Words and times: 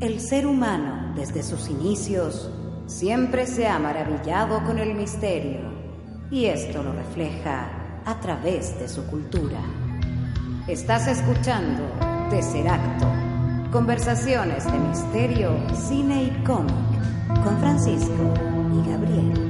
El 0.00 0.18
ser 0.18 0.46
humano, 0.46 1.12
desde 1.14 1.42
sus 1.42 1.68
inicios, 1.68 2.50
siempre 2.86 3.46
se 3.46 3.68
ha 3.68 3.78
maravillado 3.78 4.64
con 4.64 4.78
el 4.78 4.94
misterio, 4.94 5.60
y 6.30 6.46
esto 6.46 6.82
lo 6.82 6.94
refleja 6.94 7.68
a 8.06 8.18
través 8.18 8.78
de 8.78 8.88
su 8.88 9.04
cultura. 9.08 9.60
Estás 10.66 11.06
escuchando 11.06 11.82
Tesseracto, 12.30 13.08
conversaciones 13.70 14.64
de 14.64 14.78
misterio, 14.78 15.54
cine 15.74 16.24
y 16.24 16.44
cómic, 16.44 16.74
con 17.44 17.58
Francisco 17.58 18.32
y 18.72 18.88
Gabriel. 18.88 19.49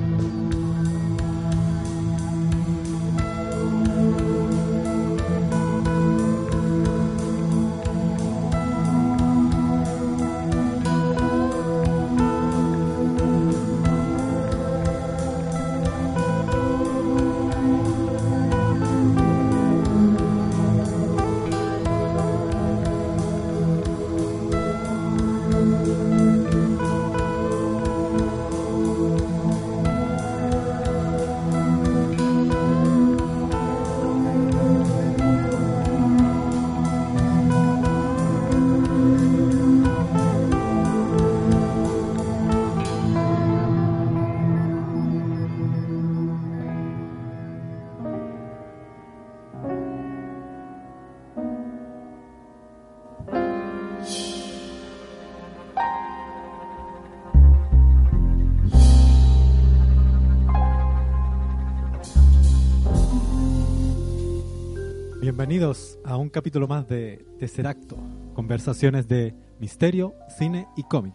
Bienvenidos 65.55 65.99
a 66.05 66.17
un 66.17 66.29
capítulo 66.29 66.69
más 66.69 66.87
de 66.87 67.27
Tercer 67.41 67.67
Acto, 67.67 67.97
conversaciones 68.35 69.09
de 69.09 69.35
misterio, 69.59 70.15
cine 70.39 70.69
y 70.77 70.85
cómic. 70.85 71.13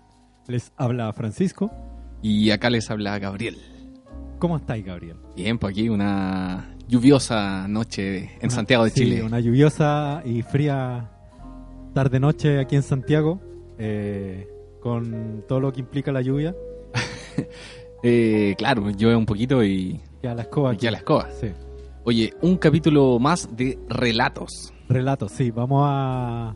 Les 0.47 0.73
habla 0.75 1.13
Francisco. 1.13 1.71
Y 2.21 2.51
acá 2.51 2.69
les 2.69 2.91
habla 2.91 3.17
Gabriel. 3.17 3.55
¿Cómo 4.37 4.57
estáis, 4.57 4.83
Gabriel? 4.83 5.15
Bien, 5.37 5.57
pues 5.57 5.71
aquí 5.71 5.87
una 5.87 6.75
lluviosa 6.85 7.65
noche 7.69 8.23
en 8.33 8.39
Una- 8.43 8.49
Santiago 8.49 8.83
de 8.83 8.89
sí, 8.89 8.99
Chile. 9.05 9.23
Una 9.23 9.39
lluviosa 9.39 10.21
y 10.25 10.41
fría 10.41 11.11
tarde-noche 11.93 12.59
aquí 12.59 12.75
en 12.75 12.83
Santiago, 12.83 13.39
eh, 13.77 14.49
con 14.81 15.45
todo 15.47 15.61
lo 15.61 15.71
que 15.71 15.79
implica 15.79 16.11
la 16.11 16.21
lluvia. 16.21 16.53
Eh, 18.07 18.53
claro, 18.59 18.87
llueve 18.91 19.15
un 19.15 19.25
poquito 19.25 19.63
y 19.63 19.99
Que 20.21 20.27
a 20.27 20.35
la 20.35 20.43
escoba. 20.43 20.71
aquí 20.71 20.85
a 20.85 20.91
la 20.91 20.97
escoba. 20.99 21.27
Sí. 21.41 21.47
Oye, 22.05 22.33
un 22.41 22.57
capítulo 22.57 23.17
más 23.19 23.55
de 23.55 23.79
relatos. 23.89 24.71
Relatos, 24.87 25.31
sí. 25.31 25.49
Vamos 25.51 25.81
a 25.87 26.55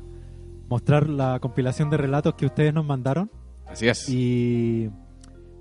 mostrar 0.70 1.10
la 1.10 1.40
compilación 1.40 1.90
de 1.90 1.98
relatos 1.98 2.36
que 2.36 2.46
ustedes 2.46 2.74
nos 2.74 2.86
mandaron. 2.86 3.32
Así 3.68 3.88
es. 3.88 4.08
y 4.10 4.90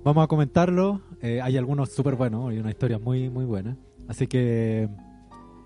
vamos 0.03 0.23
a 0.23 0.27
comentarlo. 0.27 1.01
Eh, 1.21 1.41
hay 1.41 1.57
algunos 1.57 1.89
súper 1.91 2.15
buenos 2.15 2.53
y 2.53 2.57
una 2.59 2.69
historia 2.69 2.99
muy, 2.99 3.29
muy 3.29 3.45
buena. 3.45 3.77
Así 4.07 4.27
que 4.27 4.87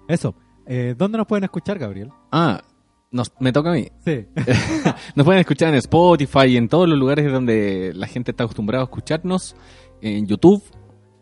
eso. 0.07 0.35
Eh, 0.65 0.95
¿Dónde 0.97 1.17
nos 1.17 1.27
pueden 1.27 1.43
escuchar, 1.43 1.77
Gabriel? 1.77 2.09
Ah, 2.31 2.61
nos- 3.11 3.33
me 3.39 3.51
toca 3.51 3.71
a 3.71 3.73
mí. 3.73 3.87
Sí. 4.05 4.25
Nos 5.15 5.25
pueden 5.25 5.41
escuchar 5.41 5.69
en 5.69 5.75
Spotify 5.75 6.45
y 6.47 6.57
en 6.57 6.67
todos 6.69 6.87
los 6.89 6.97
lugares 6.97 7.29
donde 7.31 7.91
la 7.93 8.07
gente 8.07 8.31
está 8.31 8.45
acostumbrada 8.45 8.83
a 8.83 8.85
escucharnos. 8.85 9.55
En 10.01 10.25
YouTube. 10.25 10.63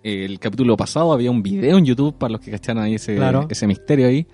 El 0.03 0.39
capítulo 0.39 0.75
pasado 0.77 1.13
había 1.13 1.29
un 1.29 1.43
video 1.43 1.77
en 1.77 1.85
YouTube 1.85 2.15
para 2.17 2.31
los 2.33 2.41
que 2.41 2.49
cacharon 2.51 2.83
ahí 2.83 2.95
ese, 2.95 3.15
Claro. 3.15 3.45
ese 3.49 3.67
misterio 3.67 4.07
ahí. 4.07 4.25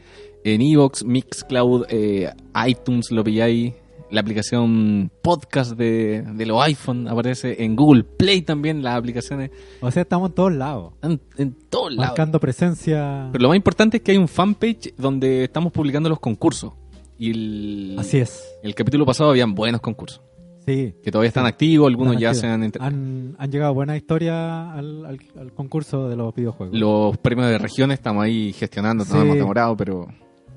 En 0.44 0.62
Evox, 0.62 1.04
Mixcloud, 1.04 1.86
eh, 1.90 2.32
iTunes 2.68 3.12
lo 3.12 3.24
pilláis. 3.24 3.74
La 4.10 4.22
aplicación 4.22 5.12
podcast 5.22 5.74
de, 5.74 6.22
de 6.22 6.46
los 6.46 6.62
iPhone 6.64 7.10
aparece. 7.10 7.62
En 7.66 7.76
Google 7.76 8.04
Play 8.06 8.42
también 8.44 8.82
las 8.82 8.96
aplicaciones. 8.98 9.52
o 9.82 9.92
sea, 9.92 10.04
estamos 10.04 10.30
en 10.30 10.36
todos 10.36 10.54
lados. 10.54 10.94
En, 11.02 11.20
en 11.38 11.54
todos 11.70 11.92
lados. 11.92 12.08
Marcando 12.12 12.40
presencia. 12.40 13.28
Pero 13.34 13.42
lo 13.42 13.50
más 13.50 13.58
importante 13.58 13.98
es 13.98 14.04
que 14.04 14.12
hay 14.14 14.18
un 14.18 14.30
fanpage 14.30 14.94
donde 14.98 15.44
estamos 15.44 15.74
publicando 15.74 16.08
los 16.08 16.22
concursos. 16.22 16.72
Y 17.20 17.32
el, 17.32 17.96
Así 18.00 18.20
es. 18.20 18.42
el 18.64 18.74
capítulo 18.76 19.06
pasado 19.06 19.32
habían 19.32 19.54
buenos 19.54 19.82
concursos. 19.82 20.22
Sí. 20.68 20.94
Que 21.02 21.12
todavía 21.12 21.30
están 21.30 21.46
activos, 21.46 21.88
algunos 21.88 22.14
Están 22.16 22.22
ya 22.22 22.30
activos. 22.30 22.42
se 22.42 22.48
han... 22.48 22.64
entre- 22.64 22.84
Han, 22.84 23.36
han 23.40 23.52
llegado 23.52 23.74
buenas 23.74 23.98
historias 23.98 24.36
al, 24.36 25.06
al- 25.06 25.20
al 25.40 25.54
concurso 25.54 26.10
de 26.10 26.16
los 26.18 26.36
videojuegos. 26.36 26.78
Los 26.78 27.18
premios 27.18 27.48
de 27.48 27.58
regiones 27.58 27.98
estamos 28.00 28.24
ahí 28.24 28.52
gestionando, 28.54 29.06
Sí. 29.06 29.18
hemos 29.18 29.38
demorado, 29.38 29.76
pero... 29.78 30.08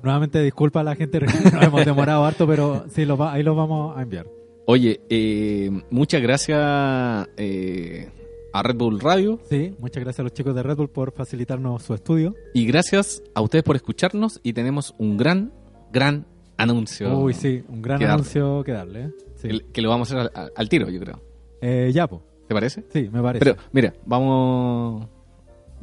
Nuevamente, 0.03 0.41
disculpa 0.43 0.81
a 0.81 0.83
la 0.83 0.95
gente, 0.95 1.19
nos 1.53 1.63
hemos 1.63 1.85
demorado 1.85 2.25
harto, 2.25 2.45
pero 2.45 2.85
sí, 2.89 3.05
los 3.05 3.19
va- 3.19 3.31
ahí 3.33 3.41
los 3.43 3.55
vamos 3.55 3.97
a 3.97 4.01
enviar. 4.01 4.27
Oye, 4.65 4.99
eh, 5.09 5.71
muchas 5.89 6.21
gracias 6.21 6.57
eh, 7.37 8.09
a 8.53 8.63
Red 8.63 8.75
Bull 8.75 8.99
Radio 8.99 9.39
Sí, 9.49 9.73
muchas 9.79 10.03
gracias 10.03 10.19
a 10.19 10.23
los 10.23 10.33
chicos 10.33 10.53
de 10.55 10.61
Red 10.63 10.75
Bull 10.75 10.89
por 10.89 11.11
facilitarnos 11.13 11.83
su 11.83 11.93
estudio. 11.93 12.35
y 12.53 12.65
gracias 12.65 13.23
a 13.33 13.41
ustedes 13.41 13.63
por 13.63 13.75
escucharnos 13.75 14.39
y 14.43 14.53
tenemos 14.53 14.93
un 14.97 15.17
gran, 15.17 15.53
gran 15.91 16.25
anuncio. 16.61 17.17
Uy, 17.19 17.33
sí, 17.33 17.63
un 17.67 17.81
gran 17.81 17.99
que 17.99 18.05
anuncio 18.05 18.63
que 18.63 18.71
darle. 18.71 19.01
¿eh? 19.05 19.11
Sí. 19.35 19.47
Que, 19.49 19.59
que 19.73 19.81
lo 19.81 19.89
vamos 19.89 20.11
a 20.11 20.19
hacer 20.21 20.31
al, 20.35 20.51
al 20.55 20.69
tiro, 20.69 20.89
yo 20.89 20.99
creo. 20.99 21.21
Eh, 21.61 21.91
ya, 21.93 22.07
po. 22.07 22.21
¿Te 22.47 22.53
parece? 22.53 22.83
Sí, 22.91 23.09
me 23.11 23.21
parece. 23.21 23.45
Pero, 23.45 23.57
mira, 23.71 23.93
vamos... 24.05 25.07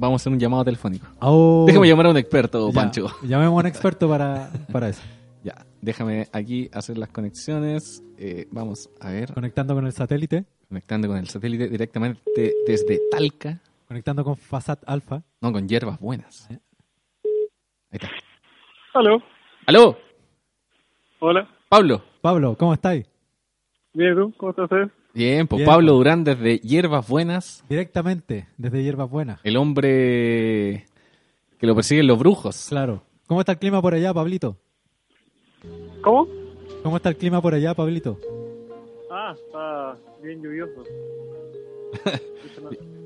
Vamos 0.00 0.20
a 0.20 0.22
hacer 0.22 0.32
un 0.32 0.38
llamado 0.38 0.64
telefónico. 0.64 1.06
Oh, 1.20 1.64
Déjame 1.66 1.88
llamar 1.88 2.06
a 2.06 2.10
un 2.10 2.16
experto, 2.18 2.68
ya, 2.68 2.74
Pancho. 2.74 3.08
Llamemos 3.22 3.54
a 3.58 3.60
un 3.62 3.66
experto 3.66 4.08
para, 4.08 4.48
para 4.72 4.88
eso. 4.90 5.02
Ya, 5.42 5.66
déjame 5.80 6.28
aquí 6.32 6.70
hacer 6.72 6.98
las 6.98 7.08
conexiones. 7.08 8.02
Eh, 8.16 8.46
vamos 8.52 8.90
a 9.00 9.10
ver, 9.10 9.32
Conectando 9.34 9.74
con 9.74 9.86
el 9.86 9.92
satélite, 9.92 10.44
conectando 10.68 11.08
con 11.08 11.16
el 11.16 11.28
satélite 11.28 11.68
directamente 11.68 12.20
desde 12.66 13.00
Talca. 13.10 13.60
conectando 13.88 14.22
con 14.22 14.36
Fasat 14.36 14.82
Alpha. 14.86 15.22
No, 15.40 15.52
con 15.52 15.66
hierbas 15.68 15.98
buenas. 15.98 16.46
Ahí 16.48 16.58
está. 17.90 18.08
Aló, 18.94 19.20
¡Aló! 19.66 19.96
Hola. 21.20 21.48
Pablo. 21.68 22.02
Pablo, 22.20 22.56
¿cómo 22.58 22.74
estáis? 22.74 23.06
Bien, 23.94 24.14
¿tú? 24.14 24.32
¿Cómo 24.36 24.50
estás? 24.50 24.70
eh? 24.72 24.88
Bien, 25.14 25.46
pues 25.46 25.58
Bien, 25.58 25.66
Pablo 25.66 25.92
pues. 25.92 25.98
Durán 25.98 26.24
desde 26.24 26.58
Hierbas 26.58 27.08
Buenas, 27.08 27.64
Directamente, 27.68 28.46
desde 28.56 28.82
Hierbas 28.82 29.10
Buenas. 29.10 29.40
el 29.44 29.56
hombre 29.56 30.86
que 31.58 31.66
lo 31.66 31.74
persiguen 31.74 32.06
los 32.06 32.18
brujos. 32.18 32.66
Claro. 32.68 33.02
¿Cómo 33.26 33.40
está 33.40 33.52
el 33.52 33.58
clima 33.58 33.82
por 33.82 33.94
allá, 33.94 34.14
Pablito? 34.14 34.56
¿Cómo? 36.02 36.28
¿Cómo 36.82 36.96
está 36.96 37.08
el 37.08 37.16
clima 37.16 37.42
por 37.42 37.54
allá, 37.54 37.74
Pablito? 37.74 38.18
Ah, 39.10 39.34
está 39.34 39.96
bien 40.22 40.42
lluvioso. 40.42 40.84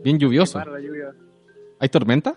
Bien 0.03 0.19
lluvioso. 0.19 0.59
Para 0.59 0.73
la 0.73 0.81
lluvia. 0.81 1.15
¿Hay 1.79 1.89
tormenta? 1.89 2.35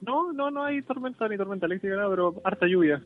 No, 0.00 0.32
no, 0.32 0.50
no 0.50 0.64
hay 0.64 0.80
tormenta 0.80 1.28
ni 1.28 1.36
tormenta 1.36 1.66
eléctrica, 1.66 1.94
nada, 1.96 2.08
pero 2.08 2.34
harta 2.42 2.66
lluvia. 2.66 3.02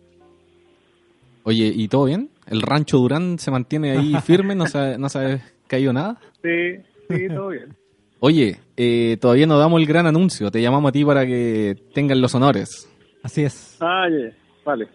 Oye, 1.44 1.72
¿y 1.75 1.88
todo 1.88 2.06
bien? 2.06 2.31
¿El 2.47 2.62
rancho 2.62 2.99
Durán 2.99 3.39
se 3.39 3.51
mantiene 3.51 3.92
ahí 3.92 4.15
firme? 4.24 4.54
¿No 4.54 4.66
se, 4.66 4.78
ha- 4.78 4.98
no 4.98 5.09
se 5.09 5.19
ha 5.19 5.41
caído 5.66 5.92
nada? 5.92 6.19
Sí, 6.42 6.77
sí, 7.09 7.28
todo 7.28 7.48
bien. 7.48 7.74
Oye, 8.21 8.59
eh, 8.77 9.19
todavía 9.21 9.47
no 9.47 9.59
damos 9.59 9.80
el 9.80 9.86
gran 9.86 10.07
anuncio. 10.07 10.51
Te 10.51 10.63
llamamos 10.63 10.89
a 10.89 10.92
ti 10.92 11.04
para 11.04 11.27
que 11.27 11.77
tengan 11.92 12.21
los 12.21 12.34
honores. 12.34 12.91
Así 13.22 13.42
es. 13.45 13.77
Ah, 13.80 14.07
ya. 14.10 14.34
vale. 14.65 14.89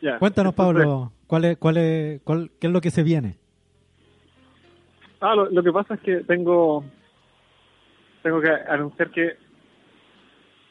Ya. 0.00 0.18
Cuéntanos, 0.18 0.54
Pablo, 0.54 1.12
¿cuál 1.26 1.44
es, 1.46 1.56
cuál 1.58 1.76
es, 1.78 2.20
cuál, 2.22 2.50
¿qué 2.60 2.68
es 2.68 2.72
lo 2.72 2.80
que 2.80 2.90
se 2.90 3.02
viene? 3.02 3.36
Ah, 5.20 5.34
lo, 5.34 5.50
lo 5.50 5.62
que 5.62 5.72
pasa 5.72 5.94
es 5.94 6.00
que 6.00 6.16
tengo 6.24 6.84
tengo 8.22 8.40
que 8.40 8.50
anunciar 8.68 9.10
que 9.10 9.36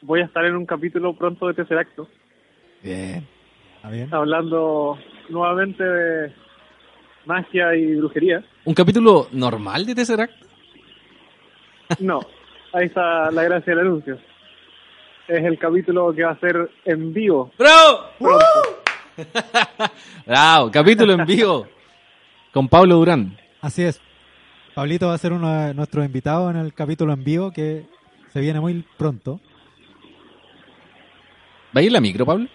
voy 0.02 0.20
a 0.20 0.24
estar 0.26 0.44
en 0.44 0.54
un 0.56 0.64
capítulo 0.66 1.14
pronto 1.16 1.48
de 1.48 1.54
Tercer 1.54 1.78
Acto, 1.78 2.08
Bien. 2.82 3.26
¿Está 3.86 3.94
bien? 3.94 4.12
hablando 4.14 4.98
nuevamente 5.28 5.84
de 5.84 6.32
magia 7.24 7.74
y 7.76 7.94
brujería. 7.96 8.44
¿Un 8.64 8.74
capítulo 8.74 9.28
normal 9.30 9.86
de 9.86 9.94
Tesseract? 9.94 10.32
No, 12.00 12.20
ahí 12.72 12.86
está 12.86 13.30
la 13.30 13.44
gracia 13.44 13.74
del 13.76 13.86
anuncio. 13.86 14.18
Es 15.28 15.44
el 15.44 15.56
capítulo 15.58 16.12
que 16.12 16.24
va 16.24 16.32
a 16.32 16.40
ser 16.40 16.68
en 16.84 17.12
vivo. 17.12 17.52
¡Bravo! 17.56 18.10
¡Bravo! 20.26 20.70
Capítulo 20.72 21.12
en 21.12 21.24
vivo. 21.24 21.68
con 22.52 22.68
Pablo 22.68 22.96
Durán. 22.96 23.36
Así 23.60 23.84
es. 23.84 24.00
Pablito 24.74 25.06
va 25.08 25.14
a 25.14 25.18
ser 25.18 25.32
uno 25.32 25.52
de 25.52 25.74
nuestros 25.74 26.04
invitados 26.04 26.52
en 26.52 26.60
el 26.60 26.74
capítulo 26.74 27.12
en 27.12 27.22
vivo 27.22 27.52
que 27.52 27.86
se 28.32 28.40
viene 28.40 28.58
muy 28.60 28.84
pronto. 28.98 29.40
¿Va 31.74 31.80
a 31.80 31.82
ir 31.82 31.92
la 31.92 32.00
micro, 32.00 32.26
Pablo? 32.26 32.48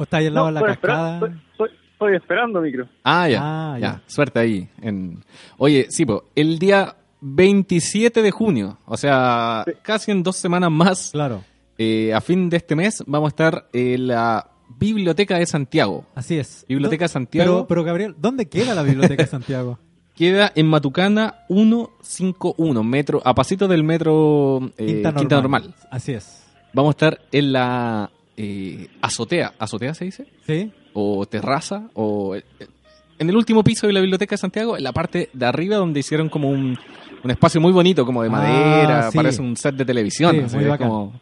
¿O 0.00 0.04
está 0.04 0.16
ahí 0.16 0.26
al 0.28 0.34
lado 0.34 0.46
de 0.46 0.52
No, 0.54 0.60
la 0.60 0.66
cascada? 0.66 1.14
estoy- 1.16 1.30
estoy- 1.52 1.70
estoy 1.92 2.16
esperando 2.16 2.60
micro. 2.62 2.88
Ah, 3.04 3.28
ya. 3.28 3.38
Ah, 3.42 3.78
ya. 3.78 3.86
ya. 3.96 4.02
Suerte 4.06 4.38
ahí. 4.38 4.66
En... 4.80 5.22
Oye, 5.58 5.86
sí, 5.90 6.06
po, 6.06 6.24
el 6.34 6.58
día 6.58 6.96
27 7.20 8.22
de 8.22 8.30
junio, 8.30 8.78
o 8.86 8.96
sea, 8.96 9.62
Sí. 9.66 9.72
casi 9.82 10.10
en 10.10 10.22
dos 10.22 10.36
semanas 10.36 10.70
más, 10.70 11.10
Claro, 11.12 11.44
eh, 11.76 12.14
a 12.14 12.20
fin 12.22 12.48
de 12.48 12.56
este 12.56 12.74
mes, 12.74 13.04
vamos 13.06 13.26
a 13.26 13.30
estar 13.30 13.68
en 13.74 14.06
la 14.06 14.46
Biblioteca 14.78 15.36
de 15.38 15.44
Santiago. 15.44 16.06
así 16.14 16.38
es. 16.38 16.64
Biblioteca 16.66 17.04
de 17.04 17.08
Santiago. 17.08 17.52
Pero, 17.56 17.66
pero 17.66 17.84
Gabriel, 17.84 18.14
¿dónde 18.18 18.48
queda 18.48 18.74
la 18.74 18.82
Biblioteca 18.82 19.24
de 19.24 19.28
Santiago? 19.28 19.78
Queda 20.16 20.52
en 20.54 20.66
Matucana 20.66 21.34
151, 21.48 22.82
metro, 22.84 23.20
a 23.24 23.34
pasito 23.34 23.68
del 23.68 23.84
metro 23.84 24.60
eh, 24.76 25.02
Quinta, 25.16 25.36
Normal. 25.36 25.74
Así 25.90 26.12
es. 26.12 26.44
Vamos 26.72 26.90
a 26.90 26.92
estar 26.92 27.20
en 27.32 27.52
la 27.52 28.10
eh, 28.42 28.88
azotea. 29.02 29.52
¿Azotea 29.58 29.94
se 29.94 30.04
dice? 30.06 30.26
¿Sí? 30.46 30.70
o 30.92 31.24
terraza 31.24 31.88
o 31.94 32.34
eh, 32.34 32.42
en 33.18 33.28
el 33.28 33.36
último 33.36 33.62
piso 33.62 33.86
de 33.86 33.92
la 33.92 34.00
biblioteca 34.00 34.34
de 34.34 34.38
Santiago, 34.38 34.76
en 34.76 34.82
la 34.82 34.92
parte 34.92 35.30
de 35.32 35.46
arriba 35.46 35.76
donde 35.76 36.00
hicieron 36.00 36.28
como 36.28 36.48
un, 36.50 36.76
un 37.22 37.30
espacio 37.30 37.60
muy 37.60 37.70
bonito, 37.70 38.04
como 38.04 38.22
de 38.22 38.28
Ah, 38.28 38.32
madera, 38.32 39.10
sí. 39.10 39.16
parece 39.16 39.40
un 39.42 39.56
set 39.56 39.74
de 39.76 39.84
televisión. 39.84 40.32
Sí, 40.34 40.40
así, 40.40 40.56
muy 40.56 40.64
es 40.64 40.70
bacán. 40.70 40.88
como- 40.88 41.20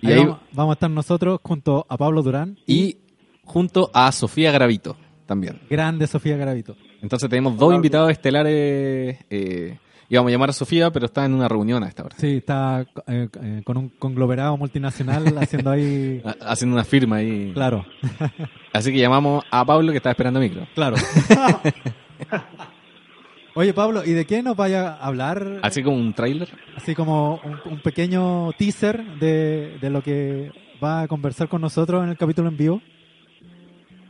y, 0.00 0.06
Ahí 0.06 0.12
ahí- 0.14 0.18
vamos, 0.20 0.38
vamos 0.52 0.72
a 0.72 0.74
estar 0.74 0.90
nosotros 0.90 1.40
junto 1.42 1.84
a 1.88 1.96
Pablo 1.98 2.22
Durán 2.22 2.56
y 2.66 2.96
junto 3.44 3.90
a 3.92 4.10
Sofía 4.12 4.50
Gravito 4.52 4.96
también. 5.26 5.60
grande 5.68 6.06
Sofía 6.06 6.36
Garavito. 6.36 6.76
Entonces 7.02 7.28
tenemos 7.28 7.56
dos 7.58 7.74
invitados 7.74 8.10
estelares. 8.12 9.18
Eh, 9.28 9.78
íbamos 10.08 10.30
a 10.30 10.32
llamar 10.32 10.50
a 10.50 10.52
Sofía, 10.52 10.90
pero 10.90 11.06
está 11.06 11.24
en 11.24 11.34
una 11.34 11.48
reunión 11.48 11.82
a 11.84 11.88
esta 11.88 12.04
hora. 12.04 12.16
Sí, 12.18 12.36
está 12.38 12.86
eh, 13.06 13.28
eh, 13.42 13.62
con 13.64 13.76
un 13.76 13.88
conglomerado 13.90 14.56
multinacional 14.56 15.24
haciendo 15.38 15.70
ahí... 15.70 16.22
Ha- 16.24 16.52
Haciendo 16.52 16.74
una 16.76 16.84
firma 16.84 17.16
ahí. 17.16 17.52
Claro, 17.54 17.84
Así 18.72 18.92
que 18.92 18.98
llamamos 18.98 19.44
a 19.50 19.64
Pablo 19.64 19.90
que 19.92 19.96
está 19.98 20.10
esperando 20.10 20.38
micro. 20.40 20.66
claro. 20.74 20.96
Oye, 23.54 23.72
Pablo, 23.72 24.02
¿y 24.04 24.12
de 24.12 24.26
qué 24.26 24.42
nos 24.42 24.54
vaya 24.54 24.90
a 24.96 25.06
hablar? 25.06 25.60
Así 25.62 25.82
como 25.82 25.96
un 25.96 26.12
tráiler. 26.12 26.48
Así 26.76 26.94
como 26.94 27.40
un, 27.42 27.72
un 27.72 27.80
pequeño 27.80 28.52
teaser 28.58 29.02
de, 29.18 29.78
de 29.80 29.90
lo 29.90 30.02
que 30.02 30.50
va 30.82 31.02
a 31.02 31.08
conversar 31.08 31.48
con 31.48 31.62
nosotros 31.62 32.04
en 32.04 32.10
el 32.10 32.18
capítulo 32.18 32.48
en 32.50 32.56
vivo. 32.58 32.82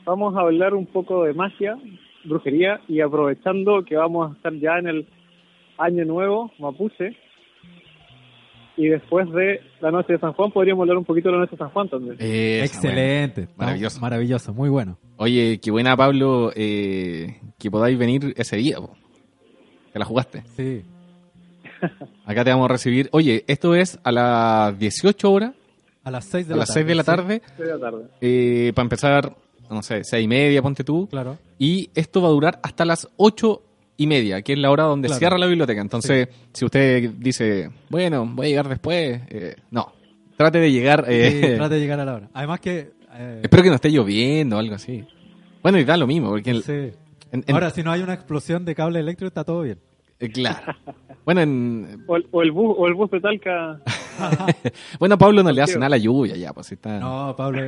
Vamos 0.04 0.34
a 0.36 0.40
hablar 0.40 0.74
un 0.74 0.86
poco 0.86 1.22
de 1.24 1.32
magia, 1.32 1.78
brujería 2.24 2.80
y 2.88 3.00
aprovechando 3.00 3.84
que 3.84 3.94
vamos 3.96 4.32
a 4.32 4.34
estar 4.34 4.52
ya 4.54 4.78
en 4.78 4.88
el 4.88 5.06
año 5.78 6.04
nuevo 6.04 6.50
mapuche 6.58 7.16
y 8.76 8.88
después 8.88 9.30
de 9.32 9.60
la 9.80 9.90
noche 9.90 10.14
de 10.14 10.18
San 10.18 10.32
Juan 10.34 10.50
podríamos 10.52 10.82
hablar 10.82 10.98
un 10.98 11.04
poquito 11.04 11.28
de 11.30 11.34
la 11.34 11.40
noche 11.40 11.52
de 11.52 11.56
San 11.58 11.70
Juan 11.70 11.88
también. 11.88 12.16
Esa, 12.18 12.64
Excelente. 12.64 13.40
bueno. 13.42 13.54
Maravilloso. 13.56 14.00
Maravilloso, 14.00 14.52
muy 14.54 14.68
bueno. 14.68 14.98
Oye, 15.16 15.58
qué 15.62 15.70
buena, 15.70 15.96
Pablo, 15.96 16.52
eh, 16.54 17.40
que 17.58 17.70
podáis 17.70 17.96
venir 17.98 18.34
ese 18.36 18.56
día. 18.56 18.76
po. 18.76 18.90
Que 19.92 19.98
la 19.98 20.04
jugaste. 20.04 20.42
Sí. 20.56 20.82
Acá 22.26 22.44
te 22.44 22.50
vamos 22.50 22.66
a 22.66 22.72
recibir. 22.72 23.08
Oye, 23.12 23.44
esto 23.46 23.74
es 23.74 23.98
a 24.04 24.12
las 24.12 24.78
18 24.78 25.30
horas, 25.32 25.54
A 26.04 26.10
las 26.10 26.26
6 26.26 26.46
de 26.48 26.52
a 26.52 26.56
la 26.56 26.60
las 26.60 26.68
tarde. 26.68 26.80
6 26.80 26.86
de 26.86 26.94
la 26.94 27.04
tarde, 27.04 27.42
Seis 27.56 27.58
de 27.68 27.74
la 27.74 27.80
tarde. 27.80 28.04
eh, 28.20 28.72
para 28.74 28.84
empezar, 28.84 29.36
no 29.70 29.82
sé, 29.82 30.04
6 30.04 30.22
y 30.22 30.28
media, 30.28 30.60
ponte 30.60 30.84
tú. 30.84 31.08
Claro. 31.08 31.38
Y 31.58 31.88
esto 31.94 32.20
va 32.20 32.28
a 32.28 32.32
durar 32.32 32.60
hasta 32.62 32.84
las 32.84 33.08
8 33.16 33.62
y 33.96 34.06
media, 34.06 34.42
que 34.42 34.52
es 34.54 34.58
la 34.58 34.70
hora 34.70 34.84
donde 34.84 35.08
Claro. 35.08 35.18
cierra 35.18 35.38
la 35.38 35.46
biblioteca. 35.46 35.80
Entonces, 35.80 36.28
si 36.52 36.64
usted 36.64 37.10
dice, 37.18 37.70
bueno, 37.88 38.26
voy 38.26 38.46
a 38.46 38.48
llegar 38.50 38.68
después, 38.68 39.20
eh, 39.28 39.56
no. 39.70 39.92
Trate 40.36 40.58
de 40.58 40.70
llegar. 40.70 41.04
Sí, 41.06 41.12
eh, 41.14 41.54
trate 41.56 41.74
de 41.76 41.80
llegar 41.80 42.00
a 42.00 42.04
la 42.04 42.14
hora. 42.14 42.28
Además 42.34 42.60
que... 42.60 42.90
eh, 43.14 43.40
Espero 43.42 43.62
que 43.62 43.68
no 43.70 43.74
esté 43.76 43.90
lloviendo 43.90 44.56
o 44.56 44.58
algo 44.58 44.74
así. 44.74 45.04
Bueno, 45.62 45.78
y 45.78 45.84
da 45.84 45.96
lo 45.96 46.06
mismo, 46.06 46.28
porque 46.28 46.50
en- 46.50 46.62
sí. 46.62 46.72
en- 47.32 47.44
en- 47.46 47.54
Ahora, 47.54 47.70
si 47.70 47.82
no 47.82 47.90
hay 47.90 48.02
una 48.02 48.12
explosión 48.14 48.64
de 48.64 48.74
cable 48.74 49.00
eléctrico, 49.00 49.28
está 49.28 49.44
todo 49.44 49.62
bien. 49.62 49.78
eh, 50.20 50.28
claro. 50.30 50.74
Bueno, 51.24 51.40
en, 51.40 52.04
O 52.06 52.16
el, 52.16 52.26
o 52.30 52.42
el 52.42 52.52
bus 52.52 52.74
o 52.78 52.86
el 52.86 52.94
bus 52.94 53.10
de 53.10 53.20
Talca 53.20 53.80
bueno, 55.00 55.16
a 55.16 55.18
Pablo 55.18 55.42
no 55.42 55.50
le 55.52 55.60
hace 55.60 55.74
nada 55.78 55.90
la 55.90 55.98
lluvia 55.98 56.36
ya, 56.36 56.52
pues 56.52 56.66
si 56.68 56.74
está. 56.74 56.98
No, 57.00 57.34
Pablo... 57.36 57.60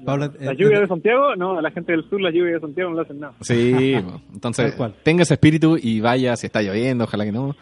eh, 0.00 0.30
la 0.40 0.52
eh, 0.52 0.56
lluvia 0.56 0.80
de 0.80 0.86
Santiago, 0.88 1.36
no, 1.36 1.58
a 1.58 1.62
la 1.62 1.70
gente 1.70 1.92
del 1.92 2.08
sur 2.08 2.20
la 2.20 2.30
lluvia 2.30 2.54
de 2.54 2.60
Santiago 2.60 2.90
no 2.90 2.96
le 2.96 3.02
hacen 3.02 3.20
nada. 3.20 3.34
Sí, 3.40 3.94
entonces 4.34 4.68
Tal 4.70 4.76
cual. 4.76 4.94
tenga 5.02 5.22
ese 5.22 5.34
espíritu 5.34 5.76
y 5.80 6.00
vaya 6.00 6.36
si 6.36 6.46
está 6.46 6.62
lloviendo, 6.62 7.04
ojalá 7.04 7.24
que 7.24 7.32
no. 7.32 7.54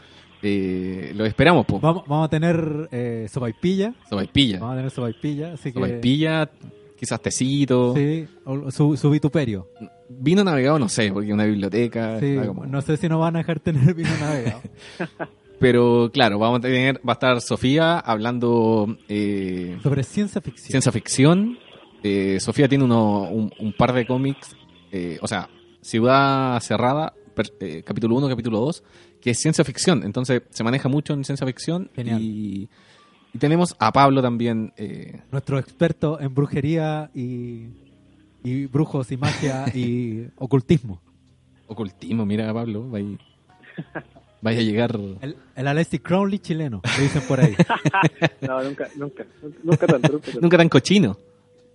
Eh, 0.42 1.12
lo 1.16 1.24
esperamos, 1.24 1.66
pues. 1.66 1.82
Vamos, 1.82 2.04
vamos 2.06 2.26
a 2.26 2.30
tener 2.30 2.88
eh, 2.92 3.26
sopaipilla. 3.28 3.92
Sobaipilla. 4.08 4.60
Vamos 4.60 4.74
a 4.74 4.76
tener 4.76 4.90
sopaipilla, 4.92 5.52
así 5.54 5.70
que... 5.72 5.74
Sobaipilla, 5.74 6.48
quizás 6.96 7.20
tecito. 7.20 7.92
Sí, 7.96 8.24
o- 8.44 8.70
su, 8.70 8.96
su 8.96 9.10
vituperio. 9.10 9.66
Vino 10.08 10.44
navegado, 10.44 10.78
no 10.78 10.88
sé, 10.88 11.10
porque 11.12 11.32
una 11.32 11.44
biblioteca. 11.44 12.20
Sí, 12.20 12.36
como- 12.46 12.66
no 12.66 12.80
sé 12.82 12.96
si 12.96 13.08
nos 13.08 13.18
van 13.18 13.34
a 13.34 13.40
dejar 13.40 13.58
tener 13.58 13.94
vino 13.94 14.10
navegado. 14.20 14.60
Pero 15.58 16.08
claro, 16.12 16.38
vamos 16.38 16.58
a 16.58 16.62
tener, 16.62 16.98
va 16.98 17.12
a 17.12 17.14
estar 17.14 17.40
Sofía 17.40 17.98
hablando 17.98 18.96
eh, 19.08 19.76
Sobre 19.82 20.04
ciencia 20.04 20.40
ficción. 20.40 20.70
ciencia 20.70 20.92
ficción. 20.92 21.58
Eh, 22.02 22.38
Sofía 22.40 22.68
tiene 22.68 22.84
uno, 22.84 23.22
un, 23.22 23.50
un 23.58 23.72
par 23.72 23.92
de 23.92 24.06
cómics, 24.06 24.56
eh, 24.92 25.18
o 25.20 25.26
sea, 25.28 25.48
Ciudad 25.80 26.60
Cerrada, 26.60 27.12
per- 27.34 27.52
eh, 27.60 27.82
capítulo 27.84 28.16
1, 28.16 28.28
capítulo 28.28 28.60
2, 28.60 28.82
que 29.20 29.30
es 29.30 29.38
ciencia 29.38 29.64
ficción. 29.64 30.02
Entonces 30.04 30.42
se 30.50 30.62
maneja 30.64 30.88
mucho 30.88 31.12
en 31.14 31.24
ciencia 31.24 31.46
ficción. 31.46 31.90
Genial. 31.94 32.20
Y, 32.22 32.68
y 33.34 33.38
tenemos 33.38 33.74
a 33.78 33.92
Pablo 33.92 34.22
también. 34.22 34.72
eh, 34.76 35.20
Nuestro 35.32 35.58
experto 35.58 36.20
en 36.20 36.34
brujería 36.34 37.10
y, 37.14 37.66
y 38.44 38.66
brujos 38.66 39.10
y 39.12 39.16
magia 39.16 39.66
y 39.74 40.28
ocultismo. 40.36 41.00
ocultismo, 41.66 42.24
mira 42.24 42.52
Pablo, 42.54 42.88
vaya, 42.88 43.08
vaya 44.40 44.60
a 44.60 44.62
llegar. 44.62 44.98
El, 45.20 45.36
el 45.56 45.66
Alessi 45.66 45.98
Crowley 45.98 46.38
chileno, 46.38 46.80
le 46.96 47.02
dicen 47.02 47.22
por 47.26 47.40
ahí. 47.40 47.54
No, 48.40 48.62
nunca, 48.62 48.88
nunca, 48.96 49.26
nunca 49.64 49.86
tanto, 49.86 50.12
nunca 50.12 50.26
tanto. 50.26 50.40
Nunca 50.40 50.56
tan 50.56 50.68
cochino. 50.68 51.16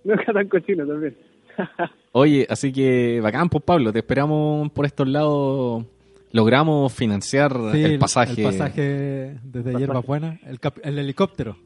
Nunca 0.16 0.32
tan 0.32 0.48
cochino 0.48 0.86
también. 0.86 1.16
Oye, 2.12 2.46
así 2.48 2.72
que 2.72 3.20
bacán, 3.22 3.48
pues 3.48 3.62
Pablo, 3.64 3.92
te 3.92 4.00
esperamos 4.00 4.70
por 4.72 4.86
estos 4.86 5.08
lados. 5.08 5.84
Logramos 6.32 6.92
financiar 6.92 7.56
Sí, 7.72 7.82
el 7.84 7.98
pasaje. 7.98 8.40
El 8.40 8.44
pasaje 8.44 8.82
desde 9.44 9.78
Hierbas 9.78 10.04
Buenas. 10.04 10.40
El, 10.42 10.58
el 10.82 10.98
helicóptero. 10.98 11.56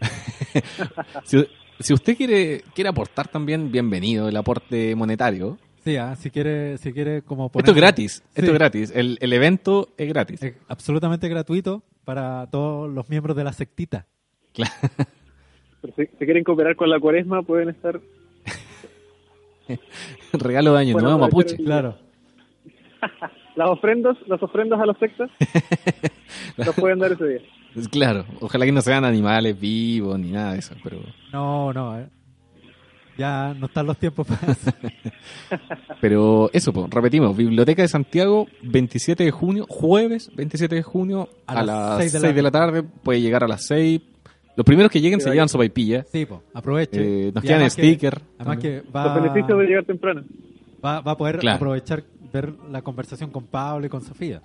Si, 1.24 1.44
si 1.80 1.92
usted 1.92 2.16
quiere, 2.16 2.62
quiere 2.74 2.88
aportar 2.88 3.28
también, 3.28 3.70
bienvenido 3.70 4.28
el 4.28 4.36
aporte 4.36 4.94
monetario. 4.94 5.58
Sí, 5.84 5.96
ah, 5.96 6.16
si 6.16 6.30
quiere, 6.30 6.78
si 6.78 6.92
quiere 6.92 7.22
como 7.22 7.50
poner... 7.50 7.64
Esto 7.64 7.70
es 7.72 7.76
gratis, 7.76 8.22
esto 8.34 8.40
Sí. 8.42 8.46
es 8.46 8.52
gratis. 8.54 8.92
El, 8.94 9.18
el 9.20 9.32
evento 9.32 9.88
es 9.96 10.08
gratis. 10.08 10.42
Es 10.42 10.54
absolutamente 10.68 11.28
gratuito 11.28 11.82
para 12.04 12.48
todos 12.50 12.90
los 12.92 13.08
miembros 13.08 13.36
de 13.36 13.44
la 13.44 13.52
sectita. 13.52 14.06
Claro. 14.52 14.72
Pero 15.94 16.08
si, 16.10 16.16
si 16.18 16.24
quieren 16.24 16.44
cooperar 16.44 16.74
con 16.76 16.90
la 16.90 16.98
cuaresma, 17.00 17.42
pueden 17.42 17.68
estar. 17.70 18.00
Regalo 20.32 20.72
de 20.74 20.78
año 20.80 20.92
Bueno, 20.92 21.08
nuevo, 21.08 21.20
Mapuche. 21.24 21.56
Claro. 21.56 21.96
Las 23.56 23.70
ofrendas, 23.70 24.16
las 24.26 24.42
ofrendas 24.42 24.78
a 24.78 24.84
las 24.84 24.98
sectas, 24.98 25.30
las 26.58 26.74
pueden 26.78 26.98
dar 26.98 27.12
ese 27.12 27.26
día. 27.26 27.40
Claro, 27.90 28.26
ojalá 28.42 28.66
que 28.66 28.72
no 28.72 28.82
sean 28.82 29.02
animales 29.06 29.58
vivos 29.58 30.18
ni 30.18 30.30
nada 30.30 30.52
de 30.52 30.58
eso, 30.58 30.74
pero, 30.84 30.98
No, 31.32 31.72
no. 31.72 31.98
eh. 31.98 32.06
Ya 33.16 33.54
no 33.54 33.64
están 33.64 33.86
los 33.86 33.96
tiempos 33.96 34.26
para 34.26 34.52
eso. 34.52 34.70
pero 36.02 36.50
eso, 36.52 36.70
pues, 36.70 36.90
repetimos, 36.90 37.34
Biblioteca 37.34 37.80
de 37.80 37.88
Santiago, 37.88 38.46
27 38.62 39.24
de 39.24 39.30
junio, 39.30 39.64
jueves 39.70 40.30
27 40.36 40.74
de 40.74 40.82
junio, 40.82 41.30
a, 41.46 41.52
A 41.52 41.54
las 41.62 41.66
las 41.66 41.98
6 42.00 42.12
seis 42.12 42.22
de, 42.24 42.28
de 42.34 42.34
la- 42.34 42.42
la 42.42 42.50
tarde, 42.50 42.82
puede 42.82 43.22
llegar 43.22 43.42
a 43.42 43.48
las 43.48 43.64
6. 43.68 44.02
Los 44.56 44.64
primeros 44.64 44.90
que 44.90 45.00
lleguen 45.00 45.20
Sí, 45.20 45.24
se 45.24 45.28
vaya. 45.30 45.34
llevan 45.36 45.48
sopaipilla. 45.48 46.04
Sí, 46.10 46.24
po, 46.26 46.42
aproveche. 46.54 47.28
Eh, 47.28 47.32
nos 47.34 47.44
Y 47.44 47.46
quedan 47.46 47.56
además 47.60 47.76
que- 47.76 47.82
sticker. 47.82 48.20
Además 48.38 48.58
que 48.58 48.76
Los 48.84 48.96
va, 48.96 49.14
beneficios 49.20 49.58
de 49.58 49.64
llegar 49.66 49.84
temprano. 49.84 50.24
va, 50.84 51.00
va 51.00 51.12
a 51.12 51.16
poder 51.16 51.38
Claro. 51.38 51.56
aprovechar 51.56 52.04
ver 52.32 52.52
la 52.70 52.82
conversación 52.82 53.30
con 53.30 53.46
Pablo 53.46 53.86
y 53.86 53.88
con 53.90 54.02
Sofía. 54.02 54.42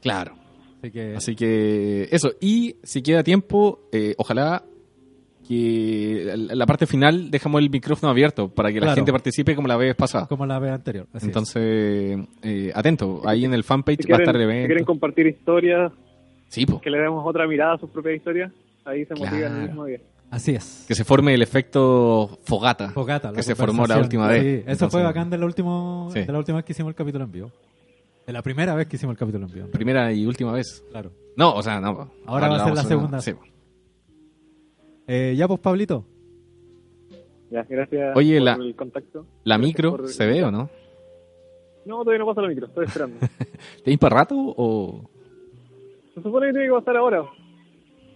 Claro. 0.00 0.34
Así 0.80 0.90
que 0.90 1.14
Así 1.16 1.36
que 1.36 2.08
eso, 2.10 2.32
y 2.40 2.76
si 2.82 3.02
queda 3.02 3.22
tiempo, 3.22 3.88
eh, 3.92 4.14
ojalá 4.18 4.64
que 5.46 6.32
la 6.36 6.66
parte 6.66 6.86
final 6.86 7.30
dejamos 7.30 7.60
el 7.62 7.70
micrófono 7.70 8.10
abierto 8.10 8.48
para 8.48 8.68
que 8.70 8.76
la 8.76 8.86
Claro. 8.86 8.96
gente 8.96 9.12
participe 9.12 9.54
como 9.56 9.68
la 9.68 9.76
vez 9.76 9.94
pasada. 9.96 10.26
como 10.26 10.46
la 10.46 10.58
vez 10.58 10.70
anterior. 10.72 11.06
Así. 11.12 11.26
Entonces, 11.26 12.18
eh, 12.42 12.72
atento, 12.74 13.22
ahí 13.26 13.44
en 13.44 13.54
el 13.54 13.64
fanpage 13.64 14.02
Si 14.02 14.10
va 14.10 14.16
a 14.16 14.18
quieren, 14.18 14.28
estar 14.28 14.36
el 14.36 14.42
si 14.48 14.52
quieren 14.52 14.70
evento. 14.72 14.86
compartir 14.86 15.26
historias, 15.26 15.92
Sí, 16.48 16.66
po, 16.66 16.80
que 16.80 16.90
le 16.90 16.98
demos 16.98 17.24
otra 17.26 17.46
mirada 17.48 17.74
a 17.74 17.78
sus 17.78 17.90
propias 17.90 18.16
historias, 18.16 18.52
ahí 18.84 19.04
se 19.04 19.14
motivan 19.14 19.38
Claro. 19.38 19.56
el 19.56 19.62
mismo 19.68 19.84
día. 19.86 20.00
Así 20.30 20.54
es. 20.54 20.84
que 20.88 20.94
se 20.94 21.04
forme 21.04 21.34
el 21.34 21.42
efecto 21.42 22.38
fogata, 22.44 22.88
Fogata, 22.90 23.30
la 23.30 23.36
que 23.36 23.42
se 23.42 23.54
formó 23.54 23.86
la 23.86 23.98
última 23.98 24.28
vez. 24.28 24.42
Sí, 24.42 24.48
eso 24.48 24.58
Entonces, 24.70 24.90
fue 24.90 25.02
bacán 25.02 25.28
de 25.28 25.36
la, 25.38 25.44
último, 25.44 26.08
Sí. 26.12 26.20
de 26.20 26.32
la 26.32 26.38
última 26.38 26.56
vez 26.56 26.64
que 26.64 26.72
hicimos 26.72 26.88
el 26.90 26.94
capítulo 26.96 27.24
en 27.24 27.32
vivo. 27.32 27.50
Es 28.26 28.32
la 28.32 28.40
primera 28.40 28.74
vez 28.74 28.86
que 28.86 28.96
hicimos 28.96 29.12
el 29.12 29.18
capítulo 29.18 29.46
en 29.46 29.52
vivo. 29.52 29.66
Primera 29.68 30.10
y 30.12 30.24
última 30.24 30.52
vez. 30.52 30.82
Claro. 30.90 31.10
No, 31.36 31.54
o 31.54 31.62
sea, 31.62 31.80
no. 31.80 32.10
Ahora 32.24 32.48
va 32.48 32.56
a 32.56 32.64
ser 32.64 32.74
la 32.74 32.82
segunda. 32.84 33.20
Sí. 33.20 33.32
Eh, 35.06 35.34
ya 35.36 35.46
pues, 35.48 35.60
Pablito. 35.60 36.04
Ya, 37.50 37.64
gracias 37.68 38.16
Oye, 38.16 38.36
por 38.38 38.44
la- 38.44 38.54
el 38.54 38.74
contacto. 38.74 39.26
¿La 39.44 39.56
Gracias 39.56 39.60
micro 39.68 39.90
por- 39.96 40.08
se 40.08 40.26
ve 40.26 40.42
o 40.44 40.50
no? 40.50 40.70
No, 41.84 41.98
todavía 41.98 42.20
no 42.20 42.26
pasa 42.26 42.40
la 42.42 42.48
micro, 42.48 42.66
estoy 42.68 42.86
esperando. 42.86 43.18
¿Tenéis 43.84 43.98
para 43.98 44.16
rato 44.16 44.34
o...? 44.38 45.10
Se 46.14 46.22
supone 46.22 46.46
que 46.46 46.52
tiene 46.52 46.68
que 46.68 46.72
pasar 46.74 46.96
ahora. 46.96 47.24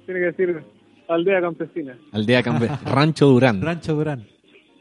Tiene 0.07 0.21
que 0.21 0.27
decir 0.27 0.63
aldea 1.09 1.41
campesina. 1.41 1.99
Aldea 2.13 2.43
Campe... 2.43 2.69
Rancho 2.85 3.27
Durán. 3.27 3.61
Rancho 3.61 3.95
Durán. 3.95 4.27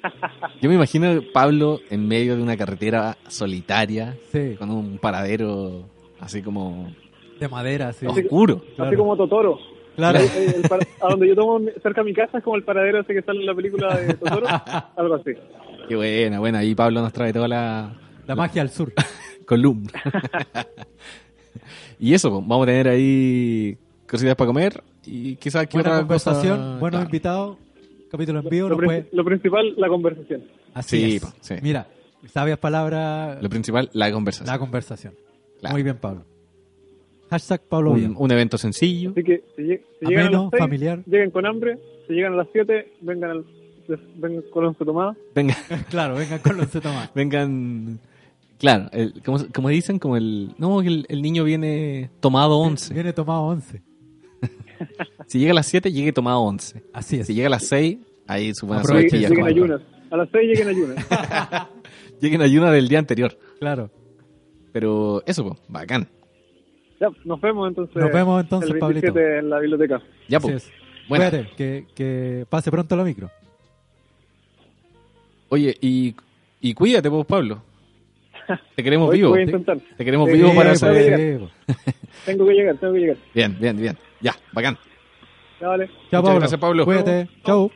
Yo 0.62 0.70
me 0.70 0.76
imagino 0.76 1.10
a 1.10 1.20
Pablo 1.34 1.80
en 1.90 2.08
medio 2.08 2.36
de 2.38 2.44
una 2.44 2.56
carretera 2.58 3.18
solitaria, 3.28 4.16
Sí. 4.32 4.56
con 4.58 4.70
un 4.72 4.98
paradero 5.00 5.84
así 6.20 6.42
como 6.42 6.94
De 7.40 7.48
madera, 7.48 7.92
sí. 7.94 8.06
oscuro. 8.06 8.62
Claro. 8.76 8.90
Así 8.90 8.98
como 8.98 9.18
Totoro. 9.18 9.60
Claro. 9.96 10.20
El 10.20 10.64
a 11.02 11.10
donde 11.10 11.28
yo 11.28 11.36
tomo 11.36 11.60
cerca 11.82 12.02
de 12.02 12.06
mi 12.06 12.14
casa 12.14 12.38
es 12.40 12.44
como 12.44 12.56
el 12.58 12.64
paradero 12.64 13.00
ese 13.00 13.14
que 13.14 13.22
sale 13.22 13.40
en 13.40 13.46
la 13.46 13.56
película 13.56 13.96
de 13.98 14.14
Totoro. 14.14 14.46
Algo 14.98 15.16
así. 15.16 15.32
Qué 15.88 15.96
buena, 15.96 16.40
buena. 16.40 16.60
Ahí 16.60 16.76
Pablo 16.76 17.02
nos 17.02 17.14
trae 17.14 17.32
toda 17.34 17.48
la 17.48 17.94
La 18.28 18.36
magia 18.36 18.62
al 18.62 18.70
sur. 18.70 18.92
columna. 19.46 19.90
y 22.00 22.14
eso, 22.14 22.30
vamos 22.42 22.64
a 22.64 22.66
tener 22.68 22.88
ahí 22.90 23.78
cositas 24.08 24.36
para 24.36 24.48
comer 24.48 24.84
y 25.06 25.36
quizás 25.38 25.68
que 25.68 25.78
Buena 25.78 25.90
otra 25.90 26.00
conversación, 26.02 26.58
cosa- 26.58 26.80
buenos 26.80 26.90
Claro. 27.00 27.06
invitados. 27.06 27.58
Capítulo 28.12 28.40
en 28.40 28.50
vivo. 28.50 28.70
Lo, 28.70 28.78
puede... 28.78 29.08
lo 29.12 29.26
principal, 29.26 29.74
la 29.78 29.88
conversación. 29.88 30.44
Así 30.74 30.98
Sí, 30.98 31.16
es. 31.18 31.34
sí. 31.42 31.56
Mira, 31.62 31.88
sabias 32.32 32.58
palabras. 32.60 33.42
Lo 33.42 33.50
principal, 33.50 33.90
la 33.94 34.12
conversación. 34.12 34.48
La 34.54 34.60
conversación. 34.60 35.14
Claro. 35.60 35.74
Muy 35.74 35.84
bien, 35.84 35.98
Pablo. 35.98 36.24
Hashtag 37.30 37.62
Pablo 37.68 37.92
un, 37.92 37.98
bien. 37.98 38.14
un 38.18 38.32
evento 38.32 38.58
sencillo. 38.58 39.12
Así 39.12 39.24
que 39.24 39.44
si, 39.56 39.64
lle- 39.64 39.82
si 40.00 40.06
llegan 40.06 40.26
a 40.26 40.28
Ameno, 40.28 40.42
las 40.44 40.50
seis, 40.52 40.60
familiar. 40.60 41.04
lleguen 41.06 41.32
con 41.32 41.46
hambre. 41.46 41.80
Si 42.08 42.14
llegan 42.14 42.34
a 42.34 42.36
las 42.38 42.48
7, 42.54 42.94
vengan, 43.02 43.32
al, 43.32 43.46
vengan 44.18 44.44
con 44.54 44.66
once 44.66 44.86
tomadas. 44.86 45.18
Venga, 45.34 45.56
claro, 45.90 46.16
vengan 46.16 46.40
con 46.40 46.58
los 46.58 46.70
tomás. 46.70 47.12
vengan. 47.16 48.00
Claro, 48.60 48.90
el- 48.94 49.22
como, 49.24 49.40
como 49.54 49.70
dicen, 49.70 49.98
como 50.00 50.16
el. 50.18 50.54
No, 50.60 50.80
que 50.82 50.88
el, 50.88 51.06
el 51.10 51.22
niño 51.24 51.44
viene 51.44 52.12
tomado 52.20 52.60
11. 52.60 52.94
Viene 52.94 53.12
tomado 53.12 53.42
11. 53.44 53.82
Si 55.28 55.40
llega 55.40 55.52
a 55.52 55.56
las 55.56 55.66
7, 55.68 55.92
llegue 55.92 56.12
tomado 56.14 56.40
11. 56.42 56.84
Así 56.94 57.20
es. 57.20 57.28
Si 57.28 57.34
llega 57.34 57.48
a 57.48 57.52
las 57.52 57.68
6, 57.68 57.98
ahí 58.28 58.54
su 58.54 58.68
buena 58.68 58.84
ya 58.84 59.18
lleguen 59.30 59.46
ayunas. 59.46 59.82
A 60.12 60.18
las 60.18 60.30
6 60.32 60.48
lleguen 60.48 60.68
ayunas. 60.70 61.08
Lleguen 62.22 62.42
ayunas 62.42 62.72
del 62.72 62.88
día 62.88 63.00
anterior. 63.00 63.38
Claro. 63.60 63.90
Pero 64.72 65.22
eso, 65.26 65.44
pues, 65.48 65.60
bacán. 65.68 66.08
ya, 67.00 67.10
nos 67.26 67.42
vemos 67.42 67.68
entonces. 67.68 67.96
Nos 67.96 68.12
vemos 68.12 68.42
entonces, 68.42 68.72
el 68.72 68.80
27 68.80 69.12
Pablito. 69.12 69.20
en 69.40 69.50
la 69.50 69.60
biblioteca. 69.60 70.02
Ya, 70.30 70.40
pues. 70.40 70.72
Cuídate, 71.10 71.48
que, 71.58 71.86
que 71.94 72.46
pase 72.50 72.72
pronto 72.72 72.96
la 72.96 73.04
micro. 73.04 73.30
Oye, 75.50 75.76
y, 75.82 76.16
y 76.62 76.74
cuídate, 76.74 77.10
pues, 77.10 77.26
Pablo. 77.26 77.62
Te 78.76 78.84
queremos 78.84 79.10
Hoy 79.12 79.18
vivo. 79.18 79.30
voy 79.32 79.40
a 79.40 79.44
intentar. 79.44 79.78
Te 79.98 80.06
queremos 80.06 80.30
Sí, 80.30 80.38
vivo 80.38 80.56
para 80.56 80.74
pues. 80.74 81.52
Tengo 82.26 82.46
que 82.48 82.54
llegar, 82.54 82.78
tengo 82.78 82.94
que 82.94 83.00
llegar. 83.00 83.18
Bien, 83.34 83.58
bien, 83.60 83.78
bien. 83.78 83.98
Ya, 84.22 84.36
bacán. 84.54 84.78
Ya, 85.62 85.68
vale. 85.70 85.88
Chao, 85.88 86.22
Muchas 86.22 86.24
Pablo. 86.24 86.40
gracias, 86.40 86.60
Pablo. 86.62 86.86
Cuídate. 86.86 87.30
Chau. 87.46 87.72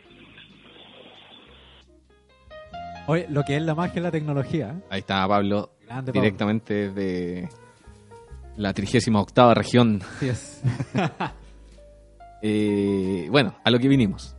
Oye, 3.08 3.26
lo 3.30 3.44
que 3.44 3.56
es 3.58 3.62
la 3.64 3.74
magia 3.76 3.96
de 3.96 4.02
la 4.02 4.12
tecnología. 4.12 4.76
¿eh? 4.78 4.84
Ahí 4.90 5.00
está 5.00 5.28
Pablo, 5.28 5.72
Grande, 5.86 6.12
Pablo. 6.12 6.22
directamente 6.22 6.92
de 6.92 7.50
la 8.58 8.74
38 8.74 9.54
región. 9.54 10.02
Así 10.18 10.30
es. 10.30 10.64
Eh, 12.42 13.28
bueno, 13.30 13.54
a 13.66 13.70
lo 13.70 13.80
que 13.80 13.90
vinimos. 13.90 14.34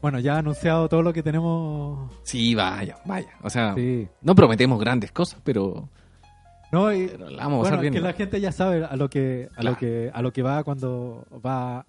Bueno, 0.00 0.20
ya 0.20 0.36
ha 0.36 0.38
anunciado 0.38 0.88
todo 0.88 1.02
lo 1.02 1.12
que 1.12 1.20
tenemos. 1.20 2.08
Sí, 2.22 2.54
vaya, 2.54 2.98
vaya. 3.04 3.30
O 3.42 3.50
sea, 3.50 3.74
Sí. 3.74 4.06
no 4.22 4.36
prometemos 4.36 4.78
grandes 4.78 5.10
cosas, 5.10 5.40
pero, 5.44 5.88
No, 6.72 6.92
y, 6.92 7.08
la 7.08 7.44
vamos 7.44 7.66
a 7.66 7.70
bueno, 7.70 7.80
bien. 7.82 7.92
que 7.92 8.00
la 8.00 8.12
gente 8.12 8.40
ya 8.40 8.52
sabe 8.52 8.84
a 8.84 8.94
lo 8.96 9.08
que 9.10 9.48
a 9.52 9.60
Claro. 9.60 9.70
lo 9.70 9.78
que 9.78 10.10
a 10.14 10.22
lo 10.22 10.32
que 10.32 10.42
va 10.42 10.62
cuando 10.64 11.26
va 11.44 11.86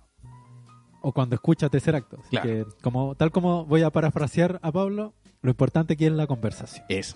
o 1.01 1.11
cuando 1.13 1.35
escucha 1.35 1.69
tercer 1.69 1.95
acto. 1.95 2.17
Así 2.19 2.29
Claro. 2.31 2.47
que 2.47 2.65
como 2.81 3.15
tal 3.15 3.31
como 3.31 3.65
voy 3.65 3.83
a 3.83 3.89
parafrasear 3.91 4.59
a 4.61 4.71
Pablo, 4.71 5.13
lo 5.41 5.49
importante 5.51 5.93
aquí 5.93 6.05
es 6.05 6.11
la 6.11 6.27
conversación. 6.27 6.85
Eso. 6.89 7.15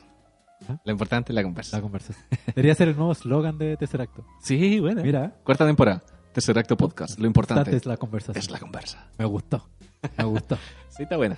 ¿Ah? 0.69 0.77
Lo 0.85 0.91
importante 0.91 1.31
es 1.31 1.35
la 1.35 1.41
La 1.41 1.45
conversación. 1.47 1.81
conversación. 1.81 2.25
Debería 2.47 2.75
ser 2.75 2.87
el 2.89 2.95
nuevo 2.95 3.11
eslogan 3.11 3.57
de 3.57 3.75
tercer 3.77 4.01
acto. 4.01 4.25
Sí, 4.41 4.79
bueno. 4.79 5.01
Mira. 5.03 5.35
Cuarta 5.43 5.65
temporada. 5.65 6.01
Tercer 6.33 6.57
acto 6.57 6.75
podcast. 6.77 7.19
Lo 7.19 7.27
importante 7.27 7.75
es 7.75 7.85
la 7.85 7.97
conversación. 7.97 8.41
es 8.41 8.49
la 8.51 8.59
conversa. 8.59 9.07
Me 9.17 9.25
gustó. 9.25 9.67
Me 10.17 10.23
gustó. 10.23 10.57
Sí, 10.89 11.03
está 11.03 11.17
buena. 11.17 11.37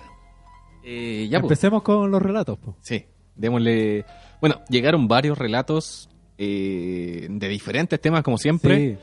Eh, 0.84 1.26
ya, 1.28 1.40
pues. 1.40 1.50
Empecemos 1.50 1.82
con 1.82 2.10
los 2.12 2.22
relatos. 2.22 2.58
po. 2.58 2.76
Sí, 2.80 3.04
démosle. 3.34 4.04
Bueno, 4.40 4.60
llegaron 4.68 5.08
varios 5.08 5.36
relatos 5.36 6.07
eh, 6.38 7.26
de 7.28 7.48
diferentes 7.48 8.00
temas, 8.00 8.22
como 8.22 8.38
siempre. 8.38 8.76
Sí. 8.76 8.98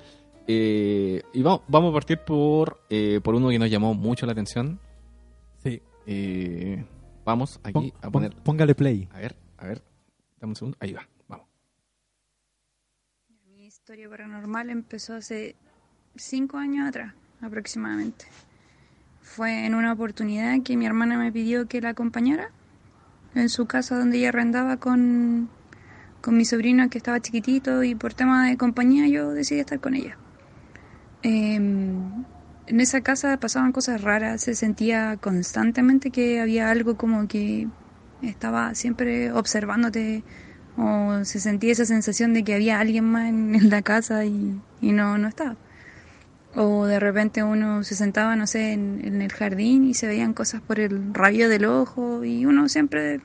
Eh, 0.48 1.22
y 1.34 1.42
vamos, 1.42 1.62
vamos 1.68 1.89
a 1.92 1.94
partir 1.94 2.20
por, 2.20 2.80
eh, 2.89 3.20
por 3.24 3.36
uno 3.36 3.50
que 3.50 3.60
nos 3.60 3.70
llamó 3.70 3.94
mucho 3.94 4.25
la 4.25 4.32
atención. 4.32 4.80
Sí. 5.63 5.82
Eh, 6.08 6.84
vamos 7.25 7.60
aquí 7.63 7.74
Pon- 7.74 7.92
a 7.98 8.01
pon- 8.04 8.12
poner. 8.12 8.36
póngale 8.38 8.75
play. 8.75 9.08
A 9.12 9.20
ver, 9.20 9.36
a 9.58 9.68
ver. 9.68 9.82
Dame 10.39 10.51
un 10.51 10.56
segundo. 10.56 10.77
Ahí 10.80 10.94
va, 10.94 11.08
vamos. 11.27 11.48
Mi 13.48 13.65
historia 13.65 14.10
paranormal 14.10 14.70
empezó 14.70 15.15
hace 15.15 15.56
cinco 16.15 16.58
años 16.58 16.88
atrás, 16.88 17.13
aproximadamente. 17.42 18.25
Fue 19.22 19.65
en 19.65 19.74
una 19.74 19.92
oportunidad 19.94 20.62
que 20.63 20.77
mi 20.77 20.86
hermana 20.86 21.18
me 21.18 21.32
pidió 21.32 21.68
que 21.68 21.82
la 21.82 21.89
acompañara 21.89 22.51
en 23.34 23.50
su 23.50 23.65
casa 23.65 23.98
donde 23.98 24.20
ella 24.20 24.30
arrendaba 24.30 24.77
con, 24.77 25.50
con 26.25 26.36
mi 26.36 26.44
sobrino 26.44 26.89
que 26.89 26.98
estaba 26.98 27.20
chiquitito 27.20 27.84
y 27.84 27.94
por 27.94 28.15
tema 28.15 28.50
de 28.50 28.58
compañía 28.58 29.08
yo 29.08 29.32
decidí 29.32 29.60
estar 29.60 29.79
con 29.79 29.94
ella. 29.94 30.17
Em, 31.22 32.25
en 32.65 32.82
esa 32.82 33.01
casa 33.01 33.38
pasaban 33.38 33.72
cosas 33.72 34.01
raras, 34.01 34.41
se 34.41 34.55
sentía 34.55 35.17
constantemente 35.17 36.10
que 36.10 36.41
había 36.41 36.72
algo 36.72 36.98
como 36.98 37.27
que 37.27 37.67
estaba 38.24 38.74
siempre 38.74 39.32
observándote 39.32 40.24
o 40.77 41.24
se 41.25 41.39
sentía 41.39 41.72
esa 41.74 41.86
sensación 41.86 42.34
de 42.34 42.44
que 42.44 42.55
había 42.55 42.79
alguien 42.79 43.05
más 43.05 43.29
en, 43.29 43.70
la 43.70 43.84
casa 43.84 44.25
y, 44.25 44.60
no, 44.82 45.20
no 45.20 45.27
estaba. 45.27 45.58
O 46.55 46.88
de 46.88 47.00
repente 47.00 47.44
uno 47.44 47.84
se 47.84 47.94
sentaba, 47.96 48.36
no 48.36 48.48
sé, 48.48 48.74
en, 48.74 49.00
en 49.03 49.22
el 49.22 49.32
jardín 49.32 49.86
y 49.86 49.94
se 49.94 50.08
veían 50.08 50.34
cosas 50.34 50.62
por 50.62 50.79
el 50.79 51.13
rayo 51.13 51.50
del 51.50 51.65
ojo 51.65 52.24
y 52.24 52.48
uno 52.48 52.67
siempre 52.67 53.22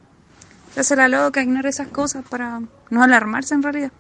se 0.75 0.81
hace 0.81 0.97
la 0.97 1.09
loca, 1.09 1.43
ignora 1.43 1.69
esas 1.69 1.89
cosas 1.89 2.25
para 2.29 2.61
no 2.91 3.03
alarmarse 3.03 3.55
en 3.55 3.63
realidad. 3.63 3.93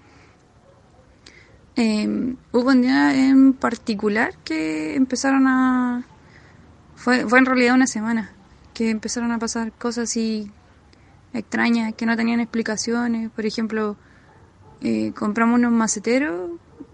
Eh, 1.76 2.34
hubo 2.52 2.68
un 2.70 2.82
día 2.82 3.14
en 3.14 3.52
particular 3.52 4.34
que 4.44 4.94
empezaron 4.94 5.46
a... 5.46 6.04
Fue, 6.96 7.26
fue 7.26 7.38
en 7.38 7.46
realidad 7.46 7.74
una 7.74 7.86
semana 7.86 8.32
que 8.74 8.90
empezaron 8.90 9.32
a 9.32 9.38
pasar 9.38 9.72
cosas 9.72 10.10
así 10.10 10.50
extrañas 11.32 11.94
que 11.94 12.06
no 12.06 12.16
tenían 12.16 12.40
explicaciones. 12.40 13.30
Por 13.30 13.46
ejemplo, 13.46 13.96
eh, 14.80 15.12
compramos 15.14 15.58
unos 15.58 15.72
maceteros 15.72 16.50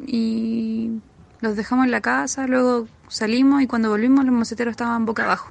y 0.06 1.00
los 1.40 1.56
dejamos 1.56 1.86
en 1.86 1.90
la 1.90 2.00
casa, 2.00 2.46
luego 2.46 2.88
salimos 3.08 3.62
y 3.62 3.66
cuando 3.66 3.90
volvimos 3.90 4.24
los 4.24 4.34
maceteros 4.34 4.72
estaban 4.72 5.06
boca 5.06 5.24
abajo. 5.24 5.50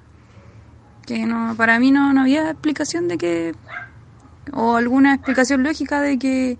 Que 1.05 1.25
no, 1.25 1.55
para 1.55 1.79
mí 1.79 1.91
no, 1.91 2.13
no 2.13 2.21
había 2.21 2.49
explicación 2.49 3.07
de 3.07 3.17
que, 3.17 3.55
o 4.53 4.75
alguna 4.75 5.13
explicación 5.15 5.63
lógica 5.63 6.01
de 6.01 6.17
que, 6.17 6.57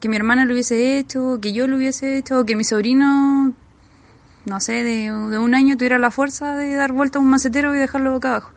que 0.00 0.08
mi 0.08 0.16
hermana 0.16 0.44
lo 0.44 0.52
hubiese 0.52 0.98
hecho, 0.98 1.38
que 1.40 1.52
yo 1.52 1.66
lo 1.66 1.76
hubiese 1.76 2.16
hecho, 2.16 2.44
que 2.44 2.56
mi 2.56 2.64
sobrino, 2.64 3.52
no 4.44 4.60
sé, 4.60 4.82
de, 4.82 5.04
de 5.04 5.38
un 5.38 5.54
año 5.54 5.76
tuviera 5.76 5.98
la 5.98 6.10
fuerza 6.10 6.56
de 6.56 6.74
dar 6.74 6.92
vuelta 6.92 7.18
a 7.18 7.22
un 7.22 7.28
macetero 7.28 7.74
y 7.74 7.78
dejarlo 7.78 8.12
boca 8.12 8.30
abajo. 8.30 8.52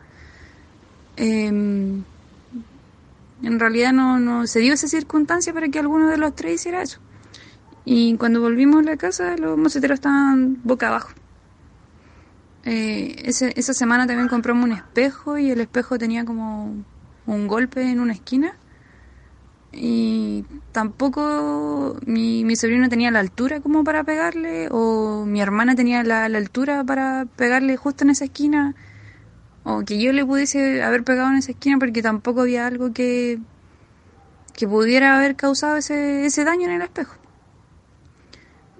Em, 1.16 2.02
en 3.42 3.60
realidad 3.60 3.92
no, 3.92 4.18
no 4.18 4.46
se 4.46 4.60
dio 4.60 4.74
esa 4.74 4.88
circunstancia 4.88 5.52
para 5.52 5.68
que 5.68 5.78
alguno 5.78 6.08
de 6.08 6.18
los 6.18 6.34
tres 6.34 6.54
hiciera 6.54 6.82
eso. 6.82 7.00
Y 7.84 8.16
cuando 8.16 8.40
volvimos 8.40 8.80
a 8.80 8.90
la 8.90 8.96
casa, 8.96 9.36
los 9.36 9.56
moceteros 9.56 9.96
estaban 9.96 10.58
boca 10.64 10.88
abajo. 10.88 11.10
Eh, 12.64 13.22
esa 13.24 13.74
semana 13.74 14.08
también 14.08 14.26
compramos 14.26 14.64
un 14.64 14.72
espejo 14.72 15.38
y 15.38 15.52
el 15.52 15.60
espejo 15.60 15.98
tenía 15.98 16.24
como 16.24 16.74
un 17.26 17.46
golpe 17.46 17.82
en 17.90 18.00
una 18.00 18.12
esquina. 18.12 18.56
Y 19.72 20.44
tampoco 20.72 21.98
mi, 22.06 22.44
mi 22.44 22.56
sobrino 22.56 22.88
tenía 22.88 23.10
la 23.10 23.20
altura 23.20 23.60
como 23.60 23.84
para 23.84 24.04
pegarle, 24.04 24.68
o 24.70 25.24
mi 25.26 25.40
hermana 25.40 25.74
tenía 25.74 26.02
la, 26.02 26.28
la 26.28 26.38
altura 26.38 26.82
para 26.84 27.26
pegarle 27.36 27.76
justo 27.76 28.04
en 28.04 28.10
esa 28.10 28.24
esquina, 28.24 28.74
o 29.64 29.82
que 29.84 30.00
yo 30.00 30.12
le 30.12 30.24
pudiese 30.24 30.82
haber 30.82 31.04
pegado 31.04 31.30
en 31.30 31.36
esa 31.36 31.52
esquina 31.52 31.78
porque 31.78 32.00
tampoco 32.00 32.42
había 32.42 32.66
algo 32.66 32.92
que, 32.92 33.38
que 34.54 34.66
pudiera 34.66 35.18
haber 35.18 35.36
causado 35.36 35.76
ese, 35.76 36.24
ese 36.24 36.44
daño 36.44 36.68
en 36.68 36.76
el 36.76 36.82
espejo. 36.82 37.16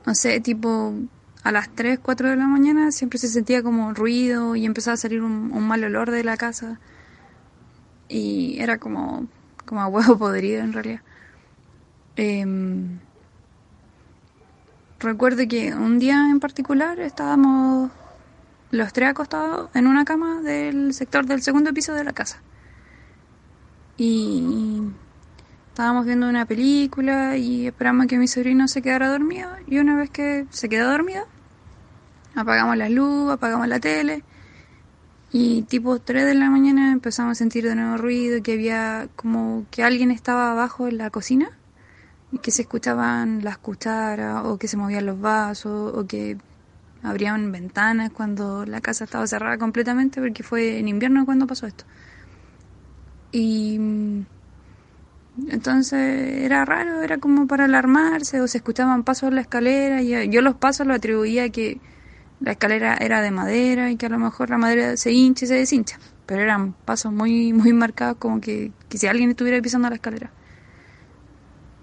no 0.07 0.15
sé, 0.15 0.41
tipo 0.41 0.95
a 1.43 1.53
las 1.53 1.69
3, 1.75 2.01
4 2.03 2.31
de 2.31 2.37
la 2.37 2.47
mañana 2.47 2.91
siempre 2.91 3.19
se 3.19 3.29
sentía 3.29 3.63
como 3.63 3.93
ruido 3.95 4.57
y 4.57 4.65
empezaba 4.65 4.95
a 4.95 4.97
salir 4.97 5.23
un, 5.23 5.53
un 5.53 5.69
mal 5.69 5.85
olor 5.85 6.11
de 6.11 6.25
la 6.25 6.37
casa. 6.37 6.81
Y 8.09 8.59
era 8.61 8.79
como, 8.79 9.27
como 9.65 9.83
a 9.83 9.89
huevo 9.89 10.19
podrido 10.19 10.63
en 10.63 10.73
realidad. 10.73 11.01
Em, 12.17 12.99
recuerdo 14.99 15.47
que 15.49 15.75
un 15.75 15.99
día 15.99 16.29
en 16.31 16.41
particular 16.41 16.99
estábamos 17.01 17.91
los 18.71 18.93
tres 18.93 19.11
acostados 19.11 19.71
en 19.75 19.87
una 19.87 20.05
cama 20.05 20.41
del 20.41 20.93
sector 20.95 21.27
del 21.27 21.43
segundo 21.43 21.73
piso 21.73 21.95
de 21.95 22.05
la 22.05 22.13
casa. 22.13 22.41
Y 23.97 24.83
estábamos 25.69 26.07
viendo 26.07 26.29
una 26.29 26.47
película 26.47 27.37
y 27.37 27.67
esperamos 27.67 28.07
que 28.07 28.19
mi 28.19 28.29
sobrino 28.29 28.69
se 28.69 28.83
quedara 28.83 29.09
dormido. 29.09 29.51
Y 29.67 29.79
una 29.79 29.97
vez 29.97 30.11
que 30.11 30.47
se 30.51 30.69
quedó 30.69 30.91
dormido, 30.91 31.27
apagamos 32.35 32.77
la 32.77 32.89
luz, 32.89 33.33
apagamos 33.33 33.69
la 33.69 33.81
tele. 33.81 34.23
Y 35.39 35.61
tipo 35.65 35.99
3 35.99 36.25
de 36.25 36.35
la 36.35 36.49
mañana 36.49 36.93
empezamos 36.93 37.33
a 37.33 37.35
sentir 37.35 37.63
de 37.65 37.75
nuevo 37.75 37.99
ruido, 37.99 38.43
que 38.43 38.55
había 38.55 39.07
como 39.17 39.67
que 39.71 39.83
alguien 39.83 40.11
estaba 40.11 40.51
abajo 40.51 40.89
en 40.89 40.97
la 40.97 41.11
cocina 41.11 41.51
y 42.33 42.39
que 42.39 42.51
se 42.51 42.63
escuchaban 42.63 43.45
las 43.45 43.59
cucharas 43.59 44.47
o 44.47 44.57
que 44.57 44.67
se 44.67 44.79
movían 44.79 45.05
los 45.05 45.21
vasos 45.21 45.95
o 45.95 46.07
que 46.07 46.39
abrían 47.03 47.53
ventanas 47.53 48.13
cuando 48.13 48.65
la 48.65 48.81
casa 48.81 49.05
estaba 49.05 49.27
cerrada 49.27 49.59
completamente 49.59 50.23
porque 50.23 50.43
fue 50.43 50.79
en 50.79 50.89
invierno 50.89 51.27
cuando 51.27 51.47
pasó 51.47 51.67
esto. 51.67 51.85
Y 53.31 53.79
mm, 53.79 54.21
entonces 55.51 56.45
era 56.45 56.65
raro, 56.65 57.03
era 57.03 57.19
como 57.19 57.47
para 57.47 57.67
alarmarse 57.67 58.41
o 58.41 58.49
se 58.49 58.57
escuchaban 58.57 59.05
pasos 59.05 59.29
en 59.29 59.35
la 59.35 59.43
escalera 59.43 60.01
y 60.01 60.31
yo 60.31 60.41
los 60.41 60.55
pasos 60.55 60.87
lo 60.87 60.95
atribuía 60.95 61.45
a 61.45 61.49
que 61.51 61.79
la 62.41 62.53
escalera 62.53 62.97
era 63.01 63.23
de 63.23 63.31
madera 63.31 63.91
y 63.91 63.97
que 63.97 64.07
a 64.07 64.09
lo 64.09 64.19
mejor 64.19 64.51
la 64.51 64.59
madera 64.59 64.97
se 64.97 65.13
hincha 65.13 65.45
y 65.45 65.49
se 65.49 65.55
deshincha, 65.55 65.99
pero 66.27 66.43
eran 66.43 66.73
pasos 66.73 67.13
muy 67.13 67.53
muy 67.53 67.73
marcados 67.73 68.19
como 68.19 68.41
que, 68.41 68.73
que 68.89 68.99
si 68.99 69.07
alguien 69.07 69.31
estuviera 69.31 69.61
pisando 69.63 69.89
la 69.89 69.97
escalera. 69.97 70.31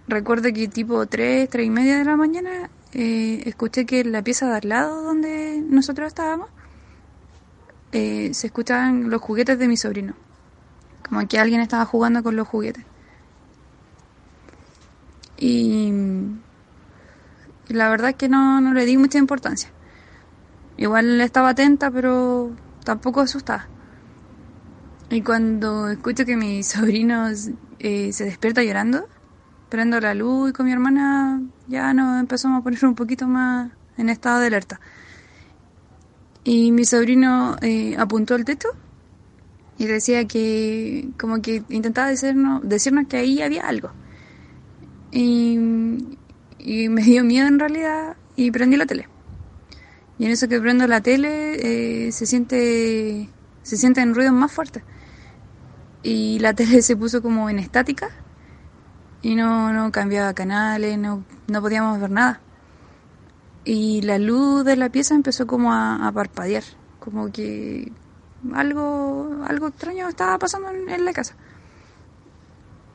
Recuerdo 0.07 0.51
que 0.53 0.67
tipo 0.67 1.05
3, 1.05 1.50
3 1.50 1.65
y 1.65 1.69
media 1.69 1.98
de 1.98 2.05
la 2.05 2.17
mañana 2.17 2.69
eh, 2.93 3.43
escuché 3.45 3.86
que 3.86 4.01
en 4.01 4.12
la 4.12 4.22
pieza 4.22 4.48
de 4.48 4.57
al 4.57 4.69
lado 4.69 5.01
donde 5.03 5.63
nosotros 5.65 6.07
estábamos 6.07 6.50
eh, 7.93 8.33
se 8.33 8.48
escuchaban 8.48 9.12
los 9.12 9.22
juguetes 9.22 9.60
de 9.60 9.67
mi 9.67 9.77
sobrino. 9.77 10.15
Como 11.07 11.27
que 11.27 11.39
alguien 11.39 11.62
estaba 11.62 11.86
jugando 11.86 12.24
con 12.24 12.36
los 12.36 12.48
juguetes. 12.48 12.83
Y, 15.38 15.91
y 17.69 17.74
la 17.74 17.89
verdad 17.89 18.12
es 18.12 18.15
que 18.15 18.29
no, 18.29 18.62
no 18.62 18.74
le 18.74 18.86
di 18.86 18.98
mucha 18.98 19.19
importancia. 19.19 19.69
Igual 20.77 21.22
estaba 21.22 21.50
atenta, 21.50 21.92
pero 21.92 22.51
tampoco 22.84 23.22
asustada. 23.22 23.68
Y 25.10 25.22
cuando 25.22 25.89
escucho 25.89 26.25
que 26.25 26.36
mi 26.36 26.63
sobrino 26.63 27.27
eh, 27.80 28.12
se 28.12 28.25
despierta 28.25 28.63
llorando, 28.63 29.08
prendo 29.70 30.00
la 30.00 30.13
luz 30.13 30.50
y 30.50 30.53
con 30.53 30.65
mi 30.65 30.72
hermana 30.72 31.42
ya 31.68 31.94
nos 31.94 32.20
empezamos 32.20 32.62
a 32.62 32.63
poner 32.63 32.84
un 32.86 32.96
poquito 32.96 33.27
más 33.27 33.72
en 33.98 34.10
estado 34.10 34.39
de 34.39 34.48
alerta. 34.48 34.80
Y 36.44 36.72
mi 36.72 36.84
sobrino 36.86 37.56
eh, 37.62 37.96
apuntó 37.98 38.36
al 38.36 38.44
techo 38.44 38.70
y 39.77 39.86
decía 39.86 40.25
que 40.25 41.10
como 41.20 41.42
que 41.42 41.63
intentaba 41.70 42.08
decirnos, 42.08 42.62
decirnos 42.68 43.08
que 43.08 43.18
ahí 43.18 43.42
había 43.42 43.68
algo. 43.68 43.92
Y, 45.12 45.58
y 46.60 46.89
me 46.89 47.03
dio 47.03 47.24
miedo 47.24 47.48
en 47.48 47.60
realidad 47.60 48.18
y 48.36 48.51
prendí 48.51 48.77
la 48.77 48.86
tele. 48.86 49.13
Y 50.18 50.26
en 50.26 50.32
eso 50.32 50.48
que 50.48 50.60
prendo 50.60 50.88
la 50.88 51.02
tele 51.02 52.08
eh, 52.08 52.12
se 52.12 52.26
siente 52.26 53.30
se 53.64 53.78
sienten 53.78 54.14
ruidos 54.14 54.34
más 54.34 54.52
fuertes. 54.52 54.84
Y 56.04 56.40
la 56.40 56.54
tele 56.56 56.82
se 56.82 56.96
puso 56.96 57.22
como 57.22 57.50
en 57.50 57.60
estática 57.60 58.10
y 59.22 59.36
no, 59.36 59.72
no 59.74 59.92
cambiaba 59.92 60.34
canales, 60.34 60.98
no, 60.98 61.24
no 61.48 61.62
podíamos 61.62 62.00
ver 62.00 62.12
nada. 62.12 62.42
Y 63.66 64.02
la 64.02 64.20
luz 64.20 64.66
de 64.66 64.76
la 64.76 64.90
pieza 64.90 65.16
empezó 65.16 65.48
como 65.48 65.72
a, 65.72 66.06
a 66.06 66.12
parpadear, 66.12 66.64
como 67.00 67.32
que 67.32 67.94
algo, 68.54 69.38
algo 69.48 69.68
extraño 69.68 70.10
estaba 70.10 70.38
pasando 70.38 70.70
en, 70.70 70.90
en 70.90 71.06
la 71.06 71.14
casa. 71.14 71.36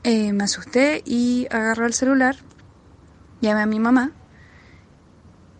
Eh, 0.04 0.32
me 0.34 0.44
asusté 0.44 1.02
y 1.06 1.46
agarré 1.50 1.86
el 1.86 1.94
celular, 1.94 2.36
llamé 3.40 3.62
a 3.62 3.66
mi 3.66 3.80
mamá 3.80 4.12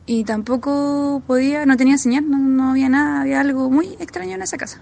y 0.09 0.25
tampoco 0.25 1.23
podía, 1.27 1.67
no 1.67 1.77
tenía 1.77 1.99
señal, 1.99 2.31
no, 2.31 2.39
no 2.39 2.71
había 2.71 2.89
nada, 2.89 3.21
había 3.21 3.41
algo 3.41 3.69
muy 3.69 3.95
extraño 4.01 4.37
en 4.37 4.43
esa 4.43 4.57
casa. 4.57 4.81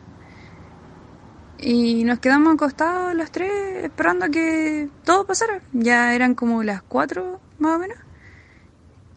Y 1.58 2.04
nos 2.04 2.20
quedamos 2.20 2.54
acostados 2.54 3.12
los 3.12 3.32
tres 3.32 3.50
esperando 3.82 4.26
a 4.26 4.28
que 4.28 4.88
todo 5.02 5.26
pasara. 5.26 5.62
Ya 5.72 6.14
eran 6.14 6.36
como 6.36 6.62
las 6.62 6.80
cuatro 6.80 7.40
más 7.58 7.74
o 7.74 7.78
menos. 7.80 7.98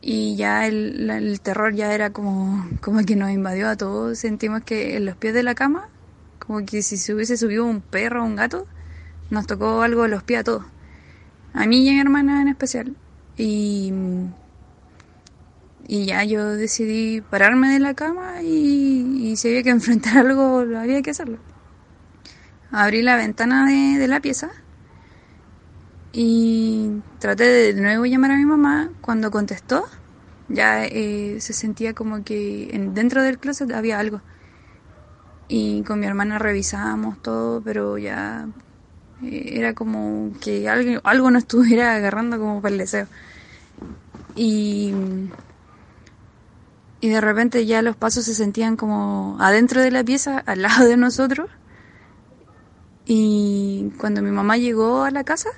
Y 0.02 0.36
ya 0.36 0.66
el, 0.66 1.08
el 1.12 1.42
terror 1.42 1.76
ya 1.76 1.94
era 1.94 2.10
como, 2.10 2.68
como 2.82 3.06
que 3.06 3.16
nos 3.16 3.30
invadió 3.30 3.70
a 3.70 3.76
todos. 3.76 4.18
Sentimos 4.18 4.64
que 4.64 4.98
en 4.98 5.06
los 5.06 5.16
pies 5.16 5.36
de 5.36 5.44
la 5.44 5.54
cama, 5.54 5.90
como 6.40 6.66
que 6.66 6.82
si 6.82 6.98
se 6.98 7.14
hubiese 7.14 7.38
subido 7.38 7.66
un 7.66 7.82
perro 7.82 8.24
o 8.24 8.26
un 8.26 8.36
gato, 8.36 8.66
nos 9.30 9.46
tocó 9.46 9.84
algo 9.84 10.06
en 10.06 10.12
los 10.12 10.24
pies 10.24 10.40
a 10.40 10.44
todos. 10.44 10.66
A 11.54 11.68
mí 11.68 11.84
y 11.84 11.90
a 11.90 11.94
mi 11.94 12.00
hermana 12.00 12.42
en 12.42 12.48
especial. 12.48 12.96
Y, 13.38 13.94
y 15.92 16.06
ya 16.06 16.24
yo 16.24 16.56
decidí 16.56 17.20
pararme 17.20 17.70
de 17.70 17.80
la 17.80 17.96
cama 17.96 18.44
y, 18.44 19.32
y 19.32 19.36
si 19.38 19.48
había 19.48 19.64
que 19.64 19.70
enfrentar 19.72 20.20
algo, 20.20 20.60
había 20.78 21.02
que 21.02 21.10
hacerlo. 21.10 21.40
Abrí 22.72 23.02
la 23.02 23.16
ventana 23.16 23.66
de, 23.66 23.98
de 23.98 24.08
la 24.08 24.20
pieza 24.20 24.52
y 26.14 27.02
traté 27.18 27.46
de, 27.46 27.74
nuevo 27.82 28.06
llamar 28.06 28.32
a 28.32 28.38
mi 28.38 28.46
mamá. 28.46 28.92
Cuando 29.02 29.32
contestó, 29.32 29.86
ya 30.48 30.86
eh, 30.86 31.38
se 31.40 31.54
sentía 31.54 31.96
como 31.96 32.24
que 32.24 32.70
en, 32.72 32.94
dentro 32.94 33.24
del 33.24 33.40
closet 33.40 33.72
había 33.72 33.98
algo. 33.98 34.22
Y 35.48 35.82
con 35.82 36.00
mi 36.00 36.06
hermana 36.06 36.38
revisábamos 36.38 37.20
todo, 37.24 37.62
pero 37.62 37.98
ya 37.98 38.48
eh, 39.24 39.54
era 39.56 39.74
como 39.74 40.34
que 40.40 40.70
algo, 40.70 41.02
algo 41.04 41.32
no 41.32 41.40
estuviera 41.40 41.96
agarrando 41.96 42.38
como 42.38 42.62
para 42.62 42.74
el 42.74 42.78
deseo. 42.78 43.08
Y, 44.36 44.94
y 47.02 47.10
de 47.10 47.22
repente 47.22 47.66
ya 47.66 47.82
los 47.82 47.96
pasos 47.96 48.26
se 48.26 48.34
sentían 48.34 48.76
como 48.76 49.38
adentro 49.40 49.82
de 49.82 49.92
la 49.92 50.04
pieza, 50.04 50.40
al 50.46 50.62
lado 50.62 50.88
de 50.88 50.98
nosotros. 50.98 51.50
Y 53.06 53.92
cuando 53.98 54.22
mi 54.22 54.32
mamá 54.32 54.58
llegó 54.58 55.04
a 55.04 55.12
la 55.12 55.24
casa, 55.24 55.50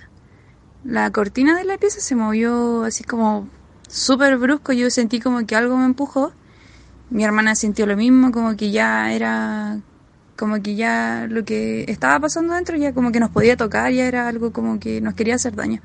la 0.84 1.12
cortina 1.12 1.58
de 1.58 1.66
la 1.66 1.78
pieza 1.78 2.00
se 2.00 2.16
movió 2.16 2.84
así 2.84 3.04
como 3.04 3.50
súper 3.88 4.38
brusco. 4.38 4.72
Yo 4.72 4.90
sentí 4.90 5.20
como 5.20 5.46
que 5.46 5.56
algo 5.56 5.76
me 5.78 5.86
empujó. 5.86 6.32
Mi 7.10 7.26
hermana 7.26 7.56
sintió 7.56 7.86
lo 7.86 7.98
mismo, 7.98 8.32
como 8.32 8.56
que 8.56 8.72
ya 8.72 9.12
era, 9.12 9.80
como 10.38 10.62
que 10.62 10.76
ya 10.76 11.28
lo 11.30 11.44
que 11.44 11.84
estaba 11.90 12.22
pasando 12.22 12.54
dentro 12.54 12.78
ya 12.78 12.94
como 12.94 13.12
que 13.12 13.20
nos 13.20 13.32
podía 13.32 13.58
tocar, 13.58 13.92
ya 13.92 14.06
era 14.06 14.30
algo 14.30 14.54
como 14.54 14.80
que 14.80 15.02
nos 15.02 15.14
quería 15.14 15.36
hacer 15.36 15.54
daño. 15.54 15.82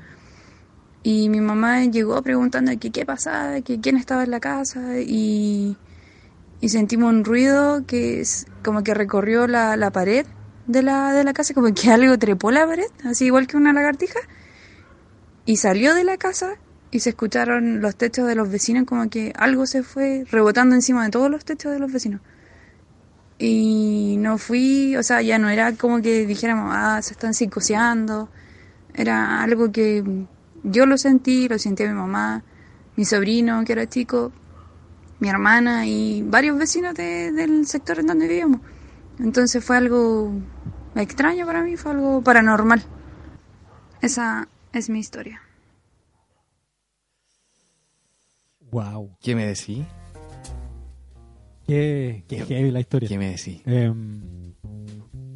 Y 1.09 1.29
mi 1.29 1.39
mamá 1.39 1.85
llegó 1.85 2.21
preguntando 2.21 2.77
que 2.77 2.91
qué 2.91 3.05
pasaba, 3.05 3.61
quién 3.61 3.95
estaba 3.95 4.25
en 4.25 4.31
la 4.31 4.41
casa 4.41 4.99
y, 4.99 5.77
y 6.59 6.67
sentimos 6.67 7.13
un 7.13 7.23
ruido 7.23 7.85
que 7.87 8.19
es 8.19 8.45
como 8.61 8.83
que 8.83 8.93
recorrió 8.93 9.47
la, 9.47 9.77
la 9.77 9.89
pared 9.89 10.25
de 10.65 10.81
la, 10.83 11.13
de 11.13 11.23
la 11.23 11.31
casa, 11.31 11.53
como 11.53 11.73
que 11.73 11.91
algo 11.91 12.19
trepó 12.19 12.51
la 12.51 12.67
pared, 12.67 12.89
así 13.05 13.23
igual 13.23 13.47
que 13.47 13.55
una 13.55 13.71
lagartija, 13.71 14.19
y 15.45 15.55
salió 15.55 15.95
de 15.95 16.03
la 16.03 16.17
casa 16.17 16.55
y 16.91 16.99
se 16.99 17.11
escucharon 17.11 17.79
los 17.79 17.95
techos 17.95 18.27
de 18.27 18.35
los 18.35 18.51
vecinos, 18.51 18.83
como 18.83 19.09
que 19.09 19.31
algo 19.37 19.65
se 19.65 19.83
fue 19.83 20.25
rebotando 20.29 20.75
encima 20.75 21.05
de 21.05 21.11
todos 21.11 21.31
los 21.31 21.45
techos 21.45 21.71
de 21.71 21.79
los 21.79 21.89
vecinos. 21.89 22.19
Y 23.39 24.17
no 24.19 24.37
fui, 24.37 24.97
o 24.97 25.03
sea, 25.03 25.21
ya 25.21 25.39
no 25.39 25.47
era 25.47 25.71
como 25.71 26.01
que 26.01 26.25
dijéramos, 26.25 26.73
ah, 26.75 27.01
se 27.01 27.13
están 27.13 27.33
psicoseando, 27.33 28.27
era 28.93 29.41
algo 29.41 29.71
que 29.71 30.27
yo 30.67 30.85
lo 30.85 30.97
sentí, 30.97 31.47
lo 31.47 31.57
sentía 31.57 31.87
mi 31.87 31.93
mamá, 31.93 32.43
mi 32.95 33.05
sobrino 33.05 33.63
que 33.63 33.73
era 33.73 33.87
chico, 33.87 34.31
mi 35.19 35.29
hermana 35.29 35.87
y 35.87 36.21
varios 36.23 36.57
vecinos 36.57 36.93
de, 36.93 37.31
del 37.31 37.65
sector 37.65 37.99
en 37.99 38.07
donde 38.07 38.27
vivíamos. 38.27 38.61
Entonces 39.19 39.63
fue 39.63 39.77
algo 39.77 40.31
extraño 40.95 41.45
para 41.45 41.63
mí, 41.63 41.75
fue 41.77 41.91
algo 41.91 42.21
paranormal. 42.21 42.83
Esa 44.01 44.47
es 44.73 44.89
mi 44.89 44.99
historia. 44.99 45.41
Wow. 48.69 49.17
¿Qué 49.21 49.33
me 49.33 49.45
decís? 49.47 49.85
Qué, 51.65 52.23
qué 52.27 52.45
heavy 52.45 52.71
la 52.71 52.79
historia. 52.79 53.09
¿Qué 53.09 53.17
me 53.17 53.29
decís? 53.31 53.61
Eh, 53.65 53.91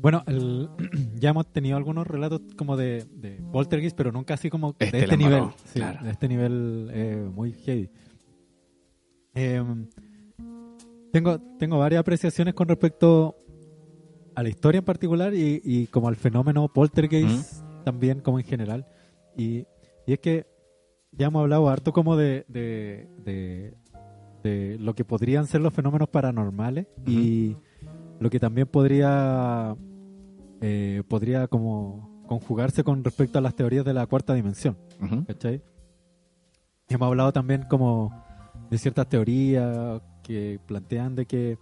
bueno, 0.02 0.24
el- 0.28 0.70
ya 1.16 1.30
hemos 1.30 1.48
tenido 1.52 1.78
algunos 1.78 2.08
relatos 2.08 2.42
como 2.58 2.76
de, 2.78 3.06
de 3.16 3.42
Poltergeist, 3.52 3.96
pero 3.96 4.12
nunca 4.12 4.34
así 4.34 4.50
como 4.50 4.76
Este 4.80 4.98
de 4.98 5.04
este 5.04 5.16
embarró, 5.16 5.36
nivel. 5.46 5.54
Sí, 5.66 5.80
claro. 5.80 6.04
De 6.04 6.12
este 6.12 6.28
nivel 6.28 6.90
eh, 6.94 7.30
muy 7.34 7.54
heavy. 7.54 7.90
Eh, 9.34 9.64
tengo, 11.12 11.40
tengo 11.58 11.78
varias 11.80 12.00
apreciaciones 12.02 12.54
con 12.54 12.68
respecto 12.68 13.36
a 14.36 14.44
la 14.44 14.50
historia 14.50 14.80
en 14.80 14.86
particular 14.86 15.34
y, 15.34 15.62
y 15.64 15.88
como 15.88 16.08
al 16.08 16.16
fenómeno 16.16 16.68
poltergeist 16.70 17.64
también 17.84 18.22
como 18.22 18.40
en 18.40 18.46
general. 18.46 18.86
Y, 19.38 19.66
y 20.08 20.14
es 20.14 20.20
que 20.20 20.46
ya 21.12 21.28
hemos 21.28 21.42
hablado 21.42 21.70
harto 21.70 21.92
como 21.94 22.16
de, 22.16 22.46
de, 22.48 23.08
de- 23.24 23.74
de 24.44 24.78
lo 24.80 24.96
que 24.96 25.06
podrían 25.06 25.46
ser 25.46 25.62
los 25.62 25.72
fenómenos 25.72 26.10
paranormales 26.10 26.88
y 27.06 27.56
lo 28.20 28.28
que 28.32 28.40
también 28.40 28.66
podría 28.66 29.76
eh, 30.62 31.04
podría 31.08 31.48
como 31.48 32.24
conjugarse 32.28 32.84
con 32.84 33.04
respecto 33.04 33.40
a 33.40 33.42
las 33.42 33.56
teorías 33.56 33.84
de 33.84 33.94
la 33.94 34.06
cuarta 34.06 34.34
dimensión. 34.34 34.78
Ujú. 35.02 35.26
¿cachai? 35.26 35.62
Y 36.88 36.94
hemos 36.94 37.08
hablado 37.08 37.32
también 37.34 37.64
como 37.70 38.24
de 38.70 38.78
ciertas 38.78 39.08
teorías 39.10 40.02
que 40.24 40.60
plantean 40.66 41.16
de 41.16 41.26
que 41.26 41.58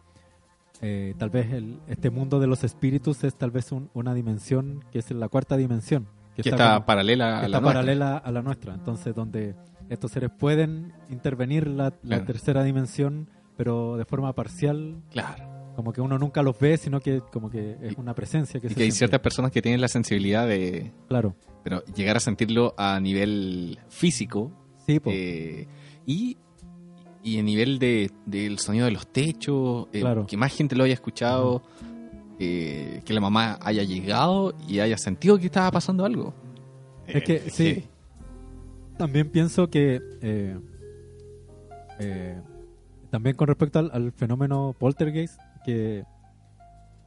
eh, 0.81 1.13
tal 1.17 1.29
vez 1.29 1.51
el- 1.51 1.79
este 1.87 2.09
mundo 2.09 2.39
de 2.39 2.47
los 2.47 2.63
espíritus 2.63 3.23
es 3.25 3.35
tal 3.35 3.51
vez 3.51 3.71
un- 3.71 3.89
una 3.93 4.13
dimensión 4.13 4.83
que 4.91 4.99
es 4.99 5.11
la 5.11 5.27
cuarta 5.27 5.57
dimensión. 5.57 6.07
Que 6.35 6.49
está 6.49 6.75
como- 6.75 6.85
paralela 6.85 7.25
a 7.25 7.35
está 7.45 7.47
la 7.49 7.59
nuestra. 7.59 7.73
paralela 7.81 8.17
a 8.17 8.31
la 8.31 8.41
nuestra. 8.41 8.73
Entonces, 8.75 9.13
donde 9.13 9.55
estos 9.89 10.11
seres 10.11 10.29
pueden 10.37 10.93
intervenir 11.09 11.67
la, 11.67 11.85
la 11.85 11.91
Claro. 12.01 12.25
tercera 12.25 12.63
dimensión, 12.63 13.29
pero 13.57 13.97
de 13.97 14.05
forma 14.05 14.31
parcial, 14.33 15.01
Claro. 15.11 15.48
Como 15.79 15.93
que 15.93 16.01
uno 16.01 16.17
nunca 16.19 16.43
los 16.43 16.59
ve, 16.59 16.75
sino 16.75 16.99
que 16.99 17.21
como 17.31 17.49
que 17.49 17.77
es 17.81 17.95
una 17.97 18.13
presencia 18.13 18.59
que 18.59 18.67
Y 18.67 18.69
se 18.71 18.75
que 18.75 18.81
hay 18.83 18.87
siente. 18.91 18.97
ciertas 18.97 19.21
personas 19.21 19.49
que 19.51 19.61
tienen 19.61 19.79
la 19.79 19.87
sensibilidad 19.87 20.45
de... 20.45 20.91
Claro. 21.07 21.35
Pero 21.63 21.85
llegar 21.95 22.17
a 22.17 22.19
sentirlo 22.19 22.73
a 22.77 22.99
nivel 22.99 23.79
físico 23.87 24.51
Sí, 24.85 24.99
po. 24.99 25.09
eh, 25.13 25.67
y, 26.05 26.35
y 27.23 27.39
a 27.39 27.43
nivel 27.43 27.79
de, 27.79 28.11
del 28.25 28.59
sonido 28.59 28.87
de 28.87 28.91
los 28.91 29.07
techos, 29.07 29.87
eh, 29.93 30.01
Claro. 30.01 30.25
que 30.27 30.35
más 30.35 30.53
gente 30.53 30.75
lo 30.75 30.83
haya 30.83 30.95
escuchado, 30.95 31.61
eh, 32.39 33.01
que 33.05 33.13
la 33.13 33.21
mamá 33.21 33.57
haya 33.61 33.83
llegado 33.83 34.53
y 34.67 34.79
haya 34.79 34.97
sentido 34.97 35.37
que 35.39 35.45
estaba 35.45 35.71
pasando 35.71 36.03
algo. 36.03 36.33
Es 37.07 37.23
que, 37.23 37.35
Eh, 37.35 37.43
sí. 37.51 37.83
También 38.97 39.29
pienso 39.29 39.69
que 39.69 40.01
eh, 40.21 40.57
también 43.09 43.35
con 43.37 43.47
respecto 43.47 43.79
al, 43.79 43.89
al 43.93 44.11
fenómeno 44.11 44.75
poltergeist, 44.77 45.39
que 45.69 46.03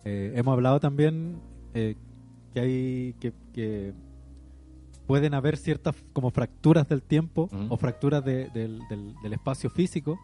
eh, 0.04 0.32
hemos 0.36 0.52
hablado 0.52 0.78
también 0.80 1.40
eh, 1.74 1.96
que 2.54 2.60
hay 2.60 3.12
que, 3.20 3.32
que 3.52 3.92
pueden 5.06 5.34
haber 5.34 5.56
ciertas 5.56 5.94
como 6.12 6.30
fracturas 6.30 6.88
del 6.88 7.02
tiempo 7.02 7.48
Ujú. 7.52 7.66
o 7.70 7.76
fracturas 7.76 8.24
de- 8.24 8.48
del, 8.50 8.80
del- 8.88 9.14
del 9.22 9.32
espacio 9.32 9.68
físico, 9.70 10.18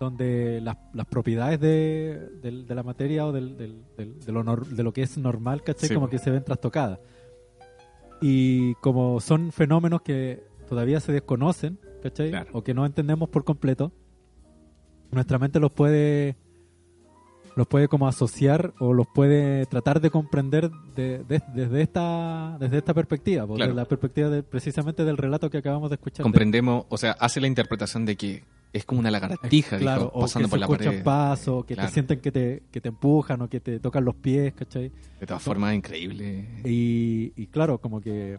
donde 0.00 0.60
las, 0.60 0.76
las 0.92 1.06
propiedades 1.06 1.60
de, 1.60 2.28
de 2.42 2.74
la 2.74 2.82
materia 2.82 3.26
o 3.26 3.32
del, 3.32 3.56
del- 3.56 3.82
del- 3.96 4.18
de, 4.20 4.32
lo 4.32 4.42
nor- 4.44 4.66
de 4.66 4.82
lo 4.82 4.92
que 4.92 5.02
es 5.02 5.16
normal, 5.18 5.62
¿cachai? 5.62 5.88
Sí, 5.88 5.94
como 5.94 6.08
que 6.08 6.18
se 6.18 6.30
ven 6.30 6.44
trastocadas. 6.44 6.98
Y 8.20 8.74
como 8.76 9.20
son 9.20 9.52
fenómenos 9.52 10.02
que 10.02 10.42
todavía 10.68 11.00
se 11.00 11.12
desconocen, 11.12 11.78
¿cachai? 12.02 12.30
Claro. 12.30 12.50
O 12.52 12.62
que 12.62 12.74
no 12.74 12.84
entendemos 12.86 13.28
por 13.28 13.44
completo, 13.44 13.92
nuestra 15.10 15.38
mente 15.38 15.60
los 15.60 15.70
puede 15.72 16.36
los 17.58 17.66
puede 17.66 17.88
como 17.88 18.08
asociar 18.08 18.72
o 18.78 18.94
los 18.94 19.06
puede 19.06 19.66
tratar 19.66 20.00
de 20.00 20.10
comprender 20.10 20.70
de- 20.96 21.24
de- 21.24 21.42
desde 21.54 21.82
esta 21.82 22.56
desde 22.58 22.78
esta 22.78 22.94
perspectiva, 22.94 23.46
po, 23.46 23.54
Claro. 23.54 23.72
desde 23.72 23.82
la 23.82 23.88
perspectiva 23.88 24.28
de, 24.30 24.42
precisamente 24.42 25.04
del 25.04 25.16
relato 25.18 25.50
que 25.50 25.58
acabamos 25.58 25.90
de 25.90 25.96
escuchar. 25.96 26.22
Comprendemos, 26.22 26.86
o 26.88 26.96
sea, 26.96 27.12
hace 27.20 27.40
la 27.40 27.46
interpretación 27.48 28.06
de 28.06 28.16
que 28.16 28.44
es 28.72 28.84
como 28.84 29.00
una 29.00 29.10
lagartija 29.10 29.76
Eh, 29.76 29.80
claro, 29.80 30.04
dijo, 30.04 30.12
o 30.14 30.20
pasando 30.22 30.46
que 30.48 30.50
por 30.50 30.78
se 30.78 30.84
la 30.84 30.90
pared. 30.90 31.02
pasos, 31.02 31.64
que 31.64 31.74
Claro. 31.74 31.88
te 31.88 31.92
sienten 31.94 32.20
que 32.20 32.30
te, 32.32 32.62
que 32.70 32.80
te 32.80 32.88
empujan 32.88 33.40
o 33.42 33.48
que 33.48 33.60
te 33.60 33.80
tocan 33.80 34.04
los 34.04 34.14
pies, 34.14 34.52
¿cachai? 34.54 34.92
De 35.20 35.26
todas 35.26 35.42
formas, 35.42 35.74
increíble. 35.74 36.46
Y, 36.64 37.32
y 37.36 37.46
claro, 37.48 37.78
como 37.80 38.00
que 38.00 38.38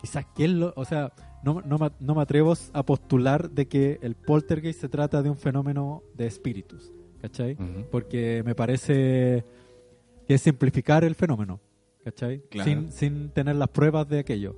quizás 0.00 0.24
quién 0.34 0.60
lo, 0.60 0.72
o 0.76 0.84
sea, 0.84 1.12
no, 1.44 1.62
no, 1.62 1.78
no 2.00 2.14
me 2.14 2.22
atrevo 2.22 2.54
a 2.72 2.82
postular 2.84 3.50
de 3.50 3.66
que 3.68 3.98
el 4.02 4.14
poltergeist 4.14 4.80
se 4.80 4.88
trata 4.88 5.22
de 5.22 5.30
un 5.30 5.36
fenómeno 5.36 6.02
de 6.14 6.26
espíritus, 6.26 6.92
¿cachai? 7.26 7.56
Porque 7.90 8.42
me 8.44 8.54
parece 8.54 9.44
que 10.28 10.34
es 10.34 10.40
simplificar 10.40 11.02
el 11.02 11.16
fenómeno, 11.16 11.60
¿cachai? 12.04 12.42
Claro. 12.48 12.70
Sin, 12.70 12.92
sin 12.92 13.30
tener 13.30 13.56
las 13.56 13.68
pruebas 13.68 14.08
de 14.08 14.20
aquello, 14.20 14.56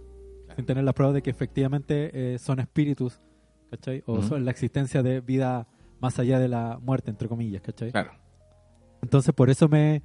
sin 0.54 0.66
tener 0.66 0.84
las 0.84 0.92
pruebas 0.92 1.14
de 1.14 1.22
que 1.22 1.30
efectivamente 1.30 2.10
eh, 2.12 2.38
son 2.38 2.60
espíritus, 2.60 3.20
¿cachai? 3.70 4.02
O 4.06 4.20
son 4.22 4.44
la 4.44 4.50
existencia 4.50 5.02
de 5.02 5.20
vida 5.22 5.66
más 6.00 6.18
allá 6.18 6.38
de 6.38 6.48
la 6.48 6.78
muerte, 6.82 7.10
entre 7.10 7.26
comillas, 7.26 7.62
¿cachai? 7.62 7.90
Claro. 7.90 8.12
Entonces 9.02 9.34
por 9.34 9.48
eso 9.48 9.68
me 9.68 10.02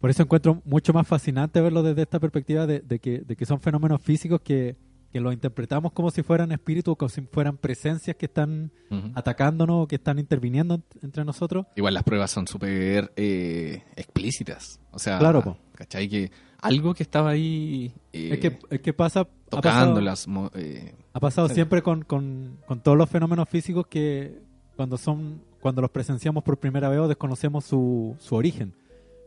por 0.00 0.10
eso 0.10 0.24
encuentro 0.24 0.60
mucho 0.64 0.92
más 0.92 1.06
fascinante 1.06 1.60
verlo 1.60 1.82
desde 1.82 2.02
esta 2.02 2.18
perspectiva 2.18 2.66
de, 2.66 2.80
de 2.80 2.98
que, 2.98 3.20
de 3.20 3.36
que 3.36 3.46
son 3.46 3.60
fenómenos 3.60 4.02
físicos 4.02 4.40
que, 4.40 4.76
que 5.16 5.20
los 5.20 5.32
interpretamos 5.32 5.92
como 5.92 6.10
si 6.10 6.22
fueran 6.22 6.52
espíritus, 6.52 6.94
como 6.96 7.08
si 7.08 7.22
fueran 7.22 7.56
presencias 7.56 8.16
que 8.16 8.26
están 8.26 8.70
atacándonos 9.14 9.84
o 9.84 9.86
que 9.88 9.96
están 9.96 10.18
interviniendo 10.18 10.76
ent- 10.78 11.02
entre 11.02 11.24
nosotros. 11.24 11.66
Igual 11.74 11.94
las 11.94 12.02
pruebas 12.02 12.30
son 12.30 12.46
súper 12.46 13.12
eh, 13.16 13.82
explícitas. 13.96 14.78
O 14.92 14.98
sea, 14.98 15.18
Claro. 15.18 15.56
¿cachai? 15.74 16.08
Que 16.08 16.30
algo 16.60 16.92
que 16.94 17.02
estaba 17.02 17.30
ahí 17.30 17.92
eh, 18.12 18.30
es, 18.32 18.38
que, 18.40 18.58
es 18.70 18.80
que 18.80 18.92
pasa, 18.92 19.20
ha 19.20 19.24
pasado, 19.24 19.60
tocándolas. 19.94 20.26
eh, 20.54 20.94
ha 21.12 21.20
pasado 21.20 21.48
siempre 21.48 21.82
con, 21.82 22.02
con, 22.02 22.58
con 22.66 22.80
todos 22.80 22.98
los 22.98 23.08
fenómenos 23.08 23.48
físicos 23.48 23.86
que 23.86 24.38
cuando 24.76 24.96
son 24.98 25.42
cuando 25.60 25.80
los 25.82 25.90
presenciamos 25.90 26.44
por 26.44 26.58
primera 26.58 26.88
vez 26.88 27.00
o 27.00 27.08
desconocemos 27.08 27.64
su, 27.64 28.14
su 28.20 28.34
origen, 28.36 28.74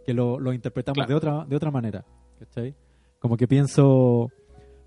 que 0.05 0.13
lo, 0.13 0.39
lo 0.39 0.53
interpretamos 0.53 0.95
Claro. 0.95 1.09
de 1.09 1.15
otra 1.15 1.45
de 1.45 1.55
otra 1.55 1.71
manera. 1.71 2.05
¿cachai? 2.39 2.75
Como 3.19 3.35
que 3.35 3.47
pienso, 3.47 4.29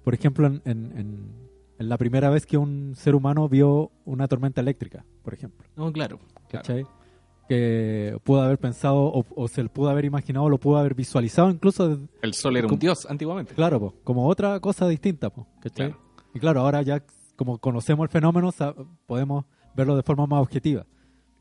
por 0.04 0.14
ejemplo, 0.14 0.46
en, 0.46 0.62
en- 0.64 0.92
en- 0.98 1.42
en 1.78 1.88
la 1.88 1.98
primera 1.98 2.30
vez 2.30 2.46
que 2.46 2.56
un 2.58 2.94
ser 2.94 3.14
humano 3.14 3.48
vio 3.48 3.90
una 4.04 4.28
tormenta 4.28 4.60
eléctrica, 4.60 5.04
por 5.22 5.34
ejemplo. 5.34 5.66
no, 5.76 5.92
claro. 5.92 6.18
Que 7.48 8.16
pudo 8.24 8.40
haber 8.42 8.58
pensado 8.58 8.96
o, 9.02 9.24
o 9.34 9.48
se 9.48 9.64
pudo 9.64 9.90
haber 9.90 10.04
imaginado, 10.04 10.48
lo 10.48 10.58
pudo 10.58 10.78
haber 10.78 10.94
visualizado 10.94 11.50
incluso, 11.50 11.98
El 12.22 12.34
sol 12.34 12.56
era 12.56 12.66
un 12.68 12.78
dios 12.78 13.04
antiguamente. 13.10 13.54
claro, 13.54 13.80
po, 13.80 13.94
como 14.04 14.26
otra 14.28 14.58
cosa 14.60 14.86
distinta. 14.88 15.28
po, 15.30 15.46
¿cachai? 15.60 15.88
Claro. 15.90 16.02
Y 16.34 16.38
claro, 16.38 16.60
ahora 16.60 16.82
ya 16.82 17.02
como 17.36 17.58
conocemos 17.58 18.04
el 18.04 18.10
fenómeno, 18.10 18.50
podemos 19.06 19.44
verlo 19.74 19.96
de 19.96 20.02
forma 20.02 20.26
más 20.26 20.40
objetiva. 20.40 20.86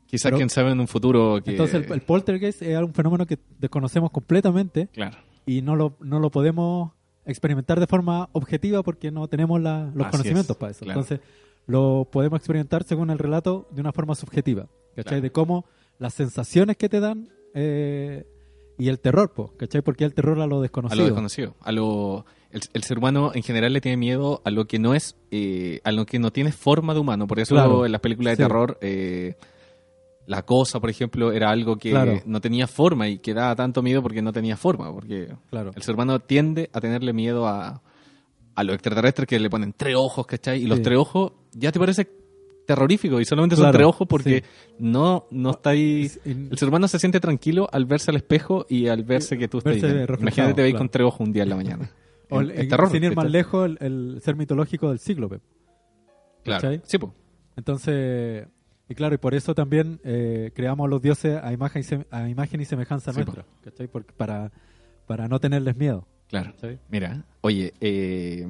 Quizás 0.06 0.24
Pero- 0.24 0.36
quién 0.38 0.50
sabe 0.50 0.72
en 0.72 0.80
un 0.80 0.88
futuro 0.88 1.40
que... 1.42 1.52
Entonces 1.52 1.86
el, 1.86 1.92
el 1.92 2.00
poltergeist 2.02 2.60
es 2.62 2.78
un 2.82 2.92
fenómeno 2.92 3.24
que 3.24 3.38
desconocemos 3.58 4.10
completamente 4.10 4.88
Claro. 4.88 5.16
y 5.46 5.62
no 5.62 5.76
lo, 5.76 5.96
no 6.00 6.18
lo 6.18 6.30
podemos 6.30 6.92
experimentar 7.24 7.78
de 7.80 7.86
forma 7.86 8.28
objetiva 8.32 8.82
porque 8.82 9.10
no 9.10 9.28
tenemos 9.28 9.60
la- 9.60 9.90
los 9.94 10.06
Así 10.06 10.10
conocimientos 10.12 10.50
es, 10.50 10.56
para 10.56 10.70
eso. 10.72 10.84
claro. 10.84 11.00
Entonces 11.00 11.20
lo 11.66 12.08
podemos 12.10 12.38
experimentar 12.38 12.82
según 12.84 13.10
el 13.10 13.18
relato 13.18 13.68
de 13.70 13.80
una 13.80 13.92
forma 13.92 14.14
subjetiva, 14.14 14.68
¿cachai? 14.96 15.04
Claro. 15.04 15.22
De 15.22 15.30
cómo 15.32 15.64
las 15.98 16.14
sensaciones 16.14 16.76
que 16.76 16.88
te 16.88 16.98
dan 17.00 17.28
eh, 17.54 18.26
y 18.78 18.88
el 18.88 18.98
terror, 18.98 19.32
po, 19.32 19.52
¿cachai? 19.56 19.82
Porque 19.82 20.04
el 20.04 20.14
terror 20.14 20.40
a 20.40 20.46
lo 20.46 20.58
A 20.58 20.62
desconocido. 20.62 21.00
lo 21.02 21.06
desconocido. 21.06 21.54
A 21.60 21.70
lo... 21.72 22.24
El, 22.50 22.60
el 22.74 22.82
ser 22.82 22.98
humano 22.98 23.30
en 23.34 23.42
general 23.42 23.72
le 23.72 23.80
tiene 23.80 23.96
miedo 23.96 24.42
a 24.44 24.50
lo 24.50 24.66
que 24.66 24.78
no 24.78 24.94
es, 24.94 25.16
eh, 25.30 25.80
a 25.84 25.92
lo 25.92 26.04
que 26.04 26.18
no 26.18 26.32
tiene 26.32 26.52
forma 26.52 26.92
de 26.92 27.00
humano. 27.00 27.26
Por 27.26 27.40
eso 27.40 27.54
Claro. 27.54 27.86
en 27.86 27.92
las 27.92 28.00
películas 28.02 28.32
de 28.36 28.44
Sí. 28.44 28.48
terror, 28.48 28.76
eh, 28.82 29.36
la 30.32 30.42
cosa, 30.42 30.80
por 30.80 30.90
ejemplo, 30.90 31.30
era 31.32 31.50
algo 31.50 31.76
que 31.76 31.90
Claro. 31.90 32.20
no 32.26 32.40
tenía 32.40 32.66
forma 32.66 33.06
y 33.08 33.18
que 33.18 33.34
daba 33.34 33.54
tanto 33.54 33.82
miedo 33.82 34.02
porque 34.02 34.22
no 34.22 34.32
tenía 34.32 34.56
forma. 34.56 34.92
Porque 34.92 35.28
Claro. 35.50 35.70
el 35.74 35.82
ser 35.82 35.94
humano 35.94 36.18
tiende 36.20 36.68
a 36.72 36.80
tenerle 36.80 37.12
miedo 37.12 37.46
a, 37.46 37.82
a 38.54 38.64
los 38.64 38.74
extraterrestres 38.74 39.28
que 39.28 39.38
le 39.38 39.48
ponen 39.50 39.72
tres 39.76 39.94
ojos, 39.96 40.26
¿cachai? 40.26 40.62
Y 40.62 40.66
los 40.66 40.82
tres 40.82 40.98
ojos 40.98 41.32
ya 41.52 41.70
te 41.70 41.78
parece 41.78 42.08
terrorífico 42.66 43.20
y 43.20 43.24
solamente 43.24 43.56
son 43.56 43.64
Claro, 43.64 43.76
tres 43.78 43.86
ojos 43.88 44.06
porque 44.08 44.36
sí. 44.38 44.74
no, 44.78 45.26
no 45.30 45.50
está 45.50 45.70
ahí... 45.70 46.08
El 46.24 46.56
ser 46.56 46.68
humano 46.68 46.86
se 46.88 46.98
siente 46.98 47.18
tranquilo 47.20 47.68
al 47.72 47.86
verse 47.86 48.10
al 48.10 48.16
espejo 48.16 48.66
y 48.68 48.86
al 48.88 49.02
verse 49.04 49.36
que 49.36 49.48
tú 49.48 49.58
estás 49.58 49.76
Imagínate 49.76 50.54
te 50.54 50.62
veis 50.62 50.72
claro. 50.74 50.78
con 50.78 50.88
tres 50.88 51.06
ojos 51.06 51.20
un 51.20 51.32
día 51.32 51.42
en 51.42 51.48
la 51.48 51.56
mañana. 51.56 51.90
o 52.30 52.40
El- 52.40 52.50
el- 52.52 52.60
el 52.60 52.68
terror, 52.68 52.90
sin 52.90 53.02
ir 53.04 53.14
más 53.16 53.30
lejos, 53.30 53.66
el, 53.66 53.78
el 53.80 54.20
ser 54.22 54.36
mitológico 54.36 54.88
del 54.90 54.98
cíclope. 55.00 55.40
Claro. 56.44 56.62
¿cachai? 56.62 56.80
Sí, 56.84 56.98
pues. 56.98 57.12
Entonces, 57.56 58.46
y 58.92 58.94
claro, 58.94 59.14
y 59.14 59.18
por 59.18 59.34
eso 59.34 59.54
también 59.54 60.00
eh, 60.04 60.50
creamos 60.54 60.88
los 60.88 61.00
dioses 61.02 61.40
a 61.42 61.52
imagen 61.52 61.80
y, 61.82 61.84
sem- 61.84 62.06
a 62.10 62.28
imagen 62.28 62.60
y 62.60 62.64
semejanza 62.64 63.12
Sí, 63.12 63.20
nuestra, 63.20 63.44
¿cachai? 63.64 63.88
Porque 63.88 64.12
para, 64.12 64.52
para 65.06 65.26
no 65.28 65.40
tenerles 65.40 65.76
miedo, 65.76 66.06
Claro. 66.28 66.52
¿cachai? 66.52 66.78
Mira, 66.90 67.24
oye, 67.40 67.72
eh, 67.80 68.46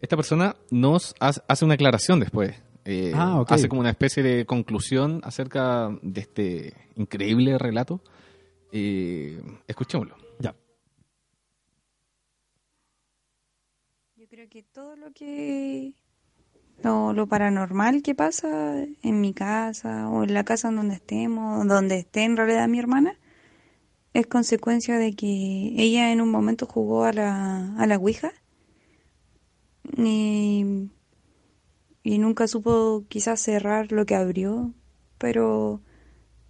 esta 0.00 0.16
persona 0.16 0.54
nos 0.70 1.14
hace 1.18 1.40
hace 1.48 1.64
una 1.64 1.74
aclaración 1.74 2.20
después. 2.20 2.54
Eh, 2.84 3.12
Ah, 3.14 3.40
ok. 3.40 3.52
Hace 3.52 3.68
como 3.68 3.80
una 3.80 3.90
especie 3.90 4.22
de 4.22 4.44
conclusión 4.44 5.20
acerca 5.24 5.88
de 6.02 6.20
este 6.20 6.74
increíble 6.96 7.56
relato. 7.58 8.02
Eh, 8.72 9.40
escuchémoslo. 9.66 10.16
Ya. 10.40 10.54
Yo 14.16 14.28
creo 14.28 14.48
que 14.48 14.62
todo 14.62 14.96
lo 14.96 15.12
que 15.12 15.92
lo, 16.82 17.12
lo 17.12 17.26
paranormal 17.26 18.02
que 18.02 18.14
pasa 18.14 18.84
en 19.02 19.20
mi 19.20 19.32
casa 19.32 20.08
o 20.08 20.24
en 20.24 20.34
la 20.34 20.44
casa 20.44 20.68
en 20.68 20.76
donde 20.76 20.94
estemos, 20.96 21.66
donde 21.66 21.98
esté 21.98 22.24
en 22.24 22.36
realidad 22.36 22.68
mi 22.68 22.78
hermana, 22.78 23.18
es 24.12 24.26
consecuencia 24.26 24.98
de 24.98 25.14
que 25.14 25.72
ella 25.76 26.12
en 26.12 26.20
un 26.20 26.30
momento 26.30 26.66
jugó 26.66 27.04
a 27.04 27.12
la, 27.12 27.74
a 27.76 27.86
la 27.86 27.96
Ouija 27.96 28.32
y, 29.96 30.90
y 32.02 32.18
nunca 32.18 32.46
supo 32.46 33.04
quizás 33.08 33.40
cerrar 33.40 33.90
lo 33.92 34.06
que 34.06 34.14
abrió, 34.14 34.72
pero 35.18 35.80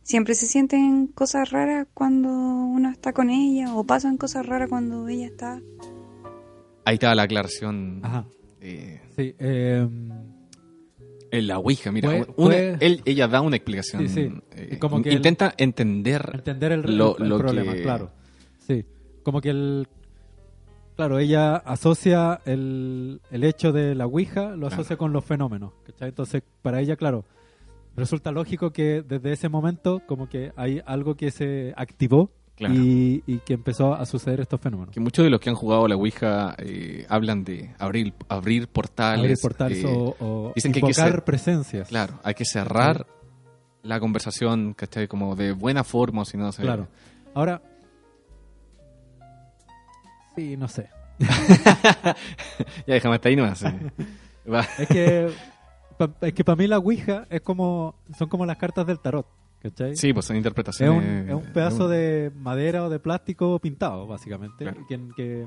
siempre 0.02 0.34
se 0.34 0.46
sienten 0.46 1.06
cosas 1.06 1.50
raras 1.50 1.86
cuando 1.94 2.28
uno 2.30 2.90
está 2.90 3.12
con 3.12 3.30
ella 3.30 3.74
o 3.74 3.84
pasan 3.84 4.18
cosas 4.18 4.46
raras 4.46 4.68
cuando 4.68 5.08
ella 5.08 5.26
está. 5.26 5.60
Ahí 6.84 6.94
está 6.94 7.14
la 7.14 7.22
aclaración. 7.22 8.00
Ajá. 8.02 8.26
eh, 8.60 9.00
Sí, 9.16 9.34
eh, 9.38 9.88
en 11.30 11.46
la 11.46 11.58
Ouija, 11.58 11.90
mira. 11.92 12.08
Fue- 12.10 12.18
una- 12.36 12.54
fue- 12.54 12.76
él- 12.80 13.02
ella 13.04 13.28
da 13.28 13.40
una 13.40 13.56
explicación. 13.56 14.08
Sí, 14.08 14.08
sí. 14.08 14.32
eh, 14.52 14.78
como 14.78 15.02
que 15.02 15.12
intenta 15.12 15.54
entender. 15.56 16.30
entender 16.34 16.72
el, 16.72 16.96
Lo- 16.96 17.16
el 17.18 17.28
lo 17.28 17.38
problema, 17.38 17.72
que- 17.74 17.82
claro. 17.82 18.10
Sí, 18.58 18.84
como 19.22 19.40
que 19.40 19.50
el... 19.50 19.88
Claro, 20.96 21.18
ella 21.18 21.56
asocia 21.56 22.40
el, 22.44 23.20
el 23.32 23.42
hecho 23.42 23.72
de 23.72 23.96
la 23.96 24.06
Ouija, 24.06 24.54
lo 24.54 24.68
asocia 24.68 24.84
Claro. 24.90 24.98
con 24.98 25.12
los 25.12 25.24
fenómenos. 25.24 25.72
¿cachai? 25.84 26.10
Entonces, 26.10 26.42
para 26.62 26.80
ella, 26.80 26.94
claro, 26.94 27.24
resulta 27.96 28.30
lógico 28.30 28.70
que 28.72 29.02
desde 29.02 29.32
ese 29.32 29.48
momento 29.48 30.02
como 30.06 30.28
que 30.28 30.52
hay 30.54 30.80
algo 30.86 31.16
que 31.16 31.32
se 31.32 31.72
activó 31.76 32.30
Claro. 32.56 32.74
y, 32.74 33.22
y 33.26 33.38
que 33.38 33.54
empezó 33.54 33.94
a 33.94 34.06
suceder 34.06 34.40
estos 34.40 34.60
fenómenos. 34.60 34.94
Que 34.94 35.00
muchos 35.00 35.24
de 35.24 35.30
los 35.30 35.40
que 35.40 35.50
han 35.50 35.56
jugado 35.56 35.88
la 35.88 35.96
Ouija 35.96 36.54
eh, 36.58 37.04
hablan 37.08 37.42
de 37.42 37.74
abrir, 37.80 38.14
abrir 38.28 38.68
portales. 38.68 39.18
Abrir 39.20 39.38
portales 39.42 39.78
eh, 39.82 39.86
o, 39.86 40.14
o 40.20 40.52
dicen 40.54 40.70
que 40.72 40.78
hay 40.78 40.82
que 40.82 40.90
invocar 40.90 41.10
ser- 41.10 41.24
presencias. 41.24 41.88
Claro, 41.88 42.20
hay 42.22 42.34
que 42.34 42.44
cerrar 42.44 43.06
la 43.82 43.98
conversación, 43.98 44.72
¿cachai? 44.74 45.08
Como 45.08 45.34
de 45.34 45.50
buena 45.52 45.82
forma, 45.84 46.22
o 46.22 46.24
si 46.24 46.36
no, 46.36 46.52
se 46.52 46.62
Claro. 46.62 46.86
Ahora, 47.34 47.60
sí, 50.36 50.56
no 50.56 50.68
sé. 50.68 50.88
ya 51.18 52.14
déjame 52.94 53.16
hasta 53.16 53.28
ahí 53.28 53.36
nomás. 53.36 53.64
Va. 54.52 54.60
Es 54.78 54.88
que 54.88 55.30
pa- 55.98 56.10
es 56.22 56.32
que 56.34 56.44
para 56.44 56.56
mí 56.56 56.66
la 56.66 56.78
Ouija 56.78 57.26
es 57.30 57.40
como 57.40 57.94
son 58.18 58.28
como 58.28 58.44
las 58.46 58.56
cartas 58.58 58.86
del 58.86 59.00
tarot, 59.00 59.26
¿cachai? 59.64 59.96
Sí, 59.96 60.12
pues 60.12 60.26
son 60.26 60.36
es, 60.36 60.40
interpretaciones. 60.40 61.24
un, 61.24 61.28
es 61.28 61.34
un 61.34 61.52
pedazo 61.52 61.86
un- 61.86 61.90
de 61.90 62.30
madera 62.36 62.84
o 62.84 62.88
de 62.88 63.00
plástico 63.00 63.58
pintado, 63.58 64.06
básicamente, 64.06 64.64
Claro. 64.64 64.86
que, 64.86 65.00
que 65.16 65.46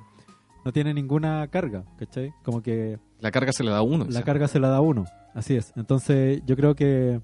no 0.66 0.74
tiene 0.74 0.94
ninguna 0.94 1.48
carga, 1.48 1.86
¿cachai? 1.98 2.34
Como 2.44 2.62
que 2.62 3.00
La 3.22 3.32
carga 3.32 3.54
se 3.54 3.64
le 3.64 3.70
da 3.72 3.82
uno. 3.82 4.06
la 4.10 4.24
carga 4.24 4.50
se 4.50 4.60
la 4.60 4.68
da 4.68 4.82
uno, 4.82 5.06
así 5.34 5.56
es. 5.56 5.72
Entonces 5.78 6.42
yo 6.46 6.56
creo 6.58 6.76
que 6.76 7.22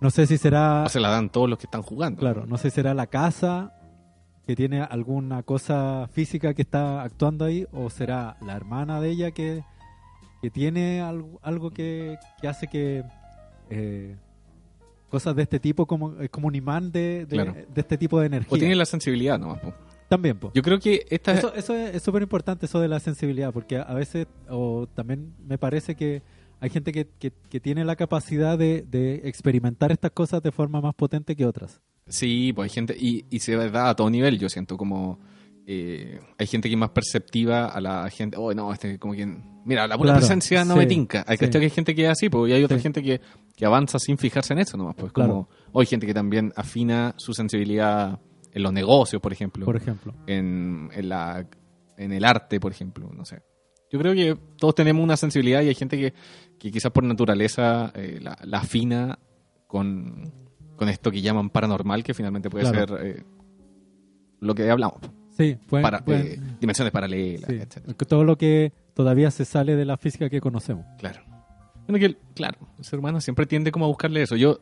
no 0.00 0.10
sé 0.10 0.26
si 0.26 0.38
será 0.38 0.84
O 0.84 0.88
se 0.88 1.00
la 1.00 1.10
dan 1.10 1.28
todos 1.28 1.48
los 1.50 1.58
que 1.58 1.66
están 1.66 1.82
jugando. 1.82 2.20
Claro, 2.20 2.46
no 2.46 2.56
sé 2.56 2.70
si 2.70 2.76
será 2.76 2.94
la 2.94 3.06
casa 3.08 3.72
que 4.46 4.54
tiene 4.54 4.82
alguna 4.82 5.42
cosa 5.42 6.06
física 6.12 6.52
que 6.54 6.62
está 6.62 7.02
actuando 7.02 7.44
ahí 7.46 7.66
o 7.72 7.88
será 7.90 8.36
la 8.44 8.54
hermana 8.54 9.00
de 9.00 9.08
ella 9.10 9.30
que, 9.30 9.64
que 10.42 10.50
tiene 10.50 11.00
algo, 11.00 11.40
algo 11.42 11.70
que, 11.70 12.18
que 12.40 12.48
hace 12.48 12.66
que 12.68 13.02
eh, 13.70 14.16
cosas 15.14 15.34
de 15.36 15.42
este 15.42 15.60
tipo 15.60 15.86
como 15.86 16.20
es 16.20 16.28
como 16.30 16.48
un 16.48 16.54
imán 16.54 16.90
de, 16.90 17.26
de, 17.26 17.36
Claro. 17.36 17.54
de 17.54 17.80
este 17.80 17.96
tipo 17.96 18.18
de 18.20 18.26
energía. 18.26 18.54
O 18.54 18.58
tiene 18.58 18.74
la 18.74 18.84
sensibilidad 18.84 19.38
nomás. 19.38 19.60
po. 19.60 19.72
También, 20.08 20.38
po. 20.38 20.50
Yo 20.54 20.62
creo 20.62 20.78
que 20.78 21.06
esta 21.08 21.32
Eso, 21.32 21.54
eso 21.54 21.74
es 21.74 21.94
es 21.94 22.02
súper 22.02 22.22
importante, 22.22 22.66
eso 22.66 22.80
de 22.80 22.88
la 22.88 23.00
sensibilidad, 23.00 23.52
porque 23.52 23.76
a 23.78 23.94
veces, 23.94 24.26
o 24.48 24.86
también 24.94 25.32
me 25.46 25.56
parece 25.56 25.94
que 25.94 26.22
hay 26.60 26.70
gente 26.70 26.92
que, 26.92 27.06
que, 27.18 27.32
que 27.50 27.60
tiene 27.60 27.84
la 27.84 27.96
capacidad 27.96 28.58
de, 28.58 28.82
de 28.82 29.22
experimentar 29.24 29.92
estas 29.92 30.10
cosas 30.10 30.42
de 30.42 30.50
forma 30.52 30.80
más 30.80 30.94
potente 30.94 31.34
que 31.36 31.46
otras. 31.46 31.80
Sí, 32.08 32.52
pues 32.54 32.70
hay 32.70 32.74
gente, 32.74 32.96
y, 32.98 33.24
y 33.30 33.38
se 33.38 33.56
da 33.70 33.88
a 33.90 33.96
todo 33.96 34.10
nivel, 34.10 34.38
yo 34.38 34.48
siento 34.48 34.76
como... 34.76 35.18
eh, 35.66 36.20
hay 36.38 36.46
gente 36.46 36.68
que 36.68 36.74
es 36.74 36.78
más 36.78 36.90
perceptiva 36.90 37.66
a 37.66 37.80
la 37.80 38.08
gente, 38.10 38.36
oh 38.38 38.52
no, 38.52 38.72
este 38.72 38.98
como 38.98 39.14
que... 39.14 39.26
Mira, 39.64 39.86
la 39.88 39.96
pura 39.96 40.08
Claro, 40.10 40.18
presencia 40.20 40.62
no 40.66 40.74
sí, 40.74 40.80
me 40.80 40.86
tinca. 40.86 41.24
Hay 41.26 41.38
sí. 41.38 41.48
que 41.48 41.56
hay 41.58 41.70
gente 41.70 41.94
que 41.94 42.04
es 42.04 42.10
así, 42.10 42.28
pues, 42.28 42.50
y 42.50 42.52
hay 42.54 42.62
otra 42.64 42.76
Sí. 42.76 42.82
gente 42.82 43.02
que, 43.02 43.22
que 43.56 43.64
avanza 43.66 43.98
sin 43.98 44.18
fijarse 44.18 44.52
en 44.52 44.60
eso 44.60 44.76
nomás. 44.76 44.94
Pues 44.96 45.12
como, 45.12 45.46
Claro. 45.46 45.80
hay 45.80 45.86
gente 45.86 46.06
que 46.06 46.14
también 46.14 46.52
afina 46.56 47.14
su 47.18 47.32
sensibilidad 47.34 48.18
en 48.52 48.62
los 48.62 48.72
negocios, 48.72 49.20
por 49.22 49.32
ejemplo. 49.32 49.64
Por 49.64 49.76
ejemplo. 49.76 50.14
en, 50.26 50.88
en, 50.92 51.08
la, 51.08 51.46
en 51.96 52.12
el 52.12 52.24
arte, 52.24 52.58
por 52.60 52.72
ejemplo, 52.72 53.10
no 53.12 53.24
sé. 53.24 53.42
Yo 53.90 53.98
creo 54.00 54.12
que 54.14 54.36
todos 54.58 54.74
tenemos 54.74 55.02
una 55.04 55.16
sensibilidad 55.16 55.62
y 55.62 55.68
hay 55.68 55.74
gente 55.74 55.96
que, 55.96 56.14
que 56.58 56.70
quizás 56.72 56.90
por 56.90 57.04
naturaleza 57.04 57.92
eh, 57.94 58.18
la, 58.20 58.36
la 58.44 58.58
afina 58.58 59.18
con, 59.68 60.32
con 60.76 60.88
esto 60.88 61.10
que 61.12 61.20
llaman 61.22 61.50
paranormal, 61.50 62.02
que 62.02 62.12
finalmente 62.14 62.50
puede 62.50 62.68
Claro. 62.70 62.96
ser 62.98 63.06
eh, 63.06 63.22
lo 64.40 64.54
que 64.54 64.68
hablamos, 64.70 64.98
Sí, 65.36 65.56
pueden- 65.68 65.82
para, 65.82 66.04
pueden- 66.04 66.26
eh, 66.26 66.56
dimensiones 66.60 66.92
paralelas, 66.92 67.48
sí, 67.48 67.56
etcétera. 67.56 67.94
todo 68.06 68.24
lo 68.24 68.36
que 68.36 68.72
todavía 68.94 69.30
se 69.30 69.44
sale 69.44 69.76
de 69.76 69.84
la 69.84 69.96
física 69.96 70.28
que 70.28 70.40
conocemos. 70.40 70.84
Claro. 70.98 71.20
Bueno, 71.86 71.98
que, 71.98 72.06
el- 72.06 72.18
claro, 72.34 72.58
el 72.78 72.84
ser 72.84 72.98
humano 72.98 73.20
siempre 73.20 73.46
tiende 73.46 73.72
como 73.72 73.84
a 73.84 73.88
buscarle 73.88 74.22
eso. 74.22 74.36
Yo, 74.36 74.60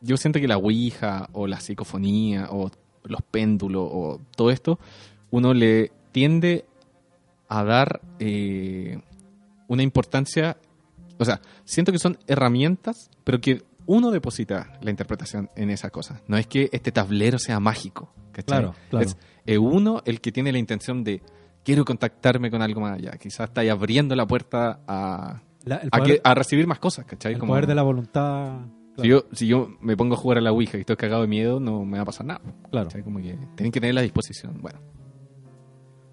yo 0.00 0.16
siento 0.16 0.40
que 0.40 0.48
la 0.48 0.56
ouija 0.56 1.28
o 1.32 1.46
la 1.46 1.60
psicofonía 1.60 2.48
o 2.50 2.70
los 3.04 3.22
péndulos 3.22 3.88
o 3.92 4.20
todo 4.36 4.50
esto, 4.50 4.78
uno 5.30 5.54
le 5.54 5.90
tiende 6.12 6.64
a 7.48 7.64
dar 7.64 8.00
eh, 8.18 9.00
una 9.68 9.82
importancia, 9.82 10.56
o 11.18 11.24
sea, 11.24 11.40
siento 11.64 11.92
que 11.92 11.98
son 11.98 12.18
herramientas, 12.26 13.10
pero 13.24 13.40
que 13.40 13.62
uno 13.86 14.10
deposita 14.10 14.78
la 14.80 14.90
interpretación 14.90 15.50
en 15.56 15.70
esa 15.70 15.90
cosa. 15.90 16.22
No 16.28 16.36
es 16.36 16.46
que 16.46 16.68
este 16.72 16.92
tablero 16.92 17.38
sea 17.38 17.58
mágico. 17.60 18.12
¿cachai? 18.32 18.60
Claro, 18.60 18.74
claro. 18.88 19.06
Es 19.06 19.16
eh, 19.44 19.58
uno 19.58 20.02
el 20.06 20.20
que 20.20 20.32
tiene 20.32 20.52
la 20.52 20.58
intención 20.58 21.02
de 21.04 21.20
quiero 21.64 21.84
contactarme 21.84 22.50
con 22.50 22.62
algo 22.62 22.80
más 22.80 22.98
allá. 22.98 23.12
Quizás 23.18 23.48
está 23.48 23.60
ahí 23.62 23.68
abriendo 23.68 24.14
la 24.14 24.26
puerta 24.26 24.80
a, 24.86 25.42
La- 25.64 25.76
el 25.76 25.88
a, 25.92 25.98
poder, 25.98 26.16
que- 26.16 26.20
a 26.24 26.34
recibir 26.34 26.66
más 26.66 26.78
cosas, 26.78 27.04
¿cachai? 27.04 27.34
el 27.34 27.38
Como- 27.38 27.52
poder 27.52 27.66
de 27.66 27.74
la 27.74 27.82
voluntad. 27.82 28.60
si, 28.98 29.08
yo, 29.08 29.24
si 29.32 29.46
yo 29.46 29.68
me 29.80 29.96
pongo 29.96 30.14
a 30.14 30.18
jugar 30.18 30.38
a 30.38 30.40
la 30.40 30.52
Ouija 30.52 30.76
y 30.76 30.80
estoy 30.80 30.96
cagado 30.96 31.22
de 31.22 31.28
miedo, 31.28 31.60
no 31.60 31.84
me 31.84 31.98
va 31.98 32.02
a 32.02 32.06
pasar 32.06 32.26
nada. 32.26 32.40
Claro. 32.70 32.88
¿cachai? 32.88 33.02
Como 33.02 33.18
que 33.18 33.36
tienen 33.56 33.70
que 33.72 33.80
tener 33.80 33.94
la 33.94 34.00
disposición. 34.02 34.60
Bueno, 34.60 34.80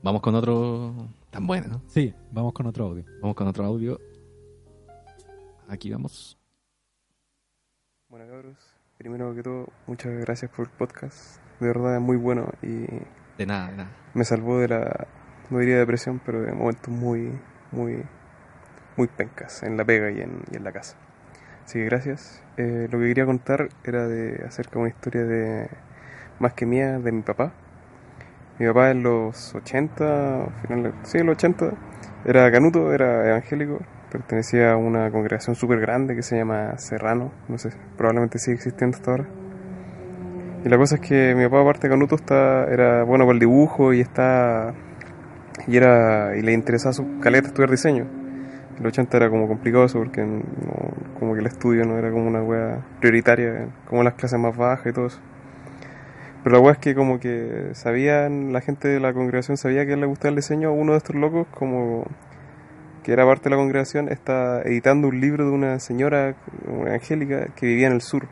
vamos 0.03 0.21
con 0.21 0.35
otro 0.35 0.93
tan 1.29 1.45
bueno, 1.47 1.67
¿no? 1.67 1.81
Sí, 1.87 2.13
vamos 2.31 2.53
con 2.53 2.65
otro 2.67 2.85
audio. 2.85 3.05
Vamos 3.21 3.35
con 3.35 3.47
otro 3.47 3.65
audio. 3.65 3.99
Aquí 5.67 5.91
vamos. 5.91 6.37
Bueno, 8.09 8.25
cabros, 8.27 8.57
primero 8.97 9.35
que 9.35 9.43
todo, 9.43 9.67
muchas 9.85 10.11
gracias 10.13 10.49
por 10.51 10.65
el 10.67 10.71
podcast. 10.73 11.37
De 11.59 11.67
verdad 11.67 11.95
es 11.95 12.01
muy 12.01 12.17
bueno 12.17 12.49
y 12.63 12.85
De 13.37 13.45
nada, 13.45 13.69
de 13.69 13.77
nada. 13.77 13.91
me 14.15 14.23
salvó 14.23 14.57
de 14.59 14.67
la, 14.69 15.07
no 15.51 15.59
diría 15.59 15.77
depresión, 15.77 16.19
pero 16.25 16.41
de 16.41 16.53
momentos 16.53 16.89
muy, 16.89 17.31
muy, 17.71 18.03
muy 18.99 19.07
pencas 19.07 19.63
en 19.63 19.77
la 19.77 19.85
pega 19.85 20.11
y 20.11 20.19
en, 20.19 20.41
en 20.51 20.63
la 20.63 20.73
casa. 20.73 20.97
Así 21.65 21.79
que 21.79 21.85
gracias. 21.85 22.43
Eh, 22.57 22.89
lo 22.91 22.99
que 22.99 23.07
quería 23.07 23.25
contar 23.25 23.69
era 23.85 24.07
de 24.07 24.43
acerca 24.45 24.73
de 24.73 24.79
una 24.79 24.89
historia 24.89 25.23
de, 25.23 25.69
más 26.39 26.53
que 26.53 26.65
mía, 26.65 26.99
de 26.99 27.11
mi 27.11 27.21
papá. 27.21 27.53
Mi 28.59 28.67
papá 28.67 28.91
en 28.91 29.03
los 29.03 29.55
80, 29.55 30.47
finales, 30.61 30.93
sí, 31.03 31.19
en 31.19 31.27
los 31.27 31.37
80, 31.37 31.71
era 32.25 32.51
canuto, 32.51 32.91
era 32.91 33.25
evangélico, 33.29 33.79
pertenecía 34.11 34.73
a 34.73 34.77
una 34.77 35.09
congregación 35.11 35.55
súper 35.55 35.79
grande 35.79 36.13
que 36.13 36.23
se 36.23 36.35
llama 36.35 36.77
Serrano, 36.77 37.31
no 37.47 37.57
sé, 37.57 37.69
probablemente 37.95 38.37
sigue 38.37 38.55
existiendo 38.55 38.97
hasta 38.97 39.11
ahora. 39.11 39.27
Y 40.65 40.67
la 40.67 40.77
cosa 40.77 40.95
es 40.95 41.01
que 41.01 41.35
mi 41.35 41.45
papá, 41.45 41.61
aparte 41.61 41.87
de 41.87 41.93
canuto, 41.93 42.15
está, 42.15 42.65
era 42.65 43.03
bueno 43.03 43.23
para 43.23 43.35
el 43.35 43.39
dibujo 43.39 43.93
y 43.93 44.01
está 44.01 44.73
y 45.67 45.77
era 45.77 46.35
y 46.35 46.41
le 46.41 46.51
interesaba 46.51 46.91
su 46.91 47.19
caleta 47.21 47.47
estudiar 47.47 47.69
diseño. 47.69 48.18
Los 48.79 48.87
80 48.93 49.17
era 49.17 49.29
como 49.29 49.47
complicado 49.47 49.85
eso 49.85 49.99
porque 49.99 50.25
como 51.19 51.33
que 51.33 51.39
el 51.41 51.47
estudio 51.47 51.85
no 51.85 51.97
era 51.97 52.11
como 52.11 52.27
una 52.27 52.41
wea 52.41 52.79
prioritaria, 52.99 53.67
como 53.85 54.03
las 54.03 54.13
clases 54.13 54.39
más 54.39 54.55
bajas 54.55 54.87
y 54.87 54.93
todo 54.93 55.07
eso. 55.07 55.19
Pero 56.43 56.55
la 56.55 56.61
wea 56.61 56.71
es 56.73 56.77
que 56.79 56.95
como 56.95 57.19
que 57.19 57.71
sabían, 57.73 58.53
la 58.53 58.61
gente 58.61 58.87
de 58.87 58.99
la 59.01 59.13
congregación 59.13 59.57
sabía 59.57 59.85
que 59.85 59.97
le 59.97 60.05
gustaba 60.05 60.29
el 60.29 60.35
diseño, 60.37 60.71
uno 60.71 60.93
de 60.93 60.99
estos 60.99 61.15
locos 61.15 61.47
como 61.51 62.05
que 63.03 63.11
era 63.11 63.25
parte 63.25 63.45
de 63.45 63.49
la 63.51 63.55
congregación 63.57 64.09
está 64.09 64.61
editando 64.61 65.07
un 65.09 65.19
libro 65.19 65.45
de 65.45 65.51
una 65.51 65.79
señora 65.79 66.35
una 66.67 66.93
angélica 66.93 67.47
que 67.55 67.65
vivía 67.65 67.87
en 67.87 67.93
el 67.93 68.01
sur. 68.01 68.27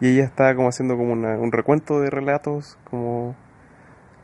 Y 0.00 0.08
ella 0.08 0.24
estaba 0.24 0.54
como 0.54 0.68
haciendo 0.68 0.96
como 0.96 1.12
una- 1.12 1.38
un 1.38 1.52
recuento 1.52 2.00
de 2.00 2.10
relatos 2.10 2.78
como, 2.90 3.34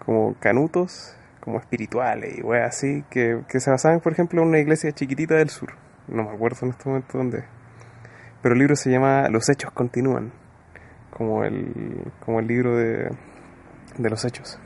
como 0.04 0.34
canutos, 0.40 1.16
como 1.40 1.58
espirituales 1.58 2.38
y 2.38 2.42
weas 2.42 2.76
así, 2.76 3.04
que, 3.10 3.42
que 3.48 3.60
se 3.60 3.70
basaban, 3.70 4.00
por 4.00 4.12
ejemplo, 4.12 4.42
en 4.42 4.48
una 4.48 4.58
iglesia 4.58 4.92
chiquitita 4.92 5.34
del 5.36 5.50
sur. 5.50 5.72
No 6.08 6.24
me 6.24 6.30
acuerdo 6.30 6.58
en 6.62 6.70
este 6.70 6.88
momento 6.88 7.18
dónde. 7.18 7.44
Pero 8.42 8.54
el 8.54 8.58
libro 8.58 8.76
se 8.76 8.90
llama 8.90 9.28
Los 9.28 9.48
hechos 9.48 9.70
continúan, 9.72 10.32
como 11.10 11.44
el, 11.44 12.12
como 12.24 12.40
el 12.40 12.46
libro 12.46 12.76
de, 12.76 13.10
de 13.98 14.10
los 14.10 14.24
hechos. 14.24 14.58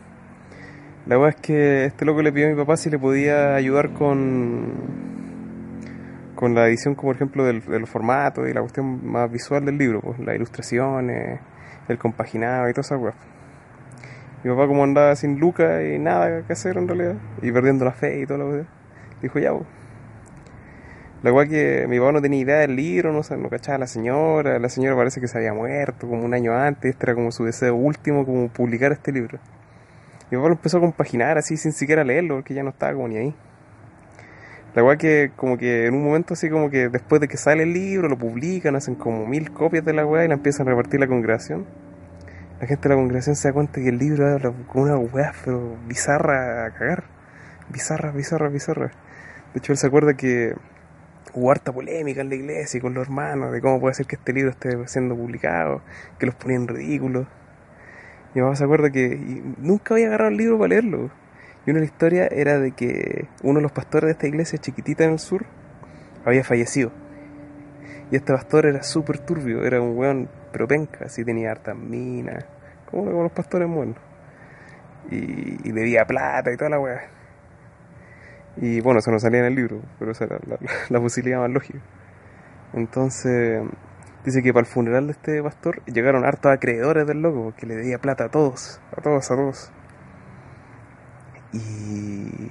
La 1.06 1.16
verdad 1.16 1.36
es 1.36 1.42
que 1.42 1.84
este 1.84 2.04
loco 2.04 2.22
le 2.22 2.32
pidió 2.32 2.46
a 2.46 2.50
mi 2.50 2.56
papá 2.56 2.76
si 2.76 2.88
le 2.88 2.98
podía 2.98 3.54
ayudar 3.54 3.92
con 3.92 5.24
con 6.34 6.54
la 6.54 6.66
edición, 6.66 6.94
como 6.94 7.08
por 7.08 7.16
ejemplo, 7.16 7.44
del, 7.44 7.64
del 7.64 7.86
formato 7.86 8.46
y 8.46 8.52
la 8.52 8.60
cuestión 8.60 9.06
más 9.06 9.30
visual 9.30 9.64
del 9.64 9.78
libro, 9.78 10.00
pues 10.00 10.18
las 10.18 10.34
ilustraciones, 10.34 11.40
el 11.88 11.98
compaginado 11.98 12.68
y 12.68 12.72
todas 12.72 12.86
esas 12.86 13.00
weas. 13.00 13.16
Mi 14.44 14.50
papá, 14.50 14.66
como 14.66 14.84
andaba 14.84 15.16
sin 15.16 15.40
lucas 15.40 15.82
y 15.82 15.98
nada 15.98 16.42
que 16.42 16.52
hacer 16.52 16.76
en 16.76 16.86
realidad, 16.86 17.14
y 17.40 17.50
perdiendo 17.50 17.86
la 17.86 17.92
fe 17.92 18.20
y 18.20 18.26
todo 18.26 18.38
lo 18.38 18.50
que 18.50 18.64
dijo 19.22 19.38
ya, 19.38 19.52
pues. 19.52 19.64
La 21.22 21.32
cual 21.32 21.48
que 21.48 21.86
mi 21.88 21.98
papá 21.98 22.12
no 22.12 22.20
tenía 22.20 22.40
idea 22.40 22.58
del 22.58 22.76
libro, 22.76 23.10
no, 23.10 23.22
no 23.38 23.48
cachaba 23.48 23.76
a 23.76 23.78
la 23.78 23.86
señora, 23.86 24.58
la 24.58 24.68
señora 24.68 24.94
parece 24.94 25.22
que 25.22 25.28
se 25.28 25.38
había 25.38 25.54
muerto 25.54 26.06
como 26.06 26.22
un 26.22 26.34
año 26.34 26.52
antes, 26.52 26.90
este 26.90 27.06
era 27.06 27.14
como 27.14 27.32
su 27.32 27.46
deseo 27.46 27.74
último, 27.74 28.26
como 28.26 28.48
publicar 28.48 28.92
este 28.92 29.10
libro. 29.12 29.38
Mi 30.30 30.36
papá 30.36 30.48
lo 30.48 30.56
empezó 30.56 30.76
a 30.76 30.80
compaginar 30.80 31.38
así 31.38 31.56
sin 31.56 31.72
siquiera 31.72 32.04
leerlo, 32.04 32.34
porque 32.34 32.52
ya 32.52 32.62
no 32.62 32.68
estaba 32.68 32.92
como 32.92 33.08
ni 33.08 33.16
ahí. 33.16 33.34
La 34.74 34.82
cual 34.82 34.98
que 34.98 35.30
como 35.36 35.56
que 35.56 35.86
en 35.86 35.94
un 35.94 36.04
momento 36.04 36.34
así 36.34 36.50
como 36.50 36.68
que 36.68 36.90
después 36.90 37.18
de 37.22 37.28
que 37.28 37.38
sale 37.38 37.62
el 37.62 37.72
libro, 37.72 38.08
lo 38.08 38.18
publican, 38.18 38.76
hacen 38.76 38.94
como 38.94 39.24
mil 39.26 39.50
copias 39.52 39.86
de 39.86 39.94
la 39.94 40.04
weá 40.04 40.26
y 40.26 40.28
la 40.28 40.34
empiezan 40.34 40.66
a 40.66 40.70
repartir 40.72 41.00
la 41.00 41.06
congregación. 41.06 41.64
La 42.64 42.68
gente 42.68 42.88
de 42.88 42.94
la 42.94 42.98
congregación 42.98 43.36
se 43.36 43.48
da 43.48 43.52
cuenta 43.52 43.82
que 43.82 43.90
el 43.90 43.98
libro 43.98 44.26
habla 44.26 44.50
con 44.68 44.84
una 44.84 44.96
weá 44.96 45.34
pero 45.44 45.76
bizarra 45.86 46.64
a 46.64 46.70
cagar. 46.70 47.04
Bizarra, 47.68 48.10
bizarra, 48.10 48.48
bizarra. 48.48 48.90
De 49.52 49.58
hecho 49.58 49.72
él 49.72 49.76
se 49.76 49.86
acuerda 49.86 50.14
que 50.14 50.54
hubo 51.34 51.50
harta 51.50 51.74
polémica 51.74 52.22
en 52.22 52.30
la 52.30 52.36
iglesia 52.36 52.78
y 52.78 52.80
con 52.80 52.94
los 52.94 53.06
hermanos 53.06 53.52
de 53.52 53.60
cómo 53.60 53.80
puede 53.80 53.92
ser 53.92 54.06
que 54.06 54.16
este 54.16 54.32
libro 54.32 54.50
esté 54.50 54.78
siendo 54.88 55.14
publicado, 55.14 55.82
que 56.18 56.24
los 56.24 56.36
ponían 56.36 56.66
ridículos. 56.66 57.26
Mi 58.34 58.40
mamá 58.40 58.56
se 58.56 58.64
acuerda 58.64 58.88
que 58.88 59.14
nunca 59.58 59.92
había 59.92 60.06
agarrado 60.06 60.30
el 60.30 60.38
libro 60.38 60.58
para 60.58 60.68
leerlo. 60.70 61.10
Y 61.66 61.70
una 61.70 61.80
de 61.80 61.84
las 61.84 61.92
historias 61.92 62.30
era 62.32 62.58
de 62.58 62.70
que 62.70 63.28
uno 63.42 63.58
de 63.58 63.62
los 63.64 63.72
pastores 63.72 64.06
de 64.06 64.12
esta 64.12 64.26
iglesia 64.26 64.58
chiquitita 64.58 65.04
en 65.04 65.10
el 65.10 65.18
sur 65.18 65.44
había 66.24 66.44
fallecido. 66.44 66.92
Y 68.10 68.16
este 68.16 68.32
pastor 68.32 68.64
era 68.64 68.82
súper 68.82 69.18
turbio, 69.18 69.64
era 69.64 69.82
un 69.82 69.98
weón 69.98 70.30
propenca, 70.50 71.06
así 71.06 71.24
tenía 71.24 71.50
hartas 71.50 71.76
minas, 71.76 72.46
como 72.94 73.10
como 73.10 73.22
los 73.24 73.32
pastores 73.32 73.68
buenos. 73.68 73.96
Y, 75.10 75.68
y 75.68 75.72
debía 75.72 76.06
plata 76.06 76.52
y 76.52 76.56
toda 76.56 76.70
la 76.70 76.80
weá. 76.80 77.02
Y 78.56 78.80
bueno, 78.80 79.00
eso 79.00 79.10
no 79.10 79.18
salía 79.18 79.40
en 79.40 79.46
el 79.46 79.54
libro, 79.54 79.80
pero 79.98 80.12
esa 80.12 80.24
era 80.24 80.38
la, 80.46 80.56
la- 80.60 80.70
la 80.88 81.00
posibilidad 81.00 81.40
más 81.40 81.50
lógica. 81.50 81.80
Entonces, 82.72 83.62
dice 84.24 84.42
que 84.42 84.52
para 84.52 84.62
el 84.66 84.66
funeral 84.72 85.06
de 85.06 85.12
este 85.12 85.42
pastor 85.42 85.82
llegaron 85.86 86.24
hartos 86.24 86.52
acreedores 86.52 87.06
del 87.06 87.22
loco, 87.22 87.44
porque 87.44 87.66
le 87.66 87.76
debía 87.76 87.98
plata 87.98 88.24
a 88.24 88.28
todos, 88.30 88.80
a 88.96 89.00
todos, 89.00 89.30
a 89.30 89.36
todos. 89.36 89.72
Y, 91.52 92.50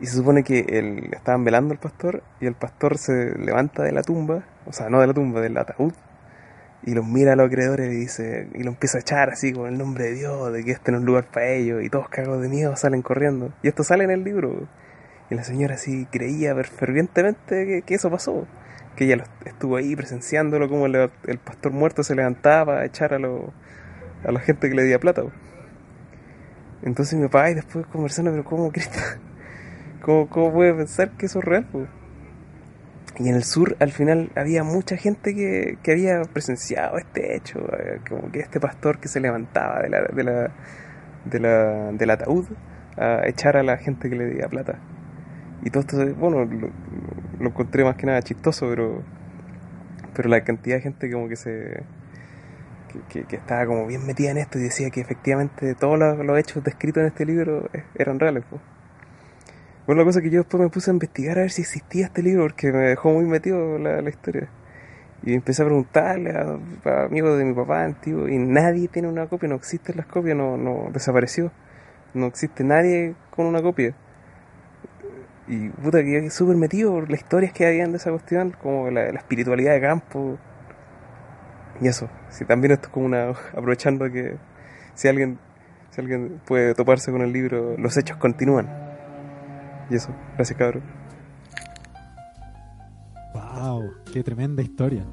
y 0.00 0.06
se 0.06 0.16
supone 0.16 0.44
que 0.44 0.60
el, 0.60 1.12
estaban 1.14 1.44
velando 1.44 1.72
al 1.72 1.78
pastor 1.80 2.22
y 2.40 2.46
el 2.46 2.54
pastor 2.54 2.98
se 2.98 3.36
levanta 3.38 3.82
de 3.82 3.92
la 3.92 4.02
tumba, 4.02 4.44
o 4.66 4.72
sea, 4.72 4.88
no 4.88 5.00
de 5.00 5.08
la 5.08 5.14
tumba, 5.14 5.40
del 5.40 5.56
ataúd, 5.56 5.92
y 6.82 6.94
los 6.94 7.06
mira 7.06 7.34
a 7.34 7.36
los 7.36 7.46
acreedores 7.48 7.92
y 7.92 7.96
dice, 7.96 8.48
y 8.54 8.62
lo 8.62 8.70
empieza 8.70 8.98
a 8.98 9.00
echar 9.02 9.28
así 9.30 9.52
con 9.52 9.66
el 9.68 9.76
nombre 9.76 10.04
de 10.04 10.14
Dios, 10.14 10.52
de 10.52 10.64
que 10.64 10.70
este 10.72 10.92
no 10.92 10.98
es 10.98 11.04
lugar 11.04 11.24
para 11.30 11.48
ellos, 11.48 11.82
y 11.82 11.90
todos 11.90 12.08
cagados 12.08 12.40
de 12.42 12.48
miedo 12.48 12.74
salen 12.76 13.02
corriendo. 13.02 13.52
Y 13.62 13.68
esto 13.68 13.82
sale 13.84 14.04
en 14.04 14.10
el 14.10 14.24
libro. 14.24 14.66
Y 15.30 15.34
la 15.34 15.44
señora 15.44 15.74
así 15.74 16.06
creía 16.10 16.54
fer- 16.54 16.66
fervientemente 16.70 17.82
que, 17.86 17.94
eso 17.94 18.10
pasó, 18.10 18.46
que 18.96 19.04
ella 19.04 19.24
estuvo 19.44 19.76
ahí 19.76 19.94
presenciándolo 19.94 20.68
como 20.68 20.86
el, 20.86 21.10
pastor 21.44 21.72
muerto 21.72 22.02
se 22.02 22.14
levantaba 22.14 22.80
a 22.80 22.84
echar 22.86 23.14
a, 23.14 23.18
lo- 23.18 23.52
a 24.24 24.32
la 24.32 24.40
gente 24.40 24.68
que 24.68 24.74
le 24.74 24.84
día 24.84 24.98
plata. 24.98 25.22
Entonces 26.82 27.18
mi 27.18 27.26
papá 27.26 27.50
y 27.50 27.54
después 27.54 27.86
conversando, 27.86 28.30
pero 28.30 28.44
¿cómo 28.44 28.72
Cristo? 28.72 28.98
¿Cómo, 30.02 30.28
¿Cómo 30.30 30.52
puede 30.52 30.72
pensar 30.72 31.10
que 31.10 31.26
eso 31.26 31.40
es 31.40 31.44
real? 31.44 31.66
po? 31.70 31.86
Y 33.22 33.28
en 33.28 33.34
el 33.36 33.44
sur 33.44 33.76
al 33.80 33.92
final 33.92 34.30
había 34.34 34.64
mucha 34.64 34.96
gente 34.96 35.34
que, 35.34 35.76
que 35.82 35.92
había 35.92 36.22
presenciado 36.32 36.96
este 36.96 37.36
hecho, 37.36 37.58
eh, 37.78 38.00
como 38.08 38.32
que 38.32 38.40
este 38.40 38.58
pastor 38.60 38.98
que 38.98 39.08
se 39.08 39.20
levantaba 39.20 39.82
de 39.82 39.90
la, 39.90 40.00
de 40.04 40.24
la, 40.24 40.50
de 41.26 41.38
la, 41.40 41.92
del 41.92 42.10
ataúd 42.10 42.46
a 42.96 43.28
echar 43.28 43.58
a 43.58 43.62
la 43.62 43.76
gente 43.76 44.08
que 44.08 44.16
le 44.16 44.24
debía 44.24 44.48
plata. 44.48 44.78
Y 45.62 45.68
todo 45.68 45.82
esto, 45.82 46.14
bueno, 46.16 46.46
lo, 46.46 46.70
lo 47.38 47.46
encontré 47.48 47.84
más 47.84 47.96
que 47.96 48.06
nada 48.06 48.22
chistoso, 48.22 48.66
pero, 48.70 49.02
pero 50.14 50.30
la 50.30 50.42
cantidad 50.42 50.76
de 50.76 50.82
gente 50.82 51.10
como 51.12 51.28
que 51.28 51.36
se... 51.36 51.82
Que, 52.88 53.00
que- 53.20 53.24
que 53.26 53.36
estaba 53.36 53.66
como 53.66 53.86
bien 53.86 54.04
metida 54.06 54.30
en 54.30 54.38
esto 54.38 54.58
y 54.58 54.62
decía 54.62 54.90
que 54.90 55.00
efectivamente 55.02 55.74
todos 55.74 55.98
los, 55.98 56.18
los 56.26 56.38
hechos 56.38 56.64
descritos 56.64 57.02
en 57.02 57.08
este 57.08 57.24
libro 57.26 57.68
eh, 57.74 57.84
eran 57.96 58.18
reales. 58.18 58.44
po. 58.50 58.58
Bueno, 59.86 60.02
la 60.02 60.04
cosa 60.04 60.20
que 60.20 60.30
yo 60.30 60.40
después 60.40 60.62
me 60.62 60.68
puse 60.68 60.90
a 60.90 60.94
investigar 60.94 61.38
a 61.38 61.42
ver 61.42 61.50
si 61.50 61.62
existía 61.62 62.06
este 62.06 62.22
libro 62.22 62.42
porque 62.42 62.70
me 62.70 62.80
dejó 62.80 63.10
muy 63.10 63.24
metido 63.24 63.78
la, 63.78 64.08
historia. 64.08 64.48
Y 65.22 65.34
empecé 65.34 65.62
a 65.62 65.64
preguntarle 65.64 66.32
a, 66.32 67.04
amigos 67.06 67.38
de 67.38 67.44
mi 67.44 67.54
papá 67.54 67.84
antiguo 67.84 68.28
y 68.28 68.38
nadie 68.38 68.88
tiene 68.88 69.08
una 69.08 69.26
copia, 69.26 69.48
no 69.48 69.56
existen 69.56 69.96
las 69.96 70.06
copias, 70.06 70.36
no, 70.36 70.56
no 70.56 70.90
desapareció. 70.92 71.50
No 72.12 72.26
existe 72.26 72.62
nadie 72.62 73.14
con 73.30 73.46
una 73.46 73.62
copia. 73.62 73.94
Y 75.48 75.68
puta, 75.70 76.02
que 76.04 76.30
súper 76.30 76.56
metido 76.56 76.92
por 76.92 77.10
las 77.10 77.20
historias 77.20 77.52
que 77.52 77.66
habían 77.66 77.90
de 77.90 77.96
esa 77.96 78.10
cuestión, 78.10 78.54
como 78.62 78.90
la, 78.90 79.10
la 79.10 79.18
espiritualidad 79.18 79.72
de 79.72 79.80
campo. 79.80 80.38
Y 81.80 81.88
eso, 81.88 82.08
si 82.28 82.44
también 82.44 82.72
esto 82.72 82.88
es 82.88 82.92
como 82.92 83.06
una. 83.06 83.30
aprovechando 83.56 84.10
que 84.12 84.36
si 84.94 85.08
alguien, 85.08 85.38
si 85.90 86.00
alguien 86.00 86.40
puede 86.44 86.74
toparse 86.74 87.10
con 87.10 87.22
el 87.22 87.32
libro, 87.32 87.76
los 87.78 87.96
hechos 87.96 88.18
continúan. 88.18 88.89
Y 89.90 89.94
eso, 89.96 90.14
gracias 90.36 90.58
cabrón. 90.58 90.82
Wow, 93.34 93.90
qué 94.12 94.22
tremenda 94.22 94.62
historia. 94.62 95.04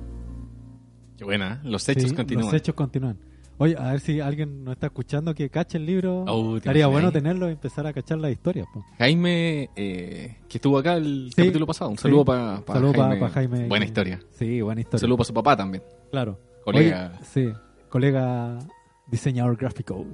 Qué 1.18 1.24
buena, 1.24 1.54
¿eh? 1.64 1.68
los 1.68 1.88
hechos 1.90 2.10
Sí, 2.10 2.16
continúan. 2.16 2.46
Los 2.46 2.54
hechos 2.54 2.76
continúan. 2.76 3.18
Oye, 3.60 3.76
a 3.76 3.90
ver 3.92 4.00
si 4.02 4.20
alguien 4.20 4.64
nos 4.64 4.74
está 4.74 4.86
escuchando 4.88 5.34
que 5.34 5.50
cache 5.50 5.80
el 5.80 5.86
libro. 5.88 6.24
Oh, 6.28 6.52
¿te 6.54 6.58
Estaría 6.60 6.86
bueno 6.86 7.08
ahí? 7.08 7.14
tenerlo 7.14 7.50
y 7.50 7.54
empezar 7.54 7.88
a 7.88 7.94
cachar 7.94 8.20
la 8.20 8.30
historia. 8.30 8.66
po. 8.72 8.86
Jaime, 9.00 9.72
eh, 9.76 10.38
que 10.48 10.58
estuvo 10.60 10.78
acá 10.78 10.94
el 10.94 11.32
Sí, 11.36 11.42
capítulo 11.42 11.66
pasado. 11.66 11.90
Un 11.90 11.98
saludo 11.98 12.22
sí. 12.22 12.26
para 12.28 12.62
pa- 12.62 12.74
Jaime. 12.80 13.18
pa 13.18 13.30
Jaime. 13.30 13.68
Buena 13.68 13.86
historia. 13.86 14.20
Sí, 14.30 14.62
buena 14.62 14.78
Un 14.80 14.82
historia. 14.84 15.00
saludo 15.02 15.18
para 15.18 15.26
su 15.26 15.34
papá 15.34 15.58
también. 15.58 15.84
Claro. 16.12 16.40
Colega. 16.64 17.14
Oye, 17.16 17.26
sí, 17.26 17.54
colega 17.90 18.60
diseñador 19.08 19.58
gráfico. 19.58 20.06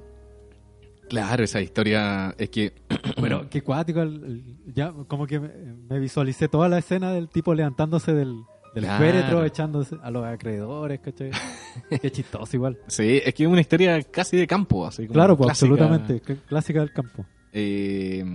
Claro, 1.14 1.44
esa 1.44 1.62
historia 1.62 2.34
es 2.38 2.50
que. 2.50 2.74
Pero 3.22 3.48
qué 3.50 3.62
cuático. 3.62 4.02
el- 4.02 4.24
el- 4.66 4.74
ya 4.74 4.92
como 5.08 5.28
que 5.28 5.40
me, 5.40 5.50
me 5.90 6.00
visualicé 6.00 6.48
toda 6.48 6.68
la 6.70 6.80
escena 6.80 7.12
del 7.12 7.30
tipo 7.30 7.54
levantándose 7.54 8.14
del, 8.14 8.36
del 8.74 8.84
Claro. 8.86 9.04
féretro, 9.04 9.46
echándose 9.46 9.96
a 10.02 10.10
los 10.10 10.26
acreedores, 10.26 11.00
¿cachai? 11.02 11.30
qué 12.02 12.12
chistoso 12.12 12.56
igual. 12.58 12.80
Sí, 12.88 13.22
es 13.24 13.34
que 13.36 13.44
es 13.44 13.50
una 13.50 13.62
historia 13.62 14.02
casi 14.04 14.38
de 14.38 14.48
campo. 14.48 14.88
Así 14.88 15.04
como 15.04 15.14
Claro, 15.14 15.38
pues 15.38 15.50
absolutamente. 15.52 16.22
cl- 16.24 16.40
Clásica 16.48 16.80
del 16.80 16.92
campo. 16.92 17.26
Eh, 17.54 18.26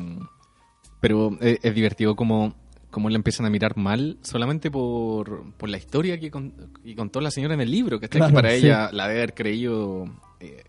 pero 1.01 1.37
es, 1.41 1.59
es 1.63 1.75
divertido 1.75 2.15
como, 2.15 2.55
como 2.91 3.09
le 3.11 3.17
empiezan 3.17 3.47
a 3.47 3.51
mirar 3.51 3.77
mal 3.77 4.19
solamente 4.23 4.71
por, 4.71 5.53
por 5.55 5.69
la 5.69 5.77
historia 5.79 6.21
que, 6.21 6.31
con- 6.31 6.53
que 6.85 6.95
contó 6.95 7.21
la 7.21 7.33
señora 7.33 7.55
en 7.55 7.61
el 7.61 7.71
libro, 7.73 7.99
que, 7.99 8.07
está 8.07 8.19
Claro, 8.19 8.31
que 8.31 8.35
para 8.37 8.51
sí. 8.51 8.57
ella 8.67 8.91
la 8.93 9.09
debe 9.09 9.21
haber 9.23 9.35
creído 9.35 10.05
eh, 10.39 10.63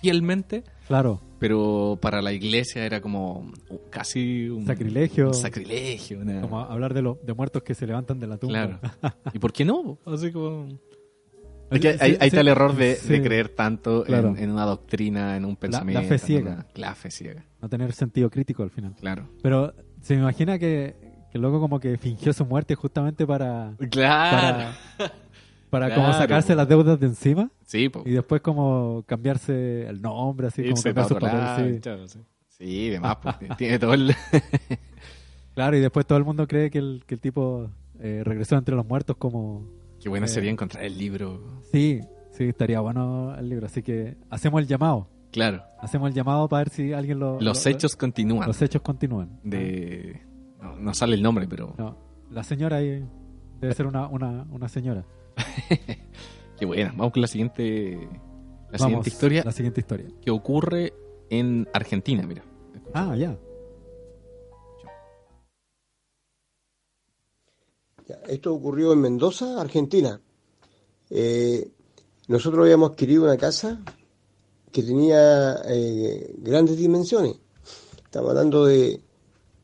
fielmente, 0.00 0.64
Claro. 0.88 1.20
Pero 1.42 1.98
para 2.00 2.22
la 2.22 2.32
iglesia 2.32 2.86
era 2.86 3.00
como 3.00 3.50
casi 3.90 4.48
un 4.48 4.64
Sacrilegio. 4.64 5.26
un 5.26 5.34
sacrilegio. 5.34 6.20
una- 6.20 6.40
Como 6.40 6.60
hablar 6.60 6.94
de, 6.94 7.02
los 7.02 7.16
de 7.26 7.34
muertos 7.34 7.62
que 7.64 7.74
se 7.74 7.84
levantan 7.86 8.20
de 8.20 8.28
la 8.28 8.36
tumba. 8.38 8.78
Claro. 8.78 9.14
¿Y 9.34 9.38
por 9.40 9.52
qué 9.52 9.64
no? 9.64 9.98
Así 10.06 10.30
como... 10.30 10.68
Sí, 11.72 11.86
ahí, 11.88 12.10
sí, 12.12 12.18
está 12.20 12.40
el 12.42 12.48
error 12.48 12.76
de, 12.76 12.94
sí. 12.96 13.08
de 13.08 13.22
creer 13.22 13.48
tanto 13.48 14.04
Claro. 14.04 14.28
en, 14.36 14.38
en 14.44 14.50
una 14.50 14.66
doctrina, 14.66 15.36
en 15.36 15.44
un 15.46 15.56
pensamiento. 15.56 16.06
fe 16.06 16.14
en 16.14 16.20
ciega. 16.20 16.52
una- 16.52 16.66
la 16.74 16.94
fe 16.94 17.10
ciega, 17.10 17.44
No 17.60 17.68
tener 17.68 17.92
sentido 17.92 18.30
crítico 18.30 18.62
al 18.62 18.70
final. 18.70 18.94
claro. 19.00 19.28
Pero 19.42 19.74
se 20.00 20.14
me 20.14 20.20
imagina 20.20 20.58
que, 20.58 20.94
que 21.32 21.38
luego 21.38 21.60
como 21.60 21.80
que 21.80 21.96
fingió 21.98 22.32
su 22.32 22.44
muerte 22.44 22.74
justamente 22.76 23.26
para... 23.26 23.74
Claro. 23.90 24.74
Para, 24.98 25.12
para 25.72 25.88
como 25.94 26.06
Claro. 26.08 26.20
sacarse 26.20 26.54
las 26.54 26.68
deudas 26.68 27.00
de 27.00 27.06
encima 27.06 27.50
Sí, 27.64 27.88
po. 27.88 28.02
y 28.04 28.10
después 28.10 28.42
como 28.42 29.02
cambiarse 29.06 29.86
el 29.88 30.02
nombre, 30.02 30.48
así 30.48 30.62
como 30.68 30.82
cambiar 30.82 31.08
papeles. 31.08 32.12
sí. 32.12 32.18
sí. 32.58 32.88
Demás, 32.90 33.16
tiene 33.56 33.78
todo 33.78 33.94
el... 33.94 34.14
Claro, 35.54 35.76
y 35.76 35.80
después 35.80 36.06
todo 36.06 36.18
el 36.18 36.24
mundo 36.24 36.46
cree 36.46 36.70
que 36.70 36.78
el, 36.78 37.04
que 37.06 37.14
el 37.14 37.20
tipo 37.20 37.70
eh, 38.00 38.22
regresó 38.24 38.56
entre 38.56 38.74
los 38.74 38.86
muertos 38.86 39.16
como... 39.16 39.66
Qué 40.00 40.08
bueno 40.08 40.26
Eh. 40.26 40.28
sería 40.28 40.50
encontrar 40.50 40.84
el 40.84 40.96
libro. 40.98 41.60
Sí, 41.72 42.00
sí, 42.32 42.44
estaría 42.44 42.80
bueno 42.80 43.34
el 43.38 43.48
libro. 43.48 43.66
Así 43.66 43.82
que 43.82 44.16
hacemos 44.30 44.60
el 44.60 44.66
llamado. 44.66 45.08
Claro, 45.30 45.62
Hacemos 45.80 46.08
el 46.10 46.14
llamado 46.14 46.46
para 46.48 46.64
ver 46.64 46.68
si 46.70 46.92
alguien 46.92 47.18
lo... 47.18 47.40
los 47.40 47.64
lo- 47.64 47.70
hechos 47.70 47.96
continúan. 47.96 48.46
Los 48.46 48.60
hechos 48.60 48.82
continúan. 48.82 49.40
De... 49.42 50.20
No, 50.60 50.76
no 50.76 50.94
sale 50.94 51.14
el 51.16 51.22
nombre, 51.22 51.46
pero... 51.48 51.74
No, 51.78 51.96
la 52.30 52.42
señora 52.44 52.76
ahí 52.76 53.02
debe 53.60 53.74
ser 53.74 53.86
una, 53.86 54.06
una, 54.08 54.46
una 54.50 54.68
señora. 54.68 55.04
Qué 56.58 56.66
buena. 56.66 56.92
Vamos 56.96 57.12
con 57.12 57.22
la 57.22 57.28
siguiente... 57.28 58.08
La 58.70 58.78
Vamos, 58.78 58.86
siguiente 58.86 59.08
historia 59.10 59.42
La 59.44 59.52
siguiente 59.52 59.80
historia. 59.80 60.06
que 60.22 60.30
ocurre 60.30 60.94
en 61.28 61.68
Argentina, 61.74 62.26
mira. 62.26 62.42
Ah, 62.94 63.14
ya. 63.16 63.36
Ya, 68.08 68.14
Esto 68.28 68.54
ocurrió 68.54 68.92
en 68.92 69.00
Mendoza, 69.00 69.60
Argentina. 69.60 70.20
Eh, 71.10 71.70
nosotros 72.28 72.62
habíamos 72.64 72.90
adquirido 72.90 73.24
una 73.24 73.36
casa 73.36 73.80
que 74.70 74.82
tenía 74.82 75.56
eh, 75.66 76.34
grandes 76.38 76.76
dimensiones. 76.78 77.36
Estamos 78.04 78.30
hablando 78.30 78.64
de 78.64 79.00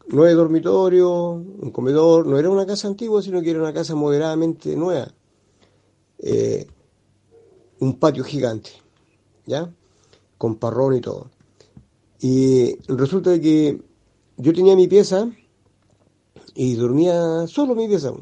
nueve 0.09 0.35
dormitorios, 0.35 1.11
un 1.11 1.71
comedor. 1.71 2.27
No 2.27 2.39
era 2.39 2.51
una 2.51 2.67
casa 2.67 2.89
antigua, 2.89 3.23
sino 3.23 3.41
que 3.41 3.51
era 3.51 3.61
una 3.61 3.73
casa 3.73 3.95
moderadamente 3.95 4.77
nueva. 4.77 5.09
Eh, 6.19 6.67
un 7.81 7.99
patio 7.99 8.25
gigante, 8.25 8.71
¿ya? 9.47 9.73
Con 10.37 10.57
parrón 10.57 10.97
y 10.97 11.01
todo. 11.01 11.31
Y 12.21 12.77
resulta 12.89 13.41
que 13.41 13.81
yo 14.37 14.53
tenía 14.53 14.75
mi 14.75 14.89
pieza 14.89 15.31
y 16.55 16.75
dormía 16.75 17.47
solo 17.47 17.75
mi 17.75 17.87
pieza. 17.87 18.13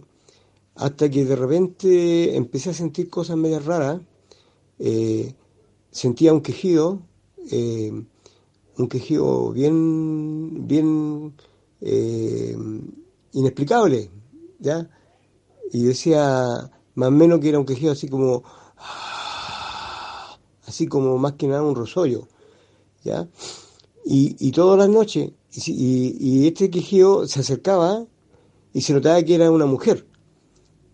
Hasta 0.74 1.11
que 1.11 1.24
de 1.24 1.36
repente 1.36 2.36
empecé 2.36 2.70
a 2.70 2.74
sentir 2.74 3.09
cosas 3.09 3.36
medias 3.38 3.64
raras. 3.64 4.01
Eh, 4.78 5.34
sentía 5.90 6.34
un 6.34 6.42
quejido, 6.42 7.01
eh, 7.51 7.92
un 8.76 8.88
quejido 8.88 9.53
bien, 9.53 10.66
bien 10.66 11.34
inexplicable, 13.32 14.11
¿ya? 14.59 14.90
Y 15.72 15.84
decía, 15.84 16.70
más 16.97 17.12
menos 17.12 17.40
que 17.40 17.51
era 17.51 17.59
un 17.61 17.66
quejido 17.66 17.92
así 17.92 18.09
como, 18.09 18.42
así 20.66 20.86
como 20.86 21.18
más 21.18 21.34
que 21.34 21.47
nada 21.47 21.62
un 21.62 21.74
rosollo, 21.74 22.28
¿ya? 23.05 23.28
Y, 24.07 24.36
y 24.40 24.53
todas 24.53 24.78
las 24.78 24.88
noches, 24.88 25.32
y- 25.66 26.16
y 26.20 26.49
este 26.49 26.70
quejido 26.70 27.26
se 27.28 27.40
acercaba 27.40 28.07
y 28.74 28.82
se 28.82 28.94
notaba 28.94 29.22
que 29.24 29.36
era 29.36 29.51
una 29.53 29.66
mujer, 29.66 30.07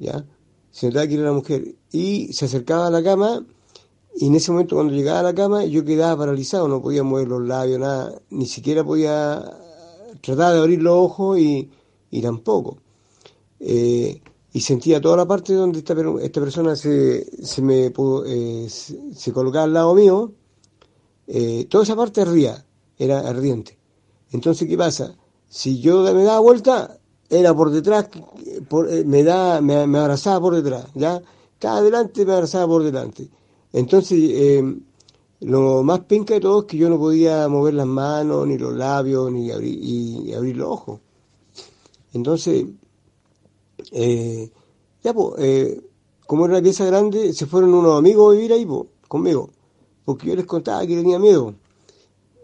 ¿ya? 0.01 0.27
Se 0.73 0.89
notaba 0.89 1.09
que 1.09 1.15
era 1.15 1.25
una 1.25 1.33
mujer. 1.35 1.77
Y 1.93 2.33
se 2.35 2.47
acercaba 2.47 2.89
a 2.89 2.91
la 2.91 3.03
cama 3.05 3.47
y 4.17 4.29
en 4.29 4.37
ese 4.37 4.53
momento 4.53 4.77
cuando 4.77 4.95
llegaba 4.95 5.21
a 5.21 5.25
la 5.25 5.35
cama 5.35 5.65
yo 5.67 5.85
quedaba 5.85 6.19
paralizado, 6.19 6.69
no 6.69 6.83
podía 6.83 7.05
mover 7.05 7.29
los 7.29 7.43
labios, 7.43 7.81
nada, 7.81 8.21
ni 8.31 8.47
siquiera 8.47 8.85
podía 8.85 9.43
tratar 10.23 10.55
de 10.55 10.61
abrir 10.61 10.83
los 10.83 10.95
ojos 10.97 11.39
y, 11.39 11.71
y 12.11 12.23
tampoco. 12.23 12.79
Eh, 13.61 14.22
y 14.53 14.61
sentía 14.61 15.01
toda 15.01 15.17
la 15.19 15.27
parte 15.27 15.55
donde 15.55 15.79
esta, 15.81 15.95
esta 16.23 16.41
persona 16.41 16.77
se, 16.77 17.25
se 17.45 17.63
me 17.63 17.91
pudo- 17.93 18.25
eh, 18.27 18.69
se, 18.69 19.33
colocaba 19.33 19.65
al 19.65 19.73
lado 19.73 19.95
mío, 19.95 20.33
eh, 21.27 21.67
toda 21.71 21.85
esa 21.85 21.97
parte 21.97 22.21
ardía, 22.23 22.65
era 22.99 23.21
ardiente. 23.21 23.79
Entonces, 24.33 24.69
¿qué 24.69 24.77
pasa? 24.77 25.17
Si 25.49 25.81
yo 25.81 26.03
me 26.15 26.25
daba 26.25 26.41
vuelta, 26.41 26.99
era 27.29 27.55
por 27.55 27.71
detrás, 27.71 28.09
eh, 28.91 29.05
me, 29.07 29.23
da, 29.25 29.61
me, 29.61 29.87
me 29.87 29.99
abrazaba 29.99 30.41
por 30.41 30.55
detrás, 30.55 30.87
¿ya? 30.95 31.23
Cada 31.59 31.79
adelante 31.79 32.25
me 32.27 32.33
abrazaba 32.35 32.67
por 32.67 32.83
delante. 32.83 33.29
Entonces, 33.73 34.19
eh, 34.21 34.77
lo 35.41 35.83
más 35.83 36.01
penca 36.01 36.35
de 36.35 36.41
todo 36.41 36.61
es 36.61 36.67
que 36.67 36.77
yo 36.77 36.89
no 36.91 36.99
podía 36.99 37.49
mover 37.49 37.75
las 37.75 37.87
manos, 37.87 38.47
ni 38.47 38.59
los 38.59 38.75
labios, 38.75 39.31
ni 39.33 39.51
abrir, 39.51 39.79
y, 39.83 40.31
y 40.31 40.35
abrir 40.35 40.57
los 40.57 40.69
ojos. 40.69 41.01
Entonces, 42.13 42.67
eh, 43.93 44.51
ya 45.05 45.15
eh, 45.39 45.81
como 46.27 46.47
era 46.47 46.55
una 46.55 46.63
pieza 46.63 46.85
grande, 46.87 47.33
se 47.33 47.47
fueron 47.47 47.75
unos 47.75 47.99
amigos 47.99 48.33
a 48.33 48.37
vivir 48.37 48.53
ahí 48.53 48.67
conmigo, 49.07 49.51
porque 50.05 50.29
yo 50.29 50.37
les 50.37 50.47
contaba 50.47 50.87
que 50.87 50.97
tenía 50.97 51.19
miedo. 51.19 51.55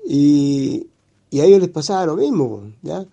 Y, 0.06 0.86
a 1.32 1.44
ellos 1.44 1.60
les 1.60 1.70
pasaba 1.70 2.06
lo 2.06 2.16
mismo, 2.16 2.48
po, 2.48 2.62
¿ya? 2.82 3.06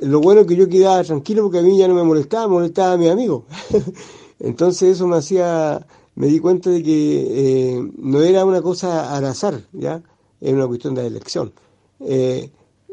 Lo 0.00 0.20
bueno 0.20 0.42
es 0.42 0.46
que 0.46 0.56
yo 0.56 0.68
quedaba 0.68 1.02
tranquilo 1.04 1.42
porque 1.44 1.58
a 1.58 1.62
mí 1.62 1.78
ya 1.78 1.86
no 1.86 1.94
me 1.94 2.02
molestaba, 2.02 2.48
molestaba 2.48 2.94
a 2.94 2.96
mis 2.96 3.10
amigos. 3.10 3.44
Entonces 4.40 4.96
eso 4.96 5.06
me 5.06 5.16
hacía, 5.16 5.86
me 6.14 6.26
di 6.26 6.40
cuenta 6.40 6.70
de 6.70 6.82
que 6.82 7.76
eh, 7.76 7.90
no 7.98 8.20
era 8.20 8.44
una 8.44 8.60
cosa 8.60 9.14
al 9.14 9.24
azar, 9.24 9.62
¿ya? 9.72 10.02
Era 10.40 10.56
una 10.56 10.66
cuestión 10.66 10.94
de 10.94 11.06
elección. 11.06 11.52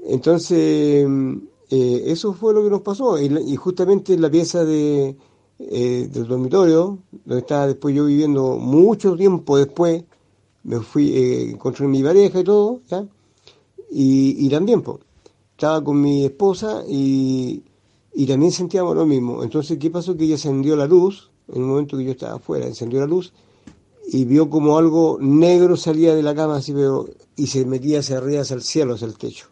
Entonces, 0.03 1.07
mm, 1.07 1.37
eh, 1.71 2.03
eso 2.07 2.33
fue 2.33 2.53
lo 2.53 2.63
que 2.63 2.69
nos 2.69 2.81
pasó. 2.81 3.19
Y, 3.19 3.25
y 3.47 3.55
justamente 3.55 4.13
en 4.13 4.21
la 4.21 4.29
pieza 4.29 4.63
de, 4.63 5.15
eh, 5.59 6.09
del 6.11 6.27
dormitorio, 6.27 6.99
donde 7.25 7.39
estaba 7.39 7.67
después 7.67 7.95
yo 7.95 8.05
viviendo 8.05 8.57
mucho 8.57 9.15
tiempo 9.15 9.57
después, 9.57 10.03
me 10.63 10.79
fui, 10.81 11.09
eh, 11.15 11.51
encontré 11.51 11.87
mi 11.87 12.03
pareja 12.03 12.39
y 12.39 12.43
todo, 12.43 12.81
¿ya? 12.89 13.07
Y, 13.89 14.45
y 14.45 14.49
también, 14.49 14.81
pues, 14.81 14.99
estaba 15.51 15.83
con 15.83 15.99
mi 15.99 16.25
esposa 16.25 16.83
y, 16.87 17.63
y 18.13 18.25
también 18.27 18.51
sentíamos 18.51 18.95
lo 18.95 19.05
mismo. 19.05 19.43
Entonces, 19.43 19.77
¿qué 19.79 19.89
pasó? 19.89 20.15
Que 20.15 20.25
ella 20.25 20.35
encendió 20.35 20.75
la 20.75 20.87
luz, 20.87 21.31
en 21.47 21.61
el 21.61 21.67
momento 21.67 21.97
que 21.97 22.03
yo 22.05 22.11
estaba 22.11 22.35
afuera, 22.35 22.67
encendió 22.67 22.99
la 22.99 23.07
luz 23.07 23.33
y 24.13 24.25
vio 24.25 24.49
como 24.49 24.77
algo 24.77 25.17
negro 25.21 25.77
salía 25.77 26.13
de 26.13 26.23
la 26.23 26.35
cama 26.35 26.57
así, 26.57 26.73
pero, 26.73 27.07
y 27.35 27.47
se 27.47 27.65
metía 27.65 27.99
hacia 27.99 28.17
arriba, 28.17 28.41
hacia 28.41 28.55
el 28.55 28.61
cielo, 28.61 28.95
hacia 28.95 29.07
el 29.07 29.17
techo. 29.17 29.47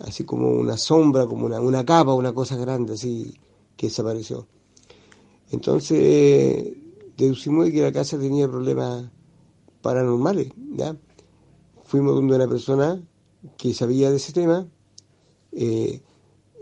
Así 0.00 0.24
como 0.24 0.50
una 0.50 0.76
sombra, 0.76 1.26
como 1.26 1.46
una, 1.46 1.60
una 1.60 1.84
capa, 1.84 2.14
una 2.14 2.32
cosa 2.32 2.56
grande, 2.56 2.94
así, 2.94 3.34
que 3.76 3.88
desapareció. 3.88 4.46
Entonces, 5.50 6.72
deducimos 7.16 7.66
de 7.66 7.72
que 7.72 7.82
la 7.82 7.92
casa 7.92 8.18
tenía 8.18 8.48
problemas 8.48 9.10
paranormales, 9.82 10.52
¿ya? 10.76 10.96
Fuimos 11.84 12.14
donde 12.14 12.36
una 12.36 12.48
persona 12.48 13.02
que 13.56 13.74
sabía 13.74 14.10
de 14.10 14.16
ese 14.16 14.32
tema, 14.32 14.68
eh, 15.52 16.02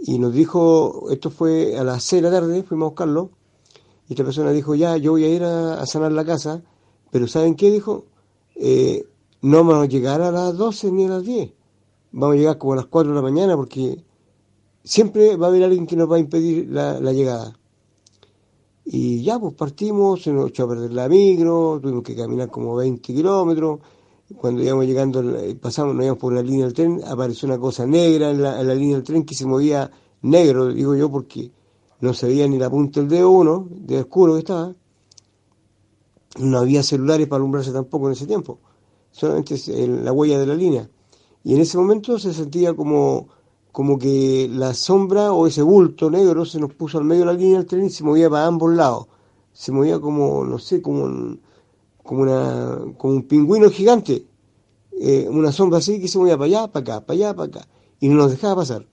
y 0.03 0.19
nos 0.19 0.33
dijo, 0.33 1.11
esto 1.11 1.31
fue 1.31 1.77
a 1.77 1.85
las 1.85 2.05
6 2.05 2.23
de 2.23 2.31
la 2.31 2.41
tarde, 2.41 2.63
fuimos 2.63 2.87
a 2.87 2.91
buscarlo, 2.91 3.31
y 4.09 4.13
esta 4.13 4.25
persona 4.25 4.53
dijo, 4.53 4.75
ya, 4.75 4.97
yo 4.97 5.13
voy 5.13 5.25
a 5.25 5.29
ir 5.29 5.43
a, 5.43 5.81
a 5.81 5.87
sanar 5.87 6.13
la 6.13 6.25
casa, 6.25 6.63
pero 7.11 7.27
¿saben 7.27 7.57
qué? 7.57 7.71
Dijo, 7.71 8.05
eh, 8.55 9.05
no 9.43 9.59
vamos 9.59 9.85
a 9.85 9.87
llegar 9.87 10.23
a 10.23 10.31
las 10.31 10.57
12 10.57 10.93
ni 10.93 11.07
a 11.07 11.09
las 11.09 11.25
10, 11.25 11.53
vamos 12.17 12.37
a 12.37 12.39
llegar 12.39 12.59
como 12.59 12.73
a 12.73 12.77
las 12.77 12.87
4 12.87 13.11
de 13.11 13.17
la 13.17 13.23
mañana 13.23 13.57
porque 13.57 14.03
siempre 14.83 15.37
va 15.37 15.47
a 15.47 15.49
haber 15.51 15.65
alguien 15.65 15.87
que 15.87 15.97
nos 15.97 16.11
va 16.11 16.17
a 16.17 16.19
impedir 16.19 16.67
la, 16.71 16.99
llegada. 17.13 17.59
Y 18.87 19.23
ya, 19.23 19.39
pues 19.39 19.55
partimos, 19.55 20.23
se 20.23 20.33
nos 20.33 20.49
echó 20.49 20.65
a 20.65 20.69
perder 20.69 20.93
la 20.93 21.09
micro, 21.09 21.79
tuvimos 21.83 22.03
que 22.03 22.17
caminar 22.17 22.49
como 22.51 22.75
20 22.75 23.13
kilómetros. 23.13 23.81
Cuando 24.35 24.63
íbamos 24.63 24.87
llegando, 24.87 25.21
eh, 25.39 25.55
pasamos, 25.57 25.95
nos 25.95 26.05
íbamos 26.05 26.21
por 26.21 26.33
la 26.33 26.43
línea 26.43 26.65
del 26.65 26.73
tren, 26.75 27.03
apareció 27.07 27.47
una 27.47 27.59
cosa 27.59 27.87
negra 27.87 28.31
en 28.31 28.43
la, 28.43 28.61
en 28.61 28.67
la 28.67 28.75
línea 28.75 28.97
del 28.97 29.05
tren 29.05 29.25
que 29.25 29.35
se 29.35 29.45
movía 29.45 29.91
negro, 30.23 30.73
digo 30.73 30.97
yo, 30.97 31.11
porque 31.11 31.51
no 32.01 32.15
se 32.15 32.29
veía 32.29 32.49
ni 32.49 32.59
la 32.59 32.71
punta 32.71 33.01
del 33.01 33.11
dedo 33.11 33.31
uno, 33.31 33.69
de 33.71 34.01
oscuro 34.01 34.35
que 34.35 34.39
estaba. 34.41 34.75
No 36.39 36.59
había 36.59 36.83
celulares 36.83 37.27
para 37.29 37.39
alumbrarse 37.39 37.73
tampoco 37.73 38.07
en 38.07 38.13
ese 38.13 38.27
tiempo, 38.27 38.59
solamente 39.11 39.57
la 39.87 40.13
huella 40.13 40.39
de 40.39 40.47
la 40.47 40.55
línea. 40.55 40.89
Y 41.47 41.55
en 41.55 41.61
ese 41.61 41.79
momento 41.79 42.19
se 42.19 42.35
sentía 42.35 42.75
como, 42.75 43.29
como 43.71 44.01
que 44.01 44.51
la 44.53 44.75
sombra 44.75 45.33
o 45.33 45.47
ese 45.47 45.63
bulto 45.63 46.11
negro 46.11 46.45
se 46.45 46.59
nos 46.59 46.75
puso 46.75 46.99
al 46.99 47.05
medio 47.05 47.21
de 47.21 47.27
la 47.27 47.35
línea 47.35 47.59
del 47.59 47.67
tren 47.67 47.85
y 47.85 47.91
se 47.91 48.03
movía 48.03 48.29
para 48.29 48.47
ambos 48.47 48.75
lados. 48.75 49.07
Se 49.53 49.71
movía 49.71 50.01
como, 50.01 50.45
no 50.45 50.59
sé, 50.59 50.83
como 50.83 51.05
un, 51.05 51.41
como 52.03 52.23
una, 52.23 52.81
como 52.99 53.15
un 53.15 53.23
pingüino 53.29 53.71
gigante. 53.71 54.27
Eh, 55.01 55.29
una 55.31 55.53
sombra 55.53 55.79
así 55.79 56.01
que 56.01 56.09
se 56.09 56.19
movía 56.19 56.37
para 56.37 56.47
allá, 56.47 56.67
para 56.67 56.83
acá, 56.83 57.07
para 57.07 57.17
allá, 57.17 57.37
para 57.37 57.49
acá. 57.49 57.69
Y 58.01 58.09
no 58.09 58.17
nos 58.17 58.33
dejaba 58.33 58.57
pasar. 58.57 58.85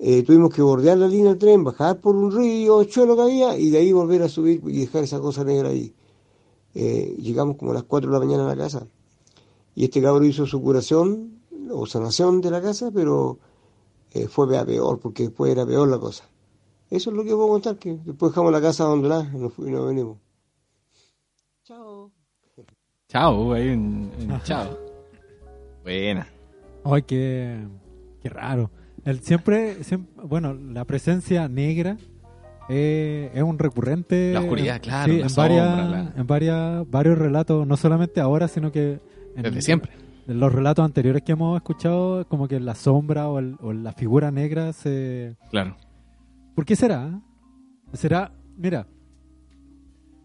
Eh, 0.00 0.24
tuvimos 0.24 0.52
que 0.52 0.62
bordear 0.62 0.98
la 0.98 1.06
línea 1.06 1.28
del 1.28 1.38
tren, 1.38 1.62
bajar 1.62 2.00
por 2.00 2.16
un 2.16 2.32
río, 2.32 2.82
chuelo 2.82 3.14
que 3.14 3.22
había, 3.22 3.56
y 3.56 3.70
de 3.70 3.78
ahí 3.78 3.92
volver 3.92 4.20
a 4.24 4.28
subir 4.28 4.60
y 4.66 4.80
dejar 4.80 5.04
esa 5.04 5.20
cosa 5.20 5.44
negra 5.44 5.68
ahí. 5.68 5.94
Eh, 6.74 7.14
llegamos 7.20 7.56
como 7.56 7.70
a 7.70 7.74
las 7.74 7.84
4 7.84 8.10
de 8.10 8.18
la 8.18 8.24
mañana 8.24 8.46
a 8.46 8.48
la 8.48 8.56
casa. 8.56 8.88
Y 9.76 9.84
este 9.84 10.02
cabrón 10.02 10.24
hizo 10.24 10.44
su 10.44 10.60
curación 10.60 11.33
o 11.70 11.86
sanación 11.86 12.40
de 12.40 12.50
la 12.50 12.60
casa, 12.62 12.90
pero 12.92 13.38
eh, 14.12 14.28
fue 14.28 14.56
a 14.58 14.64
peor, 14.64 14.98
porque 15.00 15.24
después 15.24 15.50
era 15.52 15.64
peor 15.66 15.88
la 15.88 15.98
cosa. 15.98 16.24
Eso 16.90 17.10
es 17.10 17.16
lo 17.16 17.24
que 17.24 17.30
puedo 17.30 17.48
contar, 17.48 17.76
que 17.76 17.96
después 18.04 18.32
dejamos 18.32 18.52
la 18.52 18.60
casa 18.60 18.84
abandonada 18.84 19.28
y 19.32 19.36
nos, 19.38 19.58
nos 19.58 19.86
venimos. 19.88 20.18
Chao. 21.64 22.10
Chao, 23.08 23.56
en 23.56 24.10
chao. 24.44 24.78
Buena. 25.82 26.26
Ay, 26.84 27.02
qué, 27.02 27.66
qué 28.20 28.28
raro. 28.28 28.70
El, 29.04 29.20
siempre, 29.20 29.82
siempre, 29.84 30.24
bueno, 30.26 30.54
la 30.54 30.84
presencia 30.84 31.46
negra 31.48 31.96
eh, 32.68 33.30
es 33.34 33.42
un 33.42 33.58
recurrente. 33.58 34.32
La 34.32 34.40
oscuridad, 34.40 34.80
claro, 34.80 35.12
sí, 35.12 35.20
en, 35.20 35.28
sombra, 35.30 35.42
varias, 35.64 35.90
la- 35.90 36.12
en 36.16 36.26
varias, 36.26 36.90
varios 36.90 37.18
relatos, 37.18 37.66
no 37.66 37.76
solamente 37.76 38.20
ahora, 38.20 38.48
sino 38.48 38.72
que 38.72 39.00
en, 39.36 39.42
Desde 39.42 39.62
siempre. 39.62 39.92
En 40.26 40.40
los 40.40 40.52
relatos 40.52 40.84
anteriores 40.84 41.22
que 41.22 41.32
hemos 41.32 41.56
escuchado, 41.56 42.26
como 42.28 42.48
que 42.48 42.58
la 42.60 42.74
sombra 42.74 43.28
o, 43.28 43.38
el- 43.38 43.56
o 43.60 43.72
la 43.72 43.92
figura 43.92 44.30
negra 44.30 44.72
se... 44.72 45.36
Claro. 45.50 45.76
¿Por 46.54 46.64
qué 46.64 46.76
será? 46.76 47.20
Será, 47.92 48.32
mira, 48.56 48.86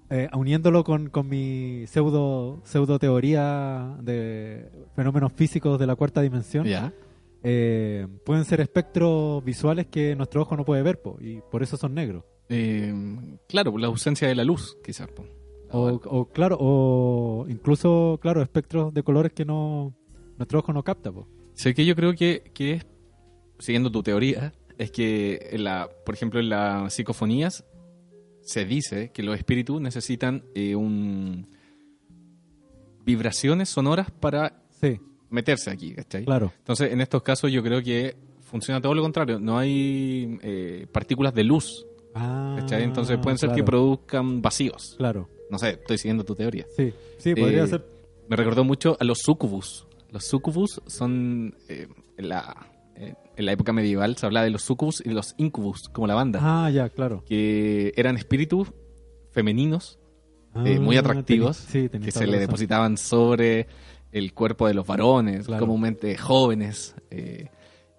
eh, 0.09 0.27
uniéndolo 0.33 0.83
con, 0.83 1.09
con 1.09 1.27
mi 1.27 1.85
pseudo, 1.87 2.61
pseudo 2.63 2.97
teoría 2.97 3.97
de 4.01 4.69
fenómenos 4.95 5.33
físicos 5.33 5.79
de 5.79 5.85
la 5.87 5.95
cuarta 5.95 6.21
dimensión, 6.21 6.65
eh, 7.43 8.07
pueden 8.25 8.43
ser 8.45 8.59
espectros 8.61 9.43
visuales 9.43 9.87
que 9.87 10.15
nuestro 10.15 10.41
ojo 10.41 10.57
no 10.57 10.65
puede 10.65 10.81
ver, 10.83 11.01
po, 11.01 11.17
y 11.21 11.41
por 11.51 11.61
eso 11.63 11.77
son 11.77 11.93
negros. 11.93 12.23
Eh, 12.49 13.37
claro, 13.47 13.77
la 13.77 13.87
ausencia 13.87 14.27
de 14.27 14.35
la 14.35 14.43
luz, 14.43 14.77
quizás. 14.83 15.07
po. 15.09 15.25
O, 15.71 15.99
o, 16.05 16.25
claro, 16.29 16.57
o 16.59 17.45
incluso, 17.49 18.17
claro, 18.21 18.41
espectros 18.41 18.93
de 18.93 19.03
colores 19.03 19.33
que 19.33 19.45
no 19.45 19.93
nuestro 20.37 20.59
ojo 20.59 20.73
no 20.73 20.83
capta. 20.83 21.11
po. 21.11 21.27
Sé 21.53 21.73
que 21.73 21.85
yo 21.85 21.95
creo 21.95 22.13
que, 22.13 22.51
que 22.53 22.73
es, 22.73 22.87
siguiendo 23.59 23.91
tu 23.91 24.01
teoría, 24.01 24.53
es 24.77 24.91
que, 24.91 25.49
en 25.51 25.63
la, 25.65 25.89
por 26.05 26.15
ejemplo, 26.15 26.39
en 26.39 26.49
las 26.49 26.93
psicofonías 26.93 27.65
se 28.41 28.65
dice 28.65 29.11
que 29.11 29.21
los 29.21 29.37
espíritus 29.37 29.79
necesitan 29.81 30.43
eh, 30.55 30.75
un 30.75 31.47
vibraciones 33.05 33.69
sonoras 33.69 34.11
para 34.11 34.61
Sí, 34.69 34.99
meterse 35.29 35.69
aquí, 35.71 35.93
¿cachai? 35.93 36.25
claro. 36.25 36.51
Entonces, 36.59 36.91
en 36.93 37.01
estos 37.01 37.21
casos 37.23 37.51
yo 37.51 37.61
creo 37.63 37.81
que 37.83 38.15
funciona 38.41 38.81
todo 38.81 38.93
lo 38.95 39.01
contrario. 39.01 39.39
No 39.39 39.57
hay 39.57 40.37
eh, 40.41 40.87
partículas 40.91 41.33
de 41.33 41.43
luz, 41.43 41.85
Ah, 42.15 42.55
¿cachai? 42.57 42.83
Entonces 42.83 43.17
pueden 43.19 43.37
ser 43.37 43.51
que 43.51 43.63
produzcan 43.63 44.41
vacíos. 44.41 44.95
Claro, 44.97 45.29
No 45.49 45.57
sé, 45.57 45.71
estoy 45.71 45.97
siguiendo 45.97 46.23
tu 46.23 46.35
teoría. 46.35 46.65
sí, 46.75 46.93
sí, 47.17 47.33
podría 47.35 47.63
Eh, 47.63 47.67
ser. 47.67 47.85
Me 48.29 48.35
recordó 48.35 48.63
mucho 48.63 48.95
a 48.99 49.03
los 49.03 49.19
sucubus. 49.19 49.87
Los 50.11 50.25
sucubus 50.25 50.81
son. 50.87 51.55
eh, 51.67 51.87
en, 52.17 52.29
la, 52.29 52.67
eh, 52.95 53.15
en 53.35 53.45
la 53.45 53.51
época 53.53 53.73
medieval 53.73 54.15
se 54.17 54.25
hablaba 54.25 54.43
de 54.43 54.51
los 54.51 54.61
sucubus 54.63 55.01
y 55.05 55.09
los 55.09 55.33
incubus, 55.37 55.89
como 55.89 56.05
la 56.07 56.15
banda. 56.15 56.39
Ah, 56.41 56.69
ya, 56.69 56.89
claro. 56.89 57.23
Que 57.25 57.93
eran 57.95 58.17
espíritus 58.17 58.71
femeninos 59.31 59.97
eh, 60.65 60.79
muy 60.79 60.97
Ah, 60.97 61.01
atractivos 61.01 61.67
tení- 61.67 61.71
sí, 61.83 61.89
tenés 61.89 62.05
que 62.05 62.11
se 62.11 62.27
le 62.27 62.39
depositaban 62.39 62.97
sobre 62.97 63.67
el 64.11 64.33
cuerpo 64.33 64.67
de 64.67 64.73
los 64.73 64.85
varones, 64.87 65.45
Claro. 65.45 65.61
comúnmente 65.65 66.17
jóvenes. 66.17 66.95
eh, 67.11 67.47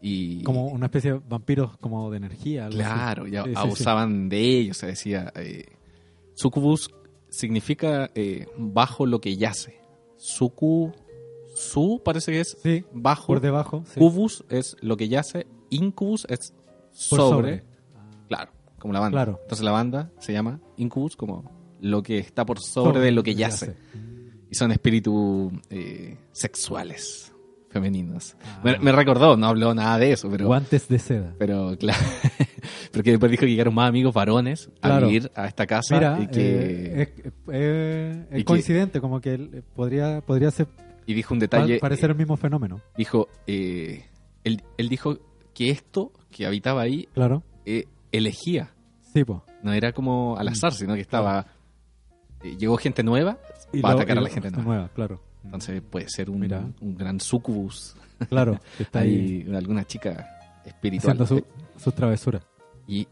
y 0.03 0.43
Como 0.45 0.67
una 0.69 0.87
especie 0.87 1.13
de 1.13 1.21
vampiros 1.29 1.77
como 1.79 2.11
de 2.11 2.17
energía. 2.17 2.67
algo 2.67 2.79
así. 2.81 2.89
Claro, 2.89 3.27
ya 3.27 3.45
sí. 3.45 3.53
abusaban 3.55 4.29
de 4.29 4.41
ellos, 4.59 4.77
se 4.79 4.87
decía. 4.87 5.33
Eh, 5.37 5.67
sucubus 6.35 6.91
significa 7.31 8.11
eh, 8.15 8.47
bajo 8.57 9.07
lo 9.07 9.21
que 9.21 9.37
yace. 9.37 9.81
Sucu, 10.17 10.93
su 11.55 12.01
parece 12.05 12.33
que 12.33 12.41
es 12.41 12.57
Sí, 12.63 12.85
bajo. 12.93 13.27
por 13.29 13.41
debajo. 13.41 13.85
sí. 13.87 13.99
Cubus 13.99 14.45
es 14.49 14.77
lo 14.81 14.97
que 14.97 15.09
yace. 15.09 15.47
Incubus 15.71 16.27
es 16.29 16.53
sobre. 16.91 17.65
Claro, 18.29 18.53
como 18.79 18.93
la 18.93 19.01
banda. 19.01 19.17
Claro. 19.17 19.39
Entonces 19.43 19.65
la 19.65 19.71
banda 19.73 20.11
se 20.19 20.33
llama 20.33 20.61
Incubus 20.77 21.17
como 21.17 21.51
lo 21.81 22.03
que 22.03 22.19
está 22.19 22.45
por 22.45 22.61
sobre, 22.61 23.01
de 23.01 23.13
lo 23.13 23.23
que 23.23 23.35
yace. 23.35 23.75
Y 24.51 24.55
son 24.57 24.73
espíritus 24.73 25.53
eh, 25.71 26.19
sexuales, 26.33 27.33
femeninos. 27.71 28.37
Me, 28.65 28.79
me 28.79 28.93
recordó, 28.93 29.37
no 29.37 29.47
habló 29.47 29.73
nada 29.75 29.97
de 29.99 30.13
eso, 30.13 30.29
pero... 30.31 30.47
Guantes 30.47 30.89
de 30.89 30.99
seda. 30.99 31.35
Pero 31.39 31.77
claro, 31.79 31.99
porque 32.93 33.11
después 33.13 33.31
dijo 33.31 33.41
que 33.43 33.51
llegaron 33.51 33.75
más 33.75 33.89
amigos 33.89 34.13
varones 34.13 34.71
a 34.83 34.99
vivir 35.01 35.31
a 35.35 35.47
esta 35.47 35.67
casa 35.67 35.95
Mira, 35.95 36.19
y 36.21 36.27
que 36.27 36.41
eh, 36.41 37.03
es, 37.03 37.33
eh, 37.53 38.27
es 38.31 38.35
y 38.35 38.39
que- 38.39 38.45
coincidente, 38.45 39.01
como 39.01 39.21
que 39.21 39.35
él, 39.35 39.51
eh, 39.55 39.63
podría, 39.75 40.21
podría 40.21 40.51
ser, 40.51 40.67
y 41.07 41.15
dijo 41.15 41.33
un 41.33 41.41
detalle, 41.41 41.79
parecer 41.79 42.11
el 42.11 42.17
mismo 42.17 42.37
fenómeno. 42.37 42.81
dijo, 42.97 43.29
eh, 43.47 44.05
él, 44.45 44.63
él 44.77 44.89
dijo 44.89 45.19
que 45.55 45.71
esto 45.71 46.13
que 46.31 46.47
habitaba 46.47 46.83
ahí 46.83 47.09
Claro. 47.15 47.43
eh, 47.67 47.85
elegía, 48.13 48.71
Sí, 49.15 49.25
pues. 49.25 49.41
no 49.63 49.73
era 49.73 49.93
como 49.93 50.37
al 50.37 50.49
azar, 50.49 50.73
sino 50.73 50.95
que 50.95 51.01
estaba 51.01 51.47
llegó 52.59 52.77
gente 52.79 53.03
nueva 53.03 53.39
Y 53.73 53.81
para 53.83 53.95
lo- 53.95 54.01
atacar 54.01 54.17
y 54.17 54.19
a 54.19 54.23
la 54.23 54.29
gente 54.31 54.51
nueva. 54.51 54.89
claro. 54.95 55.21
Entonces 55.45 55.83
puede 55.83 56.09
ser 56.09 56.29
un, 56.31 56.41
Mira. 56.41 56.65
un 56.81 56.97
gran 56.97 57.19
sucubus, 57.21 57.95
Claro, 58.29 58.61
que 58.77 58.83
está 58.85 59.01
ahí 59.01 59.45
hay 59.49 59.55
alguna 59.57 59.85
chica 59.87 60.61
espiritual. 60.65 61.21
haciendo 61.23 61.43
su, 61.77 61.83
sus 61.83 61.95
travesuras. 61.95 62.43
Y 62.87 63.07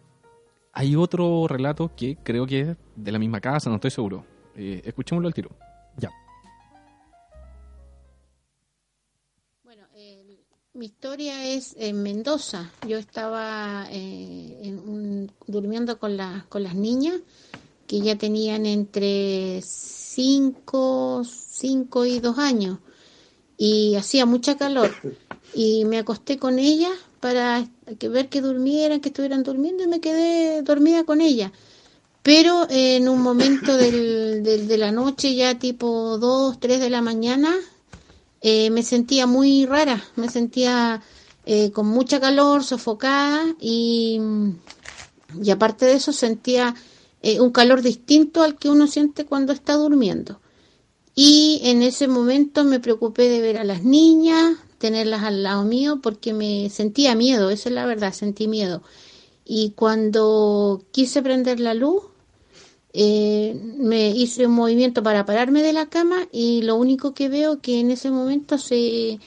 hay 0.73 0.95
otro 0.97 1.47
relato 1.49 1.91
que 1.97 2.17
creo 2.23 2.47
que 2.47 2.61
es 2.61 2.77
de 2.97 3.13
la 3.13 3.19
misma 3.19 3.41
casa, 3.41 3.71
no 3.71 3.77
estoy 3.77 3.91
seguro. 3.91 4.25
Eh, 4.55 4.83
escuchémoslo 4.85 5.29
al 5.29 5.35
tiro. 5.35 5.51
Bueno, 9.65 9.83
el- 9.95 10.39
mi 10.75 10.87
historia 10.87 11.47
es 11.47 11.75
en 11.79 12.03
Mendoza. 12.03 12.71
Yo 12.87 12.99
estaba 12.99 13.87
eh, 13.91 14.61
en 14.63 14.79
un- 14.79 15.33
durmiendo 15.47 15.99
con, 15.99 16.17
la- 16.17 16.47
con 16.49 16.63
las 16.63 16.75
niñas 16.75 17.21
que 17.87 18.01
ya 18.01 18.17
tenían 18.17 18.67
entre 18.67 19.61
5 19.63 21.23
cinco 21.59 22.05
y 22.07 22.21
2 22.21 22.39
años 22.39 22.79
y 23.57 23.95
hacía 23.97 24.27
mucha 24.27 24.57
calor 24.57 24.91
y 25.55 25.85
me 25.85 25.99
acosté 25.99 26.39
con 26.39 26.59
ellas 26.59 26.93
para 27.21 27.67
que 27.99 28.09
ver 28.09 28.29
que 28.29 28.41
durmieran, 28.41 29.01
que 29.01 29.09
estuvieran 29.09 29.43
durmiendo 29.43 29.83
y 29.83 29.89
me 29.89 30.01
quedé 30.01 30.63
dormida 30.63 31.05
con 31.05 31.21
ellas. 31.21 31.51
Pero 32.23 32.69
eh, 32.71 32.97
en 32.97 33.09
un 33.09 33.21
momento 33.23 33.77
del- 33.77 34.43
de 34.43 34.79
la 34.79 34.93
noche, 34.93 35.35
ya 35.35 35.59
tipo 35.59 36.19
2, 36.19 36.61
3 36.61 36.81
de 36.81 36.91
la 36.91 37.01
mañana, 37.03 37.55
eh, 38.41 38.71
me 38.71 38.83
sentía 38.83 39.27
muy 39.27 39.67
rara, 39.67 40.03
me 40.17 40.29
sentía 40.29 41.03
eh, 41.47 41.71
con 41.73 41.87
mucha 41.87 42.21
calor, 42.21 42.63
sofocada 42.63 43.43
y, 43.61 44.21
y 45.43 45.51
aparte 45.51 45.87
de 45.87 45.95
eso 45.95 46.13
sentía 46.13 46.75
eh, 47.23 47.41
un 47.41 47.51
calor 47.51 47.83
distinto 47.83 48.43
al 48.43 48.57
que 48.59 48.69
uno 48.69 48.87
siente 48.87 49.25
cuando 49.25 49.53
está 49.53 49.75
durmiendo. 49.75 50.41
Y 51.21 51.61
en 51.65 51.83
ese 51.83 52.07
momento 52.07 52.63
me 52.65 52.79
preocupé 52.81 53.29
de 53.29 53.41
ver 53.41 53.59
a 53.59 53.65
las 53.65 53.83
niñas, 53.83 54.57
tenerlas 54.79 55.25
al 55.25 55.43
lado 55.43 55.65
mío, 55.65 55.99
porque 56.03 56.33
me 56.33 56.71
sentía 56.71 57.17
miedo, 57.17 57.51
esa 57.51 57.69
es 57.71 57.75
la 57.75 57.87
verdad, 57.87 58.13
sentí 58.13 58.47
miedo. 58.47 58.83
Y 59.45 59.73
cuando 59.73 60.85
quise 60.93 61.23
prender 61.23 61.61
la 61.61 61.75
luz, 61.75 62.03
eh, 62.93 63.55
me 63.79 64.11
hice 64.11 64.47
un 64.47 64.55
movimiento 64.55 65.03
para 65.03 65.25
pararme 65.27 65.63
de 65.63 65.73
la 65.73 65.89
cama 65.89 66.29
y 66.33 66.63
lo 66.63 66.77
único 66.77 67.15
que 67.15 67.29
veo 67.29 67.61
que 67.61 67.81
en 67.81 67.91
ese 67.91 68.11
momento 68.11 68.59
se, 68.59 69.21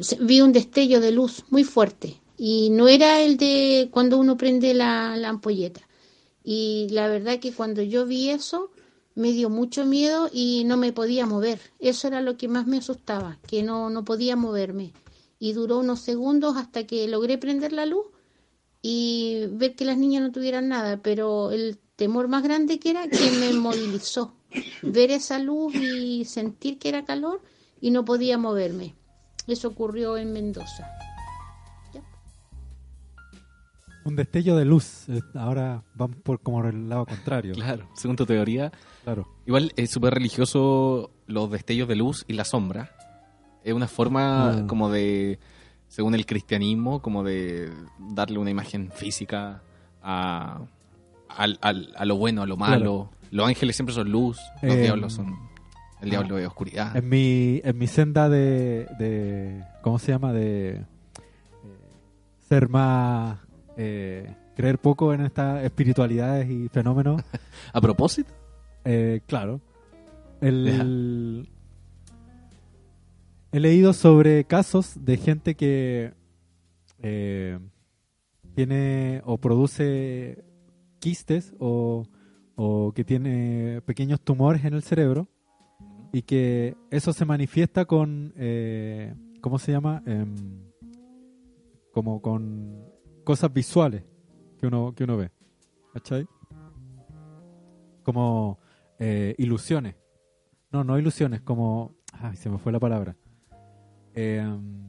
se- 0.00 0.16
vi 0.20 0.40
un 0.40 0.52
destello 0.52 1.00
de 1.00 1.12
luz 1.12 1.44
muy 1.50 1.64
fuerte 1.64 2.20
y 2.38 2.70
no 2.70 2.88
era 2.88 3.22
el 3.22 3.36
de 3.38 3.88
cuando 3.92 4.18
uno 4.18 4.36
prende 4.36 4.74
la, 4.74 5.16
la 5.16 5.28
ampolleta. 5.30 5.82
Y 6.44 6.88
la 6.90 7.08
verdad 7.08 7.40
que 7.40 7.52
cuando 7.52 7.82
yo 7.82 8.06
vi 8.06 8.30
eso 8.30 8.70
me 9.14 9.32
dio 9.32 9.48
mucho 9.48 9.84
miedo 9.84 10.28
y 10.32 10.64
no 10.64 10.76
me 10.76 10.92
podía 10.92 11.26
mover. 11.26 11.60
Eso 11.78 12.08
era 12.08 12.20
lo 12.20 12.36
que 12.36 12.48
más 12.48 12.66
me 12.66 12.78
asustaba, 12.78 13.38
que 13.46 13.62
no, 13.62 13.90
no 13.90 14.04
podía 14.04 14.36
moverme. 14.36 14.92
Y 15.38 15.52
duró 15.52 15.78
unos 15.78 16.00
segundos 16.00 16.56
hasta 16.56 16.86
que 16.86 17.06
logré 17.08 17.38
prender 17.38 17.72
la 17.72 17.86
luz 17.86 18.06
y 18.82 19.46
ver 19.50 19.76
que 19.76 19.84
las 19.84 19.98
niñas 19.98 20.22
no 20.22 20.32
tuvieran 20.32 20.68
nada, 20.68 21.00
pero 21.02 21.50
el 21.50 21.78
temor 21.96 22.28
más 22.28 22.42
grande 22.42 22.78
que 22.78 22.90
era 22.90 23.08
que 23.08 23.30
me 23.30 23.52
movilizó, 23.54 24.34
ver 24.82 25.10
esa 25.10 25.38
luz 25.38 25.74
y 25.74 26.24
sentir 26.24 26.78
que 26.78 26.88
era 26.88 27.04
calor 27.04 27.40
y 27.80 27.90
no 27.90 28.04
podía 28.04 28.38
moverme. 28.38 28.94
Eso 29.46 29.68
ocurrió 29.68 30.16
en 30.16 30.32
Mendoza. 30.32 30.90
Un 34.04 34.16
destello 34.16 34.56
de 34.56 34.64
luz. 34.64 35.06
Ahora 35.34 35.82
vamos 35.94 36.16
por 36.22 36.40
como 36.40 36.64
el 36.66 36.88
lado 36.88 37.06
contrario. 37.06 37.54
Claro, 37.54 37.88
según 37.94 38.16
tu 38.16 38.26
teoría, 38.26 38.70
Claro. 39.04 39.26
igual 39.46 39.72
es 39.76 39.90
súper 39.90 40.14
religioso 40.14 41.10
los 41.26 41.50
destellos 41.50 41.88
de 41.88 41.96
luz 41.96 42.24
y 42.28 42.34
la 42.34 42.44
sombra. 42.44 42.90
Es 43.62 43.72
una 43.72 43.88
forma 43.88 44.50
Ah. 44.50 44.66
como 44.66 44.90
de, 44.90 45.38
según 45.88 46.14
el 46.14 46.26
cristianismo, 46.26 47.00
como 47.00 47.22
de 47.24 47.70
darle 47.98 48.38
una 48.38 48.50
imagen 48.50 48.90
física 48.92 49.62
a, 50.02 50.60
al- 51.28 51.58
al- 51.62 51.92
a 51.96 52.04
lo 52.04 52.16
bueno, 52.16 52.42
a 52.42 52.46
lo 52.46 52.56
malo. 52.58 53.10
Los 53.30 53.48
ángeles 53.48 53.74
siempre 53.74 53.94
son 53.94 54.10
luz, 54.12 54.38
los 54.62 54.74
Eh, 54.74 54.82
diablos 54.82 55.14
son... 55.14 55.34
El 56.02 56.10
diablo 56.10 56.36
es 56.38 56.46
oscuridad. 56.46 56.94
En 56.94 57.08
mi, 57.08 57.62
en 57.64 57.78
mi 57.78 57.86
senda 57.86 58.28
de, 58.28 58.86
de 58.98 59.64
¿cómo 59.80 59.98
se 59.98 60.12
llama? 60.12 60.34
De 60.34 60.72
eh, 60.74 60.84
ser 62.46 62.68
más, 62.68 63.38
eh, 63.76 64.34
creer 64.56 64.78
poco 64.78 65.12
en 65.12 65.22
estas 65.22 65.64
espiritualidades 65.64 66.50
y 66.50 66.68
fenómenos. 66.68 67.22
A 67.72 67.80
propósito, 67.80 68.32
Eh, 68.84 69.20
claro. 69.26 69.60
El, 70.40 71.48
he 73.50 73.60
leído 73.60 73.92
sobre 73.92 74.44
casos 74.44 75.04
de 75.04 75.16
gente 75.16 75.54
que 75.54 76.12
eh, 77.02 77.58
tiene 78.54 79.22
o 79.24 79.38
produce 79.38 80.44
quistes 80.98 81.54
o, 81.58 82.06
o 82.56 82.92
que 82.94 83.04
tiene 83.04 83.80
pequeños 83.86 84.20
tumores 84.20 84.64
en 84.64 84.74
el 84.74 84.82
cerebro 84.82 85.28
y 86.12 86.22
que 86.22 86.76
eso 86.90 87.12
se 87.12 87.24
manifiesta 87.24 87.86
con, 87.86 88.32
eh, 88.36 89.14
¿cómo 89.40 89.58
se 89.58 89.72
llama? 89.72 90.02
Em, 90.06 90.34
como 91.92 92.22
con 92.22 92.93
cosas 93.24 93.52
visuales 93.52 94.04
que 94.58 94.66
uno, 94.66 94.94
que 94.94 95.04
uno 95.04 95.16
ve. 95.16 95.30
¿Cachai? 95.92 96.26
Como 98.02 98.58
eh, 98.98 99.34
ilusiones. 99.38 99.96
No, 100.70 100.84
no 100.84 100.98
ilusiones, 100.98 101.40
como... 101.40 101.94
Ay, 102.12 102.36
se 102.36 102.50
me 102.50 102.58
fue 102.58 102.72
la 102.72 102.78
palabra. 102.80 103.16
Em, 104.14 104.84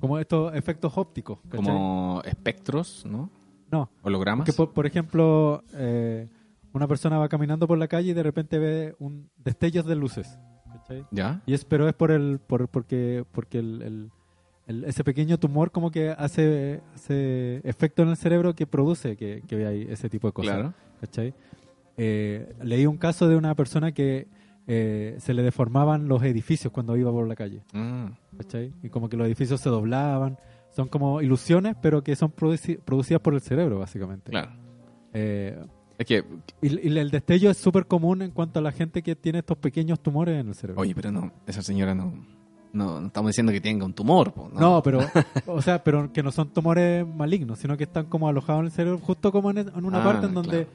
como 0.00 0.18
estos 0.18 0.54
efectos 0.54 0.96
ópticos. 0.96 1.38
¿cachai? 1.48 1.64
como 1.64 2.22
espectros, 2.24 3.04
¿no? 3.06 3.30
No. 3.70 3.90
¿Hologramas? 4.02 4.46
Que 4.46 4.52
por, 4.52 4.72
por 4.72 4.86
ejemplo, 4.86 5.62
eh, 5.74 6.28
una 6.72 6.86
persona 6.86 7.18
va 7.18 7.28
caminando 7.28 7.66
por 7.66 7.78
la 7.78 7.88
calle 7.88 8.10
y 8.10 8.14
de 8.14 8.22
repente 8.22 8.58
ve 8.58 8.94
un 8.98 9.30
destellos 9.36 9.86
de 9.86 9.96
luces. 9.96 10.38
¿cachai? 10.72 11.06
¿Ya? 11.10 11.42
Y 11.46 11.54
es, 11.54 11.64
pero 11.64 11.88
es 11.88 11.94
por 11.94 12.10
el, 12.10 12.38
por, 12.38 12.68
porque, 12.68 13.24
porque 13.32 13.58
el, 13.58 13.82
el- 13.82 14.10
el- 14.66 14.84
ese 14.84 15.04
pequeño 15.04 15.38
tumor 15.38 15.70
como 15.70 15.90
que 15.90 16.10
hace, 16.10 16.80
hace 16.94 17.60
efecto 17.68 18.02
en 18.02 18.08
el 18.10 18.16
cerebro 18.16 18.54
que 18.54 18.66
produce 18.66 19.16
que, 19.16 19.42
que 19.46 19.56
vea 19.56 19.68
ahí 19.68 19.86
ese 19.88 20.08
tipo 20.08 20.26
de 20.28 20.32
cosas. 20.32 20.54
Claro. 20.54 20.74
¿cachai? 21.00 21.34
Eh, 21.96 22.54
leí 22.62 22.86
un 22.86 22.96
caso 22.98 23.28
de 23.28 23.36
una 23.36 23.54
persona 23.54 23.92
que 23.92 24.28
eh, 24.66 25.16
se 25.18 25.32
le 25.34 25.42
deformaban 25.42 26.08
los 26.08 26.22
edificios 26.22 26.72
cuando 26.72 26.96
iba 26.96 27.10
por 27.10 27.26
la 27.28 27.36
calle. 27.36 27.62
Mm, 27.72 28.06
¿cachai? 28.38 28.72
Y 28.82 28.88
como 28.88 29.08
que 29.08 29.16
los 29.16 29.26
edificios 29.26 29.60
se 29.60 29.68
doblaban. 29.70 30.38
Son 30.74 30.88
como 30.88 31.22
ilusiones, 31.22 31.74
pero 31.80 32.02
que 32.02 32.16
son 32.16 32.34
produci- 32.34 32.78
producidas 32.80 33.22
por 33.22 33.32
el 33.34 33.40
cerebro, 33.40 33.78
básicamente. 33.78 34.30
claro. 34.30 34.50
Eh, 35.14 35.58
Es 35.98 36.04
que, 36.06 36.22
y, 36.60 36.88
y 36.90 36.98
el 36.98 37.10
destello 37.10 37.50
es 37.50 37.56
súper 37.56 37.86
común 37.86 38.20
en 38.20 38.30
cuanto 38.32 38.58
a 38.58 38.62
la 38.62 38.72
gente 38.72 39.02
que 39.02 39.16
tiene 39.16 39.38
estos 39.38 39.56
pequeños 39.56 40.00
tumores 40.00 40.38
en 40.38 40.48
el 40.48 40.54
cerebro. 40.54 40.82
oye, 40.82 40.94
pero 40.94 41.10
no, 41.10 41.32
esa 41.46 41.62
señora 41.62 41.94
no, 41.94 42.12
no, 42.76 43.00
no 43.00 43.06
estamos 43.08 43.30
diciendo 43.30 43.50
que 43.52 43.60
tenga 43.60 43.84
un 43.84 43.92
tumor, 43.94 44.32
po, 44.32 44.48
¿no? 44.52 44.60
No, 44.60 44.82
pero, 44.82 45.00
o 45.46 45.60
sea, 45.62 45.82
pero 45.82 46.12
que 46.12 46.22
no 46.22 46.30
son 46.30 46.48
tumores 46.50 47.06
malignos, 47.06 47.58
sino 47.58 47.76
que 47.76 47.84
están 47.84 48.06
como 48.06 48.28
alojados 48.28 48.60
en 48.60 48.66
el 48.66 48.72
cerebro, 48.72 48.98
justo 48.98 49.32
como 49.32 49.50
en, 49.50 49.58
en 49.58 49.84
una 49.84 50.00
Ah, 50.00 50.04
parte 50.04 50.26
en 50.26 50.34
donde 50.34 50.50
claro. 50.66 50.68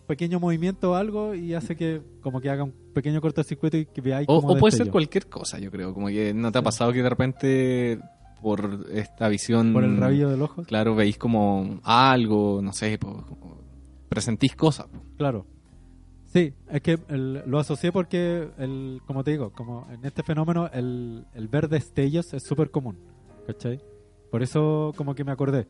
un 0.00 0.06
pequeño 0.06 0.40
movimiento 0.40 0.92
o 0.92 0.94
algo 0.94 1.34
y 1.34 1.54
hace 1.54 1.76
que 1.76 2.00
como 2.20 2.40
que 2.40 2.50
haga 2.50 2.64
un 2.64 2.72
pequeño 2.94 3.20
cortocircuito 3.20 3.76
y 3.76 3.86
que 3.86 4.00
veáis 4.00 4.26
O, 4.28 4.40
como 4.40 4.54
o 4.54 4.56
puede 4.58 4.76
ser 4.76 4.90
cualquier 4.90 5.26
cosa, 5.28 5.58
yo 5.58 5.70
creo. 5.70 5.92
Como 5.94 6.08
que 6.08 6.32
no 6.34 6.52
te 6.52 6.58
ha 6.58 6.62
pasado 6.62 6.92
que 6.92 7.02
de 7.02 7.08
repente, 7.08 7.98
por 8.42 8.86
esta 8.92 9.28
visión. 9.28 9.72
por 9.72 9.84
el 9.84 9.96
rabillo 9.96 10.28
del 10.30 10.42
ojo. 10.42 10.62
Claro, 10.64 10.94
veis 10.94 11.16
como 11.18 11.80
algo, 11.82 12.60
no 12.62 12.72
sé, 12.72 12.98
po, 12.98 13.24
como 13.28 13.58
presentís 14.08 14.54
cosas. 14.54 14.86
po. 14.86 15.00
Claro. 15.16 15.46
Sí, 16.34 16.52
es 16.68 16.80
que 16.82 16.98
el- 17.08 17.42
lo 17.46 17.58
asocié 17.60 17.92
porque, 17.92 18.48
el, 18.58 19.00
como 19.06 19.22
te 19.24 19.30
digo, 19.30 19.50
como 19.52 19.86
en 19.90 20.04
este 20.04 20.22
fenómeno 20.22 20.68
el, 20.72 21.24
el 21.32 21.48
ver 21.48 21.68
destellos 21.68 22.34
es 22.34 22.42
súper 22.42 22.70
común, 22.70 22.98
¿cachai? 23.46 23.80
Por 24.32 24.42
eso 24.42 24.92
como 24.96 25.14
que 25.14 25.22
me 25.24 25.30
acordé. 25.32 25.66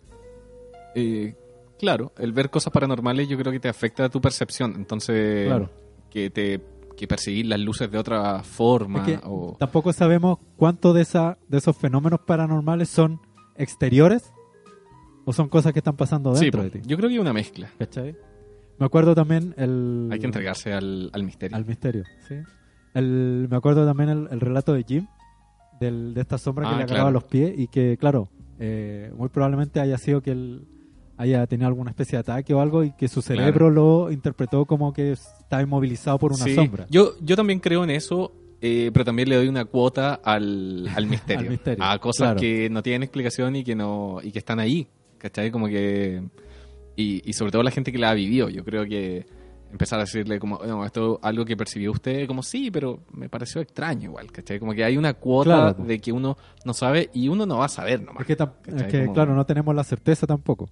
Eh, 0.94 1.34
claro, 1.78 2.12
el 2.18 2.32
ver 2.32 2.48
cosas 2.50 2.72
paranormales 2.72 3.28
yo 3.28 3.36
creo 3.36 3.52
que 3.52 3.60
te 3.60 3.68
afecta 3.68 4.06
a 4.06 4.08
tu 4.08 4.20
percepción. 4.20 4.74
Entonces, 4.76 5.46
Claro. 5.46 5.70
que 6.10 6.30
te 6.30 6.60
que 6.96 7.08
percibir 7.08 7.46
las 7.46 7.58
luces 7.58 7.90
de 7.90 7.98
otra 7.98 8.42
forma. 8.44 9.00
Es 9.00 9.04
que 9.04 9.20
o... 9.26 9.56
tampoco 9.58 9.92
sabemos 9.92 10.38
cuánto 10.56 10.92
de, 10.92 11.02
esa, 11.02 11.36
de 11.48 11.58
esos 11.58 11.76
fenómenos 11.76 12.20
paranormales 12.20 12.88
son 12.88 13.20
exteriores 13.56 14.32
o 15.24 15.32
son 15.32 15.48
cosas 15.48 15.72
que 15.72 15.80
están 15.80 15.96
pasando 15.96 16.34
Sí, 16.36 16.44
dentro 16.44 16.60
po, 16.60 16.64
de 16.64 16.70
ti. 16.70 16.80
yo 16.86 16.96
creo 16.96 17.08
que 17.08 17.14
hay 17.14 17.18
una 17.18 17.32
mezcla. 17.32 17.68
¿Cachai? 17.78 18.16
Me 18.78 18.86
acuerdo 18.86 19.14
también 19.14 19.54
el... 19.56 20.08
Hay 20.12 20.18
que 20.18 20.26
entregarse 20.26 20.72
al, 20.72 21.10
al 21.12 21.22
misterio. 21.22 21.56
Al 21.56 21.64
misterio, 21.64 22.04
sí. 22.28 22.34
El, 22.94 23.46
me 23.50 23.56
acuerdo 23.56 23.84
también 23.86 24.08
el, 24.10 24.28
el 24.30 24.40
relato 24.40 24.72
de 24.72 24.84
Jim, 24.84 25.06
del, 25.80 26.14
de 26.14 26.20
esta 26.20 26.38
sombra 26.38 26.68
que 26.68 26.74
Ah, 26.74 26.78
le 26.78 26.82
agarraba 26.84 27.10
claro. 27.10 27.12
los 27.14 27.24
pies 27.24 27.54
y 27.58 27.68
que, 27.68 27.96
claro, 27.98 28.28
eh, 28.58 29.12
muy 29.16 29.28
probablemente 29.28 29.80
haya 29.80 29.98
sido 29.98 30.20
que 30.22 30.30
él 30.32 30.66
haya 31.16 31.46
tenido 31.46 31.68
alguna 31.68 31.90
especie 31.90 32.16
de 32.16 32.20
ataque 32.20 32.54
o 32.54 32.60
algo 32.60 32.82
y 32.82 32.90
que 32.92 33.06
su 33.08 33.22
cerebro 33.22 33.70
lo 33.70 34.10
interpretó 34.10 34.64
como 34.64 34.92
que 34.92 35.12
estaba 35.12 35.62
inmovilizado 35.62 36.18
por 36.18 36.32
una 36.32 36.44
Sí, 36.44 36.54
sombra. 36.56 36.86
Yo, 36.90 37.12
yo 37.20 37.36
también 37.36 37.60
creo 37.60 37.84
en 37.84 37.90
eso, 37.90 38.32
eh, 38.60 38.90
pero 38.92 39.04
también 39.04 39.28
le 39.28 39.36
doy 39.36 39.46
una 39.48 39.64
cuota 39.64 40.14
al, 40.14 40.88
al 40.94 41.06
misterio. 41.06 41.42
Al 41.46 41.50
misterio, 41.50 41.84
A 41.84 41.98
cosas 42.00 42.26
claro. 42.26 42.40
que 42.40 42.68
no 42.70 42.82
tienen 42.82 43.04
explicación 43.04 43.54
y 43.56 43.62
que 43.62 43.74
no 43.76 44.18
y 44.24 44.32
que 44.32 44.38
están 44.40 44.58
ahí. 44.58 44.88
¿Cachai? 45.18 45.50
Como 45.52 45.68
que. 45.68 46.22
Y, 46.96 47.28
y 47.28 47.32
sobre 47.32 47.50
todo 47.52 47.62
la 47.62 47.70
gente 47.70 47.90
que 47.92 47.98
la 47.98 48.10
ha 48.10 48.14
vivido. 48.14 48.48
Yo 48.48 48.64
creo 48.64 48.84
que 48.84 49.26
empezar 49.70 49.98
a 49.98 50.02
decirle 50.04 50.38
como, 50.38 50.60
no, 50.64 50.84
esto 50.84 51.14
es 51.18 51.24
algo 51.24 51.44
que 51.44 51.56
percibió 51.56 51.90
usted, 51.90 52.28
como 52.28 52.42
sí, 52.44 52.70
pero 52.70 53.00
me 53.12 53.28
pareció 53.28 53.60
extraño 53.60 54.04
igual, 54.10 54.30
¿cachai? 54.30 54.60
Como 54.60 54.72
que 54.72 54.84
hay 54.84 54.96
una 54.96 55.14
cuota 55.14 55.72
Claro. 55.74 55.84
de 55.84 55.98
que 55.98 56.12
uno 56.12 56.36
no 56.64 56.72
sabe 56.74 57.10
y 57.12 57.26
uno 57.28 57.44
no 57.46 57.58
va 57.58 57.64
a 57.64 57.68
saber 57.68 58.00
nomás. 58.00 58.20
Es 58.20 58.26
que, 58.28 58.38
tam- 58.38 58.52
es 58.66 58.72
¿cachai? 58.74 58.90
que, 58.90 59.00
Como- 59.02 59.12
claro, 59.14 59.34
no 59.34 59.44
tenemos 59.44 59.74
la 59.74 59.82
certeza 59.82 60.26
tampoco. 60.28 60.70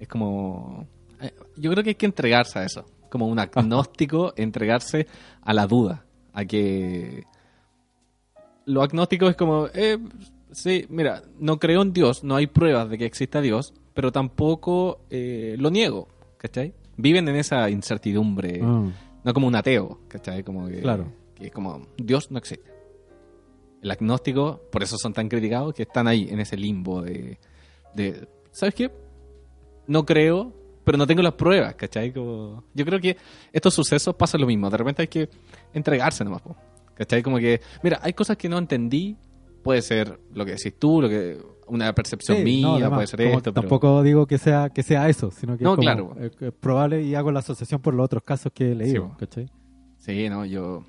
Es 0.00 0.08
como... 0.08 0.88
eh, 1.20 1.32
Yo 1.56 1.70
creo 1.70 1.84
que 1.84 1.90
hay 1.90 1.94
que 1.94 2.06
entregarse 2.06 2.58
a 2.58 2.64
eso. 2.64 2.84
Como 3.08 3.26
un 3.28 3.38
agnóstico, 3.38 4.32
entregarse 4.36 5.06
a 5.42 5.54
la 5.54 5.66
duda. 5.68 6.04
A 6.32 6.44
que... 6.44 7.22
Lo 8.66 8.82
agnóstico 8.82 9.28
es 9.28 9.36
como... 9.36 9.68
Eh, 9.74 9.98
sí, 10.50 10.86
mira, 10.88 11.22
no 11.38 11.58
creo 11.58 11.82
en 11.82 11.92
Dios, 11.92 12.22
no 12.24 12.36
hay 12.36 12.46
pruebas 12.48 12.90
de 12.90 12.98
que 12.98 13.06
exista 13.06 13.40
Dios, 13.40 13.72
pero 13.98 14.12
tampoco 14.12 15.00
eh, 15.10 15.56
lo 15.58 15.72
niego, 15.72 16.06
¿cachai? 16.36 16.72
Viven 16.96 17.26
en 17.26 17.34
esa 17.34 17.68
incertidumbre, 17.68 18.60
Ah, 18.62 18.88
no 19.24 19.34
como 19.34 19.48
un 19.48 19.56
ateo, 19.56 19.98
¿cachai? 20.06 20.44
Como 20.44 20.68
que, 20.68 20.82
Claro. 20.82 21.12
que 21.34 21.46
es 21.46 21.50
como, 21.52 21.84
Dios 21.96 22.30
no 22.30 22.38
existe. 22.38 22.70
El 23.82 23.90
agnóstico, 23.90 24.60
por 24.70 24.84
eso 24.84 24.96
son 24.98 25.12
tan 25.14 25.28
criticados, 25.28 25.74
que 25.74 25.82
están 25.82 26.06
ahí 26.06 26.28
en 26.30 26.38
ese 26.38 26.56
limbo 26.56 27.02
de, 27.02 27.40
de 27.92 28.28
¿sabes 28.52 28.72
qué? 28.76 28.92
No 29.88 30.06
creo, 30.06 30.52
pero 30.84 30.96
no 30.96 31.04
tengo 31.04 31.20
las 31.22 31.34
pruebas, 31.34 31.74
¿cachai? 31.74 32.12
Como, 32.12 32.62
yo 32.74 32.84
creo 32.84 33.00
que 33.00 33.16
estos 33.52 33.74
sucesos 33.74 34.14
pasan 34.14 34.40
lo 34.40 34.46
mismo, 34.46 34.70
de 34.70 34.76
repente 34.76 35.02
hay 35.02 35.08
que 35.08 35.28
entregarse 35.74 36.22
nomás, 36.22 36.42
po, 36.42 36.54
¿cachai? 36.94 37.20
Como 37.20 37.38
que, 37.38 37.60
mira, 37.82 37.98
hay 38.00 38.12
cosas 38.12 38.36
que 38.36 38.48
no 38.48 38.58
entendí, 38.58 39.16
puede 39.64 39.82
ser 39.82 40.20
lo 40.32 40.44
que 40.44 40.52
decís 40.52 40.78
tú, 40.78 41.02
lo 41.02 41.08
que 41.08 41.57
una 41.68 41.94
percepción 41.94 42.38
sí, 42.38 42.44
mía, 42.44 42.66
no, 42.66 42.74
además, 42.74 42.92
puede 42.96 43.06
ser 43.06 43.20
esto, 43.22 43.42
pero... 43.42 43.52
tampoco 43.54 44.02
digo 44.02 44.26
que 44.26 44.38
sea 44.38 44.70
que 44.70 44.82
sea 44.82 45.08
eso, 45.08 45.30
sino 45.30 45.56
que 45.56 45.64
No, 45.64 45.70
es 45.72 45.76
como, 45.76 45.82
claro. 45.82 46.14
que 46.38 46.46
es 46.48 46.52
probable 46.52 47.02
y 47.02 47.14
hago 47.14 47.30
la 47.32 47.40
asociación 47.40 47.80
por 47.80 47.94
los 47.94 48.04
otros 48.04 48.22
casos 48.22 48.52
que 48.54 48.72
he 48.72 48.74
leído, 48.74 49.16
Sí. 49.30 49.46
Sí, 49.98 50.28
no, 50.28 50.44
yo 50.44 50.84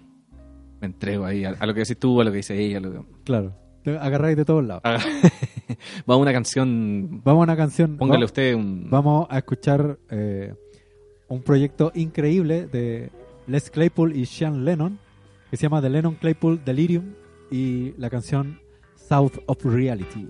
me 0.79 0.87
entrego 0.87 1.25
ahí 1.25 1.43
a, 1.43 1.55
a 1.59 1.65
lo 1.65 1.73
que 1.73 1.81
decís 1.81 1.97
tú, 1.97 2.21
a 2.21 2.23
lo 2.23 2.31
que 2.31 2.37
dice 2.37 2.57
ella, 2.57 2.77
a 2.77 2.81
lo 2.81 2.91
que... 2.91 2.99
Claro. 3.25 3.53
Agarráis 3.99 4.37
de 4.37 4.45
todos 4.45 4.63
lados. 4.63 4.81
Ah, 4.85 4.99
Vamos 6.05 6.19
a 6.21 6.23
una 6.23 6.33
canción. 6.33 7.21
Vamos 7.23 7.41
a 7.41 7.43
una 7.45 7.57
canción. 7.57 7.97
Póngale 7.97 8.19
va- 8.19 8.25
usted 8.25 8.53
un. 8.53 8.87
Vamos 8.89 9.25
a 9.29 9.37
escuchar 9.37 9.97
eh, 10.09 10.53
un 11.27 11.41
proyecto 11.41 11.91
increíble 11.95 12.67
de 12.67 13.09
Les 13.47 13.69
Claypool 13.71 14.15
y 14.15 14.25
Sean 14.25 14.63
Lennon 14.65 14.99
que 15.49 15.57
se 15.57 15.63
llama 15.63 15.81
The 15.81 15.89
Lennon 15.89 16.15
Claypool 16.15 16.61
Delirium 16.63 17.13
y 17.49 17.93
la 17.97 18.09
canción 18.09 18.59
South 18.95 19.39
of 19.47 19.63
Reality. 19.65 20.27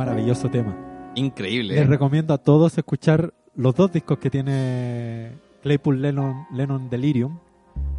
Maravilloso 0.00 0.48
tema. 0.48 0.74
Increíble. 1.14 1.74
Les 1.74 1.84
¿eh? 1.84 1.86
recomiendo 1.86 2.32
a 2.32 2.38
todos 2.38 2.78
escuchar 2.78 3.34
los 3.54 3.74
dos 3.74 3.92
discos 3.92 4.18
que 4.18 4.30
tiene 4.30 5.32
Claypool 5.62 6.00
Lennon, 6.00 6.46
Lennon 6.52 6.88
Delirium. 6.88 7.38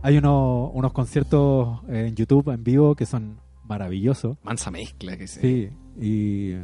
Hay 0.01 0.17
unos, 0.17 0.71
unos 0.73 0.93
conciertos 0.93 1.79
en 1.87 2.15
YouTube 2.15 2.49
en 2.49 2.63
vivo 2.63 2.95
que 2.95 3.05
son 3.05 3.39
maravillosos. 3.65 4.37
Mansa 4.41 4.71
mezcla 4.71 5.15
que 5.15 5.27
se... 5.27 5.41
Sí, 5.41 5.69
y 5.99 6.55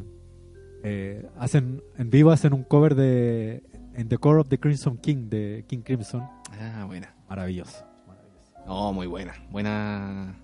eh, 0.84 1.28
hacen 1.38 1.84
en 1.98 2.10
vivo 2.10 2.32
hacen 2.32 2.54
un 2.54 2.64
cover 2.64 2.96
de 2.96 3.64
En 3.94 4.10
the 4.10 4.18
Core 4.18 4.40
of 4.40 4.50
the 4.50 4.58
Crimson 4.58 4.98
King 4.98 5.30
de 5.30 5.66
King 5.68 5.82
Crimson. 5.82 6.24
Ah, 6.60 6.86
buena. 6.88 7.14
Maravilloso. 7.30 7.86
No, 8.66 8.92
muy 8.92 9.06
buena. 9.06 9.36
Buena. 9.52 10.36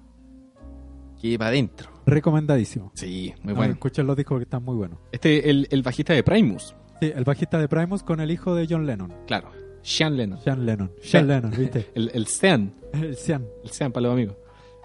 Que 1.20 1.38
para 1.39 1.50
adentro. 1.50 1.93
Recomendadísimo. 2.06 2.91
Sí, 2.95 3.34
muy 3.43 3.54
No, 3.54 3.58
bueno. 3.58 3.74
Escuchen 3.74 4.06
los 4.08 4.16
discos 4.18 4.38
que 4.39 4.43
están 4.43 4.64
muy 4.64 4.76
buenos. 4.76 4.99
Este, 5.12 5.49
el, 5.49 5.68
el 5.72 5.82
bajista 5.84 6.14
de 6.14 6.24
Primus. 6.24 6.76
Sí, 6.99 7.12
el 7.16 7.24
bajista 7.24 7.58
de 7.58 7.68
Primus 7.68 8.04
con 8.04 8.20
el 8.20 8.32
hijo 8.32 8.56
de 8.56 8.68
John 8.70 8.86
Lennon. 8.86 9.14
Claro. 9.28 9.49
Sean 9.82 10.16
Lennon. 10.16 10.39
Sean 10.41 10.66
Lennon. 10.66 10.91
Sean 11.01 11.28
Lennon, 11.28 11.51
¿viste? 11.51 11.91
El, 11.95 12.10
el 12.14 12.28
Sean. 12.28 12.74
El 12.93 13.16
Sean. 13.18 13.45
El 13.64 13.70
Sean 13.72 13.91
para 13.91 14.04
los 14.04 14.14
amigos. 14.14 14.36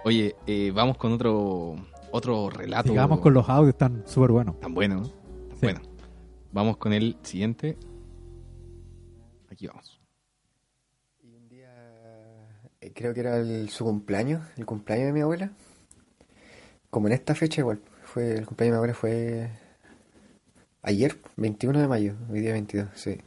Oye, 0.05 0.35
eh, 0.47 0.73
vamos 0.75 0.97
con 0.97 1.13
otro 1.13 1.77
otro 2.11 2.51
relato. 2.51 2.89
Sigamos 2.89 3.21
con 3.21 3.35
los 3.35 3.49
audios, 3.49 3.75
están 3.75 4.03
súper 4.07 4.31
buenos. 4.33 4.59
Tan 4.61 4.75
bueno, 4.75 4.97
¿no? 4.97 5.03
Tan 5.09 5.57
Sí. 5.59 5.59
bueno. 5.63 5.81
Vamos 6.53 6.77
con 6.79 6.93
el 6.93 7.17
siguiente. 7.23 7.77
Aquí 9.51 9.67
vamos. 9.67 10.01
Y 11.23 11.35
un 11.35 11.49
día, 11.49 11.71
eh, 12.81 12.93
creo 12.95 13.13
que 13.15 13.21
era 13.21 13.37
el- 13.39 13.69
su 13.69 13.85
cumpleaños, 13.85 14.43
el 14.57 14.67
cumpleaños 14.67 15.07
de 15.09 15.13
mi 15.13 15.21
abuela. 15.21 15.53
Como 16.91 17.07
en 17.09 17.13
esta 17.15 17.35
fecha 17.35 17.61
igual, 17.61 17.81
fue 18.03 18.37
el 18.39 18.47
cumpleaños 18.47 18.87
de 18.87 18.95
fue 18.95 19.51
ayer, 20.83 21.19
21 21.37 21.81
de 21.81 21.89
mayo, 21.89 22.15
hoy 22.31 22.41
día 22.41 22.53
22, 22.53 22.89
sí. 22.95 23.19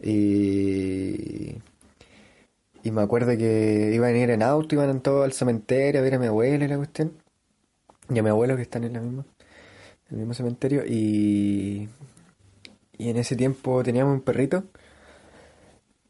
Y, 0.00 1.56
y 2.82 2.90
me 2.90 3.02
acuerdo 3.02 3.36
que 3.36 3.92
iban 3.94 4.14
a 4.14 4.18
ir 4.18 4.30
en 4.30 4.42
auto, 4.42 4.74
iban 4.74 5.00
todos 5.00 5.24
al 5.24 5.32
cementerio 5.32 6.00
a 6.00 6.04
ver 6.04 6.14
a 6.14 6.18
mi 6.18 6.26
abuela 6.26 6.64
y 6.64 6.68
la 6.68 6.76
cuestión. 6.76 7.12
Y 8.10 8.18
a 8.18 8.22
mi 8.22 8.30
abuelo 8.30 8.56
que 8.56 8.62
están 8.62 8.84
en 8.84 8.94
la 8.94 9.00
misma, 9.00 9.24
en 10.10 10.14
el 10.14 10.18
mismo 10.18 10.34
cementerio. 10.34 10.84
Y, 10.86 11.88
y 12.98 13.10
en 13.10 13.16
ese 13.16 13.36
tiempo 13.36 13.82
teníamos 13.82 14.14
un 14.14 14.20
perrito 14.22 14.64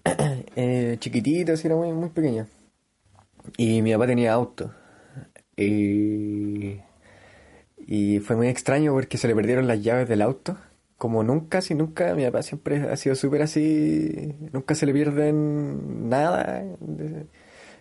eh, 0.57 0.97
chiquitito, 0.99 1.53
así 1.53 1.66
era 1.66 1.76
muy, 1.76 1.93
muy 1.93 2.09
pequeño. 2.11 2.47
Y 3.57 3.82
mi 3.82 3.93
papá 3.93 4.07
tenía 4.07 4.32
auto. 4.32 4.72
Y, 5.67 6.81
y 7.87 8.19
fue 8.21 8.37
muy 8.37 8.49
extraño 8.49 8.93
porque 8.93 9.19
se 9.19 9.29
le 9.29 9.35
perdieron 9.35 9.67
las 9.67 9.83
llaves 9.83 10.09
del 10.09 10.23
auto. 10.23 10.57
Como 10.99 11.23
nunca, 11.25 11.61
si 11.61 11.75
nunca, 11.75 12.15
mi 12.15 12.25
papá 12.25 12.43
siempre 12.43 12.89
ha 12.89 12.97
sido 12.97 13.17
súper 13.17 13.43
así, 13.43 14.35
nunca 14.53 14.75
se 14.77 14.87
le 14.87 14.93
pierden 14.93 16.09
nada. 16.09 16.65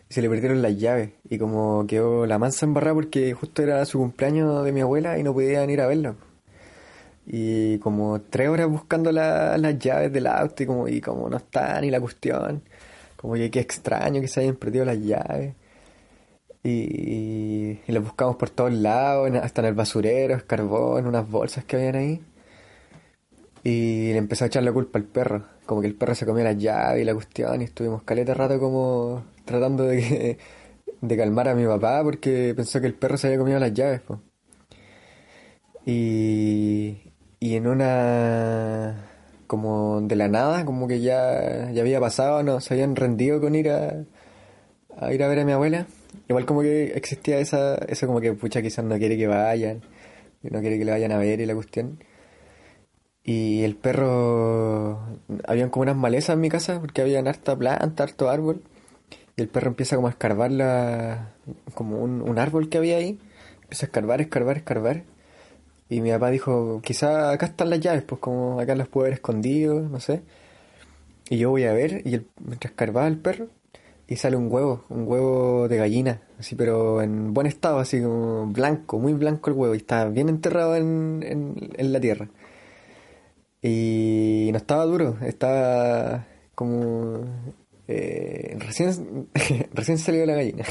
se 0.10 0.22
le 0.22 0.30
perdieron 0.30 0.62
las 0.62 0.78
llaves. 0.78 1.12
Y 1.30 1.38
como 1.38 1.86
quedó 1.88 2.26
la 2.26 2.40
mansa 2.40 2.66
embarrada 2.66 2.96
porque 2.96 3.34
justo 3.34 3.62
era 3.64 3.86
su 3.86 4.00
cumpleaños 4.00 4.66
de 4.66 4.72
mi 4.72 4.82
abuela 4.82 5.18
y 5.20 5.24
no 5.24 5.34
podían 5.34 5.70
ir 5.70 5.82
a 5.82 5.88
verlo. 5.88 6.16
Y 7.26 7.78
como 7.80 8.20
tres 8.22 8.50
horas 8.50 8.68
buscando 8.68 9.12
la- 9.12 9.58
las 9.58 9.78
llaves 9.80 10.12
del 10.12 10.28
auto 10.28 10.64
y 10.64 10.66
como, 10.66 10.88
y 10.88 11.02
como 11.02 11.30
no 11.30 11.38
están 11.38 11.84
y 11.84 11.92
la 11.92 12.00
cuestión. 12.02 12.64
Como 13.16 13.36
que 13.36 13.52
qué 13.52 13.60
extraño 13.60 14.20
que 14.22 14.28
se 14.28 14.42
hayan 14.42 14.56
perdido 14.56 14.86
las 14.86 14.98
llaves. 15.00 15.54
Y, 16.64 17.80
y 17.88 17.98
buscamos 18.00 18.36
por 18.36 18.50
todos 18.50 18.72
lados, 18.74 19.30
hasta 19.36 19.62
en 19.62 19.68
el 19.68 19.74
basurero, 19.74 20.36
escarbó, 20.36 21.00
en 21.00 21.08
unas 21.08 21.30
bolsas 21.30 21.66
que 21.66 21.76
habían 21.78 21.96
ahí. 21.96 22.22
Y 23.64 24.12
le 24.12 24.18
empezó 24.18 24.44
a 24.46 24.48
echar 24.48 24.64
la 24.64 24.72
culpa 24.74 24.98
al 25.00 25.06
perro. 25.06 25.46
Como 25.66 25.82
que 25.82 25.88
el 25.88 25.96
perro 25.96 26.16
se 26.16 26.26
comió 26.26 26.44
las 26.44 26.58
llaves 26.58 27.02
y 27.02 27.06
la 27.06 27.14
cuestión. 27.14 27.62
Y 27.62 27.66
estuvimos 27.66 28.04
caleta 28.04 28.34
rato 28.34 28.60
como 28.60 29.24
tratando 29.46 29.84
de, 29.86 29.98
que- 30.02 30.38
de 31.02 31.18
calmar 31.18 31.50
a 31.50 31.56
mi 31.56 31.66
papá 31.66 32.04
porque 32.04 32.54
pensó 32.56 32.82
que 32.82 32.88
el 32.88 32.96
perro 32.96 33.18
se 33.18 33.28
había 33.28 33.40
comido 33.40 33.60
las 33.60 33.74
llaves. 33.74 34.02
Y, 35.86 36.98
y 37.40 37.56
en 37.56 37.68
una 37.68 39.08
como 39.48 40.02
de 40.02 40.16
la 40.16 40.28
nada, 40.28 40.64
como 40.66 40.88
que 40.88 41.02
ya, 41.02 41.72
ya 41.72 41.82
había 41.82 42.00
pasado, 42.00 42.44
no 42.44 42.62
se 42.62 42.74
habían 42.74 42.96
rendido 42.96 43.42
con 43.42 43.56
ir 43.56 43.70
a, 43.70 44.06
a 45.00 45.14
ir 45.14 45.24
a 45.24 45.28
ver 45.28 45.40
a 45.40 45.46
mi 45.46 45.52
abuela. 45.54 45.88
Igual 46.28 46.46
como 46.46 46.62
que 46.62 46.94
existía 46.96 47.40
esa, 47.40 47.76
eso 47.76 48.08
como 48.08 48.22
que 48.22 48.34
pucha 48.34 48.62
quizás 48.62 48.86
no 48.86 48.98
quiere 48.98 49.18
que 49.18 49.28
vayan, 49.28 49.82
no 50.44 50.62
quiere 50.62 50.78
que 50.78 50.86
le 50.86 50.92
vayan 50.92 51.12
a 51.12 51.18
ver 51.18 51.42
y 51.42 51.46
la 51.46 51.56
cuestión. 51.56 52.00
Y 53.24 53.64
el 53.64 53.76
perro, 53.76 55.00
habían 55.48 55.70
como 55.70 55.84
unas 55.84 55.96
malezas 55.96 56.36
en 56.36 56.42
mi 56.42 56.50
casa 56.50 56.80
porque 56.80 57.02
habían 57.02 57.28
harta 57.28 57.56
planta, 57.58 58.04
harto 58.04 58.30
árbol. 58.30 58.64
Y 59.38 59.42
el 59.42 59.48
perro 59.50 59.70
empieza 59.70 59.96
como 59.96 60.08
a 60.08 60.12
escarbar 60.12 60.52
la, 60.52 61.34
como 61.76 62.00
un, 62.00 62.22
un 62.22 62.40
árbol 62.40 62.70
que 62.70 62.78
había 62.80 62.98
ahí. 62.98 63.20
Empieza 63.64 63.86
a 63.86 63.88
escarbar, 63.88 64.22
escarbar, 64.22 64.58
escarbar. 64.58 65.04
Y 65.90 66.02
mi 66.02 66.10
papá 66.12 66.32
dijo, 66.32 66.82
quizá 66.82 67.32
acá 67.32 67.48
están 67.48 67.70
las 67.70 67.82
llaves, 67.82 68.04
pues 68.04 68.22
como 68.22 68.60
acá 68.62 68.76
las 68.76 68.88
puedo 68.88 69.06
haber 69.06 69.16
escondido, 69.16 69.82
no 69.82 70.00
sé. 70.00 70.22
Y 71.30 71.38
yo 71.38 71.50
voy 71.50 71.66
a 71.66 71.74
ver, 71.74 72.02
y 72.06 72.26
mientras 72.40 72.72
escarbaba 72.72 73.08
el 73.08 73.18
perro, 73.18 73.50
y 74.12 74.18
sale 74.18 74.36
un 74.36 74.52
huevo, 74.52 74.84
un 74.90 75.08
huevo 75.08 75.70
de 75.70 75.78
gallina, 75.78 76.20
así 76.38 76.56
pero 76.56 77.02
en 77.02 77.34
buen 77.34 77.48
estado, 77.48 77.80
así 77.80 78.02
como 78.02 78.46
blanco, 78.48 79.00
muy 79.00 79.14
blanco 79.14 79.50
el 79.50 79.56
huevo, 79.56 79.74
y 79.74 79.78
está 79.78 80.04
bien 80.10 80.28
enterrado 80.28 80.76
en, 80.76 81.24
en, 81.78 81.94
la 81.94 82.00
tierra. 82.02 82.28
Y 83.62 84.50
no 84.52 84.58
estaba 84.58 84.84
duro, 84.84 85.16
estaba 85.22 86.28
como 86.56 87.22
eh, 87.88 88.58
recién, 88.60 89.30
recién 89.74 89.98
salió 89.98 90.26
la 90.26 90.34
gallina. 90.36 90.66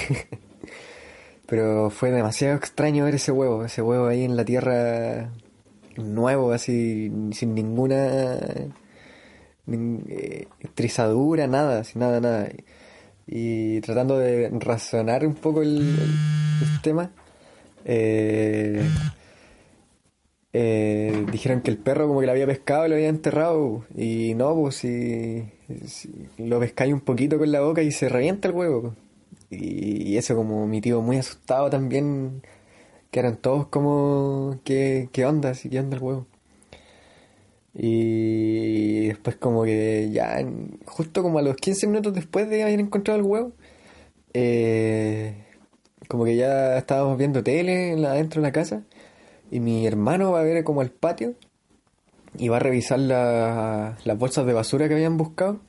Pero 1.46 1.88
fue 1.88 2.10
demasiado 2.10 2.56
extraño 2.56 3.06
ver 3.06 3.14
ese 3.14 3.32
huevo, 3.32 3.64
ese 3.64 3.80
huevo 3.80 4.06
ahí 4.06 4.22
en 4.22 4.36
la 4.36 4.44
tierra 4.44 5.32
nuevo, 5.96 6.52
así, 6.52 7.10
sin 7.32 7.54
ninguna 7.54 8.38
nin- 9.66 10.04
eh, 10.10 10.46
trizadura, 10.74 11.46
nada, 11.46 11.84
sin 11.84 12.00
nada, 12.00 12.20
nada. 12.20 12.50
Y 13.32 13.80
tratando 13.82 14.18
de 14.18 14.50
razonar 14.50 15.24
un 15.24 15.34
poco 15.34 15.62
el, 15.62 15.96
tema, 16.82 17.12
eh, 17.84 18.82
eh, 20.52 21.26
dijeron 21.30 21.60
que 21.60 21.70
el 21.70 21.78
perro 21.78 22.08
como 22.08 22.18
que 22.18 22.26
lo 22.26 22.32
había 22.32 22.46
pescado 22.48 22.86
y 22.86 22.88
lo 22.88 22.96
había 22.96 23.08
enterrado. 23.08 23.84
Y 23.96 24.34
no, 24.34 24.52
pues 24.56 24.74
si, 24.76 25.44
si 25.86 26.10
lo 26.38 26.58
pescáis 26.58 26.92
un 26.92 27.02
poquito 27.02 27.38
con 27.38 27.52
la 27.52 27.60
boca 27.60 27.82
y 27.82 27.92
se 27.92 28.08
revienta 28.08 28.48
el 28.48 28.54
huevo. 28.54 28.82
pues. 28.82 28.94
Y, 29.62 30.08
y 30.08 30.16
eso 30.16 30.34
como 30.34 30.66
mi 30.66 30.80
tío 30.80 31.00
muy 31.00 31.16
asustado 31.16 31.70
también, 31.70 32.42
que 33.12 33.20
eran 33.20 33.36
todos 33.36 33.68
como, 33.68 34.58
¿qué, 34.64 35.08
qué 35.12 35.24
onda? 35.24 35.54
¿Sí, 35.54 35.70
¿Qué 35.70 35.78
onda 35.78 35.96
el 35.96 36.02
huevo? 36.02 36.26
Y 37.74 39.06
después 39.08 39.36
como 39.36 39.62
que 39.64 40.10
ya, 40.12 40.44
justo 40.86 41.22
como 41.22 41.38
a 41.38 41.42
los 41.42 41.56
15 41.56 41.86
minutos 41.86 42.14
después 42.14 42.48
de 42.50 42.62
haber 42.64 42.80
encontrado 42.80 43.20
el 43.20 43.26
huevo, 43.26 43.52
eh, 44.34 45.44
como 46.08 46.24
que 46.24 46.36
ya 46.36 46.76
estábamos 46.78 47.16
viendo 47.18 47.42
tele 47.44 47.92
en 47.92 48.02
la- 48.02 48.14
dentro 48.14 48.40
de 48.42 48.48
la 48.48 48.52
casa 48.52 48.82
y 49.50 49.60
mi 49.60 49.86
hermano 49.86 50.32
va 50.32 50.40
a 50.40 50.44
ver 50.44 50.64
como 50.64 50.80
al 50.80 50.90
patio 50.90 51.34
y 52.36 52.48
va 52.48 52.56
a 52.56 52.60
revisar 52.60 52.98
la- 52.98 53.96
las 54.04 54.18
bolsas 54.18 54.46
de 54.46 54.52
basura 54.52 54.88
que 54.88 54.94
habían 54.94 55.16
buscado 55.16 55.60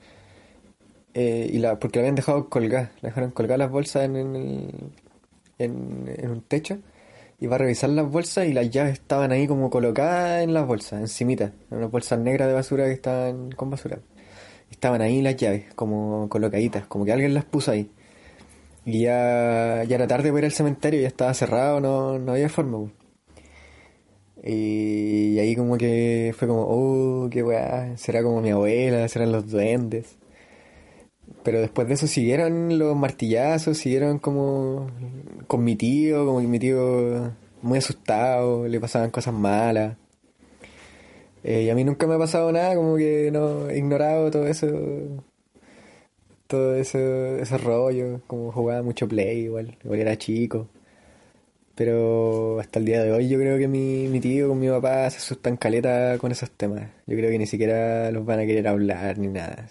eh, 1.14 1.50
y 1.52 1.58
la, 1.60 1.78
porque 1.80 2.00
la 2.00 2.04
habían 2.04 2.16
dejado 2.16 2.50
colgadas, 2.50 2.90
la 3.02 3.10
dejaron 3.10 3.32
colgar 3.32 3.60
las 3.60 3.70
bolsas 3.72 4.06
en, 4.06 4.16
el- 4.16 4.70
en, 5.60 6.06
en 6.18 6.32
un 6.32 6.42
techo 6.42 6.80
y 7.42 7.48
va 7.48 7.56
a 7.56 7.60
revisar 7.60 7.90
las 7.90 8.10
bolsas 8.10 8.48
y 8.48 8.54
las 8.54 8.70
llaves 8.70 8.94
estaban 8.94 9.32
ahí 9.32 9.48
como 9.48 9.72
colocadas 9.72 10.44
en 10.44 10.54
las 10.54 10.68
bolsas, 10.68 11.02
encimita, 11.02 11.46
en 11.72 11.78
unas 11.80 11.90
bolsas 11.90 12.20
negras 12.20 12.48
de 12.48 12.54
basura 12.54 12.86
que 12.86 12.94
estaban 12.94 13.52
con 13.54 13.72
basura. 13.72 14.00
Estaban 14.70 15.02
ahí 15.02 15.24
las 15.24 15.36
llaves, 15.38 15.74
como 15.74 16.30
colocaditas, 16.30 16.86
como 16.86 17.04
que 17.04 17.12
alguien 17.12 17.34
las 17.34 17.46
puso 17.46 17.72
ahí. 17.72 17.90
Y 18.86 19.02
ya, 19.02 19.84
ya 19.86 19.96
era 19.96 20.08
tarde 20.08 20.30
para 20.30 20.40
ir 20.40 20.46
al 20.46 20.52
cementerio, 20.52 21.02
ya 21.02 21.08
estaba 21.08 21.34
cerrado, 21.34 21.82
no, 21.82 22.20
no 22.20 22.34
había 22.34 22.48
forma. 22.48 22.78
po. 22.78 22.92
Y, 24.44 25.40
ahí 25.40 25.56
como 25.56 25.78
que 25.78 26.36
fue 26.38 26.48
como, 26.48 26.62
oh, 26.68 27.30
qué 27.32 27.44
weá, 27.44 27.98
será 27.98 28.22
como 28.24 28.42
mi 28.42 28.52
abuela, 28.52 29.08
serán 29.08 29.32
los 29.32 29.50
duendes. 29.50 30.18
Pero 31.44 31.60
después 31.60 31.88
de 31.88 31.96
eso 31.96 32.08
siguieron 32.08 32.78
los 32.78 32.96
martillazos, 32.96 33.78
siguieron 33.78 34.20
como 34.20 34.88
con 35.48 35.64
mi 35.64 35.76
tío, 35.76 36.26
como 36.26 36.40
mi 36.42 36.60
tío 36.60 37.34
muy 37.62 37.80
asustado, 37.80 38.68
le 38.68 38.80
pasaban 38.80 39.12
cosas 39.12 39.34
malas. 39.34 39.98
Eh, 41.44 41.64
y 41.64 41.70
a 41.70 41.76
mí 41.76 41.84
nunca 41.84 42.06
me 42.08 42.16
ha 42.16 42.18
pasado 42.20 42.52
nada, 42.52 42.76
como 42.76 42.98
que 42.98 43.32
no 43.32 43.70
he 43.70 43.78
ignorado 43.78 44.30
todo 44.32 44.48
eso, 44.48 44.68
todo 46.48 46.76
eso, 46.76 46.98
ese 47.38 47.58
rollo, 47.58 48.22
como 48.28 48.52
jugaba 48.52 48.84
mucho 48.84 49.08
play 49.08 49.40
igual, 49.46 49.78
igual 49.84 50.00
era 50.00 50.18
chico. 50.18 50.68
pero 51.76 52.60
hasta 52.60 52.80
el 52.80 52.86
día 52.86 53.04
de 53.04 53.12
hoy 53.12 53.28
yo 53.30 53.40
creo 53.40 53.58
que 53.58 53.68
mi, 53.68 54.08
mi 54.08 54.20
tío 54.20 54.50
con 54.50 54.60
mi 54.60 54.70
papá 54.70 55.10
se 55.10 55.18
asustan 55.18 55.58
caleta 55.58 56.18
con 56.20 56.32
esos 56.32 56.52
temas. 56.52 56.90
Yo 57.08 57.18
creo 57.18 57.32
que 57.32 57.40
ni 57.40 57.48
siquiera 57.48 58.12
los 58.12 58.26
van 58.26 58.40
a 58.40 58.46
querer 58.46 58.68
hablar 58.68 59.18
ni 59.18 59.28
nada. 59.28 59.68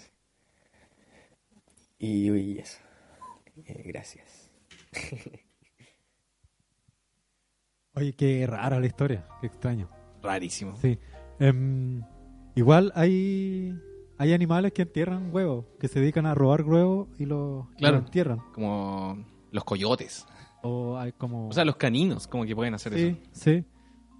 Y, 2.01 2.31
y 2.31 2.57
eso. 2.57 2.79
Eh, 3.65 3.83
gracias. 3.85 4.51
Oye, 7.93 8.13
qué 8.13 8.47
rara 8.47 8.79
la 8.79 8.85
historia, 8.87 9.27
qué 9.41 9.47
extraño. 9.47 9.89
Rarísimo. 10.23 10.75
Sí. 10.77 10.97
Em, 11.39 12.01
igual 12.55 12.91
hay 12.95 13.77
hay 14.17 14.33
animales 14.33 14.71
que 14.71 14.83
entierran 14.83 15.33
huevos, 15.33 15.65
que 15.79 15.87
se 15.87 15.99
dedican 15.99 16.25
a 16.25 16.33
robar 16.35 16.61
huevos 16.63 17.09
y 17.19 17.25
los 17.25 17.67
Claro. 17.77 17.97
los 17.97 18.05
entierran. 18.05 18.39
Como 18.53 19.25
los 19.51 19.63
coyotes. 19.63 20.25
O 20.63 20.97
hay 20.97 21.11
como 21.11 21.49
O 21.49 21.53
sea, 21.53 21.65
los 21.65 21.75
caninos, 21.75 22.27
como 22.27 22.45
que 22.45 22.55
pueden 22.55 22.73
hacer 22.75 22.93
sí, 22.93 23.17
eso. 23.21 23.29
sí. 23.33 23.65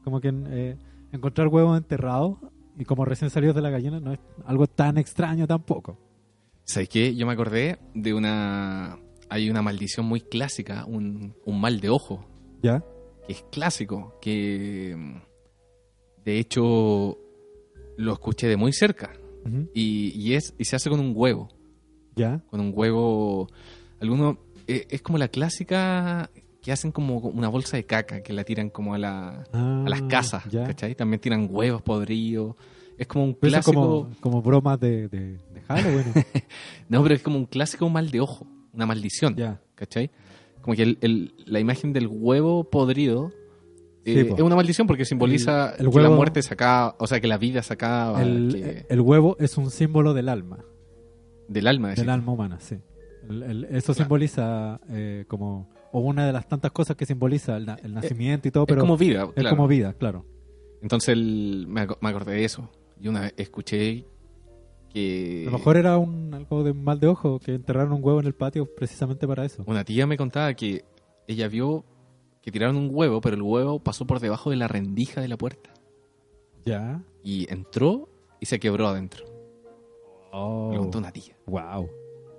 Como 0.03 0.19
que 0.19 0.32
eh, 0.34 0.77
encontrar 1.11 1.47
huevos 1.47 1.77
enterrados 1.77 2.38
y 2.77 2.84
como 2.86 3.05
recién 3.05 3.29
salidos 3.29 3.55
de 3.55 3.61
la 3.61 3.69
gallina 3.69 3.99
no 3.99 4.11
es 4.13 4.19
algo 4.45 4.65
tan 4.67 4.97
extraño 4.97 5.47
tampoco. 5.47 5.97
¿Sabes 6.66 6.89
qué? 6.89 7.16
Yo 7.16 7.26
me 7.26 7.34
acordé 7.34 7.80
de 7.93 8.14
una... 8.14 8.97
Hay 9.30 9.49
una 9.49 9.62
maldición 9.62 10.05
muy 10.05 10.20
clásica, 10.22 10.84
un, 10.86 11.34
un 11.45 11.62
mal 11.62 11.80
de 11.80 11.89
ojo, 11.89 12.26
¿Ya? 12.62 12.84
que 13.26 13.32
es 13.34 13.43
clásico, 13.49 14.18
que 14.22 14.93
mm, 14.97 16.24
de 16.26 16.38
hecho 16.39 17.18
lo 17.97 18.14
escuché 18.14 18.47
de 18.47 18.57
muy 18.57 18.74
cerca. 18.74 19.14
Y, 19.74 20.12
y 20.16 20.36
es 20.36 20.53
y 20.59 20.66
se 20.66 20.76
hace 20.76 20.89
con 20.89 20.99
un 20.99 21.14
huevo. 21.16 21.49
¿Ya? 22.16 22.43
Con 22.49 22.59
un 22.59 22.72
huevo... 22.76 23.47
Alguno... 24.01 24.38
eh, 24.68 24.86
es 24.89 25.01
como 25.01 25.18
la 25.18 25.30
clásica 25.30 26.30
que 26.62 26.72
hacen 26.72 26.91
como 26.91 27.18
una 27.18 27.47
bolsa 27.47 27.78
de 27.78 27.86
caca, 27.86 28.22
que 28.22 28.34
la 28.34 28.43
tiran 28.43 28.70
como 28.70 28.93
a, 28.93 28.97
la, 28.99 29.43
Ah, 29.53 29.84
a 29.86 29.89
las 29.89 30.01
casas, 30.03 30.43
ya. 30.51 30.64
¿cachai? 30.66 30.93
También 30.93 31.20
tiran 31.22 31.47
huevos 31.49 31.82
podridos. 31.82 32.55
Es 33.02 33.08
como 33.08 33.26
un 33.26 33.34
Pero 33.34 33.47
es 33.47 33.54
clásico... 33.66 33.82
como, 33.82 34.10
como 34.20 34.41
bromas 34.43 34.80
de, 34.80 35.08
de, 35.08 35.20
de 35.54 35.62
Halloween. 35.68 36.06
No, 36.88 37.02
pero 37.02 37.16
es 37.16 37.22
como 37.24 37.38
un 37.39 37.45
clásico 37.47 37.89
mal 37.89 38.12
de 38.12 38.20
ojo, 38.22 38.45
una 38.74 38.86
maldición, 38.86 39.36
ya. 39.36 39.60
¿cachai? 39.74 40.12
Como 40.62 40.76
que 40.76 40.84
el- 40.84 40.97
el- 41.02 41.34
la 41.45 41.60
imagen 41.60 41.93
del 41.93 42.06
huevo 42.08 42.64
podrido 42.70 43.32
Sí, 44.06 44.20
eh, 44.20 44.26
po. 44.26 44.36
es 44.36 44.41
una 44.41 44.56
maldición 44.56 44.86
porque 44.86 45.06
simboliza 45.06 45.74
El- 45.80 45.88
el 45.88 45.91
que 45.91 45.99
la 45.99 46.10
muerte 46.12 46.43
se 46.43 46.54
acaba, 46.54 46.95
o 46.99 47.08
sea, 47.08 47.20
que 47.20 47.28
la 47.28 47.39
vida 47.39 47.64
se 47.64 47.74
acaba 47.74 48.22
El, 48.22 48.86
que- 48.88 48.99
huevo 48.99 49.36
es 49.39 49.58
un 49.58 49.72
símbolo 49.72 50.14
del 50.14 50.30
alma, 50.30 50.60
del 51.47 51.66
alma. 51.68 51.93
del 51.95 52.10
alma 52.10 52.32
humana, 52.34 52.60
sí. 52.60 52.76
Eso 53.72 53.93
simboliza 53.95 54.80
eh, 54.89 55.26
como, 55.28 55.70
o 55.91 56.02
una 56.02 56.28
de 56.28 56.34
las 56.34 56.47
tantas 56.47 56.72
cosas 56.72 56.95
que 56.95 57.06
simboliza 57.08 57.58
el, 57.58 57.68
el 57.84 57.93
nacimiento 57.95 58.47
y 58.47 58.52
todo, 58.52 58.66
es 58.66 58.68
pero 58.68 58.82
como 58.82 58.95
vida, 58.97 59.24
es 59.24 59.34
claro. 59.34 59.56
como 59.56 59.68
vida, 59.68 59.93
claro. 59.93 60.26
Entonces 60.84 61.10
el- 61.10 61.66
me, 61.68 61.88
ac- 61.88 61.97
me 62.02 62.10
acordé 62.10 62.34
de 62.34 62.45
eso. 62.45 62.70
Y 63.02 63.08
una 63.08 63.22
vez 63.22 63.34
escuché 63.38 64.06
que 64.93 65.45
A 65.47 65.52
lo 65.52 65.58
mejor 65.58 65.78
era 65.78 65.97
un 65.97 66.34
algo 66.34 66.64
de 66.64 66.74
mal 66.74 66.99
de 66.99 67.08
ojo, 67.08 67.39
que 67.39 67.56
enterraron 67.56 67.93
un 67.93 68.04
huevo 68.04 68.20
en 68.20 68.28
el 68.28 68.34
patio 68.36 68.66
precisamente 68.76 69.28
para 69.28 69.45
eso. 69.45 69.64
una 69.66 69.84
tía 69.84 70.06
me 70.06 70.18
contaba 70.18 70.54
que 70.54 70.84
ella 71.28 71.47
vio 71.47 71.84
que 72.41 72.52
tiraron 72.52 72.76
un 72.76 72.89
huevo, 72.91 73.22
pero 73.22 73.36
el 73.36 73.41
huevo 73.41 73.80
pasó 73.80 74.06
por 74.06 74.20
debajo 74.20 74.49
de 74.49 74.56
la 74.58 74.68
rendija 74.68 75.22
de 75.22 75.28
la 75.28 75.38
puerta. 75.38 75.72
Ya. 76.66 77.02
Y 77.24 77.52
entró 77.52 78.10
y 78.39 78.45
se 78.47 78.60
quebró 78.60 78.88
adentro. 78.88 79.26
Oh, 80.32 80.70
Me 80.72 80.78
contó 80.78 80.97
una 80.97 81.12
tía. 81.12 81.36
wow. 81.45 81.89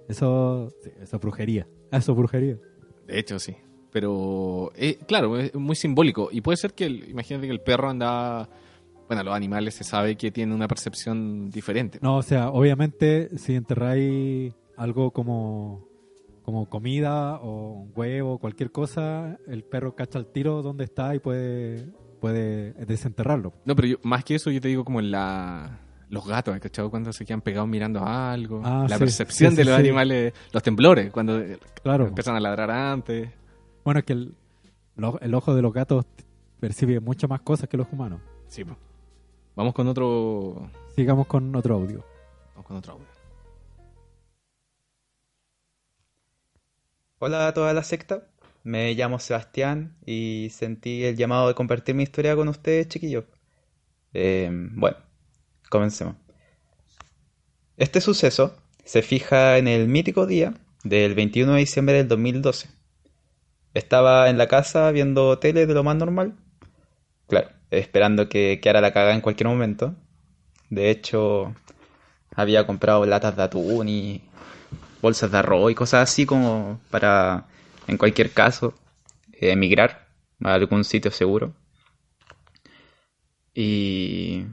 Eso, 0.08 0.68
eso 1.00 1.16
es 1.16 1.22
brujería. 1.22 1.66
Eso 1.90 2.12
es 2.12 2.18
brujería. 2.18 2.58
De 3.06 3.18
hecho, 3.18 3.38
sí. 3.38 3.56
Pero, 3.92 4.72
eh, 4.74 4.98
claro, 5.06 5.38
es 5.38 5.54
muy 5.54 5.76
simbólico. 5.76 6.28
Y 6.32 6.40
puede 6.40 6.56
ser 6.56 6.74
que, 6.74 6.86
el- 6.86 7.08
imagínate 7.08 7.46
que 7.46 7.52
el 7.52 7.60
perro 7.60 7.88
andaba... 7.88 8.48
Bueno, 9.12 9.24
los 9.24 9.34
animales 9.34 9.74
se 9.74 9.84
sabe 9.84 10.16
que 10.16 10.30
tienen 10.30 10.54
una 10.54 10.66
percepción 10.66 11.50
diferente. 11.50 11.98
No, 12.00 12.16
o 12.16 12.22
sea, 12.22 12.48
obviamente 12.48 13.36
si 13.36 13.54
enterráis 13.54 14.54
algo 14.78 15.10
como, 15.10 15.86
como 16.42 16.64
comida 16.70 17.36
o 17.36 17.72
un 17.82 17.92
huevo, 17.94 18.38
cualquier 18.38 18.72
cosa, 18.72 19.36
el 19.46 19.64
perro 19.64 19.94
cacha 19.94 20.18
al 20.18 20.32
tiro 20.32 20.62
donde 20.62 20.84
está 20.84 21.14
y 21.14 21.18
puede, 21.18 21.90
puede 22.22 22.72
desenterrarlo. 22.86 23.52
No, 23.66 23.76
pero 23.76 23.86
yo- 23.88 23.96
más 24.02 24.24
que 24.24 24.36
eso, 24.36 24.50
yo 24.50 24.62
te 24.62 24.68
digo 24.68 24.82
como 24.82 24.98
en 25.00 25.10
la... 25.10 25.78
Los 26.08 26.26
gatos, 26.26 26.58
¿cachado? 26.58 26.88
Cuando 26.90 27.12
se 27.12 27.26
quedan 27.26 27.42
pegados 27.42 27.68
mirando 27.68 28.00
a 28.00 28.32
algo. 28.32 28.62
Ah, 28.64 28.86
la 28.88 28.96
sí, 28.96 29.00
percepción 29.00 29.50
sí, 29.50 29.56
de 29.58 29.64
los 29.66 29.74
animales, 29.78 30.32
los 30.52 30.62
temblores, 30.62 31.10
cuando 31.12 31.38
Claro. 31.82 32.06
empiezan 32.06 32.34
a 32.34 32.40
ladrar 32.40 32.70
antes. 32.70 33.28
Bueno, 33.84 34.00
es 34.00 34.06
que 34.06 34.14
el, 34.14 34.34
el 35.20 35.34
ojo 35.34 35.54
de 35.54 35.60
los 35.60 35.72
gatos 35.74 36.06
percibe 36.60 36.98
muchas 37.00 37.28
más 37.28 37.42
cosas 37.42 37.68
que 37.68 37.76
los 37.76 37.86
humanos. 37.92 38.20
Sí, 38.48 38.64
po. 38.64 38.74
Vamos 39.54 39.74
con 39.74 39.86
otro... 39.86 40.70
Sigamos 40.96 41.26
con 41.26 41.54
otro 41.54 41.74
audio. 41.74 42.04
Vamos 42.54 42.66
con 42.66 42.76
otro 42.76 42.92
audio. 42.94 43.06
Hola 47.18 47.48
a 47.48 47.54
toda 47.54 47.72
la 47.72 47.84
secta, 47.84 48.26
me 48.64 48.94
llamo 48.94 49.20
Sebastián 49.20 49.96
y 50.04 50.48
sentí 50.50 51.04
el 51.04 51.16
llamado 51.16 51.46
de 51.48 51.54
compartir 51.54 51.94
mi 51.94 52.02
historia 52.02 52.34
con 52.34 52.48
ustedes, 52.48 52.88
chiquillos. 52.88 53.24
Eh, 54.12 54.50
bueno, 54.52 54.96
comencemos. 55.70 56.16
Este 57.76 58.00
suceso 58.00 58.56
se 58.84 59.02
fija 59.02 59.58
en 59.58 59.68
el 59.68 59.86
mítico 59.86 60.26
día 60.26 60.54
del 60.82 61.14
21 61.14 61.52
de 61.52 61.58
diciembre 61.58 61.96
del 61.96 62.08
2012. 62.08 62.70
Estaba 63.74 64.28
en 64.28 64.38
la 64.38 64.48
casa 64.48 64.90
viendo 64.90 65.38
tele 65.38 65.66
de 65.66 65.74
lo 65.74 65.84
más 65.84 65.96
normal. 65.96 66.36
Claro, 67.28 67.50
esperando 67.70 68.28
que 68.28 68.60
quedara 68.60 68.80
la 68.80 68.92
cagada 68.92 69.14
en 69.14 69.20
cualquier 69.20 69.48
momento. 69.48 69.94
De 70.70 70.90
hecho, 70.90 71.54
había 72.34 72.66
comprado 72.66 73.04
latas 73.06 73.36
de 73.36 73.42
atún 73.42 73.88
y 73.88 74.22
bolsas 75.00 75.30
de 75.30 75.38
arroz 75.38 75.72
y 75.72 75.74
cosas 75.74 76.08
así 76.08 76.26
como 76.26 76.80
para, 76.90 77.46
en 77.86 77.98
cualquier 77.98 78.30
caso, 78.30 78.74
emigrar 79.32 80.08
a 80.42 80.54
algún 80.54 80.84
sitio 80.84 81.10
seguro. 81.10 81.54
Y 83.54 84.46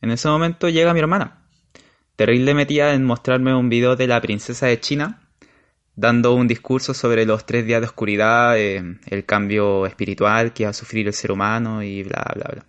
en 0.00 0.10
ese 0.10 0.28
momento 0.28 0.68
llega 0.68 0.94
mi 0.94 1.00
hermana, 1.00 1.48
terrible 2.14 2.54
metida 2.54 2.94
en 2.94 3.04
mostrarme 3.04 3.54
un 3.54 3.68
video 3.68 3.96
de 3.96 4.06
la 4.06 4.20
princesa 4.20 4.66
de 4.66 4.78
China, 4.78 5.25
dando 5.96 6.34
un 6.34 6.46
discurso 6.46 6.94
sobre 6.94 7.24
los 7.24 7.46
tres 7.46 7.66
días 7.66 7.80
de 7.80 7.86
oscuridad, 7.86 8.58
eh, 8.58 8.98
el 9.06 9.24
cambio 9.24 9.86
espiritual 9.86 10.52
que 10.52 10.64
iba 10.64 10.70
a 10.70 10.74
sufrir 10.74 11.06
el 11.06 11.14
ser 11.14 11.32
humano 11.32 11.82
y 11.82 12.02
bla, 12.02 12.24
bla, 12.34 12.50
bla. 12.52 12.66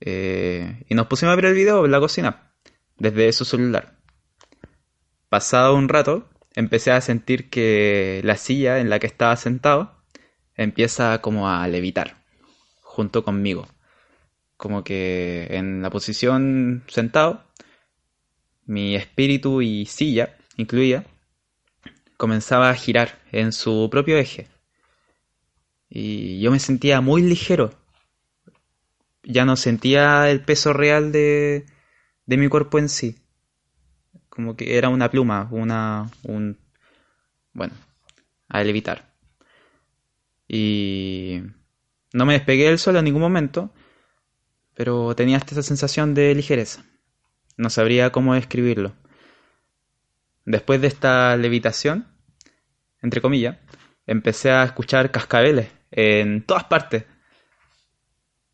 Eh, 0.00 0.84
y 0.88 0.94
nos 0.94 1.06
pusimos 1.06 1.32
a 1.32 1.36
ver 1.36 1.46
el 1.46 1.54
video 1.54 1.84
en 1.84 1.92
la 1.92 2.00
cocina, 2.00 2.52
desde 2.98 3.32
su 3.32 3.44
celular. 3.44 3.94
Pasado 5.28 5.76
un 5.76 5.88
rato, 5.88 6.28
empecé 6.54 6.90
a 6.90 7.00
sentir 7.00 7.48
que 7.48 8.20
la 8.24 8.36
silla 8.36 8.80
en 8.80 8.90
la 8.90 8.98
que 8.98 9.06
estaba 9.06 9.36
sentado 9.36 9.96
empieza 10.56 11.20
como 11.20 11.48
a 11.48 11.66
levitar 11.68 12.16
junto 12.82 13.24
conmigo. 13.24 13.68
Como 14.56 14.84
que 14.84 15.48
en 15.50 15.82
la 15.82 15.90
posición 15.90 16.84
sentado, 16.88 17.44
mi 18.66 18.96
espíritu 18.96 19.62
y 19.62 19.86
silla, 19.86 20.36
incluida, 20.56 21.04
comenzaba 22.16 22.70
a 22.70 22.74
girar 22.74 23.18
en 23.32 23.52
su 23.52 23.88
propio 23.90 24.18
eje. 24.18 24.48
Y 25.88 26.40
yo 26.40 26.50
me 26.50 26.58
sentía 26.58 27.00
muy 27.00 27.22
ligero. 27.22 27.72
Ya 29.22 29.44
no 29.44 29.56
sentía 29.56 30.30
el 30.30 30.44
peso 30.44 30.72
real 30.72 31.12
de, 31.12 31.66
de 32.26 32.36
mi 32.36 32.48
cuerpo 32.48 32.78
en 32.78 32.88
sí 32.88 33.24
como 34.34 34.56
que 34.56 34.76
era 34.76 34.88
una 34.88 35.10
pluma, 35.10 35.48
una, 35.52 36.10
un, 36.24 36.58
bueno, 37.52 37.72
a 38.48 38.64
levitar. 38.64 39.14
Y 40.48 41.40
no 42.12 42.26
me 42.26 42.34
despegué 42.34 42.66
del 42.66 42.80
suelo 42.80 42.98
en 42.98 43.04
ningún 43.04 43.22
momento, 43.22 43.72
pero 44.74 45.14
tenía 45.14 45.36
esta 45.36 45.62
sensación 45.62 46.14
de 46.14 46.34
ligereza. 46.34 46.84
No 47.56 47.70
sabría 47.70 48.10
cómo 48.10 48.34
describirlo. 48.34 48.92
Después 50.44 50.80
de 50.80 50.88
esta 50.88 51.36
levitación, 51.36 52.06
entre 53.00 53.20
comillas, 53.20 53.58
empecé 54.06 54.50
a 54.50 54.64
escuchar 54.64 55.10
cascabeles 55.10 55.68
en 55.90 56.42
todas 56.42 56.64
partes. 56.64 57.04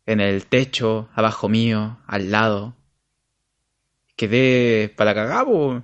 En 0.05 0.19
el 0.19 0.45
techo, 0.45 1.09
abajo 1.13 1.49
mío, 1.49 1.99
al 2.07 2.31
lado, 2.31 2.75
quedé 4.15 4.89
para 4.89 5.45
po. 5.45 5.83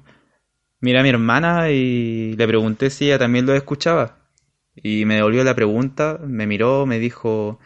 Miré 0.79 0.99
a 0.99 1.03
mi 1.03 1.09
hermana 1.09 1.71
y 1.71 2.35
le 2.35 2.47
pregunté 2.47 2.89
si 2.89 3.05
ella 3.05 3.19
también 3.19 3.45
lo 3.45 3.55
escuchaba. 3.55 4.29
Y 4.75 5.05
me 5.05 5.15
devolvió 5.15 5.43
la 5.43 5.55
pregunta, 5.55 6.19
me 6.23 6.45
miró, 6.45 6.85
me 6.85 6.99
dijo, 6.99 7.59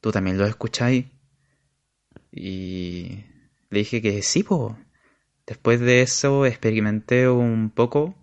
¿tú 0.00 0.12
también 0.12 0.36
lo 0.36 0.46
escucháis? 0.46 1.06
Y 2.30 3.24
le 3.70 3.78
dije 3.78 4.02
que 4.02 4.22
sí, 4.22 4.42
po. 4.42 4.76
Después 5.48 5.80
de 5.80 6.02
eso 6.02 6.44
experimenté 6.44 7.26
un 7.26 7.70
poco, 7.70 8.14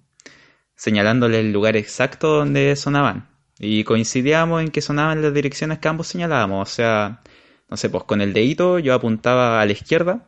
señalándole 0.75 1.39
el 1.39 1.51
lugar 1.51 1.75
exacto 1.75 2.27
donde 2.27 2.75
sonaban. 2.75 3.29
Y 3.57 3.83
coincidíamos 3.83 4.61
en 4.61 4.69
que 4.69 4.81
sonaban 4.81 5.23
las 5.23 5.33
direcciones 5.33 5.79
que 5.79 5.87
ambos 5.87 6.05
señalábamos. 6.05 6.69
O 6.69 6.71
sea, 6.71 7.23
no 7.67 7.77
sé, 7.77 7.89
pues 7.89 8.03
con 8.03 8.21
el 8.21 8.31
dedito 8.31 8.77
yo 8.77 8.93
apuntaba 8.93 9.59
a 9.59 9.65
la 9.65 9.71
izquierda 9.71 10.27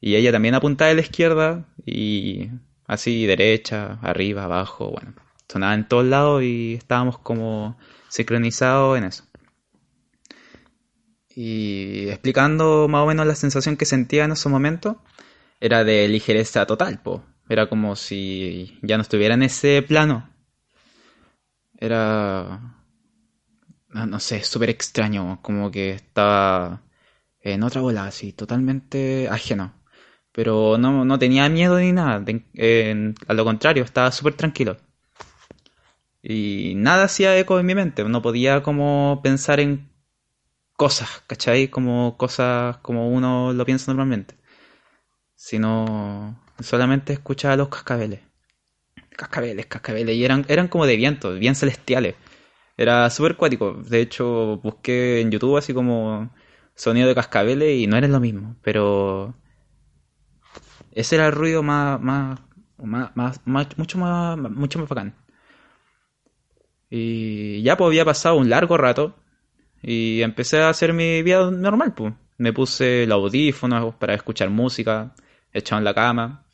y 0.00 0.16
ella 0.16 0.32
también 0.32 0.56
apuntaba 0.56 0.90
a 0.90 0.94
la 0.94 1.02
izquierda 1.02 1.68
y 1.86 2.50
así 2.86 3.24
derecha, 3.24 4.00
arriba, 4.02 4.42
abajo, 4.44 4.90
bueno. 4.90 5.14
Sonaba 5.48 5.74
en 5.74 5.86
todos 5.86 6.06
lados 6.06 6.42
y 6.42 6.74
estábamos 6.74 7.18
como 7.18 7.78
sincronizados 8.08 8.98
en 8.98 9.04
eso. 9.04 9.24
Y 11.36 12.08
explicando 12.08 12.88
más 12.88 13.04
o 13.04 13.06
menos 13.06 13.26
la 13.28 13.36
sensación 13.36 13.76
que 13.76 13.84
sentía 13.84 14.24
en 14.24 14.32
esos 14.32 14.50
momentos, 14.50 14.96
era 15.68 15.84
de 15.84 16.08
ligereza 16.08 16.66
total, 16.66 17.00
po. 17.02 17.24
Era 17.48 17.68
como 17.68 17.96
si 17.96 18.78
ya 18.82 18.96
no 18.98 19.02
estuviera 19.02 19.34
en 19.34 19.42
ese 19.44 19.82
plano. 19.82 20.28
Era... 21.88 22.02
No, 23.94 24.18
sé, 24.20 24.42
súper 24.42 24.70
extraño, 24.70 25.40
como 25.42 25.70
que 25.70 25.90
estaba 25.92 26.82
en 27.40 27.62
otra 27.62 27.80
bola, 27.82 28.06
así, 28.06 28.32
totalmente 28.32 29.28
ajeno. 29.28 29.74
Pero 30.32 30.78
no, 30.78 31.04
no 31.04 31.18
tenía 31.18 31.48
miedo 31.50 31.78
ni 31.78 31.92
nada, 31.92 32.20
de- 32.20 32.44
en- 32.54 33.14
a 33.28 33.34
lo 33.34 33.44
contrario, 33.44 33.84
estaba 33.84 34.10
súper 34.12 34.34
tranquilo. 34.34 34.78
Y 36.22 36.74
nada 36.76 37.04
hacía 37.04 37.36
eco 37.38 37.58
en 37.58 37.66
mi 37.66 37.74
mente, 37.74 38.04
no 38.04 38.22
podía 38.22 38.62
como 38.62 39.20
pensar 39.22 39.60
en 39.60 39.90
cosas, 40.76 41.22
¿cachai? 41.28 41.68
Como 41.68 42.16
cosas 42.18 42.78
como 42.78 43.10
uno 43.10 43.52
lo 43.54 43.66
piensa 43.66 43.92
normalmente. 43.92 44.36
Sino 45.44 46.38
solamente 46.60 47.12
escuchaba 47.12 47.56
los 47.56 47.68
cascabeles. 47.68 48.20
Cascabeles, 49.16 49.66
cascabeles. 49.66 50.14
Y 50.14 50.24
eran, 50.24 50.44
eran 50.46 50.68
como 50.68 50.86
de 50.86 50.94
viento, 50.94 51.34
bien 51.34 51.56
celestiales. 51.56 52.14
Era 52.76 53.10
súper 53.10 53.36
cuático. 53.36 53.72
De 53.74 54.00
hecho, 54.00 54.58
busqué 54.62 55.20
en 55.20 55.32
YouTube 55.32 55.56
así 55.56 55.74
como 55.74 56.30
sonido 56.76 57.08
de 57.08 57.16
cascabeles 57.16 57.76
y 57.76 57.88
no 57.88 57.96
era 57.96 58.06
lo 58.06 58.20
mismo. 58.20 58.54
Pero 58.62 59.34
ese 60.92 61.16
era 61.16 61.26
el 61.26 61.32
ruido 61.32 61.64
más, 61.64 62.00
más, 62.00 62.38
más, 62.78 63.40
más- 63.44 63.76
mucho 63.76 63.98
más, 63.98 64.38
mucho 64.38 64.78
más 64.78 64.88
bacán. 64.88 65.12
Y 66.88 67.62
ya 67.62 67.76
pues 67.76 67.88
había 67.88 68.04
pasado 68.04 68.36
un 68.36 68.48
largo 68.48 68.76
rato 68.76 69.16
y 69.82 70.22
empecé 70.22 70.60
a 70.62 70.68
hacer 70.68 70.92
mi 70.92 71.22
vida 71.24 71.50
normal, 71.50 71.94
pues. 71.94 72.14
Me 72.38 72.52
puse 72.52 73.06
los 73.08 73.16
audífonos 73.16 73.96
para 73.96 74.14
escuchar 74.14 74.50
música, 74.50 75.14
echado 75.52 75.78
en 75.78 75.84
la 75.84 75.94
cama, 75.94 76.46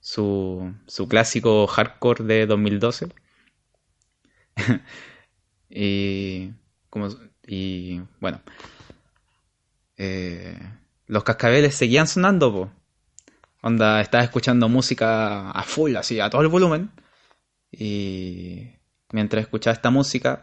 su, 0.00 0.74
su 0.86 1.08
clásico 1.08 1.66
hardcore 1.66 2.24
de 2.24 2.46
2012. 2.46 3.08
y, 5.70 6.50
como, 6.90 7.08
y 7.46 8.00
bueno, 8.20 8.40
eh, 9.96 10.58
los 11.06 11.24
cascabeles 11.24 11.74
seguían 11.74 12.06
sonando, 12.06 12.52
po. 12.52 12.70
Onda, 13.62 14.00
estaba 14.00 14.22
escuchando 14.22 14.68
música 14.68 15.50
a 15.50 15.62
full, 15.64 15.96
así, 15.96 16.20
a 16.20 16.30
todo 16.30 16.42
el 16.42 16.48
volumen. 16.48 16.90
Y 17.72 18.70
mientras 19.12 19.42
escuchaba 19.42 19.74
esta 19.74 19.90
música, 19.90 20.42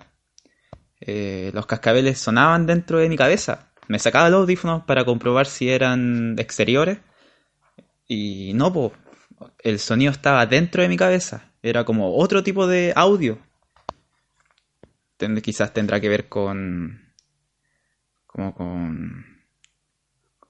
eh, 0.99 1.51
los 1.53 1.65
cascabeles 1.65 2.19
sonaban 2.19 2.65
dentro 2.65 2.99
de 2.99 3.09
mi 3.09 3.17
cabeza. 3.17 3.71
Me 3.87 3.99
sacaba 3.99 4.29
los 4.29 4.41
audífonos 4.41 4.83
para 4.83 5.05
comprobar 5.05 5.45
si 5.45 5.69
eran 5.69 6.35
exteriores. 6.37 6.99
Y 8.13 8.53
no, 8.53 8.71
po, 8.71 8.93
el 9.59 9.79
sonido 9.79 10.11
estaba 10.11 10.45
dentro 10.45 10.81
de 10.83 10.89
mi 10.89 10.97
cabeza. 10.97 11.51
Era 11.61 11.83
como 11.83 12.15
otro 12.15 12.43
tipo 12.43 12.67
de 12.67 12.93
audio. 12.95 13.39
Quizás 15.41 15.73
tendrá 15.73 15.99
que 16.01 16.09
ver 16.09 16.27
con. 16.27 17.13
como 18.27 18.53
con. 18.53 19.25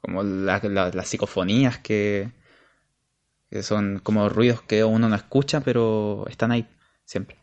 como 0.01 0.23
la- 0.23 0.59
la- 0.63 0.89
las 0.89 1.07
psicofonías 1.07 1.77
que. 1.77 2.31
que 3.51 3.61
son 3.61 3.99
como 3.99 4.27
ruidos 4.29 4.61
que 4.63 4.83
uno 4.83 5.07
no 5.07 5.15
escucha, 5.15 5.61
pero 5.61 6.25
están 6.27 6.51
ahí 6.51 6.67
siempre. 7.05 7.37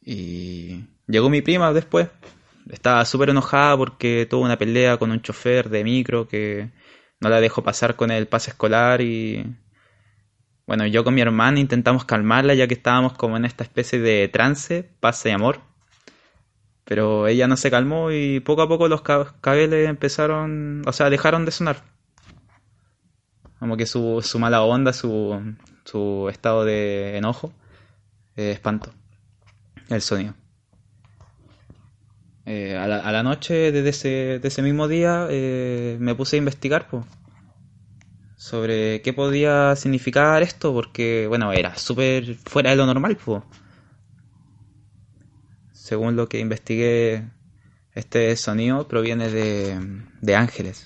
Y 0.00 0.84
llegó 1.08 1.28
mi 1.28 1.42
prima 1.42 1.72
después. 1.72 2.08
Estaba 2.70 3.04
súper 3.04 3.30
enojada 3.30 3.76
porque 3.76 4.26
tuvo 4.30 4.44
una 4.44 4.56
pelea 4.56 4.96
con 4.96 5.10
un 5.10 5.20
chofer 5.20 5.68
de 5.68 5.84
micro 5.84 6.28
que 6.28 6.70
no 7.20 7.28
la 7.28 7.40
dejó 7.40 7.62
pasar 7.62 7.96
con 7.96 8.10
el 8.10 8.26
pase 8.26 8.50
escolar 8.50 9.00
y 9.00 9.56
bueno, 10.66 10.86
yo 10.86 11.04
con 11.04 11.14
mi 11.14 11.20
hermana 11.20 11.60
intentamos 11.60 12.04
calmarla 12.04 12.54
ya 12.54 12.66
que 12.66 12.74
estábamos 12.74 13.12
como 13.14 13.36
en 13.36 13.44
esta 13.44 13.64
especie 13.64 13.98
de 14.00 14.28
trance, 14.28 14.88
paz 15.00 15.24
y 15.26 15.30
amor. 15.30 15.60
Pero 16.84 17.26
ella 17.28 17.46
no 17.48 17.56
se 17.56 17.70
calmó 17.70 18.10
y 18.10 18.40
poco 18.40 18.62
a 18.62 18.68
poco 18.68 18.88
los 18.88 19.02
ca- 19.02 19.34
cabeles 19.40 19.88
empezaron, 19.88 20.82
o 20.86 20.92
sea, 20.92 21.10
dejaron 21.10 21.44
de 21.44 21.50
sonar. 21.50 21.82
Como 23.58 23.76
que 23.76 23.86
su, 23.86 24.20
su 24.22 24.38
mala 24.38 24.62
onda, 24.62 24.92
su, 24.92 25.54
su 25.84 26.28
estado 26.30 26.64
de 26.64 27.16
enojo, 27.16 27.52
eh, 28.36 28.50
espantó 28.52 28.90
el 29.88 30.02
sonido. 30.02 30.34
Eh, 32.46 32.76
a, 32.76 32.86
la, 32.86 33.22
noche 33.22 33.72
de 33.72 33.88
ese, 33.88 34.38
de 34.38 34.48
ese 34.48 34.60
mismo 34.60 34.86
día 34.86 35.26
eh, 35.30 35.96
me 35.98 36.14
puse 36.14 36.36
a 36.36 36.38
investigar 36.38 36.88
sobre 38.36 39.00
qué 39.00 39.14
podía 39.14 39.74
significar 39.76 40.42
esto, 40.42 40.74
porque 40.74 41.26
bueno, 41.26 41.52
era 41.52 41.76
súper 41.76 42.34
fuera 42.44 42.70
de 42.70 42.76
lo 42.76 42.86
normal. 42.86 43.16
Según 45.72 46.16
lo 46.16 46.28
que 46.28 46.38
investigué, 46.40 47.24
este 47.92 48.36
sonido 48.36 48.88
proviene 48.88 49.30
de, 49.30 49.78
de 50.20 50.36
ángeles 50.36 50.84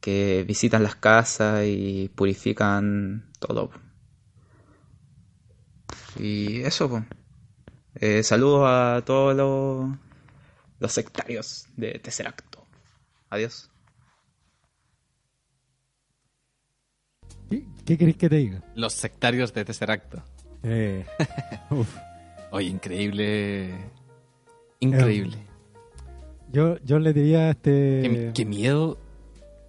que 0.00 0.44
visitan 0.46 0.82
las 0.82 0.96
casas 0.96 1.64
y 1.66 2.10
purifican 2.14 3.30
todo. 3.38 3.70
Y 6.18 6.60
eso, 6.62 6.88
pues. 6.88 7.04
Eh, 7.96 8.22
saludos 8.22 8.64
a 8.66 9.02
todos 9.04 9.36
los, 9.36 9.90
los 10.80 10.92
sectarios 10.92 11.66
de 11.76 11.98
tercer 11.98 12.26
acto. 12.26 12.66
Adiós. 13.28 13.70
¿Qué, 17.48 17.64
qué 17.84 17.98
querés 17.98 18.16
que 18.16 18.28
te 18.28 18.36
diga? 18.36 18.64
Los 18.74 18.94
sectarios 18.94 19.52
de 19.54 19.64
tercer 19.64 19.90
acto. 19.90 20.22
Eh, 20.62 21.06
uf. 21.70 21.94
Oye, 22.50 22.68
increíble. 22.68 23.74
Increíble. 24.80 25.36
Yo, 26.50 26.78
yo 26.78 26.98
le 26.98 27.12
diría 27.12 27.40
a 27.40 27.50
este. 27.50 28.00
Qué, 28.02 28.32
qué 28.34 28.44
miedo 28.44 28.98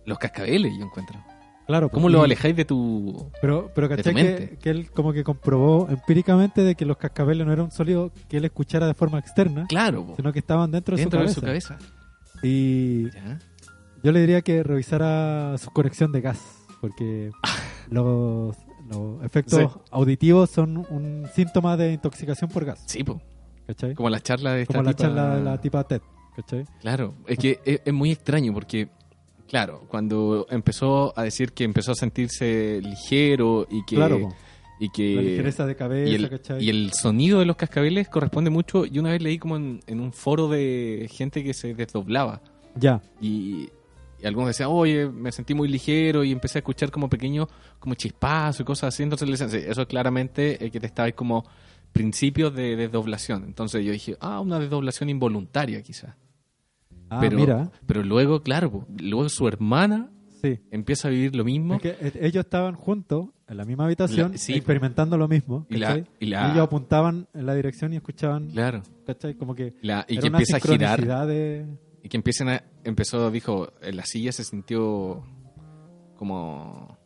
los 0.06 0.18
cascabeles, 0.18 0.74
yo 0.78 0.86
encuentro. 0.86 1.24
Claro, 1.72 1.90
¿Cómo 1.90 2.04
pues, 2.04 2.14
lo 2.14 2.24
alejáis 2.24 2.56
de 2.56 2.66
tu. 2.66 3.32
Pero, 3.42 3.72
pero 3.74 3.88
¿cachai 3.88 4.14
que, 4.14 4.58
que 4.62 4.70
él 4.70 4.92
como 4.92 5.14
que 5.14 5.24
comprobó 5.24 5.88
empíricamente 5.90 6.62
de 6.64 6.76
que 6.76 6.86
los 6.86 6.98
cascabeles 6.98 7.48
no 7.48 7.54
era 7.54 7.64
un 7.64 7.72
sonido 7.72 8.12
que 8.28 8.38
él 8.38 8.46
escuchara 8.46 8.88
de 8.88 8.94
forma 8.94 9.20
externa, 9.20 9.66
Claro, 9.70 10.06
po. 10.06 10.16
sino 10.18 10.34
que 10.34 10.40
estaban 10.40 10.70
dentro, 10.72 10.98
dentro 10.98 11.20
de 11.22 11.28
de 11.28 11.34
su 11.34 11.40
su 11.40 11.46
cabeza. 11.46 11.78
cabeza. 11.78 11.94
Y 12.44 13.10
Ya. 13.12 13.40
yo 14.04 14.12
le 14.12 14.20
diría 14.20 14.42
que 14.42 14.64
revisara 14.64 15.58
su 15.58 15.70
conexión 15.72 16.12
de 16.12 16.22
gas, 16.22 16.40
porque 16.82 17.32
los, 17.90 18.56
los 18.90 19.24
efectos 19.24 19.60
Sí. 19.74 19.80
auditivos 19.92 20.50
son 20.50 20.78
un 20.90 21.28
síntoma 21.34 21.78
de 21.78 21.94
intoxicación 21.94 22.50
por 22.50 22.66
gas. 22.66 22.84
Sí, 22.86 23.04
po. 23.04 23.22
¿cachai? 23.68 23.94
Como 23.96 24.10
la 24.10 24.20
charla 24.20 24.54
de 24.54 24.64
esta 24.64 24.74
Como 24.74 24.84
la 24.84 24.92
tipa- 24.92 25.02
charla 25.04 25.36
de 25.38 25.42
la 25.44 25.62
tipa 25.62 25.84
TED. 25.86 26.02
¿cachai? 26.36 26.66
Claro, 26.82 27.14
es 27.28 27.38
que 27.38 27.60
es, 27.66 27.82
es 27.86 27.94
muy 27.94 28.12
extraño 28.12 28.54
porque, 28.54 28.90
claro, 29.52 29.84
cuando 29.90 30.48
empezó 30.50 31.14
a 31.20 31.24
decir 31.24 31.52
que 31.52 31.66
empezó 31.66 31.92
a 31.92 31.96
sentirse 31.96 32.80
ligero 32.82 33.68
y 33.70 33.84
que. 33.84 33.98
Claro, 33.98 34.20
po. 34.22 34.36
y 34.80 34.90
que 34.90 35.16
La 35.16 35.22
ligereza 35.22 35.66
de 35.66 35.76
cabeza, 35.76 36.10
y 36.10 36.16
el, 36.16 36.30
¿cachai? 36.30 36.64
y 36.64 36.70
el 36.70 36.94
sonido 36.94 37.40
de 37.40 37.46
los 37.46 37.58
cascabeles 37.58 38.08
corresponde 38.08 38.50
mucho. 38.50 38.86
Yo 38.86 39.02
una 39.02 39.12
vez 39.12 39.22
leí 39.22 39.38
como 39.38 39.58
en, 39.58 39.82
en 39.88 40.00
un 40.00 40.14
foro 40.14 40.48
de 40.48 41.10
gente 41.12 41.44
que 41.44 41.54
se 41.54 41.74
desdoblaba. 41.76 42.42
Ya. 42.76 43.02
Y, 43.20 43.68
y 44.22 44.26
algunos 44.26 44.48
decían, 44.48 44.70
oye, 44.72 45.10
me 45.10 45.34
sentí 45.34 45.54
muy 45.54 45.68
ligero 45.68 46.24
y 46.24 46.32
empecé 46.32 46.60
a 46.60 46.62
escuchar 46.62 46.90
como 46.90 47.10
pequeños, 47.10 47.50
como 47.78 47.96
chispazos 47.96 48.62
y 48.62 48.64
cosas 48.64 48.94
así. 48.94 49.04
Entonces 49.04 49.28
le 49.28 49.34
decían, 49.34 49.50
sí, 49.50 49.58
eso 49.68 49.82
es 49.82 49.88
claramente 49.88 50.64
eh, 50.64 50.72
que 50.72 50.80
te 50.80 50.86
estabas 50.88 51.12
como 51.14 51.44
principios 51.92 52.56
de 52.56 52.78
desdoblación. 52.78 53.44
Entonces 53.44 53.84
yo 53.84 53.92
dije, 53.92 54.16
ah, 54.22 54.40
una 54.40 54.60
desdoblación 54.60 55.10
involuntaria 55.10 55.82
quizás. 55.82 56.16
Ah, 57.12 57.20
pero, 57.20 57.38
mira. 57.38 57.72
pero 57.86 58.04
luego, 58.04 58.42
claro, 58.42 58.88
luego 58.98 59.28
su 59.30 59.48
hermana 59.48 60.10
Sí. 60.42 60.60
empieza 60.72 61.08
a 61.08 61.12
vivir 61.12 61.36
lo 61.36 61.44
mismo. 61.44 61.76
Es 61.76 61.82
que 61.82 61.98
ellos 62.20 62.44
estaban 62.46 62.74
juntos 62.76 63.28
en 63.48 63.58
la 63.58 63.66
misma 63.66 63.86
habitación 63.86 64.32
La- 64.32 64.38
sí, 64.38 64.54
experimentando 64.54 65.18
lo 65.18 65.28
mismo. 65.28 65.68
Y 65.70 65.76
la- 65.78 66.04
y 66.20 66.26
la- 66.26 66.48
ellos 66.52 66.64
apuntaban 66.64 67.28
en 67.34 67.46
la 67.46 67.54
dirección 67.54 67.94
y 67.94 67.98
escuchaban. 67.98 68.48
Claro. 68.50 68.82
¿cachai? 69.06 69.36
Como 69.36 69.54
que 69.54 69.76
La- 69.82 70.06
y 70.08 70.14
era 70.14 70.22
que 70.22 70.28
una 70.30 70.38
empieza 70.40 70.58
a 70.58 70.60
girar. 70.62 71.28
de- 71.28 71.68
Y 72.02 72.10
que 72.10 72.18
empiecen 72.18 72.50
a, 72.50 72.64
empezó, 72.84 73.30
dijo, 73.30 73.74
en 73.82 73.98
la 73.98 74.06
silla 74.06 74.32
se 74.32 74.44
sintió 74.44 75.24
como... 76.16 76.98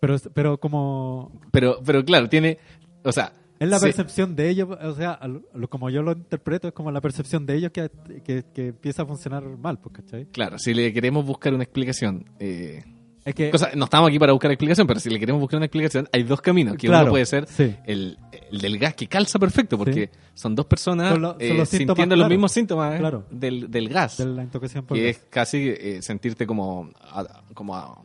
Pero, 0.00 0.16
pero 0.32 0.58
como. 0.60 1.32
Pero, 1.50 1.80
pero 1.84 2.04
claro, 2.04 2.28
tiene, 2.28 2.58
o 3.04 3.10
sea, 3.10 3.32
Es 3.60 3.68
la 3.68 3.78
Sí. 3.78 3.86
percepción 3.86 4.36
de 4.36 4.48
ellos, 4.50 4.68
o 4.70 4.94
sea, 4.94 5.18
lo- 5.54 5.68
como 5.68 5.90
yo 5.90 6.02
lo 6.02 6.12
interpreto, 6.12 6.68
es 6.68 6.74
como 6.74 6.90
la 6.92 7.00
percepción 7.00 7.44
de 7.44 7.56
ellos 7.56 7.72
que, 7.72 7.90
que, 8.24 8.44
que 8.54 8.68
empieza 8.68 9.02
a 9.02 9.06
funcionar 9.06 9.44
mal, 9.58 9.78
pues, 9.78 9.96
¿cachai? 9.96 10.26
Claro, 10.26 10.58
si 10.58 10.74
le 10.74 10.92
queremos 10.92 11.24
buscar 11.26 11.52
una 11.54 11.64
explicación. 11.64 12.24
eh, 12.38 12.84
Es 13.24 13.34
que, 13.34 13.50
cosa- 13.50 13.70
no 13.74 13.84
estamos 13.84 14.08
aquí 14.08 14.18
para 14.18 14.32
buscar 14.32 14.50
explicación, 14.52 14.86
pero 14.86 15.00
si 15.00 15.10
le 15.10 15.18
queremos 15.18 15.40
buscar 15.40 15.58
una 15.58 15.66
explicación, 15.66 16.08
hay 16.12 16.22
dos 16.22 16.40
caminos. 16.40 16.76
Que 16.76 16.86
Claro, 16.86 17.06
uno 17.06 17.10
puede 17.10 17.26
ser 17.26 17.46
sí. 17.46 17.74
el, 17.84 18.16
el 18.50 18.58
del 18.60 18.78
gas, 18.78 18.94
que 18.94 19.06
calza 19.06 19.38
perfecto, 19.38 19.76
porque 19.76 20.08
son 20.34 20.54
dos 20.54 20.64
personas 20.66 21.10
Son 21.12 21.20
lo- 21.22 21.32
son 21.32 21.42
eh, 21.42 21.54
los 21.54 21.68
sintiendo 21.68 22.16
los 22.16 22.28
mismos 22.28 22.52
síntomas 22.52 22.94
eh, 22.94 22.98
Claro. 22.98 23.26
del, 23.30 23.70
del 23.70 23.88
gas. 23.90 24.16
de 24.18 24.26
la 24.26 24.44
intoxicación 24.44 24.86
por 24.86 24.96
que 24.96 25.04
gas. 25.08 25.16
es 25.16 25.26
casi 25.28 25.68
eh, 25.68 26.00
sentirte 26.00 26.46
como, 26.46 26.90
a- 27.02 27.42
como 27.54 27.74
a- 27.76 28.00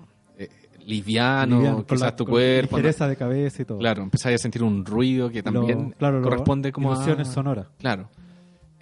liviano, 0.86 1.57
Liviano, 1.57 1.86
quizás 1.86 2.01
la- 2.01 2.15
tu 2.15 2.25
cuerpo. 2.25 2.77
ligereza 2.77 3.07
de 3.07 3.15
cabeza 3.15 3.61
y 3.61 3.65
todo. 3.65 3.77
Claro, 3.79 4.03
empezás 4.03 4.34
a 4.34 4.38
sentir 4.38 4.63
un 4.63 4.86
ruido 4.86 5.29
que 5.29 5.41
también 5.43 5.89
Lo- 5.91 5.97
claro, 5.97 6.17
lo- 6.19 6.23
corresponde 6.23 6.71
como 6.71 6.93
ilusiones 6.93 7.27
a... 7.29 7.31
sonoras. 7.31 7.67
Claro. 7.79 8.09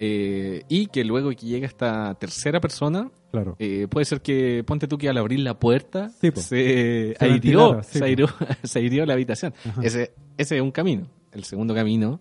Eh, 0.04 0.64
y 0.68 0.86
que 0.86 1.04
luego 1.04 1.30
que 1.30 1.46
llega 1.46 1.64
esta 1.66 2.14
tercera 2.16 2.60
persona, 2.60 3.08
Claro. 3.30 3.54
eh, 3.60 3.86
puede 3.88 4.04
ser 4.04 4.20
que, 4.20 4.64
ponte 4.66 4.88
tú 4.88 4.98
que 4.98 5.08
al 5.08 5.16
abrir 5.16 5.38
la 5.40 5.58
puerta, 5.58 6.08
Sí, 6.20 6.30
se, 6.34 7.14
Se 7.16 7.28
ventilara, 7.28 7.82
sí, 7.84 7.92
se, 7.92 7.98
po. 8.00 8.04
aireó, 8.06 8.26
se 8.64 8.78
aireó 8.80 9.06
la 9.06 9.12
habitación. 9.12 9.54
Ajá. 9.64 9.80
Ese, 9.82 10.12
ese 10.36 10.56
es 10.56 10.62
un 10.62 10.72
camino. 10.72 11.06
El 11.30 11.44
segundo 11.44 11.72
camino 11.72 12.20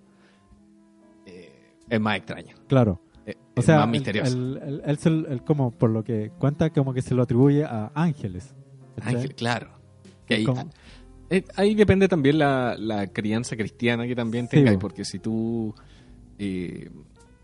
eh, 1.25 1.51
es 1.89 1.99
más 1.99 2.17
extraño. 2.17 2.55
Claro. 2.67 3.01
eh, 3.25 3.35
O 3.55 3.59
es 3.61 3.65
sea, 3.65 3.77
más 3.77 3.85
el- 3.85 3.91
misterioso. 3.91 4.37
el- 4.37 4.81
el- 4.85 5.25
el- 5.29 5.43
como 5.43 5.71
por 5.71 5.89
lo 5.89 6.03
que 6.03 6.31
cuenta, 6.37 6.69
como 6.69 6.93
que 6.93 7.01
se 7.01 7.15
lo 7.15 7.23
atribuye 7.23 7.63
a 7.65 7.91
ángeles. 7.95 8.53
Ángel, 9.01 9.35
claro. 9.35 9.71
Que 10.25 10.35
ahí, 10.35 10.43
Como- 10.43 10.69
eh, 11.29 11.43
ahí 11.55 11.75
depende 11.75 12.07
también 12.07 12.37
la, 12.39 12.75
la 12.77 13.07
crianza 13.07 13.55
cristiana 13.55 14.05
que 14.07 14.15
también 14.15 14.45
Sí, 14.45 14.57
tengáis, 14.57 14.77
po. 14.77 14.81
porque 14.87 15.05
si 15.05 15.19
tú, 15.19 15.73
eh, 16.39 16.89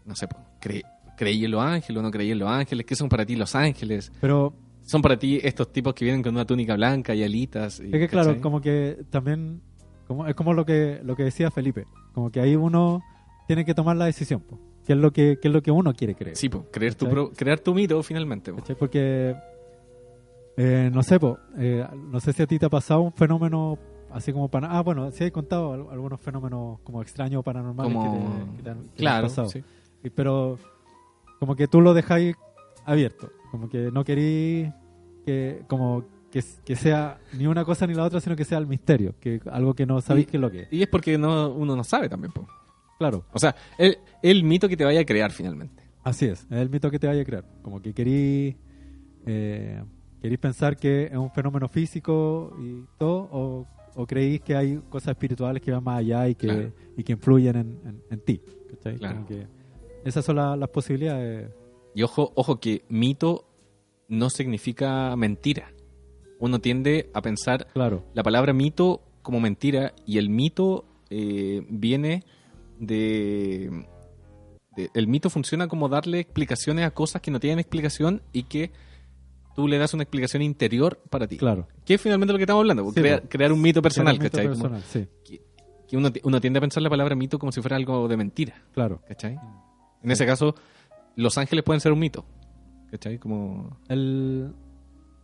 no 0.06 0.16
sé, 0.16 0.28
cre- 0.62 0.84
creí 1.18 1.46
en 1.46 1.52
los 1.52 1.62
ángeles 1.62 2.00
o 2.00 2.04
no 2.04 2.12
creí 2.12 2.32
en 2.32 2.40
los 2.40 2.50
ángeles, 2.50 2.86
¿qué 2.86 2.96
son 2.96 3.10
para 3.10 3.26
ti 3.26 3.36
los 3.36 3.56
ángeles? 3.56 4.12
Pero 4.22 4.54
Son 4.84 5.02
para 5.02 5.18
ti 5.20 5.40
estos 5.44 5.72
tipos 5.74 5.94
que 5.94 6.06
vienen 6.06 6.24
con 6.24 6.34
una 6.34 6.46
túnica 6.46 6.76
blanca 6.76 7.14
y 7.14 7.24
alitas. 7.24 7.80
y- 7.82 7.86
es 7.86 7.92
que 7.92 8.08
claro, 8.08 8.30
¿cachai? 8.30 8.42
como 8.42 8.62
que 8.62 8.98
también 9.10 9.62
como 10.08 10.26
es 10.26 10.36
como 10.36 10.54
lo 10.54 10.66
que 10.66 11.02
lo 11.04 11.16
que 11.18 11.24
decía 11.24 11.52
Felipe, 11.52 11.84
como 12.14 12.32
que 12.32 12.40
ahí 12.40 12.56
uno 12.56 13.02
tiene 13.48 13.66
que 13.66 13.74
tomar 13.74 13.98
la 13.98 14.06
decisión, 14.06 14.40
po, 14.40 14.58
qué 14.86 14.94
es 14.94 15.00
lo 15.00 15.12
que 15.12 15.38
qué 15.42 15.50
es 15.50 15.54
lo 15.54 15.62
que 15.62 15.72
uno 15.72 15.94
quiere 15.94 16.16
creer. 16.16 16.38
Sí, 16.38 16.48
po, 16.48 16.66
creer 16.72 16.96
tu 16.96 17.32
crear 17.36 17.60
tu 17.60 17.74
mito 17.74 18.02
finalmente. 18.04 18.54
po. 18.54 18.64
Porque 18.80 19.36
eh, 20.58 20.90
no 20.94 21.04
sé, 21.04 21.20
po, 21.20 21.38
eh, 21.58 21.86
no 22.12 22.20
sé 22.20 22.34
si 22.34 22.42
a 22.44 22.48
ti 22.48 22.58
te 22.60 22.66
ha 22.66 22.70
pasado 22.70 23.02
un 23.02 23.14
fenómeno 23.14 23.78
así 24.12 24.32
como 24.34 24.48
para 24.50 24.72
ah 24.72 24.82
bueno, 24.82 25.12
sí 25.12 25.24
he 25.26 25.32
contado 25.32 25.74
al- 25.74 25.88
algunos 25.92 26.20
fenómenos 26.20 26.80
como 26.82 27.02
extraños 27.02 27.40
o 27.40 27.44
paranormales 27.44 27.94
Como- 27.94 28.04
que 28.04 28.20
te, 28.20 28.58
que 28.58 28.64
te 28.64 28.70
han, 28.70 28.78
que 28.78 28.84
te 28.84 28.90
han 28.90 28.96
Claro, 28.96 29.28
pasado. 29.28 29.50
sí. 29.50 29.64
Y- 30.04 30.10
pero 30.10 30.58
como 31.40 31.56
que 31.56 31.68
tú 31.68 31.82
lo 31.82 31.94
dejáis 31.94 32.36
abierto, 32.86 33.30
como 33.52 33.70
que 33.70 33.92
no 33.92 34.04
querís 34.04 34.72
que 35.26 35.64
como 35.68 36.04
que, 36.32 36.42
que 36.66 36.76
sea 36.76 37.20
ni 37.34 37.48
una 37.48 37.64
cosa 37.66 37.86
ni 37.88 37.94
la 37.94 38.04
otra, 38.04 38.20
sino 38.20 38.36
que 38.36 38.46
sea 38.46 38.58
el 38.58 38.68
misterio, 38.68 39.14
que 39.20 39.40
algo 39.52 39.74
que 39.74 39.86
no 39.86 40.02
sabéis 40.02 40.28
Y- 40.28 40.32
qué 40.32 40.38
es 40.38 40.42
lo 40.42 40.52
que 40.52 40.62
es. 40.64 40.68
Y 40.74 40.82
es 40.82 40.88
porque 40.88 41.18
no, 41.18 41.50
uno 41.52 41.76
no 41.76 41.84
sabe 41.84 42.10
también. 42.10 42.32
po. 42.34 42.48
Claro, 42.98 43.26
O 43.32 43.38
sea, 43.40 43.56
el, 43.78 43.98
el 44.24 44.44
mito 44.44 44.68
que 44.68 44.76
te 44.76 44.84
vaya 44.84 45.02
a 45.02 45.06
crear 45.06 45.32
finalmente. 45.32 45.84
así 46.04 46.26
es, 46.26 46.46
es 46.50 46.58
el 46.58 46.70
mito 46.70 46.90
que 46.90 46.98
te 46.98 47.06
vaya 47.08 47.22
a 47.22 47.26
crear, 47.26 47.46
como 47.62 47.80
que 47.82 47.94
querís 47.94 48.56
eh, 49.26 49.84
querís 50.28 50.40
pensar 50.40 50.76
que 50.78 51.06
es 51.06 51.16
un 51.18 51.32
fenómeno 51.32 51.68
físico 51.68 52.56
y 52.62 52.84
todo, 52.98 53.28
o, 53.32 53.68
o 53.96 54.06
creéis 54.06 54.42
que 54.42 54.56
hay 54.56 54.78
cosas 54.90 55.10
espirituales 55.12 55.62
que 55.62 55.72
van 55.72 55.84
más 55.84 56.00
allá 56.00 56.28
y 56.28 56.36
que, 56.36 56.48
Claro. 56.48 56.72
y 56.96 57.04
que 57.04 57.14
influyen 57.14 57.56
en, 57.56 57.80
en- 57.86 58.04
en 58.12 58.20
ti. 58.20 58.42
Claro. 59.00 59.26
Que 59.26 59.48
esas 60.06 60.24
son 60.24 60.36
la- 60.36 60.56
las 60.56 60.70
posibilidades. 60.70 61.50
Y 61.96 62.04
ojo, 62.04 62.32
ojo 62.36 62.60
que 62.60 62.84
mito 62.90 63.46
no 64.08 64.30
significa 64.30 65.16
mentira. 65.16 65.72
Uno 66.40 66.60
tiende 66.60 67.10
a 67.14 67.22
pensar 67.22 67.68
Claro, 67.74 68.04
la 68.14 68.22
palabra 68.24 68.54
mito 68.54 69.02
como 69.24 69.40
mentira 69.40 69.94
y 70.06 70.18
el 70.20 70.30
mito 70.30 70.86
eh, 71.10 71.66
viene 71.70 72.24
de, 72.80 73.86
de- 74.76 74.90
El 74.94 75.08
mito 75.08 75.30
funciona 75.30 75.68
como 75.68 75.90
darle 75.90 76.20
explicaciones 76.20 76.86
a 76.86 76.92
cosas 76.92 77.22
que 77.22 77.32
no 77.32 77.40
tienen 77.40 77.60
explicación 77.60 78.22
y 78.34 78.44
que 78.44 78.72
tú 79.58 79.68
le 79.68 79.80
das 79.80 79.92
una 79.96 80.04
explicación 80.04 80.44
interior 80.44 81.00
para 81.10 81.26
ti. 81.28 81.36
claro. 81.38 81.68
Que 81.84 81.96
es 81.96 82.02
finalmente 82.02 82.32
lo 82.32 82.38
que 82.38 82.44
estamos 82.44 82.62
hablando, 82.62 82.92
Sí, 82.94 83.02
crear, 83.28 83.52
un 83.52 83.60
mito 83.60 83.82
personal, 83.82 84.14
un 84.16 84.22
mito 84.22 84.32
¿cachai? 84.38 84.48
Como 84.52 84.70
personal, 84.70 84.84
sí, 84.84 85.08
que, 85.26 85.42
que 85.88 85.98
uno, 85.98 86.12
uno 86.24 86.40
tiende 86.40 86.60
a 86.60 86.62
pensar 86.62 86.84
la 86.84 86.90
palabra 86.92 87.16
mito 87.16 87.40
como 87.40 87.52
si 87.52 87.60
fuera 87.62 87.76
algo 87.76 88.08
de 88.08 88.16
mentira, 88.18 88.54
claro. 88.72 89.02
¿cachai? 89.08 89.36
En 90.04 90.12
ese 90.12 90.28
caso, 90.28 90.54
los 91.16 91.40
ángeles 91.40 91.64
pueden 91.64 91.82
ser 91.82 91.92
un 91.92 91.98
mito, 92.00 92.24
¿cachai? 92.92 93.18
Como... 93.18 93.80
El, 93.90 94.54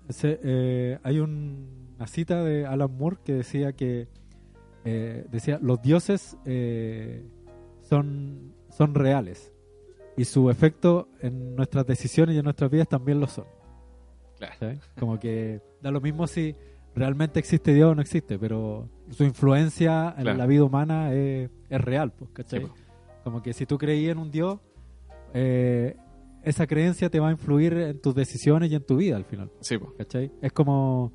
ese, 0.09 0.39
eh, 0.43 0.97
hay 1.03 1.19
un- 1.19 1.93
una 1.95 2.07
cita 2.07 2.43
de 2.43 2.65
Alan 2.65 2.91
Moore 2.97 3.17
que 3.23 3.33
decía 3.33 3.73
que 3.73 4.07
eh, 4.83 5.25
decía 5.31 5.59
los 5.61 5.79
dioses 5.81 6.35
eh, 6.45 7.23
son, 7.83 8.55
son 8.75 8.95
reales 8.95 9.53
y 10.17 10.25
su 10.25 10.49
efecto 10.49 11.07
en 11.21 11.55
nuestras 11.55 11.85
decisiones 11.85 12.35
y 12.35 12.39
en 12.39 12.43
nuestras 12.45 12.71
vidas 12.71 12.87
también 12.89 13.19
lo 13.19 13.27
son. 13.27 13.45
Claro. 14.47 14.55
¿sabes? 14.59 14.79
Como 14.99 15.19
que 15.19 15.61
da 15.81 15.91
lo 15.91 16.01
mismo 16.01 16.27
si 16.27 16.55
realmente 16.95 17.39
existe 17.39 17.73
Dios 17.73 17.91
o 17.91 17.95
no 17.95 18.01
existe, 18.01 18.37
pero 18.37 18.87
su 19.09 19.23
influencia 19.23 20.13
en 20.17 20.23
Claro. 20.23 20.37
la 20.37 20.45
vida 20.45 20.63
humana 20.63 21.11
es, 21.13 21.49
es 21.69 21.81
real, 21.81 22.11
pues, 22.11 22.29
¿cachai? 22.33 22.61
Sí, 22.61 22.65
po. 22.67 22.73
Como 23.23 23.41
que 23.41 23.53
si 23.53 23.65
tú 23.65 23.77
creías 23.77 24.11
en 24.11 24.17
un 24.19 24.29
Dios, 24.31 24.59
eh, 25.33 25.95
esa 26.43 26.67
creencia 26.67 27.09
te 27.09 27.19
va 27.19 27.29
a 27.29 27.31
influir 27.31 27.73
en 27.73 28.01
tus 28.01 28.13
decisiones 28.13 28.71
y 28.71 28.75
en 28.75 28.85
tu 28.85 28.97
vida 28.97 29.15
al 29.15 29.25
final, 29.25 29.49
Sí, 29.61 29.77
po. 29.77 29.93
¿cachai? 29.97 30.31
Es 30.41 30.51
como 30.51 31.11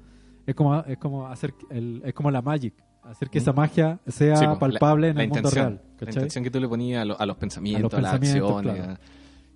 es 0.46 0.54
como 0.54 0.80
es 0.80 0.96
como 0.98 1.26
hacer 1.28 1.52
el, 1.70 2.00
es 2.04 2.14
como 2.14 2.30
la 2.30 2.40
magic, 2.40 2.72
hacer 3.02 3.28
que 3.28 3.36
esa 3.38 3.52
magia 3.52 4.00
sea 4.06 4.36
Sí, 4.36 4.46
la- 4.46 4.58
palpable 4.58 5.08
en 5.08 5.16
la 5.16 5.22
el 5.24 5.28
mundo 5.28 5.50
real, 5.50 5.74
La 5.84 5.96
¿cachai? 5.98 6.14
intención 6.14 6.44
que 6.44 6.50
tú 6.50 6.58
le 6.60 6.68
ponías 6.68 7.02
a, 7.02 7.04
lo- 7.04 7.20
a 7.20 7.26
los 7.26 7.36
pensamientos, 7.36 7.92
a, 7.92 8.00
las 8.00 8.12
pensamientos, 8.18 8.56
acciones. 8.56 8.82
claro. 8.84 9.00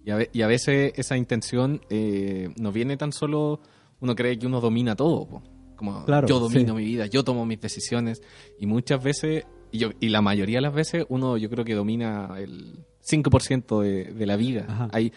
Y, 0.04 0.10
a, 0.10 0.26
y 0.32 0.42
a 0.42 0.46
veces 0.46 0.92
esa 0.96 1.16
intención 1.16 1.80
eh, 1.90 2.50
no 2.58 2.72
viene 2.72 2.96
tan 2.96 3.12
solo, 3.12 3.60
uno 4.00 4.14
cree 4.14 4.38
que 4.38 4.46
uno 4.46 4.60
domina 4.60 4.96
todo, 4.96 5.26
po. 5.28 5.42
como 5.76 6.04
Claro, 6.04 6.26
yo 6.28 6.38
domino 6.40 6.68
sí. 6.76 6.80
mi 6.80 6.84
vida, 6.84 7.06
yo 7.06 7.22
tomo 7.24 7.46
mis 7.46 7.60
decisiones, 7.60 8.20
y 8.58 8.66
muchas 8.66 9.02
veces, 9.02 9.44
y, 9.70 9.78
yo, 9.78 9.90
y 10.00 10.08
la 10.08 10.20
mayoría 10.22 10.58
de 10.58 10.62
las 10.62 10.74
veces, 10.74 11.04
uno 11.08 11.36
yo 11.36 11.48
creo 11.50 11.64
que 11.64 11.74
domina 11.74 12.34
el 12.38 12.80
5% 13.04 13.80
de, 13.82 14.04
de 14.12 14.26
la 14.26 14.36
vida. 14.36 14.66
Ajá. 14.68 14.88
Hay, 14.92 15.12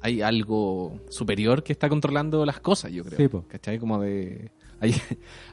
hay 0.00 0.22
algo 0.22 1.00
superior 1.10 1.62
que 1.64 1.72
está 1.72 1.88
controlando 1.88 2.44
las 2.46 2.60
cosas, 2.60 2.92
yo 2.92 3.04
creo. 3.04 3.16
Sí, 3.18 3.28
po. 3.28 3.44
¿Cachai? 3.48 3.78
Como 3.78 4.00
de... 4.00 4.50
Ayer, 4.80 5.00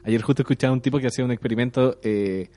ayer 0.04 0.22
justo 0.22 0.42
escuchaba 0.42 0.70
a 0.70 0.74
un 0.74 0.80
tipo 0.80 1.00
que 1.00 1.08
hacía 1.08 1.24
un 1.24 1.32
experimento, 1.32 1.98
eh, 2.04 2.48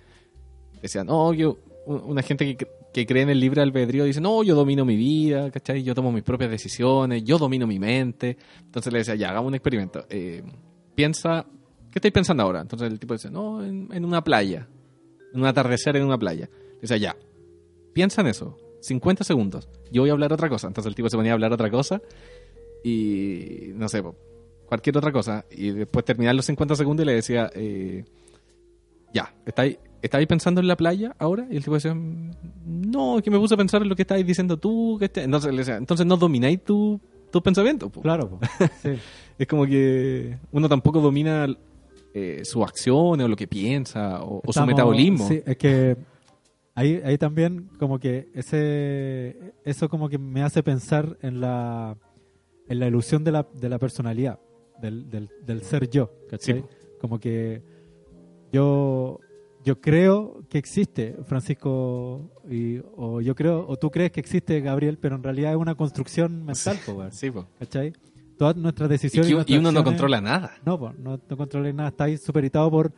decía, 0.84 1.04
no, 1.04 1.34
yo, 1.34 1.58
un- 1.88 2.04
una 2.06 2.22
gente 2.22 2.56
que, 2.56 2.68
que 2.94 3.06
cree 3.06 3.24
en 3.24 3.30
el 3.30 3.40
libre 3.40 3.62
albedrío 3.62 4.04
dice, 4.04 4.22
no, 4.22 4.44
yo 4.44 4.56
domino 4.56 4.84
mi 4.84 4.96
vida, 4.96 5.52
¿cachai? 5.52 5.84
Yo 5.84 5.94
tomo 5.94 6.12
mis 6.12 6.24
propias 6.24 6.50
decisiones, 6.50 7.24
yo 7.24 7.38
domino 7.38 7.68
mi 7.68 7.80
mente. 7.80 8.38
Entonces 8.64 8.92
le 8.92 9.00
decía, 9.00 9.16
ya, 9.16 9.30
hagamos 9.30 9.50
un 9.50 9.56
experimento. 9.56 10.06
Eh, 10.10 10.44
piensa, 10.96 11.46
¿qué 11.92 12.00
estáis 12.00 12.14
pensando 12.14 12.44
ahora? 12.44 12.62
Entonces 12.62 12.92
el 12.92 13.00
tipo 13.00 13.14
dice, 13.14 13.30
no, 13.30 13.64
en, 13.64 14.06
una 14.06 14.24
playa, 14.24 14.68
en 15.34 15.40
un 15.40 15.46
atardecer 15.46 15.96
en 15.98 16.06
una 16.06 16.18
playa. 16.18 16.50
Le 16.76 16.82
decía, 16.82 16.98
ya, 16.98 17.16
piensa 17.94 18.22
en 18.22 18.28
eso, 18.28 18.58
50 18.82 19.24
segundos, 19.24 19.70
yo 19.92 20.02
voy 20.02 20.10
a 20.10 20.14
hablar 20.14 20.34
otra 20.34 20.50
cosa. 20.50 20.68
Entonces 20.68 20.90
el 20.90 20.96
tipo 20.96 21.10
se 21.10 21.18
ponía 21.18 21.32
a 21.32 21.36
hablar 21.36 21.54
otra 21.54 21.70
cosa 21.70 22.02
y, 22.84 23.72
no 23.76 23.88
sé, 23.88 24.04
cualquier 24.66 24.98
otra 24.98 25.12
cosa. 25.12 25.46
Y 25.52 25.72
después 25.72 26.04
terminar 26.06 26.34
los 26.34 26.46
50 26.46 26.76
segundos 26.76 27.04
y 27.04 27.08
le 27.08 27.14
decía, 27.14 27.52
eh, 27.54 28.04
ya, 29.14 29.32
¿estáis, 29.46 29.78
¿estáis 30.02 30.28
pensando 30.28 30.62
en 30.62 30.68
la 30.68 30.76
playa 30.78 31.16
ahora? 31.20 31.48
Y 31.50 31.58
el 31.58 31.64
tipo 31.64 31.76
decía, 31.76 31.94
"Mm, 31.94 32.32
no, 32.66 33.22
que 33.24 33.32
me 33.32 33.38
puse 33.38 33.54
a 33.54 33.58
pensar 33.58 33.82
en 33.82 33.90
lo 33.90 33.96
que 33.96 34.04
estáis 34.04 34.26
diciendo 34.26 34.58
tú. 34.58 34.98
Que 35.00 35.06
este-". 35.06 35.24
Entonces 35.24 35.52
le 35.52 35.58
decía, 35.60 35.78
entonces 35.78 36.06
no 36.06 36.18
domináis 36.18 36.64
tu, 36.64 37.00
tus 37.32 37.42
pensamientos. 37.42 37.92
po". 37.92 38.02
Claro, 38.02 38.30
po. 38.30 38.40
sí. 38.82 38.92
Es 39.38 39.48
como 39.48 39.66
que 39.66 40.38
uno 40.52 40.68
tampoco 40.68 41.00
domina 41.00 41.48
eh, 42.14 42.42
sus 42.44 42.64
acciones 42.64 43.26
o 43.26 43.28
lo 43.28 43.36
que 43.36 43.48
piensa 43.48 44.22
o, 44.24 44.42
o 44.46 44.54
su 44.54 44.66
metabolismo. 44.66 45.28
Sí, 45.28 45.42
es 45.46 45.58
que 45.58 45.96
ahí, 46.76 47.02
ahí 47.06 47.18
también 47.18 47.70
como 47.80 48.00
que 48.00 48.30
ese 48.34 49.54
eso 49.64 49.88
como 49.90 50.10
que 50.10 50.18
me 50.18 50.44
hace 50.44 50.64
pensar 50.64 51.18
en 51.22 51.40
la 51.40 51.96
en 52.68 52.80
la 52.80 52.88
ilusión 52.88 53.24
de 53.24 53.32
la, 53.32 53.48
de 53.54 53.68
la 53.68 53.80
personalidad, 53.80 54.40
del, 54.80 55.10
del, 55.10 55.30
del 55.46 55.62
ser 55.64 55.90
yo, 55.90 56.12
¿cachai? 56.30 56.56
Sí, 56.56 56.62
po. 56.62 56.70
Como 57.02 57.20
que 57.20 57.64
yo 58.52 59.20
yo 59.64 59.82
creo 59.82 60.42
que 60.50 60.58
existe 60.58 61.18
Francisco 61.26 62.32
y, 62.50 62.80
o 62.96 63.22
yo 63.22 63.36
creo 63.36 63.66
o 63.68 63.78
tú 63.78 63.92
crees 63.92 64.12
que 64.12 64.20
existe 64.20 64.60
Gabriel, 64.62 64.98
pero 64.98 65.16
en 65.16 65.24
realidad 65.24 65.52
es 65.52 65.58
una 65.58 65.76
construcción 65.76 66.46
mental, 66.46 66.78
po, 66.86 66.94
weón, 66.94 67.12
Sí, 67.12 67.30
po. 67.32 67.46
¿cachai? 67.60 67.94
Todas 68.38 68.56
nuestras 68.56 68.90
Y, 68.90 68.92
decisiones 68.94 69.28
que- 69.28 69.32
y 69.32 69.34
nuestras 69.36 69.60
uno 69.60 69.72
no 69.72 69.84
controla 69.84 70.22
nada. 70.22 70.54
no, 70.66 70.80
po, 70.80 70.94
no, 70.98 71.20
no 71.30 71.38
controles 71.38 71.76
nada, 71.76 71.90
está 71.90 72.06
ahí 72.06 72.18
superitado 72.18 72.72
por, 72.72 72.94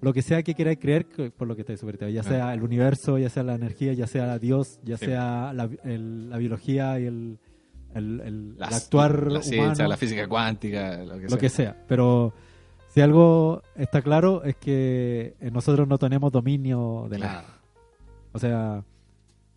lo 0.00 0.12
que 0.12 0.22
sea 0.22 0.42
que 0.42 0.54
queráis 0.54 0.78
creer 0.80 1.06
que- 1.06 1.30
por 1.30 1.46
lo 1.46 1.54
que 1.54 1.60
estáis 1.62 1.78
superior, 1.78 2.10
ya 2.10 2.22
Ah. 2.22 2.24
sea 2.24 2.54
el 2.54 2.62
universo, 2.64 3.18
ya 3.18 3.30
sea 3.30 3.44
la 3.44 3.54
energía, 3.54 3.92
ya 3.92 4.08
sea 4.08 4.36
Dios, 4.40 4.80
ya 4.82 4.98
Sí. 4.98 5.06
sea 5.06 5.52
la, 5.52 5.70
el- 5.84 6.28
la 6.30 6.38
biología 6.38 6.98
y 6.98 7.04
el, 7.06 7.38
el, 7.94 8.20
el- 8.20 8.56
actuar 8.60 9.30
la 9.30 9.42
ciencia, 9.42 9.62
humano, 9.74 9.88
la 9.88 9.96
física 9.96 10.26
cuántica, 10.26 11.04
lo 11.04 11.14
que 11.18 11.22
lo 11.22 11.28
sea. 11.28 11.38
que 11.38 11.48
sea. 11.48 11.84
Pero 11.86 12.34
si 12.94 13.00
algo 13.00 13.62
está 13.76 14.02
claro 14.02 14.42
es 14.44 14.56
que 14.56 15.34
eh, 15.40 15.50
nosotros 15.50 15.86
no 15.88 15.98
tenemos 15.98 16.30
dominio 16.32 17.06
de 17.10 17.16
Claro. 17.16 17.32
nada. 17.34 17.54
O 18.32 18.38
sea, 18.38 18.82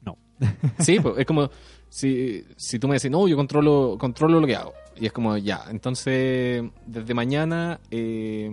no. 0.01 0.17
Sí, 0.79 0.99
pues, 0.99 1.15
es 1.19 1.25
como 1.25 1.49
si, 1.89 2.43
si 2.57 2.79
tú 2.79 2.87
me 2.87 2.95
decís, 2.95 3.11
no, 3.11 3.27
yo 3.27 3.35
controlo, 3.37 3.97
controlo 3.99 4.39
lo 4.39 4.47
que 4.47 4.55
hago. 4.55 4.73
Y 4.97 5.05
es 5.05 5.11
como, 5.11 5.37
ya, 5.37 5.65
entonces 5.69 6.63
desde 6.85 7.13
mañana 7.13 7.79
eh, 7.91 8.49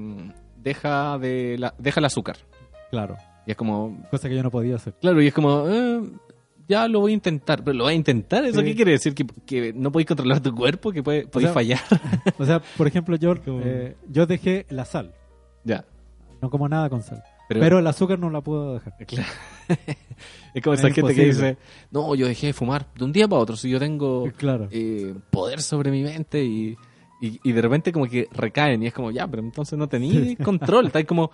deja, 0.56 1.18
de 1.18 1.56
la, 1.58 1.74
deja 1.78 2.00
el 2.00 2.06
azúcar. 2.06 2.36
Claro. 2.90 3.16
Y 3.46 3.50
es 3.52 3.56
como, 3.56 4.02
Cosa 4.10 4.28
que 4.28 4.36
yo 4.36 4.42
no 4.42 4.50
podía 4.50 4.76
hacer. 4.76 4.94
claro, 5.00 5.20
y 5.22 5.26
es 5.28 5.34
como, 5.34 5.64
eh, 5.68 6.02
ya 6.68 6.88
lo 6.88 7.00
voy 7.00 7.12
a 7.12 7.14
intentar. 7.14 7.62
Pero 7.64 7.76
lo 7.76 7.84
voy 7.84 7.92
a 7.92 7.96
intentar, 7.96 8.44
¿eso 8.44 8.60
Sí. 8.60 8.66
qué 8.66 8.74
quiere 8.76 8.92
decir? 8.92 9.14
¿Que, 9.14 9.26
que 9.46 9.72
no 9.72 9.90
podéis 9.92 10.06
controlar 10.08 10.40
tu 10.40 10.54
cuerpo? 10.54 10.92
¿Que 10.92 11.02
puede, 11.02 11.26
podéis 11.26 11.48
sea, 11.48 11.54
fallar? 11.54 11.80
O 12.38 12.44
sea, 12.46 12.60
por 12.76 12.86
ejemplo, 12.86 13.16
yo, 13.16 13.34
eh, 13.46 13.96
yo 14.08 14.26
dejé 14.26 14.66
la 14.70 14.84
sal. 14.84 15.12
ya. 15.64 15.84
No 16.40 16.50
como 16.50 16.68
nada 16.68 16.90
con 16.90 17.02
sal. 17.04 17.22
Pero- 17.48 17.60
Pero, 17.60 17.78
el 17.78 17.86
azúcar 17.86 18.18
no 18.18 18.30
la 18.30 18.40
puedo 18.40 18.74
dejar. 18.74 18.94
Claro. 19.06 19.28
es 20.54 20.62
como 20.62 20.74
Es 20.74 20.80
esa 20.80 20.90
gente 20.92 21.14
que 21.14 21.24
dice, 21.26 21.56
no, 21.90 22.14
yo 22.14 22.26
dejé 22.26 22.48
de 22.48 22.52
fumar 22.52 22.86
de 22.96 23.04
un 23.04 23.12
día 23.12 23.28
para 23.28 23.40
otro, 23.42 23.56
si 23.56 23.70
yo 23.70 23.78
tengo 23.78 24.28
Claro. 24.36 24.68
eh, 24.70 25.14
poder 25.30 25.62
sobre 25.62 25.90
mi 25.90 26.02
mente 26.02 26.42
y, 26.44 26.76
y, 27.20 27.40
y 27.44 27.52
de 27.52 27.62
repente 27.62 27.92
como 27.92 28.06
que 28.06 28.28
recaen 28.32 28.82
y 28.82 28.86
es 28.86 28.92
como, 28.92 29.10
ya, 29.10 29.26
pero 29.28 29.42
entonces 29.42 29.78
no 29.78 29.88
tenéis 29.88 30.36
control, 30.38 30.86
estáis 30.86 31.06
como, 31.06 31.30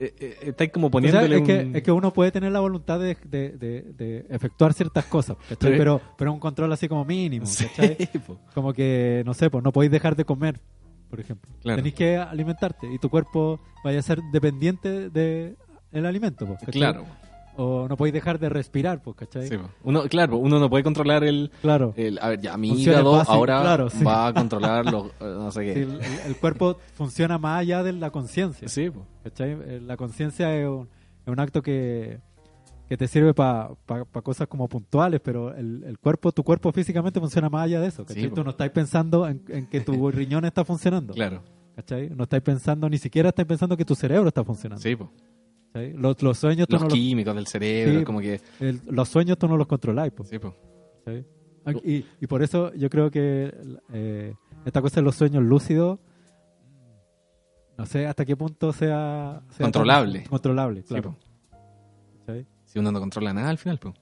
eh, 0.00 0.14
eh, 0.18 0.36
estáis 0.48 0.70
como 0.72 0.86
O 0.86 0.88
sea, 0.88 0.92
poniéndole 0.92 1.36
es, 1.36 1.42
que, 1.42 1.58
un- 1.68 1.76
es 1.76 1.82
que 1.82 1.92
uno 1.92 2.12
puede 2.12 2.32
tener 2.32 2.50
la 2.52 2.60
voluntad 2.60 2.98
de, 2.98 3.16
de- 3.24 3.50
de- 3.50 3.82
de 3.96 4.26
efectuar 4.30 4.72
ciertas 4.72 5.04
cosas, 5.04 5.36
¿cachai? 5.48 5.76
Pero, 5.76 6.00
pero 6.16 6.32
un 6.32 6.40
control 6.40 6.72
así 6.72 6.88
como 6.88 7.04
mínimo. 7.04 7.44
Como 8.54 8.72
que, 8.72 9.22
no 9.26 9.34
sé, 9.34 9.50
pues 9.50 9.62
no 9.62 9.72
podéis 9.72 9.92
dejar 9.92 10.16
de 10.16 10.24
comer, 10.24 10.58
por 11.10 11.20
ejemplo. 11.20 11.50
Claro. 11.62 11.76
Tenéis 11.76 11.94
que 11.94 12.16
alimentarte 12.16 12.92
y 12.92 12.98
tu 12.98 13.08
cuerpo 13.10 13.60
vaya 13.84 13.98
a 13.98 14.02
ser 14.02 14.20
dependiente 14.32 15.10
del 15.10 15.56
el 15.92 16.06
alimento, 16.06 16.46
¿cachai? 16.46 16.72
Claro. 16.72 17.04
O 17.62 17.86
no 17.88 17.96
podéis 17.98 18.14
dejar 18.14 18.38
de 18.38 18.48
respirar, 18.48 19.02
pues, 19.02 19.16
¿cachai? 19.16 19.46
Sí, 19.48 19.58
po. 19.58 19.68
uno, 19.84 20.04
claro, 20.04 20.38
uno 20.38 20.58
no 20.58 20.70
puede 20.70 20.82
controlar 20.82 21.24
el, 21.24 21.50
Claro. 21.60 21.92
el- 21.96 22.18
a 22.22 22.28
ver, 22.30 22.40
ya, 22.40 22.56
mi 22.56 22.70
Funciones 22.70 23.00
hígado 23.02 23.20
ahora 23.28 23.60
claro, 23.60 23.90
sí. 23.90 24.02
va 24.02 24.28
a 24.28 24.32
controlar 24.32 24.90
los, 24.90 25.08
eh, 25.08 25.12
no 25.20 25.50
sé 25.50 25.64
qué. 25.66 25.74
Sí, 25.74 25.98
el, 26.26 26.36
cuerpo 26.36 26.78
funciona 26.94 27.36
más 27.36 27.60
allá 27.60 27.82
de 27.82 27.92
la 27.92 28.10
conciencia. 28.10 28.66
Sí, 28.66 28.88
po. 28.88 29.04
¿cachai? 29.24 29.50
Eh, 29.50 29.80
La 29.84 29.98
conciencia 29.98 30.56
es 30.56 30.66
un, 30.66 30.88
es 31.26 31.28
un 31.30 31.38
acto 31.38 31.60
que, 31.60 32.18
que 32.88 32.96
te 32.96 33.06
sirve 33.06 33.34
para 33.34 33.68
cosas 34.22 34.48
como 34.48 34.66
puntuales, 34.66 35.20
pero 35.22 35.54
el, 35.54 35.84
el 35.84 35.98
cuerpo, 35.98 36.32
tu 36.32 36.42
cuerpo 36.42 36.72
físicamente 36.72 37.20
funciona 37.20 37.50
más 37.50 37.64
allá 37.64 37.80
de 37.82 37.88
eso. 37.88 38.06
¿cachai? 38.06 38.28
Po. 38.30 38.36
Tú 38.36 38.44
no 38.44 38.50
estás 38.52 38.70
pensando 38.70 39.28
en, 39.28 39.42
en 39.48 39.66
que 39.66 39.80
tu 39.82 40.10
riñón 40.10 40.46
está 40.46 40.64
funcionando. 40.64 41.12
Claro. 41.12 41.42
¿cachai? 41.76 42.08
No 42.08 42.22
estáis 42.24 42.42
pensando, 42.42 42.88
ni 42.88 42.96
siquiera 42.96 43.28
estáis 43.28 43.46
pensando 43.46 43.76
que 43.76 43.84
tu 43.84 43.94
cerebro 43.94 44.28
está 44.28 44.42
funcionando. 44.44 44.82
Sí, 44.82 44.96
po. 44.96 45.10
Los, 45.72 46.20
los 46.22 46.36
sueños 46.38 46.66
tú 46.66 46.74
Los 46.74 46.82
no 46.82 46.88
los- 46.88 46.94
químicos 46.94 47.34
del 47.34 47.46
cerebro, 47.46 47.98
Sí, 48.00 48.04
como 48.04 48.20
que... 48.20 48.40
el- 48.60 48.80
los 48.90 49.08
sueños 49.08 49.38
tú 49.38 49.46
no 49.48 49.56
los 49.56 49.66
controláis. 49.66 50.12
po, 50.12 50.24
Sí. 50.24 50.38
¿cachai? 51.04 51.24
Y, 51.84 52.04
y 52.20 52.26
por 52.26 52.42
eso 52.42 52.72
yo 52.74 52.90
creo 52.90 53.10
que 53.10 53.54
eh, 53.92 54.34
esta 54.64 54.80
cosa 54.82 54.96
de 54.96 55.02
los 55.02 55.14
sueños 55.14 55.42
lúcidos, 55.44 55.98
no 57.78 57.86
sé 57.86 58.06
hasta 58.06 58.24
qué 58.24 58.36
punto 58.36 58.72
sea, 58.72 59.42
sea 59.50 59.64
Controlable. 59.66 60.20
tan- 60.20 60.28
controlable, 60.28 60.82
claro. 60.82 61.16
Si 62.64 62.78
uno 62.78 62.92
no 62.92 63.00
controla 63.00 63.32
nada 63.34 63.50
al 63.50 63.58
final, 63.58 63.78
pues. 63.78 63.94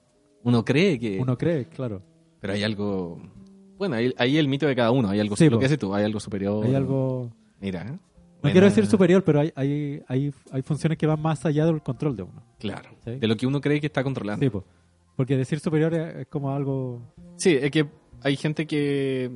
Uno 0.43 0.63
cree 0.63 0.99
que... 0.99 1.19
Uno 1.19 1.37
cree, 1.37 1.65
claro. 1.65 2.01
Pero 2.39 2.53
hay 2.53 2.63
algo... 2.63 3.19
Bueno, 3.79 3.95
ahí, 3.95 4.13
ahí 4.17 4.37
el 4.37 4.47
mito 4.47 4.67
de 4.67 4.75
cada 4.75 4.91
uno. 4.91 5.09
Hay 5.09 5.19
algo... 5.19 5.35
Sí, 5.35 5.49
lo 5.49 5.57
que 5.57 5.65
haces 5.65 5.79
tú, 5.79 5.93
hay 5.93 6.05
algo 6.05 6.19
superior. 6.19 6.63
Hay 6.65 6.75
algo... 6.75 7.31
Mira, 7.59 7.81
¿eh? 7.87 7.97
No 8.39 8.43
Buena- 8.43 8.53
quiero 8.53 8.65
decir 8.67 8.85
superior, 8.87 9.23
pero 9.23 9.41
hay, 9.41 9.51
hay, 9.55 10.01
hay, 10.07 10.33
hay 10.51 10.61
funciones 10.61 10.97
que 10.97 11.05
van 11.05 11.21
más 11.21 11.45
allá 11.45 11.65
del 11.65 11.81
control 11.81 12.15
de 12.15 12.23
uno. 12.23 12.41
Claro. 12.57 12.89
¿Sí? 13.03 13.11
De 13.15 13.27
lo 13.27 13.35
que 13.35 13.45
uno 13.45 13.59
cree 13.59 13.79
que 13.81 13.87
está 13.87 14.01
controlando. 14.03 14.43
Sí, 14.45 14.49
po. 14.49 14.63
porque 15.15 15.35
decir 15.35 15.59
superior 15.59 15.93
es, 15.93 16.27
como 16.27 16.51
algo... 16.55 17.01
Sí, 17.37 17.57
es 17.61 17.69
que 17.71 17.85
hay 18.21 18.35
gente 18.37 18.65
que... 18.65 19.29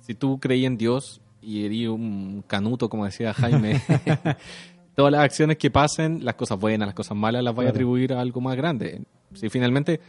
Si 0.00 0.14
tú 0.14 0.38
creías 0.40 0.68
en 0.68 0.78
Dios 0.78 1.20
y 1.42 1.64
eres 1.66 1.88
un 1.88 2.42
canuto, 2.46 2.88
como 2.88 3.04
decía 3.04 3.34
Jaime... 3.34 3.80
todas 4.94 5.12
las 5.12 5.20
acciones 5.22 5.56
que 5.56 5.70
pasen, 5.70 6.24
las 6.24 6.34
cosas 6.34 6.58
buenas, 6.58 6.86
las 6.88 6.94
cosas 6.94 7.16
malas, 7.16 7.42
las 7.42 7.54
vas 7.54 7.60
a 7.60 7.64
Claro. 7.64 7.74
atribuir 7.76 8.12
a 8.12 8.20
algo 8.20 8.40
más 8.40 8.56
grande. 8.56 9.02
Si 9.34 9.48
finalmente 9.48 10.00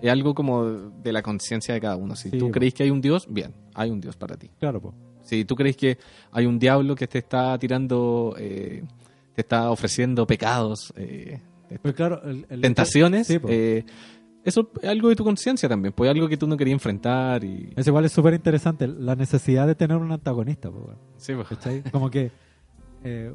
es 0.00 0.10
algo 0.10 0.34
como 0.34 0.64
de 0.64 1.12
la 1.12 1.22
conciencia 1.22 1.74
de 1.74 1.80
cada 1.80 1.96
uno. 1.96 2.14
Si 2.14 2.30
Sí, 2.30 2.38
tú 2.38 2.46
po. 2.46 2.52
crees 2.52 2.74
que 2.74 2.82
hay 2.84 2.90
un 2.90 3.00
Dios, 3.00 3.26
bien, 3.28 3.54
hay 3.74 3.90
un 3.90 4.00
Dios 4.00 4.16
para 4.16 4.36
ti. 4.36 4.50
Claro, 4.60 4.80
po. 4.80 4.94
Si 5.28 5.44
tú 5.44 5.54
crees 5.54 5.76
que 5.76 5.98
hay 6.32 6.46
un 6.46 6.58
diablo 6.58 6.94
que 6.94 7.06
te 7.06 7.18
está 7.18 7.58
tirando, 7.58 8.34
eh, 8.38 8.82
te 9.34 9.42
está 9.42 9.70
ofreciendo 9.70 10.26
pecados, 10.26 10.92
eh, 10.96 11.38
Pues 11.82 11.94
claro, 11.94 12.22
el- 12.24 12.46
el- 12.48 12.60
tentaciones, 12.62 13.26
Sí, 13.26 13.38
eh, 13.48 13.84
eso 14.42 14.70
es 14.80 14.88
algo 14.88 15.10
de 15.10 15.16
tu 15.16 15.24
conciencia 15.24 15.68
también, 15.68 15.92
pues 15.92 16.08
algo 16.10 16.26
que 16.28 16.38
tú 16.38 16.46
no 16.46 16.56
querías 16.56 16.72
enfrentar 16.76 17.44
y... 17.44 17.70
Es 17.76 17.86
igual, 17.86 18.06
es 18.06 18.12
súper 18.12 18.32
interesante 18.32 18.88
la 18.88 19.14
necesidad 19.14 19.66
de 19.66 19.74
tener 19.74 19.98
un 19.98 20.10
antagonista. 20.10 20.70
weón. 20.70 20.96
Sí, 21.18 21.34
pues. 21.34 21.82
Como 21.92 22.08
que 22.10 22.30
eh, 23.04 23.34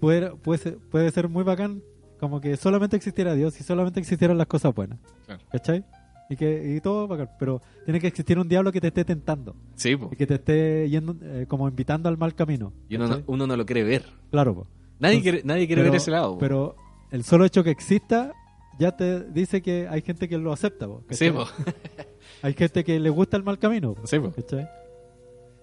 puede, 0.00 0.30
puede, 0.36 0.58
ser, 0.58 0.76
puede 0.90 1.10
ser 1.10 1.28
muy 1.30 1.42
bacán 1.42 1.82
como 2.20 2.40
que 2.40 2.56
solamente 2.58 2.96
existiera 2.96 3.34
Dios 3.34 3.58
y 3.60 3.64
solamente 3.64 3.98
existieran 4.00 4.36
las 4.36 4.46
cosas 4.46 4.74
buenas. 4.74 4.98
Claro. 5.24 5.42
¿Cachai? 5.50 5.84
Y, 6.30 6.36
que, 6.36 6.74
y 6.76 6.80
todo 6.80 7.06
bacán. 7.06 7.30
Pero 7.38 7.60
tiene 7.84 8.00
que 8.00 8.06
existir 8.06 8.38
un 8.38 8.48
diablo 8.48 8.72
que 8.72 8.80
te 8.80 8.88
esté 8.88 9.04
tentando. 9.04 9.54
Sí, 9.74 9.94
po. 9.96 10.08
Y 10.12 10.16
que 10.16 10.26
te 10.26 10.34
esté 10.34 10.88
yendo, 10.88 11.14
eh, 11.22 11.44
como 11.48 11.68
invitando 11.68 12.08
al 12.08 12.16
mal 12.16 12.34
camino. 12.34 12.72
Y 12.88 12.96
uno 12.96 13.08
no, 13.08 13.22
uno 13.26 13.46
no 13.46 13.56
lo 13.56 13.66
quiere 13.66 13.84
ver. 13.84 14.04
Claro, 14.30 14.54
po. 14.54 14.66
Nadie 14.98 15.16
Entonces, 15.16 15.22
quiere, 15.42 15.46
nadie 15.46 15.66
quiere 15.66 15.82
pero- 15.82 15.92
ver 15.92 16.00
ese 16.00 16.10
lado. 16.10 16.32
po. 16.34 16.38
Pero 16.38 16.76
el 17.10 17.24
solo 17.24 17.44
hecho 17.44 17.62
que 17.62 17.70
exista 17.70 18.32
ya 18.78 18.96
te 18.96 19.24
dice 19.30 19.60
que 19.62 19.86
hay 19.88 20.00
gente 20.02 20.28
que 20.28 20.38
lo 20.38 20.52
acepta. 20.52 20.86
po, 20.86 21.02
Sí. 21.10 21.30
Hay 22.42 22.52
gente 22.54 22.84
que 22.84 22.98
le 23.00 23.08
gusta 23.10 23.36
el 23.36 23.42
mal 23.42 23.58
camino. 23.58 23.94
po, 23.94 24.06
Sí, 24.06 24.18
po. 24.18 24.30
¿cachai? 24.32 24.66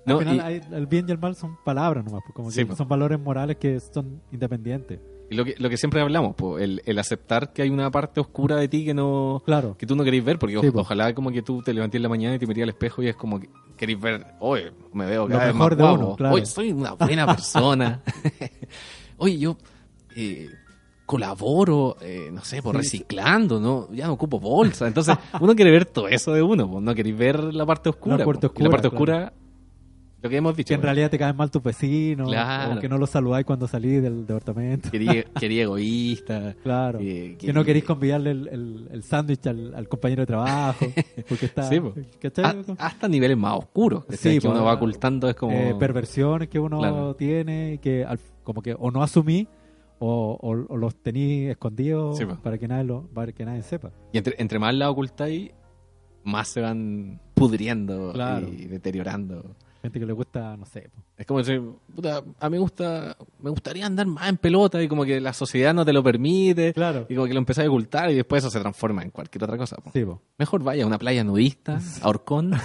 No, 0.06 0.14
Al 0.18 0.20
final, 0.20 0.36
y- 0.38 0.40
hay- 0.40 0.62
el 0.72 0.88
bien 0.88 1.06
y 1.08 1.12
el 1.12 1.20
mal 1.20 1.36
son 1.36 1.58
palabras 1.64 2.04
nomás, 2.04 2.24
como 2.34 2.50
Sí, 2.50 2.66
son 2.76 2.88
valores 2.88 3.20
morales 3.20 3.58
que 3.58 3.80
son 3.80 4.22
independientes. 4.32 5.00
Lo 5.32 5.46
que, 5.46 5.56
lo 5.58 5.70
que 5.70 5.78
siempre 5.78 6.02
hablamos, 6.02 6.36
po, 6.36 6.60
el, 6.60 6.82
el 6.86 7.00
aceptar 7.00 7.54
que 7.54 7.62
hay 7.62 7.70
una 7.70 7.90
parte 7.90 8.20
oscura 8.20 8.58
de 8.58 8.68
ti 8.68 8.84
que 8.86 8.94
no 8.94 9.42
Claro. 9.46 9.76
que 9.78 9.86
tú 9.86 9.96
no 9.96 10.04
queréis 10.04 10.24
ver, 10.26 10.38
porque 10.38 10.60
Sí, 10.60 10.68
o- 10.68 10.74
po. 10.74 10.80
ojalá 10.82 11.14
como 11.16 11.32
que 11.32 11.42
tú 11.42 11.62
te 11.62 11.74
levantes 11.74 11.98
en 11.98 12.04
la 12.04 12.10
mañana 12.10 12.36
y 12.36 12.40
te 12.40 12.46
miras 12.48 12.64
al 12.64 12.70
espejo 12.70 13.02
y 13.02 13.08
es 13.08 13.16
como 13.16 13.40
que 13.40 13.50
queréis 13.78 14.00
ver, 14.02 14.26
oye, 14.42 14.72
me 14.94 15.06
veo 15.06 15.24
Lo 15.28 15.30
cada 15.34 15.46
vez 15.46 15.54
mejor 15.56 15.72
más 15.72 15.78
de 15.78 15.84
guapo. 15.84 16.06
uno, 16.08 16.16
claro. 16.18 16.36
Oye, 16.36 16.46
soy 16.46 16.72
una 16.74 16.92
buena 16.94 17.26
persona. 17.26 18.02
oye, 19.18 19.38
yo 19.40 19.58
eh, 20.16 20.50
colaboro, 21.06 21.98
eh, 22.02 22.30
no 22.32 22.44
sé, 22.44 22.62
por 22.62 22.76
Sí. 22.76 22.82
reciclando, 22.82 23.60
¿no? 23.60 23.88
Ya 23.94 24.08
no 24.08 24.14
ocupo 24.14 24.40
bolsa. 24.40 24.88
Entonces, 24.88 25.18
uno 25.40 25.56
quiere 25.56 25.72
ver 25.72 25.86
todo 25.86 26.08
eso 26.08 26.32
de 26.34 26.42
uno, 26.42 26.70
po, 26.70 26.80
no 26.82 26.94
queréis 26.96 27.18
ver 27.18 27.42
la 27.54 27.66
parte 27.66 27.90
oscura. 27.90 28.18
La 28.18 28.26
parte 28.26 28.48
la 28.48 28.54
claro. 28.54 28.88
oscura, 28.88 29.34
lo 30.22 30.30
que 30.30 30.38
hemos 30.38 30.56
dicho. 30.56 30.68
Que 30.70 30.74
en 30.76 30.82
po, 30.82 30.86
realidad 30.86 31.10
te 31.10 31.18
caen 31.18 31.36
mal 31.36 31.50
tus 31.50 31.64
vecinos, 31.64 32.28
Claro. 32.30 32.76
o 32.76 32.80
que 32.80 32.88
no 32.88 32.98
los 32.98 33.10
saludáis 33.10 33.46
cuando 33.46 33.68
salís 33.68 34.02
del 34.04 34.26
departamento. 34.28 34.92
Quería, 34.92 35.24
quería 35.40 35.64
egoísta. 35.64 36.56
Claro. 36.64 37.00
eh, 37.02 37.36
Que 37.40 37.52
no 37.54 37.64
queréis 37.64 37.86
convidarle 37.86 38.32
el, 38.32 38.48
el, 38.48 38.88
el 38.92 39.04
sándwich 39.04 39.48
al, 39.48 39.74
al 39.74 39.88
compañero 39.88 40.22
de 40.22 40.28
trabajo. 40.28 40.86
Porque 41.30 41.46
está. 41.48 41.64
Sí. 41.64 41.80
Ah, 42.44 42.56
hasta 42.78 43.08
niveles 43.08 43.38
más 43.38 43.58
oscuros 43.58 44.06
que, 44.06 44.18
Sí, 44.18 44.30
que 44.40 44.42
po, 44.42 44.52
uno 44.52 44.64
va 44.64 44.74
ocultando 44.74 45.28
es 45.30 45.36
como 45.36 45.54
eh, 45.58 45.76
perversiones 45.80 46.50
que 46.50 46.60
uno 46.60 46.80
Claro. 46.80 47.16
tiene, 47.16 47.80
que 47.82 48.06
al- 48.06 48.20
como 48.44 48.62
que 48.62 48.76
o 48.78 48.92
no 48.92 49.02
asumí 49.04 49.48
o, 50.00 50.38
o- 50.42 50.66
o 50.74 50.78
los 50.78 50.96
tení 50.96 51.46
escondidos 51.46 52.18
Sí, 52.18 52.26
para 52.42 52.58
que 52.58 52.68
nadie 52.68 52.84
lo, 52.86 53.04
para 53.14 53.32
que 53.32 53.46
nadie 53.46 53.62
sepa. 53.64 53.92
Y 54.14 54.18
entre, 54.18 54.36
entre 54.40 54.60
más 54.60 54.74
la 54.76 54.90
ocultáis, 54.90 55.52
más 56.24 56.48
se 56.48 56.62
van 56.62 57.20
pudriendo 57.34 58.12
Claro. 58.14 58.48
y 58.48 58.66
deteriorando. 58.66 59.56
Gente 59.82 60.00
que 60.00 60.06
le 60.06 60.14
gusta, 60.14 60.56
no 60.58 60.66
sé. 60.66 60.90
po. 60.94 61.02
Es 61.18 61.26
como 61.26 61.40
decir, 61.40 61.60
puta, 61.96 62.24
a 62.40 62.50
mí 62.50 62.56
me 62.56 62.60
gusta, 62.60 63.18
me 63.40 63.50
gustaría 63.50 63.86
andar 63.86 64.06
más 64.06 64.30
en 64.30 64.38
pelota 64.38 64.82
y 64.82 64.88
como 64.88 65.04
que 65.06 65.20
la 65.20 65.34
sociedad 65.34 65.74
no 65.74 65.84
te 65.84 65.92
lo 65.92 66.04
permite. 66.04 66.72
Claro. 66.74 67.08
Y 67.10 67.16
como 67.16 67.26
que 67.28 67.34
lo 67.34 67.40
empezáis 67.40 67.68
a 67.68 67.72
ocultar 67.72 68.12
y 68.12 68.14
después 68.16 68.44
eso 68.44 68.52
se 68.52 68.60
transforma 68.60 69.02
en 69.02 69.10
cualquier 69.10 69.44
otra 69.44 69.58
cosa. 69.58 69.78
po. 69.78 69.90
Sí, 69.92 70.06
po. 70.06 70.22
Mejor 70.38 70.62
vaya 70.64 70.84
a 70.84 70.88
una 70.88 71.00
playa 71.00 71.24
nudista, 71.24 71.80
a 72.02 72.10
Orcón. 72.10 72.52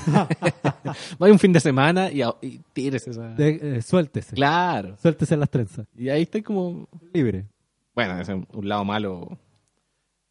vaya 1.18 1.32
un 1.32 1.38
fin 1.38 1.52
de 1.52 1.60
semana 1.60 2.10
y, 2.10 2.20
a- 2.22 2.34
y 2.42 2.58
tires 2.74 3.06
esa... 3.08 3.28
De- 3.34 3.78
eh, 3.78 3.82
suéltese. 3.82 4.34
Claro. 4.36 4.96
Suéltese 5.00 5.36
las 5.38 5.48
trenzas. 5.50 5.86
Y 5.96 6.08
ahí 6.10 6.22
está 6.22 6.42
como... 6.42 6.86
Libre. 7.14 7.46
Bueno, 7.94 8.20
es 8.20 8.28
un 8.28 8.46
lado 8.68 8.84
malo, 8.84 9.38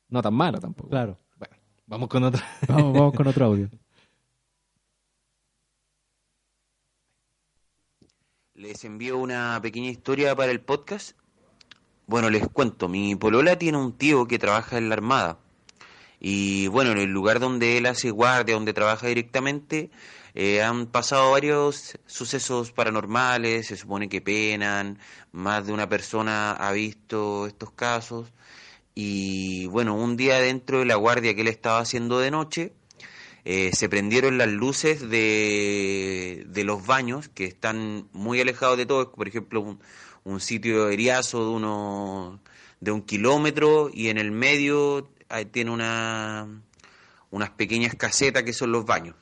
no 0.09 0.21
tan 0.21 0.35
malo 0.35 0.59
tampoco. 0.59 0.89
Claro. 0.91 1.17
Bueno, 1.39 1.55
vamos 1.87 2.09
con 2.09 2.23
otra. 2.25 2.43
Vamos, 2.67 2.93
vamos 2.93 3.13
con 3.15 3.25
otro 3.27 3.45
audio. 3.47 3.69
Les 8.55 8.85
envío 8.85 9.17
una 9.17 9.59
pequeña 9.61 9.89
historia 9.89 10.33
para 10.33 10.49
el 10.49 10.61
podcast. 10.61 11.17
Bueno, 12.07 12.29
les 12.29 12.47
cuento, 12.47 12.87
mi 12.87 13.13
polola 13.17 13.57
tiene 13.57 13.77
un 13.77 13.97
tío 13.97 14.27
que 14.27 14.39
trabaja 14.39 14.77
en 14.77 14.87
la 14.87 14.95
Armada. 14.95 15.39
Y 16.21 16.67
bueno, 16.67 16.93
en 16.93 16.99
el 16.99 17.09
lugar 17.09 17.41
donde 17.41 17.77
él 17.77 17.85
hace 17.85 18.11
guardia, 18.11 18.55
donde 18.55 18.71
trabaja 18.71 19.07
directamente, 19.07 19.91
eh, 20.35 20.63
han 20.63 20.85
pasado 20.87 21.31
varios 21.31 21.99
sucesos 22.05 22.71
paranormales, 22.71 23.67
se 23.67 23.75
supone 23.75 24.07
que 24.07 24.21
penan, 24.21 24.99
más 25.33 25.67
de 25.67 25.73
una 25.73 25.89
persona 25.89 26.53
ha 26.53 26.71
visto 26.71 27.47
estos 27.47 27.71
casos. 27.71 28.31
Y 28.93 29.65
bueno, 29.67 29.95
un 29.95 30.15
día 30.15 30.39
dentro 30.39 30.79
de 30.79 30.85
la 30.85 30.95
guardia 30.95 31.35
que 31.35 31.41
él 31.41 31.49
estaba 31.49 31.79
haciendo 31.79 32.19
de 32.19 32.31
noche, 32.31 32.73
eh, 33.45 33.71
se 33.73 33.89
prendieron 33.89 34.39
las 34.39 34.49
luces 34.49 35.07
de, 35.07 36.45
de 36.47 36.63
los 36.63 36.85
baños, 36.85 37.29
que 37.29 37.45
están 37.45 38.09
muy 38.11 38.41
alejados 38.41 38.77
de 38.77 38.87
todo, 38.87 39.11
por 39.11 39.27
ejemplo, 39.27 39.77
un, 40.23 40.39
sitio 40.39 40.89
eriazo 40.89 41.45
de, 41.45 41.51
uno, 41.51 42.41
de 42.79 42.91
un 42.91 43.03
kilómetro 43.03 43.91
y 43.93 44.09
en 44.09 44.17
el 44.17 44.31
medio 44.31 45.11
tiene 45.51 45.69
una, 45.69 46.47
unas 47.29 47.49
pequeñas 47.51 47.93
casetas 47.95 48.41
que 48.41 48.53
son 48.53 48.71
los 48.71 48.85
baños. 48.85 49.15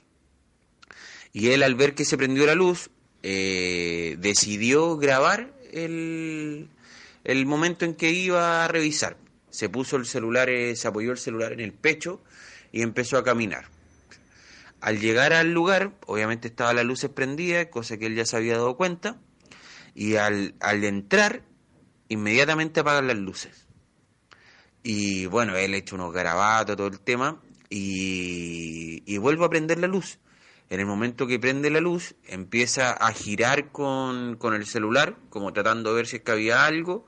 Y 1.33 1.49
él 1.49 1.61
al 1.61 1.75
ver 1.75 1.93
que 1.93 2.05
se 2.05 2.17
prendió 2.17 2.45
la 2.45 2.55
luz, 2.55 2.91
eh, 3.23 4.15
decidió 4.19 4.95
grabar 4.97 5.53
el, 5.73 6.69
el 7.23 7.45
momento 7.45 7.83
en 7.83 7.95
que 7.95 8.11
iba 8.11 8.63
a 8.63 8.67
revisar. 8.69 9.17
Se 9.49 9.67
puso 9.67 9.97
el 9.97 10.05
celular, 10.05 10.49
eh, 10.49 10.75
se 10.77 10.87
apoyó 10.87 11.11
el 11.11 11.17
celular 11.17 11.51
en 11.51 11.59
el 11.59 11.73
pecho 11.73 12.21
y 12.71 12.83
empezó 12.83 13.17
a 13.17 13.23
caminar. 13.23 13.72
Al 14.83 14.99
llegar 14.99 15.31
al 15.31 15.53
lugar, 15.53 15.93
obviamente 16.07 16.49
estaba 16.49 16.73
las 16.73 16.83
luces 16.83 17.09
prendidas, 17.09 17.67
cosa 17.67 17.97
que 17.97 18.07
él 18.07 18.15
ya 18.15 18.25
se 18.25 18.35
había 18.35 18.57
dado 18.57 18.75
cuenta, 18.75 19.17
y 19.95 20.17
al, 20.17 20.55
al 20.59 20.83
entrar, 20.83 21.45
inmediatamente 22.09 22.81
apagan 22.81 23.07
las 23.07 23.15
luces. 23.15 23.65
Y 24.83 25.25
bueno, 25.27 25.55
él 25.55 25.73
ha 25.73 25.77
hecho 25.77 25.95
unos 25.95 26.11
garabatos, 26.11 26.75
todo 26.75 26.87
el 26.87 26.99
tema, 26.99 27.41
y, 27.69 29.03
y 29.05 29.17
vuelve 29.19 29.45
a 29.45 29.49
prender 29.49 29.79
la 29.79 29.87
luz. 29.87 30.19
En 30.69 30.81
el 30.81 30.85
momento 30.85 31.27
que 31.27 31.39
prende 31.39 31.69
la 31.69 31.79
luz, 31.79 32.15
empieza 32.27 32.91
a 32.91 33.13
girar 33.13 33.71
con, 33.71 34.35
con 34.35 34.53
el 34.53 34.65
celular, 34.65 35.15
como 35.29 35.53
tratando 35.53 35.91
de 35.91 35.95
ver 35.95 36.07
si 36.07 36.17
es 36.17 36.23
que 36.23 36.33
había 36.33 36.65
algo, 36.65 37.05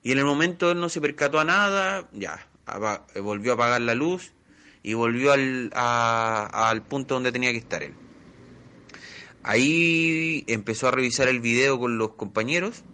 y 0.00 0.12
en 0.12 0.18
el 0.18 0.24
momento 0.24 0.70
él 0.70 0.78
no 0.78 0.88
se 0.88 1.00
percató 1.00 1.40
a 1.40 1.44
nada, 1.44 2.08
ya, 2.12 2.46
volvió 3.20 3.50
a 3.50 3.54
apagar 3.54 3.80
la 3.80 3.96
luz 3.96 4.35
y 4.86 4.94
volvió 4.94 5.32
al, 5.32 5.72
a- 5.74 6.70
al 6.70 6.80
punto 6.82 7.14
donde 7.14 7.32
tenía 7.32 7.50
que 7.50 7.58
estar 7.58 7.82
él. 7.82 7.92
Ahí 9.42 10.44
empezó 10.46 10.86
a 10.86 10.92
revisar 10.92 11.26
el 11.26 11.40
video 11.40 11.78
con 11.78 11.98
los 11.98 12.14
compañeros 12.14 12.84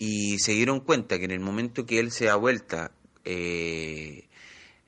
y 0.00 0.40
se 0.40 0.52
dieron 0.52 0.80
cuenta 0.80 1.18
que 1.20 1.24
en 1.24 1.30
el 1.30 1.38
momento 1.38 1.86
que 1.86 2.00
él 2.00 2.10
se 2.10 2.24
da 2.24 2.34
vuelta, 2.34 2.90
eh, 3.24 4.28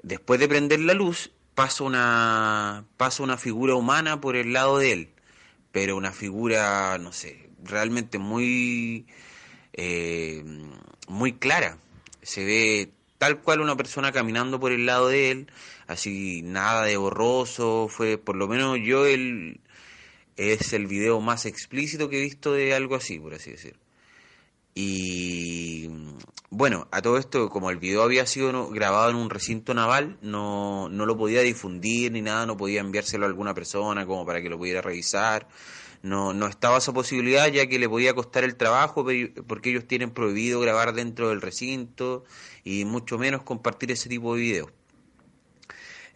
después 0.02 0.40
de 0.40 0.48
prender 0.48 0.81
la 0.81 0.94
luz, 0.94 1.31
pasa 1.55 1.85
una, 1.85 2.85
pasa 2.97 3.23
una 3.23 3.36
figura 3.36 3.77
humana 3.77 4.20
por 4.20 4.35
el 4.35 4.52
lado 4.52 4.78
de 4.78 4.93
él, 4.93 5.09
pero 5.70 5.97
una 5.97 6.11
figura, 6.11 6.98
no 6.98 7.12
sé, 7.12 7.48
realmente 7.62 8.19
muy, 8.19 9.06
eh, 9.73 10.43
muy 11.06 11.32
clara. 11.35 11.78
Se 12.23 12.44
ve 12.44 12.90
tal 13.19 13.40
cual 13.40 13.61
una 13.61 13.77
persona 13.77 14.11
caminando 14.11 14.59
por 14.59 14.73
el 14.73 14.85
lado 14.86 15.09
de 15.09 15.31
él, 15.31 15.47
así 15.86 16.43
nada 16.43 16.85
de 16.85 16.97
borroso, 16.97 17.89
fue 17.89 18.19
por 18.19 18.36
lo 18.36 18.48
menos 18.48 18.78
yo 18.82 19.06
el 19.06 19.61
es 20.36 20.73
el 20.73 20.86
video 20.86 21.20
más 21.20 21.47
explícito 21.47 22.09
que 22.09 22.19
he 22.19 22.23
visto 22.23 22.52
de 22.52 22.74
algo 22.74 22.97
así, 22.97 23.19
por 23.19 23.35
así 23.35 23.52
decir. 23.52 23.77
Y 24.74 25.89
bueno, 26.51 26.89
a 26.90 27.01
todo 27.01 27.19
esto, 27.19 27.48
como 27.48 27.70
el 27.70 27.78
video 27.78 28.02
había 28.02 28.27
sido 28.27 28.69
grabado 28.70 29.11
en 29.11 29.16
un 29.16 29.31
recinto 29.31 29.73
naval, 29.73 30.19
no, 30.20 30.89
no 30.89 31.06
lo 31.06 31.16
podía 31.16 31.43
difundir 31.43 32.11
ni 32.11 32.23
nada, 32.23 32.44
no 32.47 32.56
podía 32.56 32.81
enviárselo 32.81 33.24
a 33.24 33.28
alguna 33.28 33.55
persona 33.55 34.05
como 34.06 34.27
para 34.27 34.43
que 34.43 34.48
lo 34.48 34.59
pudiera 34.59 34.82
revisar. 34.82 35.47
No, 36.02 36.35
no 36.35 36.47
estaba 36.48 36.78
esa 36.78 36.93
posibilidad 36.93 37.48
ya 37.48 37.66
que 37.66 37.78
le 37.78 37.89
podía 37.89 38.15
costar 38.15 38.44
el 38.44 38.56
trabajo 38.56 39.06
porque 39.47 39.70
ellos 39.70 39.86
tienen 39.86 40.11
prohibido 40.11 40.61
grabar 40.61 40.93
dentro 40.93 41.31
del 41.31 41.40
recinto 41.40 42.24
y 42.62 42.85
mucho 42.85 43.16
menos 43.16 43.43
compartir 43.43 43.90
ese 43.93 44.09
tipo 44.09 44.35
de 44.35 44.40
videos. 44.40 44.70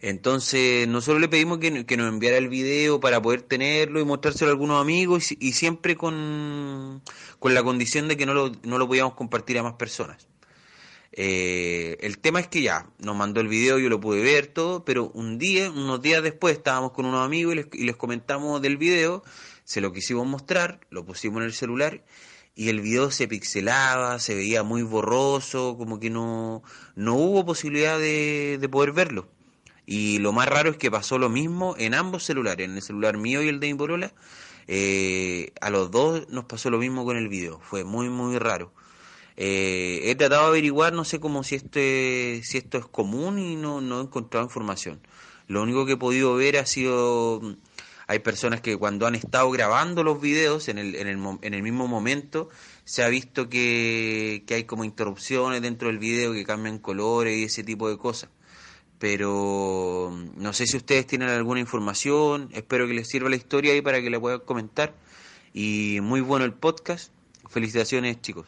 Entonces, 0.01 0.87
nosotros 0.87 1.19
le 1.19 1.27
pedimos 1.27 1.57
que, 1.59 1.71
nos 1.71 2.07
enviara 2.07 2.37
el 2.37 2.47
video 2.47 2.99
para 3.01 3.21
poder 3.21 3.41
tenerlo 3.41 3.99
y 3.99 4.05
mostrárselo 4.05 4.49
a 4.49 4.53
algunos 4.53 4.81
amigos 4.81 5.31
y, 5.31 5.51
siempre 5.53 5.97
con, 5.97 7.01
la 7.41 7.63
condición 7.63 8.07
de 8.07 8.15
que 8.15 8.25
no 8.25 8.33
lo, 8.33 8.51
no 8.63 8.77
lo 8.77 8.87
podíamos 8.87 9.15
compartir 9.15 9.57
a 9.59 9.63
más 9.63 9.73
personas. 9.73 10.27
Eh, 11.11 11.97
el 12.01 12.19
tema 12.19 12.39
es 12.39 12.47
que 12.47 12.61
ya, 12.61 12.87
nos 12.99 13.15
mandó 13.15 13.41
el 13.41 13.49
video, 13.49 13.77
yo 13.77 13.89
lo 13.89 13.99
pude 13.99 14.21
ver 14.21 14.47
todo, 14.47 14.85
pero 14.85 15.09
un 15.13 15.37
día, 15.37 15.69
unos 15.69 16.01
días 16.01 16.23
después, 16.23 16.55
estábamos 16.55 16.91
con 16.91 17.05
unos 17.05 17.25
amigos 17.25 17.53
y 17.53 17.55
les, 17.57 17.67
y 17.73 17.83
les 17.83 17.95
comentamos 17.97 18.61
del 18.61 18.77
video, 18.77 19.23
se 19.65 19.81
lo 19.81 19.91
quisimos 19.91 20.25
mostrar, 20.27 20.79
lo 20.91 21.05
pusimos 21.05 21.39
en 21.39 21.45
el 21.45 21.53
celular 21.53 22.05
y 22.55 22.69
el 22.69 22.79
video 22.81 23.11
se 23.11 23.27
pixelaba, 23.27 24.19
se 24.19 24.35
veía 24.35 24.63
muy 24.63 24.83
borroso, 24.83 25.75
como 25.77 25.99
que 25.99 26.09
no, 26.09 26.63
no 26.95 27.15
hubo 27.15 27.45
posibilidad 27.45 27.99
de 27.99 28.69
poder 28.71 28.93
verlo. 28.93 29.29
Y 29.91 30.19
lo 30.19 30.33
más 30.33 30.47
raro 30.47 30.69
es 30.69 30.77
que 30.77 30.91
pasó 30.91 31.17
lo 31.17 31.29
mismo 31.29 31.73
en 31.79 31.95
ambos 31.95 32.23
celulares, 32.23 32.63
en 32.63 32.75
el 32.75 32.81
celular 32.83 33.17
mío 33.17 33.41
y 33.41 33.47
el 33.47 33.59
de 33.59 33.73
mi 33.73 34.07
eh, 34.67 35.51
a 35.61 35.71
los 35.71 35.89
dos 35.89 36.29
nos 36.29 36.45
pasó 36.45 36.69
lo 36.69 36.77
mismo 36.77 37.05
con 37.05 37.17
el 37.17 37.27
video. 37.27 37.59
Fue 37.59 37.83
muy, 37.83 38.07
muy 38.07 38.37
raro. 38.37 38.71
Eh, 39.35 40.01
he 40.03 40.13
tratado 40.13 40.43
de 40.43 40.47
averiguar, 40.49 40.93
no 40.93 41.05
sé 41.05 41.19
cómo 41.19 41.43
si 41.43 41.55
esto 41.55 41.79
es, 41.79 42.47
si 42.47 42.59
esto 42.59 42.77
es 42.77 42.85
común 42.85 43.39
y 43.39 43.55
no, 43.55 43.81
no 43.81 43.99
he 43.99 44.03
encontrado 44.03 44.45
información. 44.45 45.01
Lo 45.47 45.63
único 45.63 45.87
que 45.87 45.93
he 45.93 45.97
podido 45.97 46.35
ver 46.35 46.57
ha 46.57 46.67
sido, 46.67 47.39
mm, 47.41 47.53
hay 48.05 48.19
personas 48.19 48.61
que 48.61 48.77
cuando 48.77 49.07
han 49.07 49.15
estado 49.15 49.49
grabando 49.49 50.03
los 50.03 50.21
videos 50.21 50.67
en 50.67 50.77
el, 50.77 50.93
en 50.97 51.07
el, 51.07 51.19
en 51.41 51.53
el 51.55 51.63
mismo 51.63 51.87
momento, 51.87 52.49
se 52.83 53.01
ha 53.01 53.07
visto 53.09 53.49
que, 53.49 54.43
que 54.45 54.53
hay 54.53 54.65
como 54.65 54.83
interrupciones 54.83 55.63
dentro 55.63 55.87
del 55.87 55.97
video, 55.97 56.31
que 56.33 56.45
cambian 56.45 56.77
colores 56.77 57.35
y 57.39 57.45
ese 57.45 57.63
tipo 57.63 57.89
de 57.89 57.97
cosas 57.97 58.29
pero 58.99 60.13
no 60.35 60.53
sé 60.53 60.67
si 60.67 60.77
ustedes 60.77 61.07
tienen 61.07 61.29
alguna 61.29 61.59
información, 61.61 62.49
espero 62.51 62.85
que 62.87 62.93
les 62.93 63.07
sirva 63.07 63.29
la 63.29 63.35
historia 63.37 63.71
ahí 63.73 63.81
para 63.81 64.01
que 64.01 64.09
la 64.09 64.19
puedan 64.19 64.41
comentar. 64.41 64.93
Y 65.53 65.99
muy 66.01 66.21
bueno 66.21 66.45
el 66.45 66.53
podcast, 66.53 67.11
felicitaciones 67.49 68.21
chicos. 68.21 68.45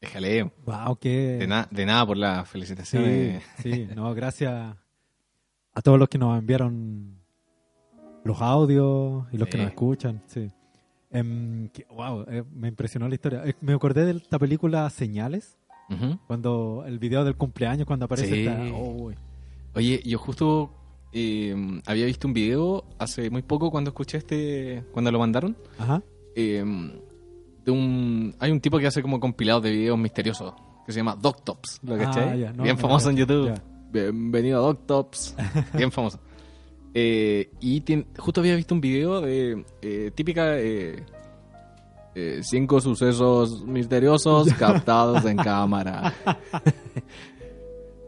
Déjale. 0.00 0.50
Wow, 0.66 0.96
qué... 1.00 1.36
De, 1.38 1.46
na- 1.46 1.68
de 1.70 1.86
nada 1.86 2.06
por 2.06 2.16
las 2.16 2.46
Sí, 2.46 2.52
felicitaciones. 2.52 3.42
sí, 3.62 3.88
no, 3.94 4.14
gracias 4.14 4.76
a 5.72 5.82
todos 5.82 5.98
los 5.98 6.08
que 6.08 6.18
nos 6.18 6.38
enviaron 6.38 7.18
los 8.24 8.40
audios 8.40 9.26
y 9.32 9.38
los 9.38 9.48
que 9.48 9.58
nos 9.58 9.66
escuchan, 9.68 10.22
sí. 10.26 10.50
Em, 11.10 11.68
que- 11.68 11.86
wow, 11.90 12.24
eh, 12.28 12.42
me 12.54 12.68
impresionó 12.68 13.08
la 13.08 13.14
historia. 13.14 13.42
Eh, 13.46 13.54
me 13.60 13.72
acordé 13.72 14.04
de 14.04 14.18
esta 14.18 14.38
película 14.38 14.88
Señales, 14.90 15.56
Cuando 16.26 16.84
el 16.86 16.98
video 16.98 17.24
del 17.24 17.36
cumpleaños, 17.36 17.86
cuando 17.86 18.06
aparece 18.06 18.28
Sí. 18.34 18.46
esta- 18.46 18.62
oh. 18.74 19.12
Oye, 19.74 20.00
yo 20.04 20.18
justo 20.18 20.70
eh, 21.12 21.54
había 21.86 22.06
visto 22.06 22.26
un 22.26 22.34
video 22.34 22.84
hace 22.98 23.30
muy 23.30 23.42
poco 23.42 23.70
cuando 23.70 23.90
escuché 23.90 24.18
este, 24.18 24.82
cuando 24.92 25.12
lo 25.12 25.18
mandaron. 25.18 25.56
Ajá. 25.78 26.02
eh, 26.36 26.64
de 27.64 27.70
un, 27.70 28.34
hay 28.40 28.50
un 28.50 28.60
tipo 28.60 28.78
que 28.78 28.86
hace 28.86 29.00
como 29.00 29.18
compilados 29.20 29.62
de 29.62 29.70
videos 29.70 29.96
misteriosos 29.98 30.52
que 30.84 30.92
se 30.92 30.98
llama 30.98 31.16
Doctops, 31.16 31.80
¿lo 31.82 31.94
Ah, 31.94 31.98
cachai? 31.98 32.40
ya, 32.40 32.52
no, 32.52 32.62
Bien 32.64 32.74
no 32.76 32.82
famoso 32.82 33.08
en 33.08 33.16
cacho, 33.16 33.26
YouTube. 33.46 33.60
Bienvenido 33.90 34.58
a 34.58 34.66
Doctops. 34.66 35.34
Bien 35.74 35.90
famoso. 35.90 36.18
Eh, 36.92 37.50
y 37.60 37.80
tien- 37.80 38.06
justo 38.18 38.40
había 38.40 38.54
visto 38.56 38.74
un 38.74 38.80
video 38.82 39.20
de 39.22 39.64
eh, 39.80 40.10
típica 40.14 40.58
eh, 42.14 42.40
cinco 42.42 42.80
sucesos 42.80 43.64
misteriosos 43.64 44.52
captados 44.58 45.24
en 45.24 45.36
cámara. 45.36 46.12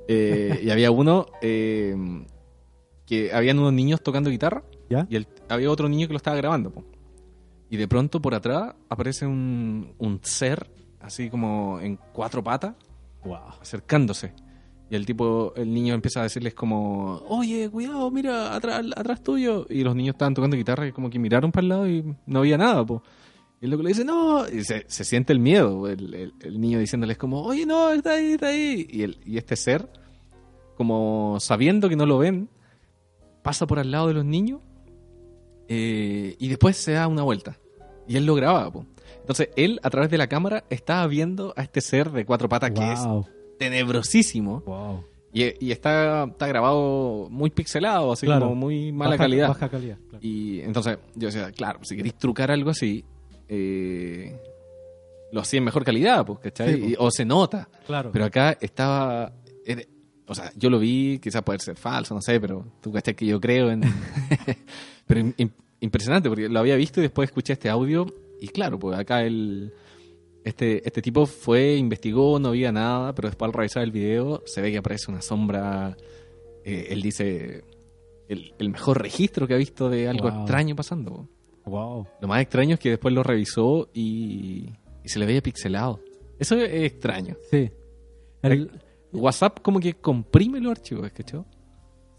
Eh, 0.08 0.60
y 0.62 0.70
había 0.70 0.90
uno 0.92 1.26
eh, 1.42 1.96
que 3.06 3.32
habían 3.32 3.58
unos 3.58 3.72
niños 3.72 4.00
tocando 4.02 4.30
guitarra 4.30 4.62
¿Ya? 4.88 5.04
y 5.10 5.16
el- 5.16 5.26
había 5.48 5.68
otro 5.70 5.88
niño 5.88 6.06
que 6.06 6.12
lo 6.12 6.18
estaba 6.18 6.36
grabando. 6.36 6.70
po. 6.70 6.84
Y 7.70 7.76
de 7.76 7.88
pronto 7.88 8.22
por 8.22 8.32
atrás 8.34 8.74
aparece 8.88 9.26
un, 9.26 9.94
un 9.98 10.20
ser 10.22 10.70
así 11.00 11.28
como 11.28 11.80
en 11.80 11.98
cuatro 12.12 12.42
patas 12.42 12.74
Wow. 13.24 13.38
acercándose. 13.60 14.32
Y 14.88 14.94
el 14.94 15.04
tipo, 15.04 15.52
el 15.56 15.74
niño 15.74 15.94
empieza 15.94 16.20
a 16.20 16.22
decirles 16.22 16.54
como, 16.54 17.16
oye, 17.28 17.68
cuidado, 17.68 18.08
mira, 18.12 18.54
atrás, 18.54 18.84
atrás 18.94 19.20
tuyo. 19.20 19.66
Y 19.68 19.82
los 19.82 19.96
niños 19.96 20.14
estaban 20.14 20.34
tocando 20.34 20.56
guitarra 20.56 20.86
y 20.86 20.92
como 20.92 21.10
que 21.10 21.18
miraron 21.18 21.50
para 21.50 21.62
el 21.64 21.68
lado 21.68 21.88
y 21.88 22.14
no 22.26 22.38
había 22.38 22.56
nada, 22.56 22.86
po. 22.86 23.02
Y 23.60 23.64
el 23.64 23.70
loco 23.70 23.82
le 23.82 23.88
dice, 23.88 24.04
no, 24.04 24.46
y 24.48 24.64
se, 24.64 24.84
se 24.88 25.04
siente 25.04 25.32
el 25.32 25.38
miedo, 25.40 25.88
el, 25.88 26.12
el- 26.14 26.32
el 26.42 26.60
niño 26.60 26.78
diciéndoles 26.78 27.16
como, 27.16 27.42
oye, 27.42 27.64
no, 27.66 27.90
está 27.90 28.12
ahí, 28.14 28.32
está 28.32 28.48
ahí. 28.48 28.86
Y, 28.90 29.02
el, 29.02 29.18
y 29.24 29.38
este 29.38 29.56
ser, 29.56 29.88
como 30.76 31.38
sabiendo 31.40 31.88
que 31.88 31.96
no 31.96 32.04
lo 32.06 32.18
ven, 32.18 32.48
pasa 33.42 33.66
por 33.66 33.78
al 33.78 33.90
lado 33.90 34.08
de 34.08 34.14
los 34.14 34.24
niños 34.24 34.60
eh, 35.68 36.36
y 36.38 36.48
después 36.48 36.76
se 36.76 36.92
da 36.92 37.06
una 37.08 37.22
vuelta. 37.22 37.56
Y 38.06 38.16
él 38.16 38.26
lo 38.26 38.34
graba, 38.34 38.70
po. 38.70 38.84
Entonces, 39.20 39.48
él, 39.56 39.80
a 39.82 39.90
través 39.90 40.10
de 40.10 40.18
la 40.18 40.28
cámara, 40.28 40.64
estaba 40.70 41.06
viendo 41.08 41.52
a 41.56 41.62
este 41.62 41.80
ser 41.80 42.10
de 42.12 42.24
cuatro 42.24 42.48
patas 42.48 42.70
que 42.70 42.92
es 42.92 43.00
tenebrosísimo. 43.58 44.60
Wow. 44.66 45.04
Y, 45.32 45.66
y 45.66 45.72
está, 45.72 46.24
está 46.24 46.46
grabado 46.46 47.28
muy 47.30 47.50
pixelado, 47.50 48.12
así 48.12 48.26
Claro. 48.26 48.42
como 48.46 48.54
muy 48.54 48.92
mala 48.92 49.10
Baja- 49.12 49.24
calidad. 49.24 49.48
baja 49.48 49.68
calidad, 49.68 49.98
claro. 50.08 50.18
Y 50.24 50.60
entonces 50.60 50.98
yo 51.14 51.26
decía, 51.26 51.50
claro, 51.52 51.80
si 51.82 51.96
queréis 51.96 52.14
trucar 52.14 52.50
algo 52.50 52.70
así, 52.70 53.04
eh, 53.48 54.38
lo 55.32 55.40
hacía 55.40 55.58
en 55.58 55.64
mejor 55.64 55.84
calidad, 55.84 56.24
pues, 56.24 56.38
¿cachai? 56.40 56.74
Sí, 56.74 56.80
pues. 56.80 56.92
Y- 56.92 56.96
o 56.98 57.10
se 57.10 57.24
nota. 57.24 57.68
Claro. 57.86 58.10
Pero 58.12 58.24
acá 58.24 58.56
estaba... 58.60 59.32
era- 59.64 59.82
o 60.28 60.34
sea, 60.34 60.50
yo 60.56 60.70
lo 60.70 60.78
vi, 60.80 61.20
quizás 61.20 61.42
puede 61.42 61.60
ser 61.60 61.76
falso, 61.76 62.12
no 62.14 62.20
sé, 62.20 62.40
pero 62.40 62.64
tú 62.80 62.90
cachai 62.92 63.14
que 63.14 63.26
yo 63.26 63.40
creo 63.40 63.70
en... 63.70 63.82
pero 65.06 65.20
im- 65.20 65.34
im- 65.36 65.52
impresionante, 65.80 66.28
porque 66.28 66.48
lo 66.48 66.58
había 66.58 66.74
visto 66.76 66.98
y 67.00 67.04
después 67.04 67.28
escuché 67.28 67.52
este 67.52 67.68
audio 67.68 68.06
y 68.40 68.48
claro, 68.48 68.78
pues 68.78 68.98
acá 68.98 69.22
el... 69.22 69.72
Este, 70.44 70.86
este 70.86 71.02
tipo 71.02 71.26
fue, 71.26 71.74
investigó, 71.76 72.38
no 72.38 72.48
había 72.48 72.70
nada, 72.72 73.14
pero 73.14 73.28
después 73.28 73.48
al 73.48 73.52
revisar 73.52 73.82
el 73.82 73.90
video 73.90 74.42
se 74.46 74.60
ve 74.60 74.70
que 74.70 74.78
aparece 74.78 75.10
una 75.10 75.20
sombra. 75.22 75.96
eh, 76.64 76.86
él 76.90 77.02
dice 77.02 77.64
el, 78.28 78.52
el 78.58 78.68
mejor 78.70 79.00
registro 79.02 79.46
que 79.48 79.54
ha 79.54 79.58
visto 79.58 79.88
de 79.90 80.08
algo 80.08 80.28
Wow. 80.30 80.40
extraño 80.40 80.76
pasando. 80.76 81.28
Wow. 81.66 82.06
Lo 82.20 82.28
más 82.28 82.40
extraño 82.40 82.74
es 82.74 82.80
que 82.80 82.90
después 82.90 83.12
lo 83.12 83.22
revisó 83.22 83.90
y, 83.92 84.70
y 85.04 85.08
se 85.08 85.18
le 85.18 85.26
veía 85.26 85.42
pixelado. 85.42 86.00
Eso 86.38 86.56
es 86.56 86.72
extraño. 86.92 87.36
Sí. 87.50 87.70
El- 88.42 88.70
WhatsApp 89.12 89.60
como 89.62 89.80
que 89.80 89.94
comprime 89.94 90.60
los 90.60 90.72
archivos, 90.72 91.10
¿cachai? 91.12 91.42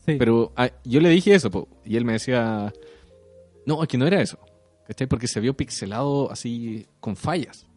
Sí. 0.06 0.16
Pero 0.18 0.52
ah, 0.56 0.70
yo 0.84 1.00
le 1.00 1.10
dije 1.10 1.36
eso, 1.36 1.52
po, 1.52 1.68
y 1.86 1.96
él 1.98 2.06
me 2.06 2.14
decía, 2.14 2.74
no, 3.66 3.82
es 3.84 3.88
que 3.90 3.98
no 3.98 4.08
era 4.08 4.22
eso, 4.22 4.40
¿cachai? 4.88 5.06
Porque 5.08 5.28
se 5.28 5.40
vio 5.40 5.56
pixelado 5.56 6.32
así 6.32 6.88
con 7.00 7.16
fallas. 7.16 7.68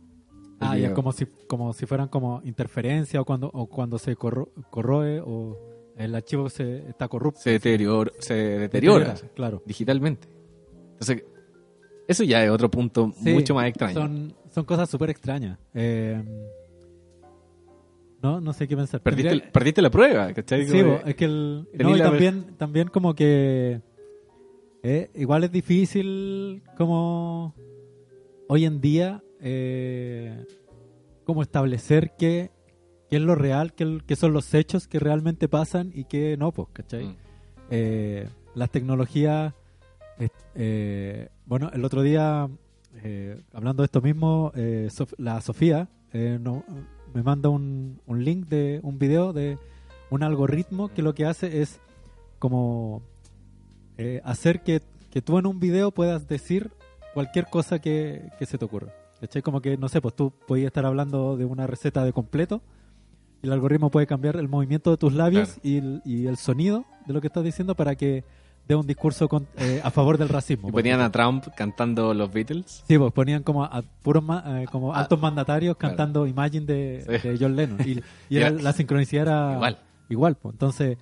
Ah, 0.60 0.76
ya, 0.76 0.92
como 0.94 1.12
si, 1.12 1.26
como 1.48 1.72
si 1.72 1.86
fueran 1.86 2.08
como 2.08 2.40
interferencia 2.44 3.20
o 3.20 3.24
cuando, 3.24 3.48
o 3.52 3.66
cuando 3.66 3.98
se 3.98 4.14
corro- 4.16 4.50
corroe 4.70 5.20
o 5.24 5.58
el 5.96 6.14
archivo 6.14 6.48
se 6.50 6.88
está 6.88 7.08
corrupto. 7.08 7.40
se 7.40 7.50
deteriora, 7.50 8.10
se 8.18 8.34
deteriora, 8.34 9.06
Deteriora, 9.10 9.34
claro. 9.34 9.62
digitalmente. 9.66 10.28
Entonces, 10.92 11.24
eso 12.10 12.24
ya 12.24 12.44
es 12.44 12.50
otro 12.50 12.70
punto 12.70 13.12
Sí, 13.22 13.32
mucho 13.32 13.54
más 13.54 13.66
extraño. 13.68 13.94
Son, 13.94 14.34
son 14.50 14.64
cosas 14.64 14.88
súper 14.90 15.10
extrañas. 15.10 15.58
Eh, 15.74 16.22
no, 18.22 18.40
no 18.40 18.52
sé 18.52 18.68
qué 18.68 18.76
pensar. 18.76 19.00
Perdiste, 19.00 19.30
Tendría- 19.30 19.52
perdiste 19.52 19.82
la 19.82 19.90
prueba, 19.90 20.32
¿cachai? 20.32 20.66
Sí, 20.66 20.80
Como 20.82 20.96
es 21.06 21.14
que 21.14 21.24
el, 21.24 21.68
no, 21.78 21.96
y 21.96 21.98
también, 21.98 22.56
también 22.58 22.88
como 22.88 23.14
que 23.14 23.80
eh, 24.82 25.10
igual 25.14 25.44
es 25.44 25.52
difícil 25.52 26.62
como 26.76 27.54
hoy 28.48 28.64
en 28.66 28.80
día 28.80 29.22
eh, 29.40 30.44
como 31.24 31.40
establecer 31.42 32.12
qué, 32.18 32.50
qué 33.08 33.16
es 33.16 33.22
lo 33.22 33.34
real, 33.36 33.72
qué, 33.72 34.00
qué 34.06 34.16
son 34.16 34.32
los 34.34 34.52
hechos 34.52 34.86
que 34.86 34.98
realmente 34.98 35.48
pasan 35.48 35.90
y 35.94 36.04
qué 36.04 36.36
no, 36.36 36.52
pues, 36.52 36.68
¿cachai? 36.72 37.04
Mm. 37.06 37.16
Eh, 37.70 38.28
las 38.54 38.70
tecnologías, 38.70 39.54
bueno, 41.50 41.68
el 41.74 41.84
otro 41.84 42.02
día, 42.02 42.48
eh, 43.02 43.42
hablando 43.52 43.82
de 43.82 43.86
esto 43.86 44.00
mismo, 44.00 44.52
eh, 44.54 44.88
Sof- 44.90 45.14
la 45.18 45.40
Sofía 45.40 45.88
eh, 46.12 46.38
no- 46.40 46.64
me 47.12 47.22
manda 47.22 47.48
un, 47.48 48.00
un 48.06 48.24
link 48.24 48.46
de 48.48 48.78
un 48.84 48.98
video 49.00 49.32
de 49.32 49.58
un 50.10 50.22
algoritmo 50.22 50.88
que 50.88 51.02
lo 51.02 51.12
que 51.14 51.26
hace 51.26 51.60
es 51.60 51.80
como 52.38 53.02
eh, 53.98 54.20
hacer 54.24 54.62
que, 54.62 54.80
que 55.10 55.20
tú 55.22 55.38
en 55.38 55.46
un 55.46 55.58
video 55.60 55.90
puedas 55.90 56.26
decir 56.28 56.70
cualquier 57.14 57.46
cosa 57.46 57.80
que, 57.80 58.30
que 58.38 58.46
se 58.46 58.56
te 58.56 58.64
ocurra. 58.64 58.92
¿Cachai? 59.20 59.42
Como 59.42 59.60
que, 59.60 59.76
no 59.76 59.88
sé, 59.88 60.00
pues 60.00 60.14
tú 60.14 60.32
podías 60.46 60.68
estar 60.68 60.86
hablando 60.86 61.36
de 61.36 61.44
una 61.44 61.66
receta 61.66 62.04
de 62.04 62.12
completo 62.12 62.62
y 63.42 63.46
el 63.48 63.52
algoritmo 63.52 63.90
puede 63.90 64.06
cambiar 64.06 64.36
el 64.36 64.48
movimiento 64.48 64.90
de 64.92 64.96
tus 64.96 65.12
labios 65.12 65.58
y, 65.62 65.78
el, 65.78 66.00
y 66.04 66.26
el 66.26 66.36
sonido 66.38 66.84
de 67.06 67.12
lo 67.12 67.20
que 67.20 67.26
estás 67.26 67.44
diciendo 67.44 67.74
para 67.74 67.96
que 67.96 68.24
dé 68.70 68.76
un 68.76 68.86
discurso 68.86 69.28
con- 69.28 69.46
eh, 69.58 69.80
a 69.82 69.90
favor 69.90 70.16
del 70.16 70.28
racismo. 70.28 70.68
Y 70.68 70.72
ponían 70.72 71.00
a 71.00 71.10
Trump 71.10 71.44
cantando 71.56 72.14
los 72.14 72.32
Beatles. 72.32 72.82
Sí, 72.86 72.96
pues 72.98 73.12
ponían 73.12 73.42
como 73.42 73.64
a 73.64 73.82
puros 74.02 74.24
eh, 74.46 74.66
como 74.70 74.94
Ah, 74.94 75.00
altos 75.00 75.20
mandatarios 75.20 75.76
claro. 75.76 75.96
cantando 75.96 76.26
Imagine 76.26 76.66
de, 76.66 77.20
Sí. 77.20 77.28
de 77.28 77.38
John 77.38 77.56
Lennon. 77.56 77.78
Y, 77.86 78.00
y 78.32 78.36
era- 78.38 78.48
Era- 78.48 78.62
la 78.62 78.72
sincronicidad 78.72 79.22
era 79.22 79.52
Igual. 79.54 79.78
igual, 80.08 80.34
pues. 80.36 80.54
Entonces, 80.54 80.98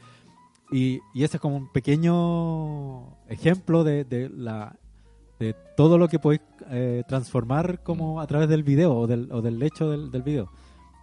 y, 0.70 1.00
y 1.14 1.24
ese 1.24 1.36
es 1.36 1.40
como 1.40 1.56
un 1.56 1.70
pequeño 1.72 3.16
ejemplo 3.28 3.84
de, 3.84 4.04
de 4.04 4.28
la 4.28 4.74
de 5.38 5.54
todo 5.76 5.98
lo 5.98 6.08
que 6.08 6.18
podéis 6.18 6.40
eh, 6.68 7.04
transformar 7.06 7.82
como 7.84 8.20
a 8.20 8.26
través 8.26 8.48
del 8.48 8.64
video 8.64 8.92
o 8.96 9.06
del, 9.06 9.30
o 9.30 9.40
del 9.40 9.62
hecho 9.62 9.88
del, 9.88 10.10
del 10.10 10.22
video. 10.22 10.50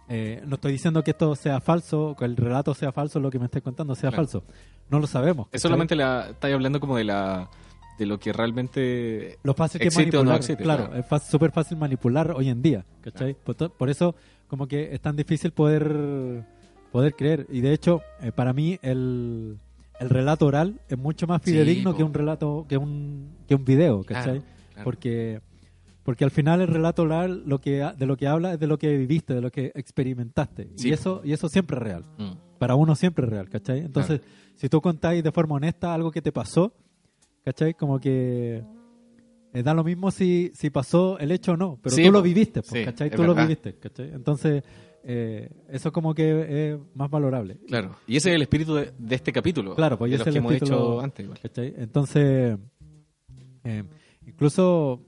Eh, 0.08 0.42
no 0.46 0.56
estoy 0.56 0.72
diciendo 0.72 1.02
que 1.02 1.12
esto 1.12 1.34
sea 1.34 1.58
falso, 1.60 2.14
que 2.18 2.26
el 2.26 2.36
relato 2.36 2.74
sea 2.74 2.92
falso, 2.92 3.18
lo 3.18 3.30
que 3.30 3.38
me 3.38 3.46
estés 3.46 3.62
contando 3.62 3.94
sea 3.94 4.10
Claro. 4.10 4.24
falso. 4.24 4.44
No 4.90 4.98
lo 5.00 5.06
sabemos. 5.06 5.48
Es 5.52 5.62
solamente 5.62 5.94
la. 5.96 6.28
Estáis 6.30 6.54
hablando 6.54 6.80
como 6.80 6.96
de 6.96 7.04
la. 7.04 7.50
De 7.98 8.04
lo 8.06 8.18
que 8.18 8.32
realmente. 8.32 9.38
lo 9.42 9.54
fácil 9.54 9.80
que 9.80 9.88
es 9.88 9.94
existe 9.96 10.16
o 10.16 10.20
manipular. 10.20 10.34
no 10.34 10.36
existe. 10.36 10.62
claro, 10.62 10.94
es 10.94 11.06
fa- 11.06 11.18
súper 11.18 11.50
fácil 11.50 11.78
manipular 11.78 12.30
hoy 12.32 12.50
en 12.50 12.60
día, 12.60 12.84
¿cachai? 13.00 13.34
Por, 13.34 13.54
to- 13.54 13.70
por 13.70 13.88
eso 13.88 14.14
como 14.48 14.68
que 14.68 14.94
es 14.94 15.00
tan 15.00 15.16
difícil 15.16 15.52
poder 15.52 16.44
poder 16.92 17.14
creer. 17.14 17.46
Y 17.50 17.60
de 17.62 17.72
hecho, 17.72 18.02
eh, 18.20 18.32
para 18.32 18.52
mí 18.52 18.78
el, 18.82 19.58
el 19.98 20.10
relato 20.10 20.44
oral 20.46 20.78
es 20.88 20.98
mucho 20.98 21.26
más 21.26 21.40
Sí, 21.42 21.52
fidedigno 21.52 21.92
po. 21.92 21.96
que 21.96 22.04
un 22.04 22.12
relato, 22.14 22.66
que 22.68 22.76
un, 22.76 23.30
que 23.48 23.54
un 23.54 23.64
video, 23.64 24.02
¿cachai? 24.04 24.24
Claro, 24.40 24.42
claro. 24.74 24.84
Porque 24.84 25.40
porque 26.04 26.22
al 26.24 26.30
final 26.30 26.60
el 26.60 26.68
relato 26.68 27.02
oral 27.02 27.42
lo 27.46 27.60
que 27.60 27.82
de 27.98 28.06
lo 28.06 28.16
que 28.18 28.28
habla 28.28 28.52
es 28.54 28.60
de 28.60 28.66
lo 28.66 28.78
que 28.78 28.94
viviste, 28.96 29.32
de 29.34 29.40
lo 29.40 29.50
que 29.50 29.72
experimentaste. 29.74 30.68
Sí, 30.76 30.90
y 30.90 30.92
eso 30.92 31.22
y 31.24 31.32
eso 31.32 31.48
siempre 31.48 31.78
es 31.78 31.82
real. 31.82 32.04
Mm. 32.18 32.32
Para 32.58 32.74
uno 32.74 32.94
siempre 32.94 33.24
es 33.24 33.30
real, 33.30 33.48
¿cachai? 33.48 33.80
Entonces, 33.80 34.20
si 34.56 34.68
tú 34.68 34.80
contáis 34.80 35.22
de 35.22 35.30
forma 35.32 35.54
honesta 35.54 35.94
algo 35.94 36.10
que 36.10 36.20
te 36.20 36.32
pasó, 36.32 36.74
¿cachai? 37.44 37.74
Como 37.74 38.00
que 38.00 38.62
eh, 39.52 39.62
da 39.62 39.72
lo 39.72 39.84
mismo 39.84 40.10
si, 40.10 40.50
si 40.54 40.70
pasó 40.70 41.18
el 41.18 41.30
hecho 41.30 41.52
o 41.52 41.56
no, 41.56 41.78
pero 41.82 41.94
Sí, 41.94 42.04
tú 42.04 42.10
lo 42.12 42.20
viviste, 42.22 42.62
po, 42.62 42.68
Sí, 42.74 42.84
¿cachai? 42.84 43.10
Tú 43.10 43.22
lo 43.22 43.28
verdad. 43.28 43.42
viviste, 43.44 43.74
¿cachai? 43.78 44.10
Entonces, 44.12 44.62
eh, 45.04 45.48
eso 45.68 45.92
como 45.92 46.12
que 46.14 46.72
es 46.72 46.78
más 46.94 47.08
valorable. 47.08 47.58
Claro. 47.68 47.94
Y 48.08 48.16
ese 48.16 48.30
es 48.30 48.34
el 48.36 48.42
espíritu 48.42 48.74
de, 48.74 48.92
de 48.98 49.14
este 49.14 49.32
capítulo. 49.32 49.74
Claro, 49.76 49.96
pues 49.96 50.10
de 50.10 50.16
ese 50.16 50.24
los 50.24 50.26
es 50.28 50.32
que 50.34 50.38
el 50.38 50.44
hemos 50.44 50.52
título, 50.54 50.76
hecho 50.76 51.00
antes. 51.00 51.24
igual. 51.24 51.38
¿cachai? 51.40 51.74
Entonces, 51.78 52.58
eh, 53.64 53.84
incluso, 54.26 55.00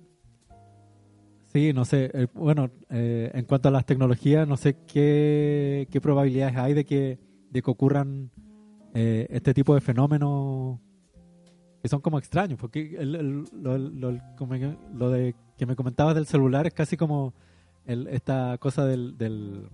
sí, 1.52 1.72
no 1.72 1.84
sé, 1.84 2.10
eh, 2.14 2.26
bueno, 2.34 2.70
eh, 2.90 3.30
en 3.34 3.44
cuanto 3.44 3.68
a 3.68 3.72
las 3.72 3.86
tecnologías, 3.86 4.46
no 4.46 4.56
sé 4.56 4.76
qué, 4.86 5.88
qué 5.90 6.00
probabilidades 6.00 6.56
hay 6.56 6.74
de 6.74 6.84
que, 6.84 7.18
de 7.50 7.62
que 7.62 7.70
ocurran 7.70 8.30
eh, 9.00 9.26
este 9.30 9.54
tipo 9.54 9.74
de 9.74 9.80
fenómenos 9.80 10.78
que 11.82 11.88
son 11.88 12.00
como 12.00 12.18
extraños, 12.18 12.58
porque 12.58 12.96
el- 12.98 13.14
el- 13.14 13.44
lo, 13.62 13.78
lo- 13.78 14.18
lo 14.94 15.10
de 15.10 15.34
que 15.56 15.66
me 15.66 15.76
comentabas 15.76 16.14
del 16.14 16.26
celular 16.26 16.66
es 16.66 16.74
casi 16.74 16.96
como 16.96 17.32
el- 17.86 18.08
esta 18.08 18.58
cosa 18.58 18.84
del, 18.84 19.16
del- 19.16 19.68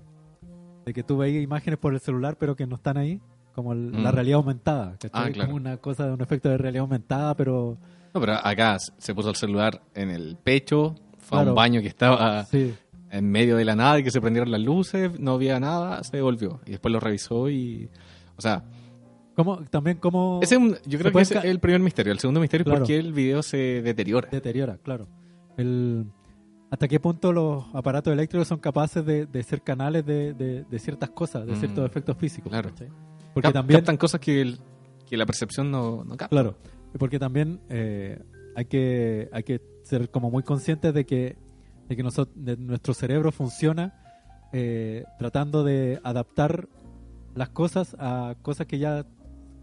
de 0.85 0.93
que 0.93 1.03
tú 1.03 1.17
veis 1.17 1.43
imágenes 1.43 1.79
por 1.79 1.95
el 1.95 2.01
celular 2.01 2.37
pero 2.39 2.55
que 2.57 2.67
no 2.67 2.77
están 2.77 2.99
ahí, 2.99 3.21
como 3.55 3.73
el- 3.73 3.93
la 4.03 4.11
Mm. 4.11 4.15
realidad 4.15 4.37
aumentada. 4.37 4.97
Ah, 5.13 5.31
claro. 5.31 5.47
Como 5.51 5.57
una 5.57 5.77
cosa 5.79 6.07
de 6.07 6.13
un 6.13 6.21
efecto 6.21 6.49
de 6.51 6.59
realidad 6.59 6.83
aumentada, 6.83 7.35
pero 7.35 7.79
No, 8.13 8.21
pero 8.21 8.35
acá 8.35 8.77
se 8.99 9.15
puso 9.15 9.31
el 9.31 9.37
celular 9.37 9.81
en 9.95 10.11
el 10.11 10.37
pecho. 10.37 10.95
Fue 11.19 11.39
a 11.39 11.41
Claro. 11.41 11.51
un 11.53 11.57
baño 11.57 11.81
que 11.81 11.89
estaba 11.89 12.45
sí, 12.45 12.75
en 13.11 13.31
medio 13.31 13.57
de 13.57 13.65
la 13.65 13.75
nada 13.75 13.99
y 13.99 14.05
que 14.05 14.11
se 14.11 14.21
prendieron 14.21 14.51
las 14.53 14.61
luces. 14.61 15.19
No 15.19 15.33
había 15.33 15.59
nada, 15.59 16.05
se 16.05 16.19
devolvió. 16.19 16.61
Y 16.67 16.73
después 16.73 16.93
lo 16.93 17.01
revisó 17.01 17.49
y. 17.49 17.89
O 18.37 18.43
sea, 18.43 18.63
como 19.35 19.59
también 19.65 19.97
como 19.99 20.41
ese 20.43 20.55
es 20.57 20.61
un- 20.61 20.77
yo 20.87 20.99
creo 20.99 21.13
que 21.13 21.21
ese 21.21 21.39
es 21.39 21.45
el 21.45 21.59
primer 21.61 21.81
misterio. 21.81 22.13
El 22.13 22.19
segundo 22.19 22.41
misterio 22.41 22.65
es 22.73 22.79
por 22.79 22.87
qué 22.87 22.99
el 22.99 23.13
video 23.13 23.43
se 23.43 23.83
deteriora. 23.83 24.29
deteriora, 24.31 24.79
claro. 24.83 25.07
El, 25.57 26.07
¿Hasta 26.71 26.89
qué 26.89 26.99
punto 26.99 27.33
los 27.33 27.65
aparatos 27.73 28.13
eléctricos 28.13 28.49
son 28.49 28.59
capaces 28.59 29.05
de, 29.07 29.27
de 29.27 29.43
ser 29.45 29.63
canales 29.63 30.05
de, 30.05 30.35
de- 30.35 30.65
de 30.65 30.79
ciertas 30.81 31.11
cosas, 31.11 31.47
de 31.47 31.53
Mm. 31.53 31.57
ciertos 31.57 31.87
efectos 31.87 32.17
físicos? 32.17 32.51
Claro. 32.51 32.71
¿cachai? 32.71 32.89
Porque 33.33 33.47
Cap- 33.49 33.53
también, 33.53 33.79
captan 33.81 33.97
cosas 33.97 34.21
que, 34.21 34.41
el- 34.41 34.59
que 35.07 35.17
la 35.17 35.25
percepción 35.27 35.71
no, 35.71 36.03
no 36.05 36.17
capta. 36.17 36.29
claro, 36.31 36.57
porque 36.99 37.19
también 37.21 37.61
eh, 37.69 38.19
hay 38.57 38.65
que 38.65 39.29
hay 39.33 39.43
que 39.45 39.61
ser 39.85 40.11
como 40.11 40.31
muy 40.31 40.43
conscientes 40.43 40.93
de 40.95 41.05
que 41.07 41.37
de 41.89 41.97
que 41.97 42.03
nosotros, 42.03 42.35
nuestro 42.59 42.95
cerebro 42.95 43.31
funciona 43.31 44.01
eh, 44.53 45.05
tratando 45.19 45.63
de 45.65 46.01
adaptar 46.03 46.67
las 47.35 47.51
cosas 47.51 47.95
a 47.99 48.35
cosas 48.43 48.67
que 48.67 48.79
ya 48.79 49.05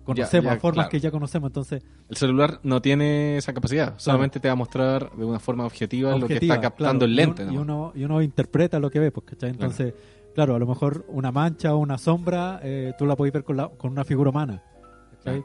conocemos, 0.03 0.53
ya, 0.53 0.59
formas 0.59 0.85
claro. 0.85 0.89
que 0.89 0.99
ya 0.99 1.11
conocemos. 1.11 1.49
Entonces, 1.49 1.83
El 2.09 2.17
celular 2.17 2.59
no 2.63 2.81
tiene 2.81 3.37
esa 3.37 3.53
capacidad. 3.53 3.93
Solamente 3.97 4.39
te 4.39 4.47
va 4.47 4.53
a 4.53 4.55
mostrar 4.55 5.11
de 5.15 5.25
una 5.25 5.39
forma 5.39 5.65
objetiva, 5.65 6.17
lo 6.17 6.27
que 6.27 6.35
está 6.35 6.59
captando 6.61 6.99
claro, 6.99 7.05
el 7.05 7.11
y 7.11 7.15
lente. 7.15 7.43
un- 7.45 7.49
Y, 7.49 7.55
nomás. 7.55 7.63
uno, 7.63 7.91
y 7.95 8.03
uno 8.03 8.21
interpreta 8.21 8.79
lo 8.79 8.89
que 8.89 8.99
ve, 8.99 9.11
pues, 9.11 9.25
¿cachai? 9.27 9.49
Entonces, 9.51 9.93
claro, 10.35 10.55
a 10.55 10.59
lo 10.59 10.67
mejor 10.67 11.05
una 11.09 11.31
mancha 11.31 11.73
o 11.75 11.77
una 11.77 11.97
sombra, 11.97 12.59
eh, 12.63 12.93
tú 12.97 13.05
la 13.05 13.15
podés 13.15 13.33
ver 13.33 13.43
con, 13.43 13.57
la- 13.57 13.69
con 13.69 13.91
una 13.91 14.03
figura 14.03 14.29
humana. 14.29 14.63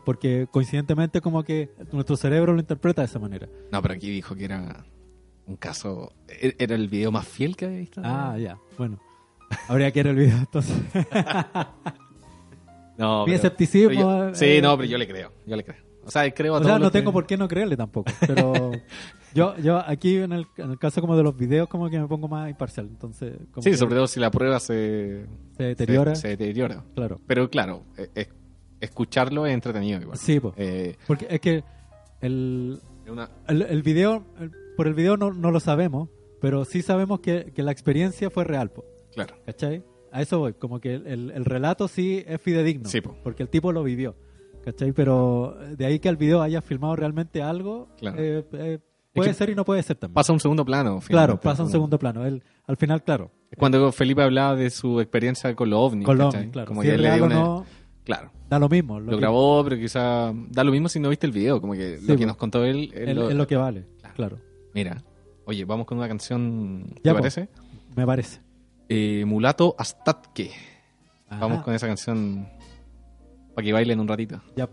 Porque 0.07 0.47
coincidentemente 0.51 1.21
como 1.21 1.43
que 1.45 1.71
nuestro 1.93 2.17
cerebro 2.17 2.55
lo 2.55 2.61
interpreta 2.61 3.03
de 3.03 3.07
esa 3.07 3.19
manera. 3.19 3.47
No, 3.71 3.83
pero 3.83 3.93
aquí 3.93 4.09
dijo 4.11 4.35
que 4.35 4.47
era 4.47 4.87
un 5.47 5.57
caso. 5.57 6.13
e- 6.29 6.57
Era 6.59 6.75
el 6.77 6.89
video 6.89 7.13
más 7.13 7.29
fiel 7.29 7.57
que 7.57 7.67
había 7.67 7.79
visto. 7.81 8.01
Ah, 8.03 8.37
ya. 8.39 8.57
Bueno. 8.79 8.99
Habría 9.69 9.93
que 9.93 10.03
ver 10.03 10.07
el 10.13 10.17
video 10.17 10.39
entonces. 10.39 10.75
No, 12.99 13.21
Mi 13.21 13.27
pero- 13.27 13.37
escepticismo, 13.37 13.89
pero 13.89 14.29
yo- 14.29 14.35
sí, 14.35 14.45
eh, 14.47 14.63
no, 14.63 14.77
pero 14.77 14.89
yo 14.89 14.99
le 14.99 15.07
creo. 15.09 15.33
Yo 15.47 15.57
le 15.57 15.65
creo. 15.65 15.77
O 16.05 16.11
sea, 16.11 16.31
creo 16.33 16.55
a 16.55 16.61
O 16.61 16.65
sea, 16.65 16.79
no 16.79 16.87
que- 16.91 16.99
tengo 16.99 17.13
por 17.13 17.27
qué 17.27 17.37
no 17.37 17.49
creerle 17.49 17.77
tampoco. 17.77 18.13
Pero 18.29 18.71
yo, 19.35 19.57
yo 19.59 19.79
aquí 19.85 20.19
en 20.19 20.31
el, 20.33 20.47
en 20.57 20.71
el 20.71 20.79
caso 20.79 21.01
como 21.01 21.17
de 21.17 21.25
los 21.25 21.37
videos, 21.37 21.69
como 21.69 21.91
que 21.91 21.99
me 21.99 22.07
pongo 22.07 22.29
más 22.29 22.49
imparcial. 22.49 22.87
Entonces, 22.87 23.35
como 23.51 23.63
Sí, 23.65 23.75
sobre 23.77 23.97
todo 23.97 24.07
si 24.07 24.21
la 24.21 24.31
prueba 24.31 24.61
se, 24.61 25.27
se 25.57 25.63
deteriora. 25.65 26.15
Se, 26.15 26.21
se 26.23 26.29
deteriora. 26.29 26.85
Claro. 26.95 27.21
Pero 27.27 27.51
claro, 27.51 27.83
eh, 27.99 28.09
eh, 28.15 28.29
escucharlo 28.81 29.47
es 29.47 29.55
entretenido 29.55 30.01
igual. 30.01 30.17
Sí, 30.17 30.39
po. 30.39 30.55
Eh, 30.57 30.95
porque 31.09 31.27
es 31.29 31.41
que 31.41 31.65
el, 32.21 32.79
una- 33.09 33.31
el, 33.49 33.63
el 33.63 33.83
video, 33.83 34.25
el- 34.39 34.53
por 34.77 34.87
el 34.87 34.95
video 34.95 35.17
no, 35.17 35.33
no 35.33 35.51
lo 35.51 35.59
sabemos, 35.59 36.09
pero 36.41 36.65
sí 36.65 36.83
sabemos 36.83 37.19
que, 37.19 37.53
que 37.53 37.63
la 37.65 37.73
experiencia 37.73 38.31
fue 38.31 38.45
real, 38.45 38.71
po, 38.71 38.85
claro. 39.13 39.35
¿cachai? 39.45 39.83
A 40.17 40.23
eso 40.23 40.39
voy, 40.39 40.55
como 40.55 40.81
que 40.81 40.95
el, 40.95 41.31
el 41.31 41.45
relato 41.45 41.89
sí 41.89 42.25
es 42.27 42.41
fidedigno, 42.41 42.89
Sí, 42.89 43.01
po. 43.01 43.17
porque 43.23 43.43
el 43.43 43.49
tipo 43.51 43.71
lo 43.73 43.83
vivió, 43.83 44.17
¿cachai? 44.65 44.93
Pero 44.93 45.57
de 45.77 45.85
ahí 45.87 45.99
que 45.99 46.09
el 46.09 46.17
video 46.17 46.41
haya 46.43 46.63
filmado 46.63 46.97
realmente 46.97 47.43
algo, 47.43 47.89
Claro. 47.99 48.17
eh, 48.19 48.45
eh, 48.53 48.79
puede 49.13 49.29
que 49.31 49.35
ser 49.35 49.51
y 49.51 49.55
no 49.55 49.65
puede 49.65 49.83
ser 49.83 49.97
también. 49.97 50.15
Pasa 50.15 50.33
a 50.33 50.35
un 50.35 50.41
segundo 50.41 50.65
plano. 50.65 51.01
Claro, 51.07 51.39
pasa 51.41 51.63
a 51.63 51.67
un 51.67 51.71
segundo 51.71 51.99
plano. 51.99 52.25
Él, 52.25 52.43
al 52.67 52.77
final, 52.79 53.03
claro. 53.05 53.31
Cuando 53.59 53.93
Felipe 53.93 54.23
hablaba 54.23 54.57
de 54.57 54.71
su 54.71 55.01
experiencia 55.01 55.55
con 55.55 55.69
los 55.71 55.79
ovnis. 55.79 56.07
Con 56.07 56.17
los 56.19 56.35
ovnis, 56.35 56.51
claro. 56.51 56.67
Como 56.69 56.83
Si 56.83 56.89
que 56.89 56.95
es 56.95 57.01
le 57.01 57.15
dio 57.15 57.25
una- 57.27 57.35
no, 57.35 57.67
Claro. 58.05 58.31
Da 58.49 58.59
lo 58.59 58.69
mismo. 58.69 58.99
Lo, 59.01 59.11
que- 59.11 59.17
grabó, 59.19 59.65
pero 59.65 59.77
quizá 59.77 60.33
da 60.51 60.65
lo 60.65 60.71
mismo 60.73 60.89
si 60.89 60.99
no 61.01 61.09
viste 61.11 61.27
el 61.27 61.33
video. 61.33 61.61
Como 61.61 61.73
que 61.75 61.99
Sí, 61.99 62.07
lo 62.07 62.17
que 62.17 62.25
nos 62.25 62.37
contó 62.37 62.65
él 62.65 62.91
Es, 62.95 63.09
es 63.09 63.35
lo 63.35 63.47
que 63.47 63.57
vale, 63.57 63.85
claro. 64.15 64.39
Mira, 64.75 65.03
oye, 65.45 65.65
vamos 65.65 65.87
con 65.87 65.99
una 65.99 66.07
canción. 66.09 66.85
¿Te 66.95 67.01
Ya, 67.05 67.15
parece? 67.15 67.49
Me 67.97 68.07
parece. 68.07 68.41
Eh, 68.89 69.25
Mulato 69.27 69.75
Astatke. 69.79 70.53
Ajá. 71.29 71.41
Vamos 71.41 71.63
con 71.63 71.75
esa 71.75 71.87
canción 71.87 72.49
para 73.55 73.65
que 73.65 73.73
bailen 73.73 74.01
un 74.01 74.09
ratito. 74.09 74.41
Ya. 74.57 74.69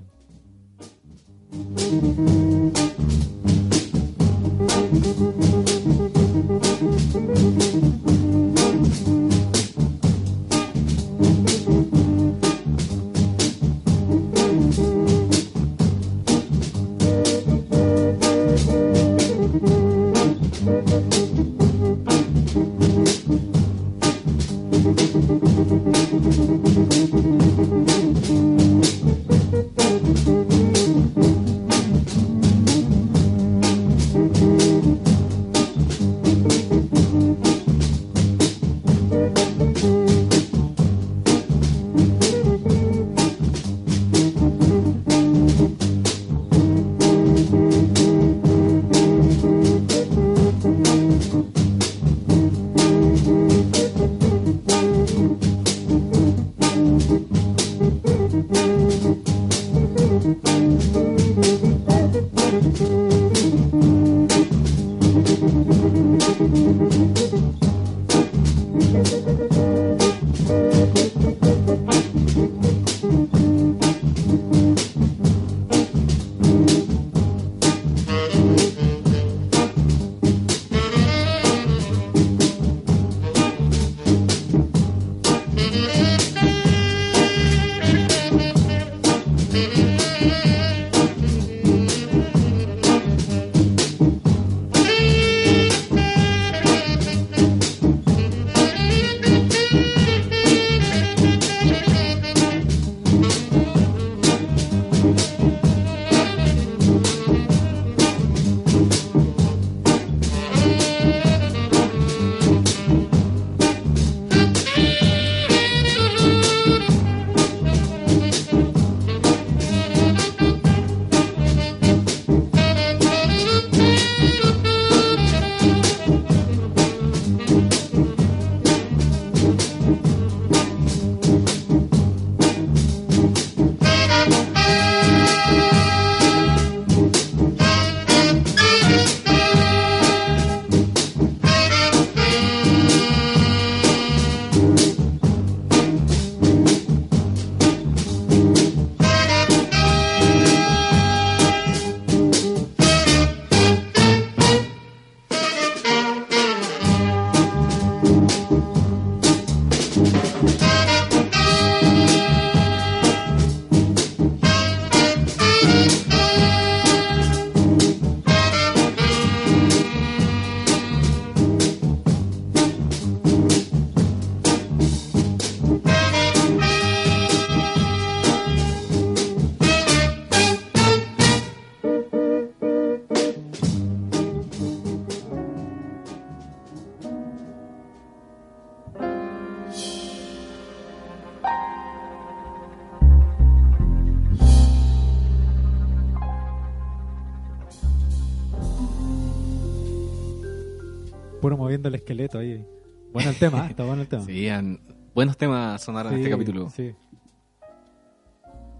Moviendo 201.73 201.89
el 201.89 201.95
esqueleto 201.95 202.37
ahí. 202.39 202.65
Bueno 203.11 203.29
el 203.31 203.35
tema, 203.37 203.65
¿eh? 203.65 203.69
está 203.71 203.83
bueno 203.83 204.01
el 204.03 204.07
tema. 204.07 204.23
Sí, 204.25 204.47
han- 204.49 204.79
buenos 205.15 205.37
temas 205.37 205.81
sonaron 205.83 206.13
en 206.13 206.19
este 206.19 206.29
capítulo. 206.29 206.69
Sí. 206.69 206.93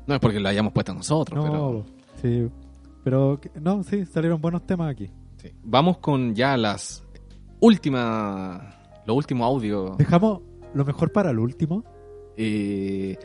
No 0.05 0.15
es 0.15 0.19
porque 0.19 0.39
lo 0.39 0.49
hayamos 0.49 0.73
puesto 0.73 0.93
nosotros, 0.93 1.43
No, 1.45 1.51
pero. 1.51 1.85
sí. 2.21 2.49
Pero, 3.03 3.39
no, 3.59 3.83
sí, 3.83 4.05
salieron 4.05 4.39
buenos 4.41 4.65
temas 4.65 4.91
aquí. 4.91 5.09
sí. 5.37 5.51
Vamos 5.63 5.97
con 5.97 6.33
ya 6.35 6.55
las 6.57 7.03
últimas. 7.59 8.61
Los 9.05 9.17
últimos 9.17 9.45
audios. 9.45 9.97
Dejamos 9.97 10.41
lo 10.73 10.85
mejor 10.85 11.11
para 11.11 11.31
el 11.31 11.39
último. 11.39 11.83
Eh, 12.37 13.17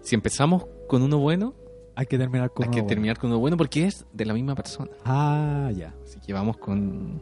si 0.00 0.14
empezamos 0.14 0.66
con 0.88 1.02
uno 1.02 1.18
bueno, 1.18 1.54
Hay 1.94 2.06
que 2.06 2.16
terminar 2.16 2.50
con 2.52 2.64
hay 2.64 2.68
uno 2.68 2.74
que 2.74 2.80
bueno. 2.82 2.88
terminar 2.88 3.18
con 3.18 3.30
uno 3.30 3.38
bueno 3.40 3.56
porque 3.58 3.84
es 3.86 4.06
de 4.12 4.24
la 4.24 4.32
misma 4.34 4.54
persona. 4.54 4.90
Ah, 5.04 5.70
ya. 5.74 5.94
Así 6.04 6.18
que 6.20 6.32
vamos 6.32 6.56
con. 6.56 7.20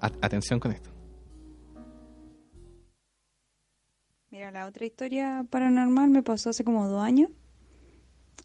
a- 0.00 0.10
atención 0.22 0.58
con 0.58 0.72
esto. 0.72 0.90
Mira, 4.36 4.50
la 4.50 4.66
otra 4.66 4.84
historia 4.84 5.46
paranormal 5.48 6.10
me 6.10 6.22
pasó 6.22 6.50
hace 6.50 6.62
como 6.62 6.86
dos 6.88 7.02
años. 7.02 7.30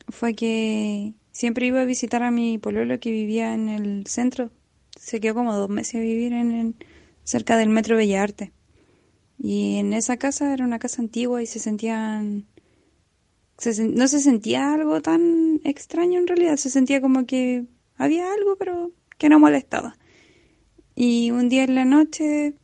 Fue 0.08 0.34
que 0.36 1.16
siempre 1.34 1.66
iba 1.68 1.82
a 1.82 1.86
visitar 1.86 2.24
a 2.24 2.32
mi 2.32 2.58
pololo 2.58 2.98
que 3.02 3.12
vivía 3.12 3.54
en 3.54 3.68
el 3.68 4.08
centro. 4.08 4.52
Se 4.98 5.20
quedó 5.20 5.34
como 5.36 5.54
dos 5.54 5.68
meses 5.70 5.96
a 5.96 6.00
vivir 6.00 6.32
en, 6.32 6.52
en- 6.54 6.76
cerca 7.26 7.58
del 7.58 7.68
Metro 7.68 7.98
Bella 7.98 8.24
Arte. 8.24 8.54
Y 9.38 9.80
en 9.80 9.92
esa 9.92 10.16
casa 10.16 10.54
era 10.54 10.64
una 10.64 10.80
casa 10.80 11.02
antigua 11.02 11.44
y 11.44 11.46
se 11.46 11.60
sentían... 11.60 12.48
se 13.58 13.72
sen- 13.72 13.94
no 13.94 14.08
se 14.08 14.22
sentía 14.22 14.74
algo 14.74 15.02
tan 15.02 15.60
extraño 15.66 16.20
en 16.20 16.28
realidad, 16.28 16.56
se 16.56 16.70
sentía 16.70 17.02
como 17.02 17.26
que 17.26 17.66
había 17.98 18.32
algo 18.32 18.56
pero 18.58 18.92
que 19.18 19.28
no 19.28 19.40
molestaba. 19.42 19.98
Y 20.96 21.32
un 21.32 21.50
día 21.50 21.66
en 21.66 21.76
la 21.76 21.84
noche, 21.86 22.56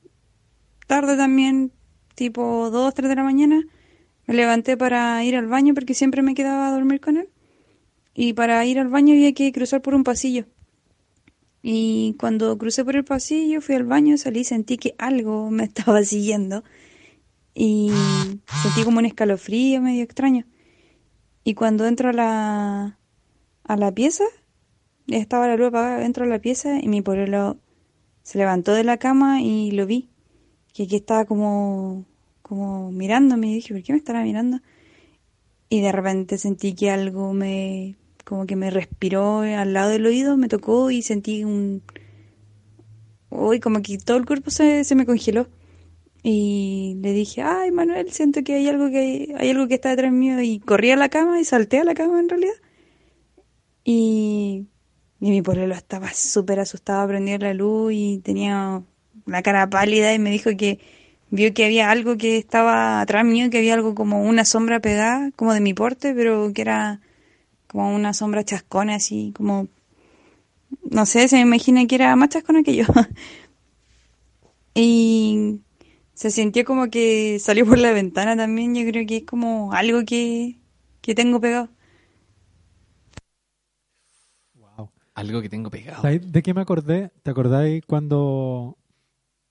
tarde 0.88 1.18
también, 1.18 1.74
tipo 2.18 2.72
2, 2.72 2.94
3 2.96 3.10
de 3.10 3.16
la 3.16 3.24
mañana, 3.24 3.64
me 4.26 4.34
levanté 4.34 4.76
para 4.76 5.24
ir 5.24 5.36
al 5.36 5.46
baño 5.46 5.76
porque 5.76 5.94
siempre 5.94 6.24
me 6.24 6.34
quedaba 6.34 6.68
a 6.68 6.72
dormir 6.72 7.00
con 7.00 7.18
él. 7.18 7.30
Y 8.16 8.34
para 8.34 8.66
ir 8.66 8.80
al 8.80 8.88
baño 8.88 9.14
había 9.14 9.32
que 9.34 9.52
cruzar 9.52 9.84
por 9.84 9.94
un 9.94 10.04
pasillo. 10.04 10.46
Y 11.62 12.16
cuando 12.20 12.58
crucé 12.58 12.84
por 12.84 12.96
el 12.96 13.04
pasillo, 13.04 13.62
fui 13.62 13.76
al 13.76 13.84
baño, 13.84 14.18
salí 14.18 14.44
sentí 14.44 14.78
que 14.78 14.96
algo 14.98 15.52
me 15.52 15.64
estaba 15.70 16.04
siguiendo. 16.04 16.64
Y 17.54 17.92
sentí 18.64 18.84
como 18.84 18.98
un 18.98 19.06
escalofrío 19.06 19.80
medio 19.82 20.04
extraño. 20.04 20.46
Y 21.44 21.54
cuando 21.54 21.86
entro 21.86 22.10
a 22.10 22.14
la, 22.14 23.00
a 23.64 23.78
la 23.78 23.92
pieza, 23.94 24.24
estaba 25.08 25.48
la 25.48 25.56
luz 25.56 25.68
apagada, 25.68 26.04
entro 26.04 26.26
a 26.26 26.28
la 26.28 26.40
pieza 26.40 26.80
y 26.82 26.88
mi 26.88 27.04
pololo 27.04 27.58
se 28.24 28.40
levantó 28.40 28.74
de 28.74 28.84
la 28.84 28.98
cama 28.98 29.42
y 29.42 29.70
lo 29.70 29.86
vi. 29.86 30.10
Que 30.74 30.84
aquí 30.84 30.96
estaba 30.96 31.26
como, 31.26 32.06
como 32.48 32.92
mirándome 32.92 33.52
y 33.52 33.56
dije, 33.56 33.74
¿por 33.74 33.84
qué 33.84 33.94
me 33.94 34.00
estará 34.00 34.24
mirando? 34.24 34.60
Y 35.70 35.82
de 35.82 35.92
repente 35.92 36.38
sentí 36.38 36.74
que 36.76 36.92
algo 36.92 37.34
me, 37.34 37.96
como 38.24 38.46
que 38.46 38.56
me 38.56 38.72
respiró 38.72 39.40
al 39.40 39.74
lado 39.74 39.90
del 39.90 40.06
oído, 40.06 40.38
me 40.38 40.48
tocó 40.48 40.92
y 40.92 41.02
sentí 41.02 41.44
un, 41.44 41.82
uy, 43.30 43.60
como 43.60 43.82
que 43.82 43.98
todo 43.98 44.18
el 44.18 44.26
cuerpo 44.26 44.52
se, 44.52 44.84
se 44.84 44.96
me 44.96 45.06
congeló. 45.06 45.48
Y 46.24 46.98
le 47.02 47.14
dije, 47.14 47.42
ay 47.42 47.72
Manuel, 47.72 48.12
siento 48.12 48.44
que 48.44 48.56
hay 48.56 48.68
algo 48.68 48.90
que 48.90 49.36
hay 49.38 49.50
algo 49.50 49.68
que 49.68 49.76
está 49.76 49.90
detrás 49.90 50.12
mío 50.12 50.42
y 50.42 50.60
corrí 50.60 50.92
a 50.92 50.96
la 50.98 51.10
cama 51.10 51.40
y 51.40 51.46
salté 51.46 51.80
a 51.80 51.84
la 51.84 51.94
cama 51.94 52.20
en 52.20 52.30
realidad. 52.30 52.56
Y, 53.84 54.68
y 55.20 55.30
mi 55.30 55.42
pololo 55.42 55.74
estaba 55.74 56.12
súper 56.14 56.60
asustado, 56.60 57.08
prendía 57.08 57.38
la 57.38 57.54
luz 57.54 57.94
y 57.94 58.20
tenía 58.20 58.84
la 59.26 59.42
cara 59.44 59.70
pálida 59.70 60.14
y 60.14 60.20
me 60.20 60.32
dijo 60.32 60.52
que 60.58 60.80
vio 61.30 61.54
que 61.54 61.66
había 61.66 61.92
algo 61.92 62.18
que 62.18 62.38
estaba 62.38 63.02
atrás 63.02 63.26
mío, 63.26 63.50
que 63.50 63.60
había 63.60 63.74
algo 63.74 63.96
como 63.96 64.24
una 64.24 64.46
sombra 64.46 64.80
pegada, 64.80 65.32
como 65.36 65.54
de 65.54 65.62
mi 65.62 65.74
porte, 65.74 66.14
pero 66.14 66.52
que 66.54 66.62
era 66.62 67.02
como 67.68 67.94
una 67.96 68.14
sombra 68.14 68.44
chascona, 68.44 68.96
así 68.96 69.34
como, 69.36 69.68
no 70.90 71.06
sé, 71.06 71.28
se 71.28 71.38
me 71.38 71.42
imagina 71.44 71.86
que 71.88 71.96
era 71.96 72.16
más 72.16 72.30
chascona 72.30 72.64
que 72.64 72.76
yo. 72.76 72.86
y 74.74 75.60
se 76.14 76.32
sintió 76.32 76.66
como 76.66 76.90
que 76.90 77.40
salió 77.40 77.66
por 77.66 77.78
la 77.78 77.92
ventana 77.92 78.36
también, 78.36 78.76
yo 78.76 78.90
creo 78.90 79.06
que 79.06 79.18
es 79.18 79.24
como 79.24 79.74
algo 79.74 80.04
que, 80.06 80.58
que 81.02 81.16
tengo 81.16 81.40
pegado. 81.40 81.70
Algo 85.18 85.42
que 85.42 85.50
tengo 85.50 85.72
pegado. 85.72 86.04
¿Sabes 86.04 86.32
de 86.32 86.44
qué 86.44 86.54
me 86.54 86.62
acordé? 86.62 87.10
¿Te 87.24 87.32
acordáis 87.32 87.84
cuando 87.88 88.78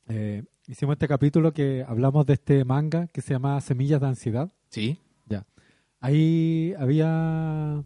eh, 0.07 0.45
hicimos 0.69 0.95
este 0.95 1.09
capítulo 1.09 1.53
que 1.53 1.85
hablamos 1.87 2.27
de 2.27 2.35
este 2.35 2.65
manga 2.65 3.09
que 3.09 3.21
se 3.23 3.35
llama 3.35 3.61
Semillas 3.61 4.01
de 4.01 4.07
Ansiedad? 4.07 4.53
Sí. 4.69 4.99
Ya. 5.27 5.47
Ahí 6.01 6.75
había 6.79 7.83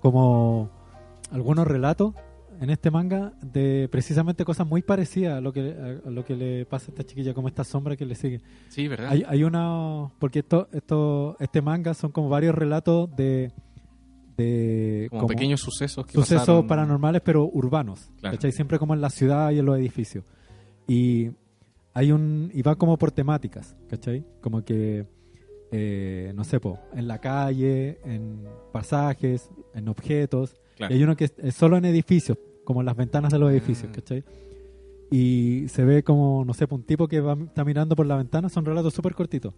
como 0.00 0.70
algunos 1.30 1.66
relatos 1.66 2.14
en 2.60 2.70
este 2.70 2.90
manga 2.90 3.32
de 3.42 3.88
precisamente 3.90 4.44
cosas 4.44 4.66
muy 4.66 4.80
parecidas 4.82 5.36
a 5.36 5.40
lo 5.40 5.52
que 5.52 6.00
a 6.06 6.10
lo 6.10 6.24
que 6.24 6.36
le 6.36 6.64
pasa 6.64 6.86
a 6.86 6.90
esta 6.90 7.04
chiquilla, 7.04 7.34
como 7.34 7.48
esta 7.48 7.64
sombra 7.64 7.96
que 7.96 8.06
le 8.06 8.14
sigue. 8.14 8.40
Sí, 8.68 8.88
¿verdad? 8.88 9.10
Hay, 9.10 9.24
hay 9.26 9.42
una 9.42 10.10
porque 10.18 10.38
esto 10.40 10.68
esto 10.72 11.36
este 11.38 11.60
manga 11.60 11.92
son 11.94 12.12
como 12.12 12.28
varios 12.28 12.54
relatos 12.54 13.14
de 13.14 13.52
de 14.36 15.08
Como 15.10 15.26
pequeños 15.26 15.60
sucesos 15.60 16.04
que 16.06 16.12
sucesos 16.12 16.40
pasaron. 16.40 16.66
paranormales 16.66 17.22
pero 17.24 17.44
urbanos, 17.46 18.10
Claro. 18.20 18.38
Siempre 18.50 18.78
como 18.78 18.94
en 18.94 19.00
la 19.00 19.10
ciudad 19.10 19.50
y 19.50 19.58
en 19.58 19.66
los 19.66 19.78
edificios. 19.78 20.24
Y 20.86 21.30
hay 21.96 22.12
un 22.12 22.50
y 22.52 22.60
va 22.60 22.76
como 22.76 22.98
por 22.98 23.10
temáticas, 23.10 23.74
¿cachai? 23.88 24.22
Como 24.42 24.62
que 24.64 25.06
eh, 25.72 26.32
no 26.36 26.44
sé, 26.44 26.60
po, 26.60 26.78
en 26.94 27.08
la 27.08 27.18
calle, 27.20 27.98
en 28.04 28.44
pasajes, 28.72 29.50
en 29.74 29.88
objetos. 29.88 30.54
Claro. 30.76 30.92
Y 30.94 30.98
hay 30.98 31.02
uno 31.04 31.16
que 31.16 31.24
es, 31.24 31.34
es 31.38 31.54
solo 31.54 31.76
en 31.76 31.84
edificios, 31.86 32.38
como 32.64 32.80
en 32.80 32.86
las 32.86 32.96
ventanas 32.96 33.32
de 33.32 33.38
los 33.38 33.50
edificios, 33.50 33.90
¿cachai? 33.92 34.22
Y 35.10 35.66
se 35.68 35.84
ve 35.84 36.02
como, 36.02 36.44
no 36.44 36.52
sé, 36.54 36.66
po, 36.66 36.74
un 36.76 36.82
tipo 36.82 37.08
que 37.08 37.20
va, 37.20 37.34
está 37.34 37.64
mirando 37.64 37.96
por 37.96 38.06
la 38.06 38.16
ventana, 38.16 38.48
son 38.48 38.64
relatos 38.64 38.92
súper 38.94 39.14
cortitos. 39.14 39.54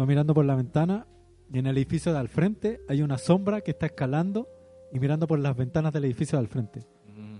Va 0.00 0.06
mirando 0.06 0.34
por 0.34 0.44
la 0.44 0.54
ventana 0.54 1.06
y 1.52 1.58
en 1.58 1.66
el 1.66 1.76
edificio 1.76 2.12
de 2.12 2.18
al 2.18 2.28
frente 2.28 2.80
hay 2.88 3.02
una 3.02 3.18
sombra 3.18 3.60
que 3.60 3.72
está 3.72 3.86
escalando 3.86 4.48
y 4.92 4.98
mirando 5.00 5.26
por 5.26 5.38
las 5.38 5.56
ventanas 5.56 5.92
del 5.92 6.04
edificio 6.06 6.38
de 6.38 6.44
al 6.44 6.48
frente. 6.48 6.80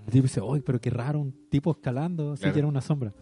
El 0.05 0.11
tipo 0.11 0.23
dice, 0.23 0.41
uy, 0.41 0.61
pero 0.61 0.79
qué 0.79 0.89
raro, 0.89 1.19
un 1.19 1.33
tipo 1.49 1.71
escalando, 1.71 2.35
Claro. 2.37 2.53
que 2.53 2.59
era 2.59 2.67
una 2.67 2.81
sombra. 2.81 3.13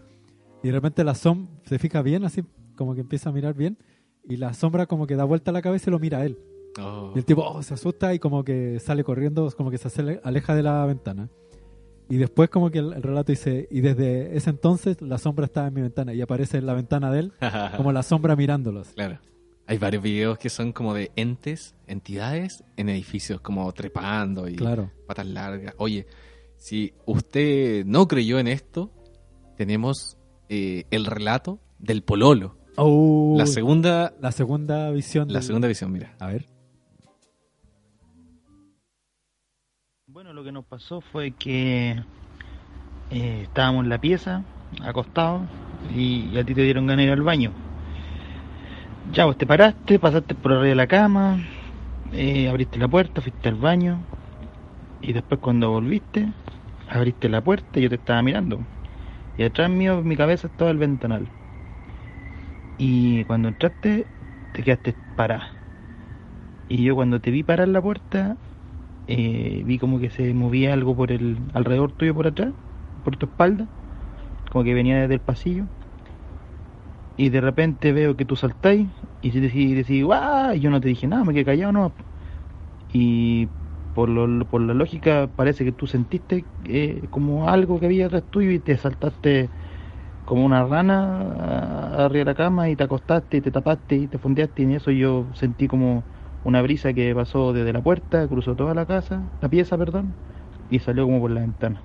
Y 0.64 0.68
de 0.68 0.74
repente 0.74 1.04
la 1.04 1.14
sombra 1.16 1.52
se 1.66 1.78
fija 1.78 2.02
bien, 2.02 2.24
así 2.24 2.44
como 2.76 2.96
que 2.96 3.02
empieza 3.02 3.30
a 3.30 3.34
mirar 3.34 3.54
bien, 3.54 3.78
y 4.24 4.38
la 4.38 4.54
sombra 4.54 4.86
como 4.88 5.06
que 5.06 5.16
da 5.16 5.26
vuelta 5.26 5.52
la 5.52 5.62
cabeza 5.62 5.90
y 5.90 5.92
lo 5.92 6.00
mira 6.00 6.20
a 6.20 6.26
él. 6.26 6.40
Oh. 6.80 7.12
Y 7.14 7.20
el 7.20 7.26
tipo 7.26 7.44
oh, 7.44 7.62
se 7.62 7.74
asusta 7.76 8.14
y 8.14 8.20
como 8.20 8.44
que 8.44 8.80
sale 8.80 9.04
corriendo, 9.04 9.52
como 9.56 9.70
que 9.70 9.78
se 9.78 10.20
aleja 10.24 10.56
de 10.56 10.64
la 10.64 10.86
ventana. 10.86 11.30
Y 12.10 12.18
después 12.18 12.50
como 12.50 12.72
que 12.72 12.80
el, 12.80 12.94
el 12.94 13.04
relato 13.04 13.32
dice, 13.32 13.68
y 13.70 13.82
desde 13.82 14.36
ese 14.36 14.50
entonces 14.50 15.02
la 15.02 15.18
sombra 15.18 15.46
estaba 15.46 15.68
en 15.68 15.74
mi 15.74 15.82
ventana 15.82 16.14
y 16.14 16.22
aparece 16.22 16.58
en 16.58 16.66
la 16.66 16.74
ventana 16.74 17.12
de 17.12 17.20
él 17.20 17.34
como 17.78 17.92
la 17.92 18.04
sombra 18.04 18.36
mirándolos. 18.36 18.90
Claro. 18.90 19.20
Hay 19.66 19.78
varios 19.78 20.04
videos 20.04 20.38
que 20.38 20.50
son 20.50 20.74
como 20.74 20.94
de 20.94 21.12
entes, 21.16 21.74
entidades 21.88 22.64
en 22.76 22.90
edificios, 22.90 23.40
como 23.40 23.72
trepando 23.74 24.48
y 24.50 24.56
Claro. 24.56 24.92
patas 25.08 25.26
largas. 25.28 25.74
Oye, 25.78 26.06
si 26.58 26.94
usted 27.06 27.86
no 27.86 28.08
creyó 28.08 28.40
en 28.40 28.48
esto, 28.48 28.92
tenemos 29.56 30.18
eh, 30.50 30.86
el 30.92 31.06
relato 31.06 31.60
del 31.80 32.02
pololo. 32.04 32.56
Oh, 32.76 33.36
La 33.38 33.46
segunda, 33.46 34.14
la 34.20 34.32
segunda 34.32 34.90
visión. 34.92 35.28
la 35.28 35.36
del- 35.36 35.44
segunda 35.44 35.68
visión, 35.68 35.92
mira. 35.92 36.14
A 36.20 36.28
ver. 36.28 36.46
Bueno, 40.08 40.34
lo 40.34 40.44
que 40.44 40.52
nos 40.52 40.66
pasó 40.66 41.02
fue 41.02 41.32
que 41.32 41.92
eh, 43.12 43.42
estábamos 43.44 43.84
en 43.84 43.90
la 43.90 44.00
pieza, 44.00 44.44
acostados, 44.82 45.44
y, 45.96 46.30
y 46.32 46.38
a 46.38 46.44
ti 46.44 46.54
te 46.54 46.62
dieron 46.62 46.86
ganas 46.88 46.98
de 47.00 47.04
ir 47.06 47.12
al 47.12 47.22
baño. 47.22 47.52
Ya, 49.12 49.26
vos 49.26 49.38
te 49.38 49.46
paraste, 49.46 50.00
pasaste 50.00 50.34
por 50.36 50.52
arriba 50.54 50.68
de 50.70 50.76
la 50.76 50.88
cama, 50.88 51.40
eh, 52.12 52.48
abriste 52.50 52.78
la 52.80 52.88
puerta, 52.88 53.22
fuiste 53.22 53.50
al 53.50 53.56
baño, 53.56 54.00
y 55.02 55.14
después 55.14 55.40
cuando 55.40 55.72
volviste, 55.72 56.32
abriste 56.90 57.28
la 57.30 57.42
puerta 57.44 57.80
y 57.80 57.84
yo 57.84 57.90
te 57.90 57.96
estaba 57.96 58.22
mirando. 58.22 58.60
Y 59.38 59.44
atrás 59.44 59.70
mío, 59.70 60.02
mi 60.04 60.16
cabeza, 60.18 60.48
estaba 60.48 60.72
el 60.72 60.78
ventanal. 60.80 61.32
Y 62.78 63.26
cuando 63.26 63.48
entraste, 63.50 64.10
te 64.52 64.64
quedaste 64.64 64.98
parada. 65.16 65.60
Y 66.68 66.84
yo 66.84 66.96
cuando 66.96 67.22
te 67.22 67.32
vi 67.32 67.44
parar 67.44 67.68
la 67.68 67.82
puerta, 67.82 68.38
eh, 69.08 69.64
vi 69.66 69.80
como 69.80 70.00
que 70.00 70.10
se 70.12 70.34
movía 70.36 70.74
algo 70.74 70.96
por 70.96 71.12
el 71.12 71.50
alrededor 71.54 71.94
tuyo 71.94 72.16
por 72.16 72.28
atrás, 72.28 72.56
por 73.04 73.18
tu 73.18 73.28
espalda, 73.28 73.70
como 74.52 74.64
que 74.66 74.74
venía 74.76 75.02
desde 75.02 75.16
el 75.16 75.22
pasillo. 75.22 75.70
Y 77.16 77.30
de 77.30 77.42
repente 77.42 77.92
veo 77.94 78.16
que 78.18 78.26
tú 78.26 78.36
saltáis 78.36 78.90
y 79.22 79.32
decís, 79.40 79.76
decís 79.76 80.04
¡guau! 80.04 80.54
Y 80.56 80.60
yo 80.62 80.70
no 80.72 80.82
te 80.82 80.88
dije 80.90 81.08
nada, 81.08 81.24
me 81.24 81.34
quedé 81.34 81.46
callado, 81.46 81.72
no. 81.72 81.96
Y 82.90 83.50
por, 83.94 84.10
lo, 84.10 84.46
por 84.46 84.62
la 84.62 84.74
lógica 84.74 85.30
parece 85.36 85.64
que 85.66 85.72
tú 85.72 85.88
sentiste 85.88 86.46
eh, 86.66 87.08
como 87.10 87.50
algo 87.50 87.80
que 87.80 87.86
había 87.88 88.08
atrás 88.08 88.24
tuyo 88.30 88.52
y 88.52 88.60
te 88.60 88.78
saltaste 88.78 89.50
como 90.26 90.46
una 90.46 90.66
rana 90.66 91.22
a- 91.22 92.06
arriba 92.06 92.20
de 92.20 92.26
la 92.26 92.36
cama 92.36 92.70
y 92.70 92.76
te 92.76 92.84
acostaste 92.84 93.38
y 93.38 93.42
te 93.42 93.52
tapaste 93.52 93.96
y 93.96 94.08
te 94.08 94.18
fondeaste 94.18 94.62
y 94.62 94.66
en 94.66 94.72
eso 94.72 94.92
yo 94.92 95.28
sentí 95.36 95.68
como 95.68 96.04
una 96.44 96.62
brisa 96.62 96.94
que 96.94 97.14
pasó 97.16 97.54
desde 97.54 97.72
la 97.74 97.82
puerta, 97.82 98.28
cruzó 98.28 98.56
toda 98.56 98.74
la 98.74 98.86
casa, 98.86 99.22
la 99.42 99.50
pieza, 99.50 99.78
perdón, 99.78 100.14
y 100.70 100.80
salió 100.80 101.06
como 101.06 101.20
por 101.22 101.32
la 101.32 101.42
ventana. 101.42 101.82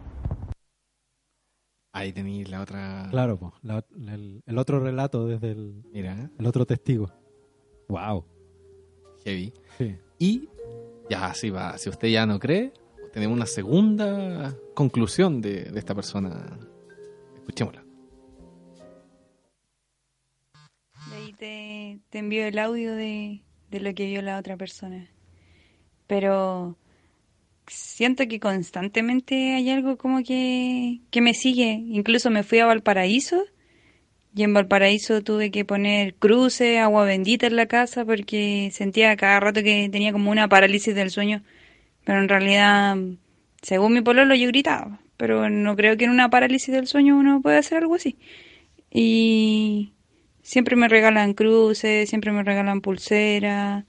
Ahí 1.92 2.12
tenéis 2.12 2.48
la 2.50 2.60
otra. 2.62 3.06
Claro, 3.10 3.38
po, 3.38 3.52
la- 3.62 3.84
el, 4.12 4.42
el 4.46 4.58
otro 4.58 4.78
relato 4.80 5.26
desde 5.26 5.52
el, 5.52 5.82
Mira, 5.92 6.30
el 6.38 6.46
otro 6.46 6.64
testigo. 6.66 7.10
Wow. 7.88 8.24
heavy. 9.24 9.52
Sí. 9.78 9.96
Y 10.18 10.48
ya, 11.10 11.32
si 11.34 11.50
va, 11.50 11.78
si 11.78 11.88
usted 11.88 12.08
ya 12.08 12.26
no 12.26 12.38
cree, 12.38 12.72
tenemos 13.12 13.36
una 13.36 13.46
segunda 13.46 14.54
conclusión 14.74 15.40
de, 15.40 15.64
de 15.64 15.78
esta 15.78 15.94
persona. 15.94 16.58
Escuchémosla. 17.36 17.82
Ahí 21.12 21.32
te, 21.32 22.00
te 22.10 22.18
envío 22.18 22.46
el 22.46 22.58
audio 22.58 22.94
de, 22.94 23.42
de 23.70 23.80
lo 23.80 23.94
que 23.94 24.06
vio 24.06 24.20
la 24.22 24.38
otra 24.38 24.56
persona. 24.56 25.08
Pero 26.06 26.76
siento 27.66 28.26
que 28.28 28.40
constantemente 28.40 29.54
hay 29.54 29.70
algo 29.70 29.96
como 29.96 30.22
que, 30.22 31.00
que 31.10 31.20
me 31.20 31.34
sigue. 31.34 31.72
Incluso 31.72 32.30
me 32.30 32.42
fui 32.42 32.58
a 32.58 32.66
Valparaíso 32.66 33.44
y 34.34 34.42
en 34.42 34.54
Valparaíso 34.54 35.22
tuve 35.22 35.50
que 35.50 35.64
poner 35.64 36.14
cruces, 36.14 36.78
agua 36.78 37.04
bendita 37.04 37.46
en 37.46 37.56
la 37.56 37.66
casa 37.66 38.04
porque 38.04 38.70
sentía 38.72 39.16
cada 39.16 39.40
rato 39.40 39.62
que 39.62 39.88
tenía 39.90 40.12
como 40.12 40.30
una 40.30 40.48
parálisis 40.48 40.94
del 40.94 41.10
sueño. 41.10 41.42
Pero 42.04 42.20
en 42.20 42.28
realidad, 42.28 42.96
según 43.62 43.94
mi 43.94 44.00
pololo, 44.02 44.34
yo 44.34 44.48
gritaba. 44.48 45.00
Pero 45.16 45.50
no 45.50 45.76
creo 45.76 45.96
que 45.96 46.04
en 46.04 46.10
una 46.10 46.30
parálisis 46.30 46.72
del 46.74 46.86
sueño 46.86 47.16
uno 47.18 47.42
pueda 47.42 47.58
hacer 47.58 47.78
algo 47.78 47.96
así. 47.96 48.16
Y 48.90 49.92
siempre 50.42 50.76
me 50.76 50.88
regalan 50.88 51.34
cruces, 51.34 52.08
siempre 52.08 52.32
me 52.32 52.44
regalan 52.44 52.80
pulseras. 52.80 53.84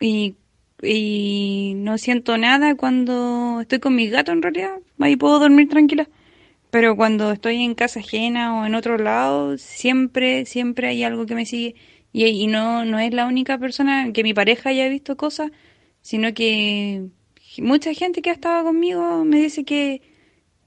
Y, 0.00 0.36
y 0.82 1.74
no 1.76 1.98
siento 1.98 2.36
nada 2.38 2.74
cuando 2.76 3.60
estoy 3.62 3.80
con 3.80 3.94
mis 3.94 4.10
gatos 4.10 4.34
en 4.34 4.42
realidad. 4.42 4.78
Ahí 5.00 5.16
puedo 5.16 5.38
dormir 5.38 5.68
tranquila. 5.68 6.08
Pero 6.70 6.96
cuando 6.96 7.32
estoy 7.32 7.62
en 7.62 7.74
casa 7.74 8.00
ajena 8.00 8.60
o 8.60 8.66
en 8.66 8.74
otro 8.74 8.98
lado, 8.98 9.56
siempre, 9.58 10.44
siempre 10.46 10.88
hay 10.88 11.02
algo 11.04 11.26
que 11.26 11.34
me 11.34 11.46
sigue. 11.46 11.74
Y, 12.12 12.26
y 12.26 12.46
no, 12.46 12.84
no 12.84 12.98
es 12.98 13.12
la 13.14 13.26
única 13.26 13.58
persona 13.58 14.12
que 14.12 14.22
mi 14.22 14.34
pareja 14.34 14.70
haya 14.70 14.88
visto 14.88 15.16
cosas, 15.16 15.50
sino 16.02 16.34
que 16.34 17.08
mucha 17.58 17.92
gente 17.94 18.22
que 18.22 18.30
ha 18.30 18.34
estado 18.34 18.64
conmigo 18.64 19.24
me 19.24 19.38
dice 19.40 19.64
que 19.64 20.02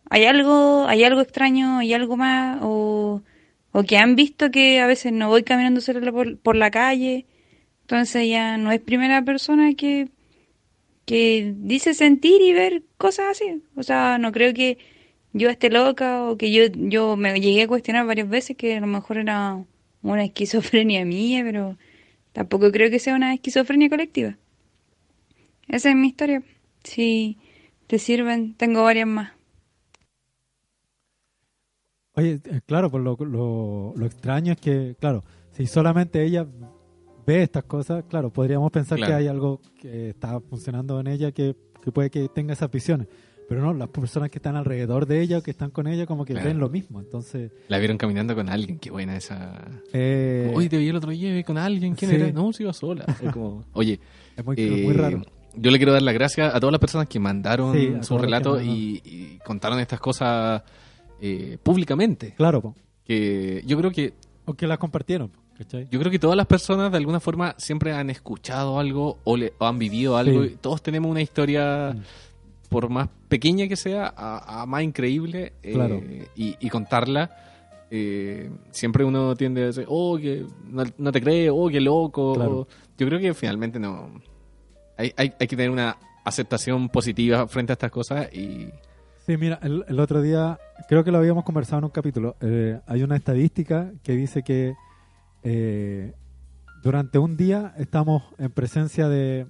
hay 0.10 0.26
algo, 0.26 0.86
hay 0.88 1.03
algo 1.03 1.22
extraño, 1.22 1.80
hay 1.80 1.94
algo 1.94 2.18
más, 2.18 2.60
o, 2.61 3.23
o 3.72 3.84
que 3.84 3.98
han 3.98 4.15
visto 4.15 4.52
que 4.52 4.82
a 4.82 4.88
veces 4.88 5.14
no 5.14 5.30
voy 5.30 5.44
caminando 5.44 5.82
por, 6.11 6.38
por 6.40 6.56
la 6.56 6.72
calle. 6.72 7.28
Entonces 7.82 8.30
ya 8.30 8.57
no 8.57 8.72
es 8.72 8.82
primera 8.82 9.23
persona 9.23 9.73
que, 9.76 10.10
que 11.06 11.53
dice 11.57 11.94
sentir 11.94 12.41
y 12.41 12.53
ver 12.53 12.84
cosas 12.98 13.28
así. 13.32 13.64
O 13.76 13.84
sea, 13.84 14.18
no 14.18 14.32
creo 14.32 14.53
que 14.53 14.78
yo 15.34 15.49
esté 15.49 15.70
loca 15.70 16.24
o 16.26 16.38
que 16.38 16.52
yo, 16.52 16.64
yo 16.74 17.16
me 17.18 17.40
llegué 17.40 17.64
a 17.64 17.68
cuestionar 17.68 18.06
varias 18.06 18.30
veces 18.30 18.58
que 18.58 18.78
a 18.78 18.82
lo 18.82 18.88
mejor 18.88 19.18
era 19.18 19.64
una 20.02 20.24
esquizofrenia 20.26 21.06
mía, 21.16 21.44
pero 21.45 21.78
tampoco 22.34 22.72
creo 22.72 22.90
que 22.91 22.99
sea 22.99 23.16
una 23.16 23.34
esquizofrenia 23.36 23.90
colectiva. 23.90 24.38
Esa 25.68 25.90
es 25.90 25.95
mi 25.95 26.08
historia. 26.10 26.44
Si 26.84 27.38
te 27.88 27.98
sirven, 27.99 28.53
tengo 28.56 28.84
varias 28.84 29.08
más. 29.08 29.32
Oye, 32.14 32.41
eh, 32.45 32.62
claro, 32.66 32.91
pues 32.91 33.03
lo, 33.03 33.16
lo, 33.20 33.94
lo 33.95 34.06
extraño 34.06 34.53
es 34.53 34.60
que, 34.60 34.95
claro, 34.99 35.24
si 35.52 35.66
solamente 35.66 36.24
ella 36.24 36.45
ve 37.26 37.44
estas 37.44 37.64
cosas, 37.66 38.03
claro, 38.10 38.32
podríamos 38.32 38.72
pensar 38.72 38.99
Claro. 38.99 39.08
que 39.12 39.14
hay 39.14 39.28
algo 39.28 39.62
que 39.80 40.10
está 40.10 40.40
funcionando 40.41 40.99
en 40.99 41.08
ella 41.08 41.32
que, 41.32 41.56
que 41.82 41.91
puede 41.91 42.10
que 42.10 42.28
tenga 42.30 42.53
esas 42.53 42.70
visiones. 42.72 43.08
Pero 43.52 43.64
no, 43.65 43.73
las 43.73 43.90
personas 43.90 44.30
que 44.32 44.38
están 44.38 44.56
alrededor 44.56 45.06
de 45.06 45.19
ella 45.22 45.40
o 45.40 45.44
que 45.44 45.52
están 45.52 45.72
con 45.72 45.86
ella 45.88 46.06
como 46.06 46.23
que 46.23 46.32
Claro. 46.32 46.48
ven 46.48 46.57
lo 46.60 46.69
mismo. 46.69 47.02
Entonces, 47.02 47.52
La 47.68 47.80
vieron 47.80 47.98
caminando 47.98 48.34
con 48.34 48.48
alguien, 48.48 48.80
qué 48.80 48.91
buena 48.91 49.18
esa. 49.18 49.60
Eh, 49.91 50.49
Oye, 50.56 50.69
te 50.69 50.78
vi 50.78 50.88
el 50.88 50.95
otro 50.95 51.11
día 51.11 51.44
con 51.44 51.57
alguien, 51.57 51.94
¿quién 51.95 52.11
sí. 52.11 52.15
era? 52.15 52.32
No, 52.32 52.53
se 52.53 52.64
iba 52.64 52.72
sola. 52.72 53.03
Es 53.22 53.30
como, 53.34 53.65
oye, 53.73 53.99
Es 54.38 54.45
muy- 54.45 54.56
eh, 54.57 54.84
muy 54.86 54.94
raro. 54.94 55.22
Yo 55.53 55.69
le 55.69 55.78
quiero 55.80 55.91
dar 55.91 56.02
las 56.02 56.14
gracias 56.14 56.56
a 56.56 56.60
todas 56.61 56.72
las 56.72 56.80
personas 56.80 57.07
que 57.10 57.19
mandaron 57.19 57.73
Sí, 57.73 57.88
a 57.88 58.02
su 58.03 58.10
todos 58.10 58.10
los 58.10 58.19
que 58.22 58.26
relato 58.26 58.49
mandaron. 58.52 58.73
y, 58.73 59.02
y 59.03 59.40
contaron 59.44 59.80
estas 59.82 59.99
cosas 59.99 60.64
eh, 61.19 61.57
públicamente. 61.61 62.34
claro, 62.38 62.61
po. 62.61 62.76
Que 63.03 63.61
yo 63.65 63.78
creo 63.78 63.91
que 63.91 64.14
o 64.45 64.53
que 64.53 64.65
las 64.65 64.78
compartieron, 64.78 65.30
¿cachai? 65.57 65.88
yo 65.91 65.99
creo 65.99 66.10
que 66.10 66.19
todas 66.19 66.38
las 66.38 66.48
personas 66.48 66.90
de 66.91 66.98
alguna 66.98 67.19
forma 67.19 67.53
siempre 67.57 67.91
han 67.91 68.10
escuchado 68.10 68.80
algo 68.80 69.18
o, 69.26 69.36
le, 69.36 69.52
o 69.57 69.65
han 69.65 69.78
vivido 69.78 70.15
algo. 70.15 70.41
Sí. 70.44 70.52
y 70.53 70.56
todos 70.56 70.82
tenemos 70.82 71.11
una 71.11 71.22
historia, 71.22 71.94
por 72.72 72.89
más 72.89 73.10
pequeña 73.27 73.68
que 73.68 73.76
sea, 73.76 74.14
a, 74.15 74.61
a 74.61 74.65
más 74.65 74.81
increíble. 74.81 75.52
eh, 75.61 75.73
Claro. 75.73 76.02
y, 76.35 76.56
y 76.57 76.69
contarla. 76.69 77.30
eh, 77.91 78.49
siempre 78.72 79.03
uno 79.03 79.35
tiende 79.35 79.64
a 79.64 79.65
decir, 79.65 79.85
oh, 79.89 80.18
que 80.18 80.45
no, 80.69 80.84
no 80.98 81.11
te 81.11 81.22
cree, 81.22 81.49
oh, 81.49 81.68
qué 81.68 81.81
loco. 81.81 82.34
Claro. 82.34 82.68
Yo 82.98 83.07
creo 83.07 83.19
que 83.19 83.34
finalmente 83.34 83.77
no. 83.77 84.14
Hay, 84.98 85.11
hay, 85.18 85.34
hay 85.38 85.48
que 85.48 85.56
tener 85.57 85.69
una 85.69 85.98
aceptación 86.23 86.88
positiva 86.88 87.45
frente 87.48 87.73
a 87.73 87.76
estas 87.76 87.91
cosas 87.91 88.34
y. 88.34 88.69
Sí, 89.26 89.35
mira, 89.35 89.60
el, 89.61 89.84
el 89.89 89.99
otro 89.99 90.22
día, 90.22 90.57
creo 90.88 91.03
que 91.03 91.11
lo 91.11 91.18
habíamos 91.18 91.43
conversado 91.43 91.80
en 91.80 91.84
un 91.85 91.91
capítulo, 91.91 92.38
eh, 92.39 92.80
hay 92.88 93.03
una 93.03 93.18
estadística 93.18 93.91
que 94.03 94.14
dice 94.14 94.43
que 94.43 94.73
eh, 95.43 96.14
durante 96.84 97.19
un 97.19 97.35
día 97.35 97.73
estamos 97.77 98.23
en 98.39 98.49
presencia 98.52 99.10
de, 99.10 99.45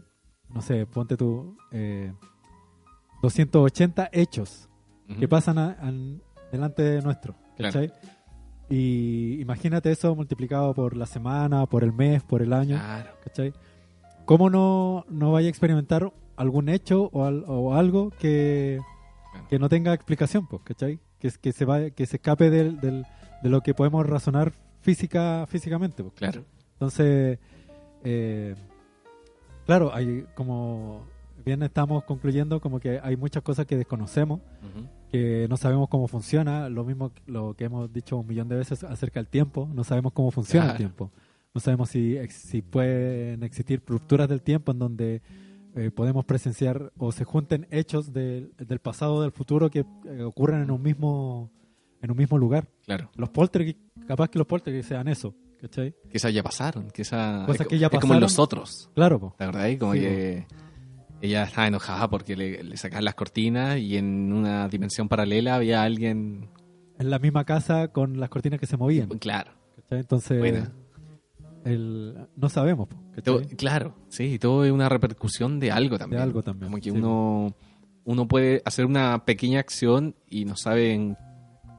no 0.49 0.61
sé, 0.61 0.85
ponte 0.88 1.15
tú, 1.18 1.56
eh, 1.72 2.11
280 3.22 4.10
hechos 4.11 4.68
que 5.19 5.27
pasan 5.27 5.57
a- 5.57 5.77
delante 6.52 6.81
de 6.84 7.02
nuestro, 7.02 7.35
Claro. 7.57 7.73
¿cachai? 7.73 7.93
Y 8.69 9.41
imagínate 9.41 9.91
eso 9.91 10.15
multiplicado 10.15 10.73
por 10.73 10.95
la 10.95 11.06
semana, 11.06 11.65
por 11.65 11.84
el 11.84 11.91
mes, 11.91 12.23
por 12.23 12.41
el 12.41 12.53
año, 12.53 12.77
Claro. 12.77 13.11
¿cachai? 13.23 13.53
¿Cómo 14.26 14.49
no, 14.49 15.06
no 15.10 15.31
vaya 15.34 15.48
a 15.48 15.49
experimentar 15.49 16.14
algún 16.38 16.69
hecho 16.69 17.10
o, 17.11 17.26
al- 17.26 17.43
o 17.48 17.76
algo 17.76 18.10
que, 18.11 18.80
Claro. 19.31 19.48
que 19.49 19.60
no 19.60 19.68
tenga 19.69 19.93
explicación, 19.93 20.48
pues, 20.48 20.61
¿cachai? 20.64 20.99
Que, 21.19 21.30
que 21.41 21.52
se 21.52 21.65
vaya, 21.65 21.89
que 21.91 22.06
se 22.06 22.15
escape 22.18 22.49
del, 22.49 22.80
del- 22.80 23.06
de 23.43 23.49
lo 23.49 23.61
que 23.61 23.73
podemos 23.73 24.06
razonar 24.06 24.53
física, 24.80 25.45
físicamente, 25.48 26.03
pues, 26.03 26.15
Claro. 26.15 26.45
Entonces, 26.73 27.38
eh, 28.03 28.56
claro, 29.65 29.93
hay 29.93 30.26
como 30.35 31.06
bien 31.43 31.61
estamos 31.63 32.03
concluyendo 32.03 32.59
como 32.61 32.80
que 32.80 32.99
hay 33.01 33.15
muchas 33.18 33.43
cosas 33.43 33.65
que 33.65 33.76
desconocemos, 33.77 34.39
que 35.11 35.47
no 35.49 35.57
sabemos 35.57 35.89
cómo 35.89 36.07
funciona, 36.07 36.69
lo 36.69 36.84
mismo 36.85 37.13
que- 37.13 37.22
lo 37.27 37.53
que 37.55 37.65
hemos 37.65 37.91
dicho 37.91 38.18
un 38.18 38.27
millón 38.27 38.47
de 38.47 38.55
veces 38.55 38.84
acerca 38.84 39.19
del 39.19 39.27
tiempo, 39.27 39.69
no 39.73 39.84
sabemos 39.84 40.13
cómo 40.13 40.31
funciona 40.31 40.65
Claro. 40.68 40.72
el 40.73 40.77
tiempo, 40.77 41.11
no 41.53 41.59
sabemos 41.61 41.89
si, 41.89 42.18
si 42.30 42.61
pueden 42.61 43.43
existir 43.43 43.81
rupturas 43.85 44.30
del 44.30 44.41
tiempo 44.41 44.72
en 44.72 44.80
donde 44.80 45.22
eh, 45.73 45.89
podemos 45.89 46.26
presenciar 46.26 46.91
o 46.97 47.13
se 47.13 47.23
junten 47.23 47.65
hechos 47.72 48.11
del- 48.11 48.51
del 48.57 48.80
pasado 48.80 49.15
o 49.15 49.22
del 49.22 49.31
futuro 49.31 49.69
que 49.69 49.85
eh, 50.05 50.22
ocurren 50.23 50.61
en 50.63 50.72
un 50.72 50.81
mismo 50.81 51.49
en 52.01 52.09
un 52.11 52.18
mismo 52.18 52.38
lugar. 52.38 52.68
Claro. 52.85 53.09
Los 53.15 53.30
poltergeist, 53.30 53.77
capaz 54.07 54.27
que 54.30 54.39
los 54.39 54.47
poltergeist 54.47 54.89
sean 54.89 55.07
eso, 55.07 55.35
¿cachai? 55.61 55.93
Que 56.09 56.18
esas 56.18 56.34
ya 56.34 56.41
pasaron. 56.43 56.89
Que 56.89 57.03
esa, 57.03 57.43
Cosas 57.45 57.68
que 57.68 57.77
ya 57.77 57.88
es 57.88 57.91
como 57.91 58.01
en 58.15 58.19
pasaron. 58.19 58.22
los 58.22 58.39
otros. 58.39 58.89
Claro, 58.95 59.19
po. 59.19 59.35
¿La 59.38 59.45
verdad? 59.45 59.69
Como 59.80 59.93
Sí, 59.93 59.99
que 59.99 60.47
ella 61.22 61.43
estaba 61.43 61.68
enojada 61.68 62.10
porque 62.10 62.35
le, 62.35 62.64
le 62.64 62.77
sacaban 62.77 63.06
las 63.06 63.15
cortinas 63.15 63.77
y 63.80 63.98
en 63.98 64.34
una 64.34 64.68
dimensión 64.68 65.07
paralela 65.07 65.56
había 65.56 65.84
alguien. 65.84 66.49
en 66.99 67.10
la 67.10 67.19
misma 67.19 67.43
casa 67.45 67.89
con 67.89 68.19
las 68.19 68.30
cortinas 68.30 68.60
que 68.60 68.65
se 68.68 68.77
movían. 68.77 69.07
Claro. 69.19 69.52
¿cachai? 69.76 69.99
Entonces, 69.99 70.39
Buena. 70.39 70.72
el, 71.65 72.27
no 72.35 72.49
sabemos. 72.49 72.89
Todo- 73.23 73.41
claro, 73.57 73.95
sí, 74.10 74.39
todo 74.39 74.65
es 74.65 74.72
una 74.72 74.89
repercusión 74.89 75.60
de 75.60 75.72
algo 75.72 75.98
también. 75.98 76.19
De 76.19 76.23
algo 76.23 76.43
también, 76.43 76.72
Como 76.72 76.77
que 76.81 76.89
sí. 76.91 76.98
uno, 76.98 77.53
uno 78.06 78.27
puede 78.27 78.61
hacer 78.65 78.85
una 78.85 79.26
pequeña 79.26 79.60
acción 79.60 80.15
y 80.30 80.45
no 80.45 80.56
sabe 80.56 80.93
en 80.93 81.18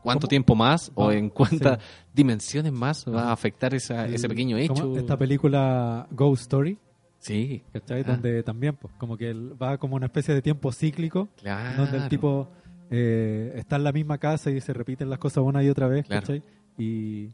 cuánto 0.03 0.23
¿Cómo? 0.27 0.29
tiempo 0.31 0.55
más 0.55 0.93
o 0.95 1.09
Ah, 1.09 1.15
en 1.15 1.31
cuántas 1.31 1.79
sí. 1.79 1.85
dimensiones 2.15 2.73
más 2.73 3.05
va 3.09 3.25
a 3.31 3.33
afectar 3.33 3.75
esa, 3.75 4.07
El- 4.07 4.15
ese 4.15 4.29
pequeño 4.29 4.57
hecho. 4.57 4.97
Esta 4.97 5.17
película 5.17 6.07
Ghost 6.11 6.43
Story, 6.43 6.79
Sí, 7.23 7.63
¿cachai? 7.73 8.01
Ah. 8.01 8.05
Donde 8.13 8.43
también, 8.43 8.75
pues, 8.77 8.93
como 8.99 9.17
que 9.17 9.31
él 9.31 9.55
va 9.61 9.79
como 9.79 9.95
una 9.97 10.07
especie 10.07 10.35
de 10.35 10.43
tiempo 10.43 10.73
cíclico, 10.73 11.29
claro. 11.37 11.83
donde 11.85 11.99
el 11.99 12.09
tipo 12.09 12.49
eh, 12.91 13.53
está 13.55 13.77
en 13.77 13.85
la 13.85 13.93
misma 13.93 14.19
casa 14.19 14.51
y 14.51 14.61
se 14.61 14.73
repiten 14.73 15.09
las 15.09 15.21
cosas 15.21 15.45
una 15.45 15.63
y 15.63 15.69
otra 15.69 15.87
vez, 15.87 16.05
Claro. 16.07 16.21
¿cachai? 16.23 16.43
Y 16.77 17.31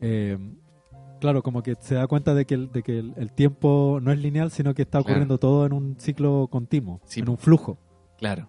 eh, 0.00 0.38
claro, 1.20 1.42
como 1.42 1.62
que 1.62 1.74
se 1.80 1.96
da 1.96 2.06
cuenta 2.06 2.34
de 2.34 2.46
que, 2.46 2.54
el, 2.54 2.72
de 2.72 2.82
que 2.82 2.98
el, 2.98 3.12
el 3.16 3.30
tiempo 3.32 3.98
no 4.02 4.10
es 4.10 4.18
lineal, 4.18 4.50
sino 4.50 4.72
que 4.74 4.82
está 4.82 4.98
Claro. 5.00 5.02
ocurriendo 5.04 5.38
todo 5.38 5.66
en 5.66 5.74
un 5.74 5.96
ciclo 6.00 6.48
continuo, 6.50 7.00
Sí, 7.04 7.20
en 7.20 7.28
un 7.28 7.36
flujo. 7.36 7.78
Claro. 8.16 8.48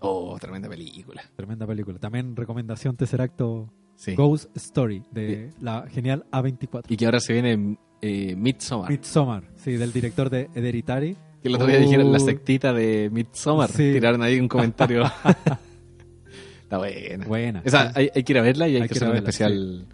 Oh, 0.00 0.36
tremenda 0.40 0.68
película. 0.68 1.22
Tremenda 1.36 1.64
película. 1.66 1.98
También 2.00 2.34
recomendación 2.34 2.96
tercer 2.96 3.20
acto 3.20 3.72
Sí. 3.94 4.14
Ghost 4.14 4.56
Story 4.56 5.02
de 5.10 5.50
la 5.60 5.86
genial 5.88 6.24
A24. 6.30 6.84
Y 6.88 6.96
que 6.96 7.04
ahora 7.04 7.18
se 7.20 7.32
viene 7.32 7.78
eh, 8.02 8.34
Midsommar. 8.36 8.90
Midsommar, 8.90 9.42
sí, 9.56 9.72
del 9.72 9.92
director 9.92 10.30
de 10.30 10.48
Hereditary. 10.54 11.16
que 11.42 11.48
el 11.48 11.54
otro 11.54 11.66
día 11.66 11.78
dijeron 11.78 12.10
la 12.12 12.18
Oh, 12.18 12.20
sectita 12.20 12.72
de 12.72 13.10
Midsommar. 13.12 13.70
Sí. 13.70 13.92
Tiraron 13.92 14.22
ahí 14.22 14.38
un 14.40 14.48
comentario. 14.48 15.04
Está 16.62 16.78
buena. 16.78 17.26
Buena. 17.26 17.62
Esa, 17.64 17.92
hay, 17.94 18.10
hay 18.14 18.22
que 18.22 18.32
ir 18.32 18.38
a 18.38 18.42
verla 18.42 18.68
y 18.68 18.76
hay, 18.76 18.82
Hay 18.82 18.88
que 18.88 18.94
hacer 18.94 19.08
un 19.08 19.14
verla, 19.14 19.28
especial. 19.30 19.86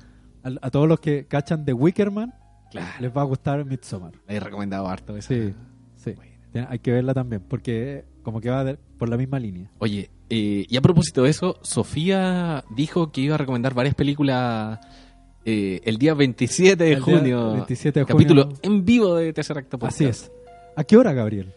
A, 0.43 0.67
a 0.67 0.71
todos 0.71 0.89
los 0.89 0.99
que 1.01 1.27
cachan 1.27 1.65
de 1.65 1.73
Wickerman, 1.73 2.35
Claro. 2.71 2.89
les 3.01 3.17
va 3.17 3.21
a 3.21 3.25
gustar 3.25 3.65
Midsommar. 3.65 4.13
He 4.27 4.41
recomendado 4.41 4.89
harto 4.89 5.17
esa. 5.17 5.29
Sí, 5.29 5.55
sí. 5.97 6.15
Hay 6.69 6.79
que 6.81 6.91
verla 6.93 7.15
también, 7.15 7.43
porque 7.49 8.05
como 8.23 8.41
que 8.41 8.51
va 8.51 8.65
de- 8.65 8.77
por 8.99 9.09
la 9.09 9.17
misma 9.17 9.39
línea. 9.39 9.71
Oye, 9.79 10.11
eh, 10.31 10.67
y 10.69 10.77
a 10.77 10.81
propósito 10.81 11.23
de 11.23 11.31
eso, 11.31 11.59
Sofía 11.63 12.65
dijo 12.75 13.13
que 13.13 13.21
iba 13.21 13.37
a 13.37 13.39
recomendar 13.39 13.75
varias 13.75 13.95
películas 13.95 14.81
eh, 15.45 15.81
el 15.85 15.99
día 15.99 16.15
27 16.15 16.83
de 16.85 16.93
El 16.93 17.01
junio. 17.01 17.53
27 17.53 18.01
de 18.01 18.07
capítulo 18.07 18.49
en 18.63 18.85
vivo 18.85 19.15
de 19.17 19.33
Tercer 19.33 19.59
Acto 19.59 19.79
Podcast. 19.79 19.97
Así 20.01 20.05
es. 20.07 20.33
¿A 20.77 20.85
qué 20.85 20.97
hora, 20.97 21.13
Gabriel? 21.13 21.53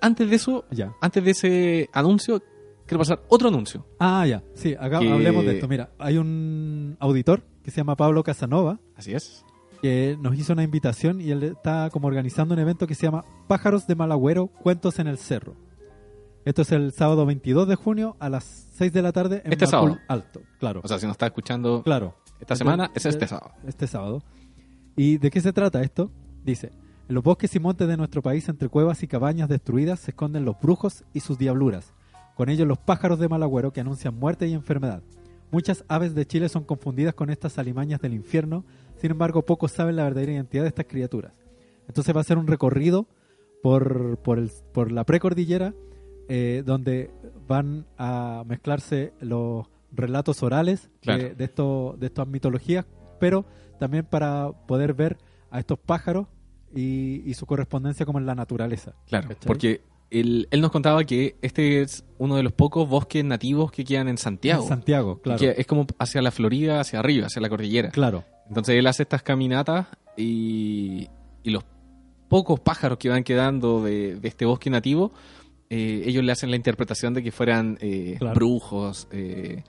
Antes 0.00 0.28
de 0.28 0.36
eso, 0.36 0.64
Ya. 0.70 0.92
antes 1.00 1.24
de 1.24 1.30
ese 1.30 1.90
anuncio, 1.92 2.42
quiero 2.86 2.98
pasar 2.98 3.20
otro 3.28 3.48
anuncio. 3.48 3.86
Ah, 3.98 4.26
ya. 4.26 4.42
Sí, 4.54 4.74
acá 4.78 4.98
Que- 5.00 5.10
hablemos 5.10 5.44
de 5.44 5.54
esto. 5.54 5.68
Mira, 5.68 5.90
hay 5.98 6.18
un 6.18 6.96
auditor 7.00 7.42
que 7.62 7.70
se 7.70 7.78
llama 7.78 7.96
Pablo 7.96 8.22
Casanova 8.22 8.78
Así 8.96 9.14
es. 9.14 9.44
que 9.80 10.16
nos 10.20 10.36
hizo 10.38 10.52
una 10.52 10.62
invitación 10.64 11.20
y 11.20 11.30
él 11.30 11.42
está 11.44 11.88
como 11.90 12.08
organizando 12.08 12.54
un 12.54 12.60
evento 12.60 12.86
que 12.86 12.94
se 12.94 13.06
llama 13.06 13.24
Pájaros 13.46 13.86
de 13.86 13.94
Malagüero, 13.94 14.48
Cuentos 14.48 14.98
en 14.98 15.06
el 15.06 15.16
Cerro. 15.18 15.54
Esto 16.44 16.62
es 16.62 16.72
el 16.72 16.92
sábado 16.92 17.26
22 17.26 17.68
de 17.68 17.74
junio 17.74 18.16
a 18.20 18.28
las 18.28 18.44
6 18.74 18.92
de 18.92 19.02
la 19.02 19.12
tarde 19.12 19.42
en 19.44 19.52
Este 19.52 19.66
Macul 19.66 19.70
sábado. 19.90 19.98
Alto. 20.08 20.40
Claro. 20.58 20.80
O 20.82 20.88
sea, 20.88 20.98
si 20.98 21.06
nos 21.06 21.14
está 21.14 21.26
escuchando 21.26 21.82
Claro. 21.82 22.14
esta 22.40 22.56
semana, 22.56 22.90
es 22.94 23.04
este 23.04 23.20
de- 23.20 23.26
sábado. 23.28 23.52
Este 23.66 23.86
sábado. 23.86 24.22
¿Y 24.96 25.18
de 25.18 25.30
qué 25.30 25.40
se 25.40 25.52
trata 25.52 25.82
esto? 25.82 26.10
Dice, 26.44 26.72
en 27.08 27.14
los 27.14 27.22
bosques 27.22 27.54
y 27.54 27.60
montes 27.60 27.86
de 27.88 27.96
nuestro 27.96 28.22
país, 28.22 28.48
entre 28.48 28.68
cuevas 28.68 29.02
y 29.02 29.08
cabañas 29.08 29.48
destruidas, 29.48 30.00
se 30.00 30.12
esconden 30.12 30.44
los 30.44 30.58
brujos 30.60 31.04
y 31.12 31.20
sus 31.20 31.36
diabluras. 31.38 31.92
Con 32.34 32.48
ellos 32.48 32.66
los 32.66 32.78
pájaros 32.78 33.18
de 33.18 33.28
Malagüero 33.28 33.72
que 33.72 33.80
anuncian 33.80 34.14
muerte 34.18 34.46
y 34.46 34.54
enfermedad. 34.54 35.02
Muchas 35.50 35.84
aves 35.88 36.14
de 36.14 36.26
Chile 36.26 36.48
son 36.48 36.64
confundidas 36.64 37.14
con 37.14 37.30
estas 37.30 37.58
alimañas 37.58 38.00
del 38.00 38.14
infierno, 38.14 38.64
sin 39.00 39.10
embargo 39.10 39.42
pocos 39.42 39.72
saben 39.72 39.96
la 39.96 40.04
verdadera 40.04 40.32
identidad 40.32 40.62
de 40.62 40.68
estas 40.68 40.86
criaturas. 40.86 41.32
Entonces 41.88 42.14
va 42.14 42.20
a 42.20 42.24
ser 42.24 42.38
un 42.38 42.46
recorrido 42.46 43.06
por, 43.62 44.18
por, 44.18 44.38
el- 44.38 44.50
por 44.72 44.92
la 44.92 45.04
precordillera, 45.04 45.74
eh, 46.28 46.62
donde 46.64 47.10
van 47.46 47.86
a 47.96 48.44
mezclarse 48.46 49.12
los 49.20 49.66
relatos 49.92 50.42
orales 50.42 50.90
Claro. 51.00 51.22
de, 51.24 51.34
de, 51.34 51.44
esto- 51.44 51.96
de 51.98 52.06
estas 52.06 52.26
mitologías, 52.28 52.84
pero 53.18 53.44
también 53.78 54.04
para 54.04 54.50
poder 54.66 54.92
ver 54.94 55.16
a 55.50 55.58
estos 55.58 55.78
pájaros 55.78 56.26
y, 56.74 57.22
y 57.24 57.34
su 57.34 57.46
correspondencia 57.46 58.04
como 58.04 58.18
en 58.18 58.26
la 58.26 58.34
naturaleza. 58.34 58.94
Claro, 59.06 59.28
¿cachai? 59.28 59.46
porque 59.46 59.80
él, 60.10 60.46
él 60.50 60.60
nos 60.60 60.70
contaba 60.70 61.04
que 61.04 61.36
este 61.42 61.80
es 61.80 62.04
uno 62.18 62.36
de 62.36 62.42
los 62.42 62.52
pocos 62.52 62.88
bosques 62.88 63.24
nativos 63.24 63.70
que 63.72 63.84
quedan 63.84 64.08
en 64.08 64.18
Santiago. 64.18 64.62
En 64.62 64.68
Santiago, 64.68 65.20
claro. 65.22 65.38
Que 65.38 65.54
es 65.56 65.66
como 65.66 65.86
hacia 65.98 66.20
la 66.22 66.30
Florida, 66.30 66.80
hacia 66.80 66.98
arriba, 66.98 67.26
hacia 67.26 67.40
la 67.40 67.48
cordillera. 67.48 67.90
Claro. 67.90 68.24
Entonces 68.48 68.76
él 68.76 68.86
hace 68.86 69.02
estas 69.04 69.22
caminatas 69.22 69.86
y, 70.16 71.08
y 71.42 71.50
los 71.50 71.64
pocos 72.28 72.60
pájaros 72.60 72.98
que 72.98 73.08
van 73.08 73.24
quedando 73.24 73.82
de, 73.82 74.16
de 74.16 74.28
este 74.28 74.44
bosque 74.44 74.68
nativo, 74.70 75.12
eh, 75.70 76.02
ellos 76.06 76.24
le 76.24 76.32
hacen 76.32 76.50
la 76.50 76.56
interpretación 76.56 77.14
de 77.14 77.22
que 77.22 77.30
fueran 77.32 77.76
eh, 77.80 78.16
Claro. 78.18 78.34
brujos, 78.34 79.08
eh, 79.12 79.62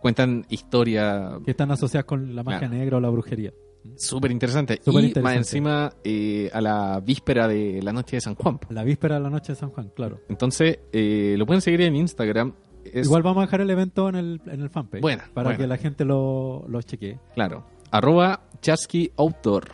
cuentan 0.00 0.46
historia 0.48 1.38
Que 1.44 1.50
están 1.52 1.70
asociadas 1.70 2.04
con 2.06 2.34
la 2.34 2.42
magia 2.42 2.60
Claro. 2.60 2.74
negra 2.74 2.96
o 2.96 3.00
la 3.00 3.10
brujería. 3.10 3.52
súper 3.96 4.30
interesante. 4.30 4.78
Súper 4.84 5.04
y 5.04 5.06
interesante. 5.08 5.22
más 5.22 5.36
encima 5.36 5.92
eh, 6.04 6.50
a 6.52 6.60
la 6.60 7.00
víspera 7.00 7.48
de 7.48 7.80
la 7.82 7.92
noche 7.92 8.16
de 8.16 8.20
San 8.20 8.34
Juan. 8.34 8.58
La 8.68 8.84
víspera 8.84 9.14
de 9.16 9.22
la 9.22 9.30
noche 9.30 9.52
de 9.52 9.56
San 9.58 9.70
Juan, 9.70 9.90
claro. 9.94 10.20
Entonces 10.28 10.78
eh, 10.92 11.34
lo 11.38 11.46
pueden 11.46 11.60
seguir 11.62 11.80
en 11.82 11.96
Instagram. 11.96 12.52
Es- 12.84 13.06
Igual 13.06 13.22
vamos 13.22 13.42
a 13.42 13.46
dejar 13.46 13.60
el 13.62 13.70
evento 13.70 14.08
en 14.08 14.14
el, 14.16 14.40
en 14.46 14.60
el 14.62 14.70
fanpage. 14.70 15.00
Buena, 15.02 15.30
Para 15.34 15.56
que 15.56 15.66
la 15.66 15.76
gente 15.76 16.04
lo, 16.04 16.64
lo 16.68 16.80
chequee. 16.82 17.18
Claro. 17.34 17.66
Arroba 17.90 18.42
Chasky 18.62 19.10
Outdoor. 19.16 19.64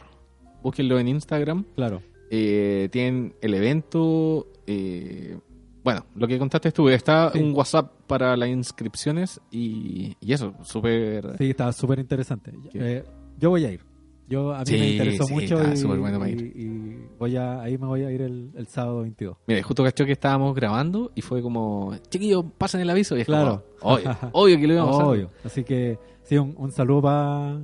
Búsquenlo 0.62 0.98
en 0.98 1.08
Instagram. 1.08 1.64
Claro. 1.76 2.02
Eh, 2.30 2.88
tienen 2.90 3.34
el 3.40 3.54
evento. 3.54 4.46
Bueno, 5.86 6.04
lo 6.16 6.26
que 6.26 6.36
contaste 6.36 6.72
tú. 6.72 6.88
Está 6.88 7.30
Sí. 7.30 7.38
un 7.38 7.54
WhatsApp 7.54 7.92
para 8.08 8.36
las 8.36 8.48
inscripciones 8.48 9.40
y, 9.52 10.16
y 10.20 10.32
eso, 10.32 10.52
súper. 10.64 11.36
Sí, 11.38 11.50
está 11.50 11.72
súper 11.72 12.00
interesante. 12.00 12.52
Eh, 12.74 13.04
yo 13.38 13.50
voy 13.50 13.64
a 13.66 13.70
ir. 13.70 13.84
Yo 14.28 14.52
a 14.52 14.58
mí 14.58 14.66
Sí, 14.66 14.72
me 14.78 14.88
interesó 14.90 15.22
sí, 15.26 15.32
mucho 15.34 15.72
y, 15.72 15.76
súper 15.76 16.00
bueno 16.00 16.26
y- 16.26 16.30
ir. 16.32 16.42
y 16.56 17.06
voy 17.20 17.36
a, 17.36 17.62
ahí 17.62 17.78
me 17.78 17.86
voy 17.86 18.02
a 18.02 18.10
ir 18.10 18.20
el, 18.22 18.50
el 18.56 18.66
sábado 18.66 19.02
22. 19.02 19.36
Mira, 19.46 19.62
justo 19.62 19.84
cachó 19.84 20.04
que 20.04 20.10
estábamos 20.10 20.56
grabando 20.56 21.12
y 21.14 21.20
fue 21.20 21.40
como, 21.40 21.94
chiquillos, 22.10 22.44
pasen 22.58 22.80
el 22.80 22.90
aviso. 22.90 23.16
Y 23.16 23.20
es 23.20 23.26
Claro. 23.26 23.62
como, 23.78 23.94
obvio, 23.94 24.16
obvio 24.32 24.58
que 24.58 24.66
lo 24.66 24.74
íbamos 24.74 24.96
a 24.96 25.02
hacer. 25.02 25.06
Obvio. 25.14 25.30
Así 25.44 25.62
que 25.62 26.00
sí, 26.24 26.36
un, 26.36 26.52
un 26.58 26.72
saludo 26.72 27.02
para 27.02 27.60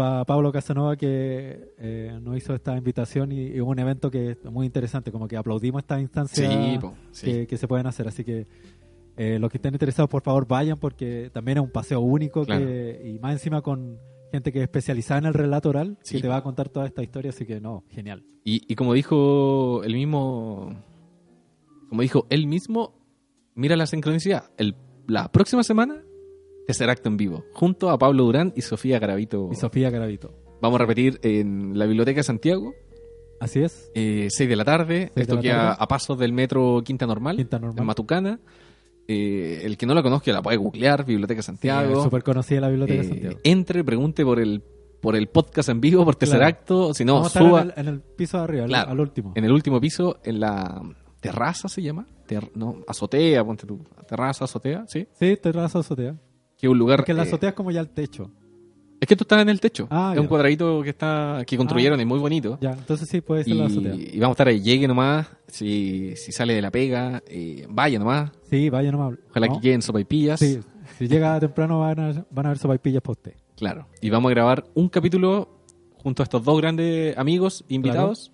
pa 0.00 0.24
Pablo 0.24 0.50
Casanova 0.50 0.96
que 0.96 1.72
eh, 1.78 2.18
nos 2.22 2.36
hizo 2.38 2.54
esta 2.54 2.76
invitación 2.76 3.32
y, 3.32 3.48
y 3.48 3.60
un 3.60 3.78
evento 3.78 4.10
que 4.10 4.30
es 4.30 4.44
muy 4.44 4.64
interesante, 4.66 5.12
como 5.12 5.28
que 5.28 5.36
aplaudimos 5.36 5.80
estas 5.82 6.00
instancias 6.00 6.50
Sí, 6.52 6.78
po, 6.80 6.94
sí. 7.10 7.26
Que, 7.26 7.46
que 7.46 7.56
se 7.58 7.68
pueden 7.68 7.86
hacer. 7.86 8.08
Así 8.08 8.24
que 8.24 8.46
eh, 9.16 9.38
los 9.38 9.50
que 9.50 9.58
estén 9.58 9.74
interesados, 9.74 10.08
por 10.08 10.22
favor, 10.22 10.46
vayan 10.46 10.78
porque 10.78 11.30
también 11.32 11.58
es 11.58 11.64
un 11.64 11.70
paseo 11.70 12.00
único 12.00 12.44
Claro. 12.46 12.64
que, 12.64 13.12
y 13.14 13.18
más 13.18 13.32
encima 13.32 13.60
con 13.60 13.98
gente 14.32 14.52
que 14.52 14.60
es 14.60 14.62
especializada 14.64 15.18
en 15.18 15.26
el 15.26 15.34
relato 15.34 15.68
oral 15.68 15.98
Sí, 16.02 16.16
que 16.16 16.22
te 16.22 16.28
va 16.28 16.36
a 16.36 16.42
contar 16.42 16.68
toda 16.70 16.86
esta 16.86 17.02
historia. 17.02 17.30
Así 17.30 17.44
que 17.44 17.60
no, 17.60 17.84
genial. 17.90 18.24
Y, 18.44 18.62
y 18.72 18.74
como 18.76 18.94
dijo 18.94 19.82
el 19.84 19.92
mismo, 19.94 20.74
como 21.90 22.00
dijo 22.02 22.26
él 22.30 22.46
mismo, 22.46 22.94
mira 23.54 23.76
la 23.76 23.86
sincronicidad. 23.86 24.44
El, 24.56 24.74
la 25.06 25.30
próxima 25.30 25.62
semana, 25.62 26.02
tercer 26.70 26.90
acto 26.90 27.08
en 27.08 27.16
vivo, 27.16 27.44
junto 27.52 27.90
a 27.90 27.98
Pablo 27.98 28.24
Durán 28.24 28.52
y 28.56 28.62
Sofía 28.62 28.98
Garavito. 28.98 29.48
Y 29.52 29.56
Sofía 29.56 29.90
Garavito. 29.90 30.32
Vamos 30.60 30.76
a 30.78 30.82
repetir 30.82 31.18
en 31.22 31.78
la 31.78 31.86
Biblioteca 31.86 32.20
de 32.20 32.24
Santiago, 32.24 32.74
Así 33.40 33.60
es. 33.62 33.90
eh, 33.94 34.28
6 34.30 34.48
de 34.48 34.56
la 34.56 34.64
tarde. 34.64 35.10
de 35.14 35.22
Esto 35.22 35.36
la 35.36 35.40
queda 35.40 35.56
tarde. 35.70 35.76
a 35.78 35.88
pasos 35.88 36.18
del 36.18 36.32
metro 36.32 36.82
Quinta 36.84 37.06
Normal, 37.06 37.36
Quinta 37.36 37.58
Normal. 37.58 37.78
en 37.78 37.86
Matucana. 37.86 38.40
Eh, 39.08 39.62
el 39.64 39.76
que 39.76 39.86
no 39.86 39.94
la 39.94 40.02
conozca 40.02 40.30
la 40.32 40.42
puede 40.42 40.56
googlear, 40.56 41.04
Biblioteca 41.04 41.42
Santiago. 41.42 41.96
Es 41.98 42.02
súper 42.04 42.22
conocida 42.22 42.60
la 42.60 42.68
Biblioteca 42.68 43.00
de 43.00 43.06
Eh, 43.06 43.10
Santiago. 43.10 43.38
Entre, 43.44 43.82
pregunte 43.84 44.24
por 44.24 44.38
el 44.40 44.62
por 45.00 45.16
el 45.16 45.28
podcast 45.28 45.70
en 45.70 45.80
vivo, 45.80 46.04
por 46.04 46.14
tercer 46.14 46.40
Claro. 46.40 46.48
acto. 46.50 46.92
Si 46.94 47.06
no, 47.06 47.14
Vamos 47.14 47.28
a 47.28 47.38
estar 47.38 47.42
suba 47.42 47.62
en 47.62 47.68
el, 47.68 47.74
en 47.78 47.88
el 47.94 48.00
piso 48.02 48.36
de 48.36 48.44
arriba, 48.44 48.66
Claro. 48.66 48.90
al 48.90 49.00
último. 49.00 49.32
en 49.34 49.44
el 49.46 49.50
último 49.52 49.80
piso, 49.80 50.18
en 50.24 50.40
la 50.40 50.78
terraza 51.20 51.70
se 51.70 51.80
llama. 51.80 52.06
Ter- 52.26 52.50
no, 52.54 52.76
azotea, 52.86 53.42
ponte 53.42 53.66
tú. 53.66 53.80
Terraza, 54.06 54.44
azotea, 54.44 54.84
sí. 54.86 55.08
Sí, 55.18 55.38
terraza 55.38 55.78
azotea. 55.78 56.16
Que 56.60 56.66
es 56.66 56.70
un 56.70 56.78
lugar. 56.78 56.98
Porque 56.98 57.14
la 57.14 57.22
eh, 57.24 57.26
azotea 57.26 57.50
es 57.50 57.54
como 57.54 57.70
ya 57.70 57.80
el 57.80 57.88
techo. 57.88 58.30
es 59.00 59.08
que 59.08 59.16
tú 59.16 59.24
estás 59.24 59.40
en 59.40 59.48
el 59.48 59.60
techo. 59.60 59.86
Ah, 59.90 60.10
es 60.12 60.16
ya. 60.16 60.20
un 60.20 60.26
cuadradito 60.26 60.82
que 60.82 60.90
está 60.90 61.42
que 61.46 61.56
construyeron, 61.56 61.98
Ah. 61.98 62.02
es 62.02 62.06
muy 62.08 62.18
bonito. 62.18 62.58
Ya, 62.60 62.72
entonces 62.72 63.08
sí, 63.08 63.20
puede 63.22 63.44
ser 63.44 63.56
la 63.56 63.66
azotea. 63.66 63.94
Y, 63.94 64.10
y 64.14 64.18
vamos 64.20 64.32
a 64.32 64.36
estar 64.36 64.48
ahí, 64.48 64.60
llegue 64.60 64.86
nomás. 64.86 65.26
Si, 65.48 66.14
si 66.16 66.32
sale 66.32 66.52
de 66.54 66.60
la 66.62 66.70
pega, 66.70 67.22
eh, 67.26 67.66
vaya 67.70 67.98
nomás. 67.98 68.30
Sí, 68.50 68.68
vaya 68.68 68.92
nomás. 68.92 69.14
Ojalá 69.30 69.46
No. 69.46 69.54
que 69.54 69.60
queden 69.60 69.80
sopaipillas. 69.82 70.38
Sí, 70.38 70.60
si 70.98 71.08
llega 71.08 71.40
temprano 71.40 71.80
van 71.80 71.98
a, 71.98 72.26
van 72.30 72.46
a 72.46 72.48
haber 72.50 72.58
sopaipillas 72.58 73.00
para 73.02 73.12
usted. 73.12 73.34
Claro. 73.56 73.86
Y 74.02 74.10
vamos 74.10 74.30
a 74.30 74.34
grabar 74.34 74.64
un 74.74 74.88
capítulo 74.90 75.48
junto 75.94 76.22
a 76.22 76.24
estos 76.24 76.44
dos 76.44 76.58
grandes 76.60 77.16
amigos 77.18 77.64
invitados. 77.68 78.32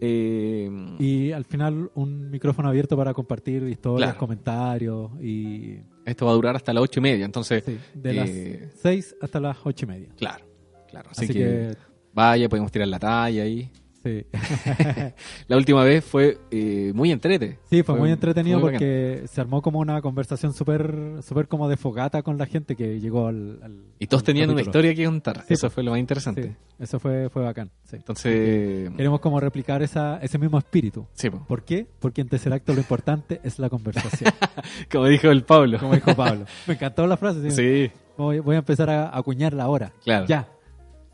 Eh, 0.00 0.68
Y 0.98 1.30
al 1.32 1.44
final 1.44 1.90
un 1.94 2.28
micrófono 2.30 2.68
abierto 2.68 2.96
para 2.96 3.14
compartir 3.14 3.62
historias, 3.68 4.08
Claro. 4.10 4.18
comentarios 4.18 5.10
y 5.22 5.78
esto 6.04 6.26
va 6.26 6.32
a 6.32 6.34
durar 6.34 6.56
hasta 6.56 6.72
las 6.72 6.82
ocho 6.82 7.00
y 7.00 7.02
media. 7.02 7.24
Entonces, 7.24 7.62
sí, 7.64 7.78
de 7.94 8.10
eh, 8.10 8.14
las 8.14 8.80
6 8.80 9.16
hasta 9.20 9.40
las 9.40 9.56
ocho 9.64 9.84
y 9.84 9.88
media. 9.88 10.08
Claro, 10.16 10.44
claro. 10.88 11.10
Así, 11.10 11.24
Así 11.24 11.32
que, 11.32 11.38
que- 11.38 11.76
vaya, 12.12 12.48
podemos 12.48 12.70
tirar 12.72 12.88
la 12.88 12.98
talla 12.98 13.42
ahí. 13.42 13.70
Sí. 14.02 14.26
la 15.48 15.56
última 15.56 15.84
vez 15.84 16.04
fue 16.04 16.38
eh, 16.50 16.92
muy 16.94 17.12
entrete. 17.12 17.58
Sí, 17.70 17.82
fue, 17.82 17.94
muy 17.96 18.10
entretenido 18.10 18.58
muy 18.58 18.66
bacán. 18.72 18.78
porque 18.80 19.22
se 19.26 19.40
armó 19.40 19.62
como 19.62 19.78
una 19.78 20.00
conversación 20.02 20.52
súper 20.52 21.18
súper 21.22 21.46
como 21.48 21.68
de 21.68 21.76
fogata 21.76 22.22
con 22.22 22.38
la 22.38 22.46
gente 22.46 22.74
que 22.76 22.98
llegó 23.00 23.28
al... 23.28 23.60
al- 23.62 23.84
Y 23.98 24.06
todos 24.06 24.22
al 24.22 24.26
tenían 24.26 24.50
una 24.50 24.60
historia 24.62 24.94
que 24.94 25.04
contar. 25.04 25.44
Sí, 25.46 25.54
Eso 25.54 25.70
fue 25.70 25.82
lo 25.82 25.92
más 25.92 26.00
interesante. 26.00 26.42
Sí, 26.42 26.52
eso 26.80 26.98
fue, 26.98 27.28
fue 27.30 27.42
bacán. 27.42 27.70
sí. 27.84 27.96
Entonces, 27.96 28.90
Queremos 28.96 29.20
como 29.20 29.38
replicar 29.40 29.82
esa, 29.82 30.18
ese 30.22 30.38
mismo 30.38 30.58
espíritu. 30.58 31.06
sí, 31.14 31.30
po. 31.30 31.44
¿Por 31.46 31.62
qué? 31.64 31.86
Porque 32.00 32.20
en 32.22 32.28
tercer 32.28 32.52
acto 32.52 32.72
lo 32.72 32.80
importante 32.80 33.40
es 33.44 33.58
la 33.58 33.68
conversación. 33.70 34.32
como 34.90 35.06
dijo 35.06 35.30
el 35.30 35.44
Pablo. 35.44 35.78
como 35.78 35.94
dijo 35.94 36.14
Pablo. 36.14 36.44
Me 36.66 36.74
encantó 36.74 37.06
la 37.06 37.16
frase. 37.16 37.50
sí. 37.50 37.56
Sí, 37.62 37.90
Voy, 38.18 38.40
voy 38.40 38.56
a 38.56 38.58
empezar 38.58 38.90
a 38.90 39.16
acuñarla 39.16 39.62
ahora. 39.64 39.92
claro. 40.04 40.26
Ya. 40.26 40.48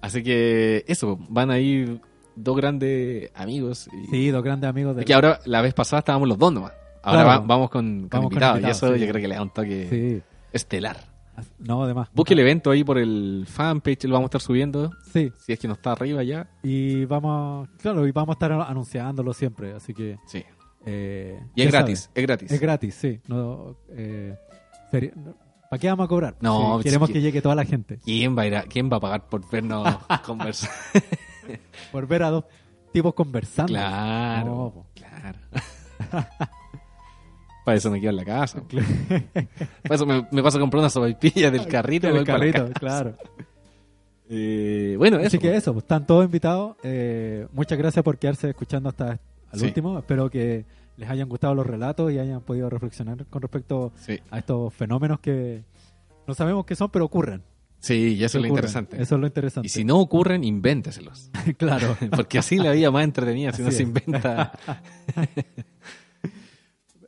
Así 0.00 0.22
que 0.22 0.84
eso, 0.86 1.18
van 1.28 1.50
a 1.50 1.58
ir 1.58 2.00
dos 2.42 2.56
grandes 2.56 3.30
amigos. 3.34 3.88
Y, 3.92 4.06
Sí, 4.08 4.30
dos 4.30 4.42
grandes 4.42 4.68
amigos 4.70 4.96
de 4.96 5.02
y 5.02 5.04
que 5.04 5.14
ahora, 5.14 5.40
la 5.44 5.60
vez 5.62 5.74
pasada 5.74 6.00
estábamos 6.00 6.28
los 6.28 6.38
dos 6.38 6.52
nomás. 6.52 6.72
Ahora 7.02 7.22
Claro. 7.24 7.40
va- 7.40 7.46
vamos 7.46 7.70
con, 7.70 8.00
con 8.00 8.08
Vamos 8.08 8.24
con 8.30 8.32
invitados. 8.34 8.60
y 8.60 8.64
eso 8.66 8.94
sí. 8.94 9.00
yo 9.00 9.08
creo 9.08 9.20
que 9.22 9.28
le 9.28 9.34
da 9.36 9.42
un 9.42 9.50
toque 9.50 9.86
Sí. 9.88 10.22
estelar. 10.52 10.96
No, 11.60 11.84
además. 11.84 12.08
Busque 12.12 12.34
el 12.34 12.40
evento 12.40 12.72
ahí 12.72 12.82
por 12.82 12.98
el 12.98 13.44
fanpage, 13.48 14.04
lo 14.04 14.14
vamos 14.14 14.24
a 14.26 14.30
estar 14.30 14.40
subiendo. 14.40 14.90
Sí. 15.12 15.30
Si 15.38 15.52
es 15.52 15.58
que 15.60 15.68
no 15.68 15.74
está 15.74 15.92
arriba 15.92 16.22
ya. 16.24 16.50
Y 16.64 17.04
vamos, 17.04 17.68
claro, 17.80 18.06
y 18.08 18.10
vamos 18.12 18.30
a 18.30 18.32
estar 18.34 18.50
anunciándolo 18.52 19.32
siempre, 19.32 19.72
así 19.72 19.94
que... 19.94 20.16
Sí. 20.26 20.42
eh, 20.84 21.38
Y 21.54 21.62
es 21.62 21.70
gratis, 21.70 22.10
es 22.12 22.22
gratis. 22.26 22.50
Es 22.50 22.60
gratis, 22.60 22.94
sí. 22.96 23.20
No, 23.28 23.76
eh, 23.90 24.34
¿Para 25.70 25.78
qué 25.78 25.88
vamos 25.88 26.06
a 26.06 26.08
cobrar? 26.08 26.34
No, 26.40 26.58
Sí, 26.60 26.72
pues, 26.74 26.84
queremos 26.86 27.10
que 27.10 27.20
llegue 27.20 27.40
toda 27.42 27.54
la 27.54 27.64
gente. 27.64 27.98
¿Quién 28.04 28.36
va 28.36 28.42
a 28.42 28.46
ir 28.46 28.56
a- 28.56 28.62
quién 28.62 28.90
va 28.90 28.96
a 28.96 29.00
pagar 29.00 29.28
por 29.28 29.48
vernos 29.50 29.86
conversar? 30.26 30.70
Por 31.92 32.06
ver 32.06 32.22
a 32.22 32.30
dos 32.30 32.44
tipos 32.92 33.14
conversando. 33.14 33.72
Claro, 33.72 34.46
No, 34.46 34.86
claro. 34.94 35.38
Para 37.64 37.76
eso 37.76 37.90
me 37.90 38.00
quedo 38.00 38.10
en 38.10 38.16
la 38.16 38.24
casa. 38.24 38.62
Para 39.82 39.94
eso 39.94 40.06
me, 40.06 40.26
me 40.32 40.42
paso 40.42 40.56
a 40.56 40.60
comprar 40.60 40.80
una 40.80 40.88
sopaipilla 40.90 41.50
del 41.50 41.66
carrito. 41.66 42.06
y 42.06 42.10
En 42.10 42.16
el 42.16 42.22
voy 42.22 42.26
para 42.26 42.38
la 42.46 42.52
carrito, 42.52 42.80
claro. 42.80 43.14
Eh, 44.30 44.94
bueno, 44.98 45.18
eso. 45.18 45.26
Así 45.28 45.38
que 45.38 45.54
eso, 45.54 45.72
pues, 45.72 45.84
están 45.84 46.06
todos 46.06 46.24
invitados. 46.24 46.76
Eh, 46.82 47.46
muchas 47.52 47.76
gracias 47.78 48.02
por 48.02 48.16
quedarse 48.18 48.50
escuchando 48.50 48.88
hasta 48.88 49.18
al 49.50 49.58
Sí. 49.58 49.66
último. 49.66 49.98
Espero 49.98 50.30
que 50.30 50.64
les 50.96 51.08
hayan 51.10 51.28
gustado 51.28 51.54
los 51.54 51.66
relatos 51.66 52.10
y 52.12 52.18
hayan 52.18 52.40
podido 52.40 52.68
reflexionar 52.70 53.26
con 53.26 53.42
respecto 53.42 53.92
Sí. 53.96 54.18
a 54.30 54.38
estos 54.38 54.72
fenómenos 54.74 55.20
que 55.20 55.62
no 56.26 56.34
sabemos 56.34 56.64
qué 56.66 56.74
son, 56.74 56.90
pero 56.90 57.04
ocurren. 57.04 57.42
Sí, 57.80 58.16
y 58.18 58.24
eso 58.24 58.38
es 58.38 58.42
lo 58.42 58.48
interesante. 58.48 59.00
Eso 59.00 59.14
es 59.14 59.20
lo 59.20 59.26
interesante. 59.26 59.66
Y 59.66 59.70
si 59.70 59.84
no 59.84 59.98
ocurren, 59.98 60.44
invénteselos. 60.44 61.30
claro. 61.56 61.96
Porque 62.10 62.38
así 62.38 62.56
la 62.56 62.72
vida 62.72 62.90
más 62.90 63.04
entretenida, 63.04 63.52
si 63.52 63.62
no 63.62 63.70
se 63.70 63.82
inventa. 63.82 64.52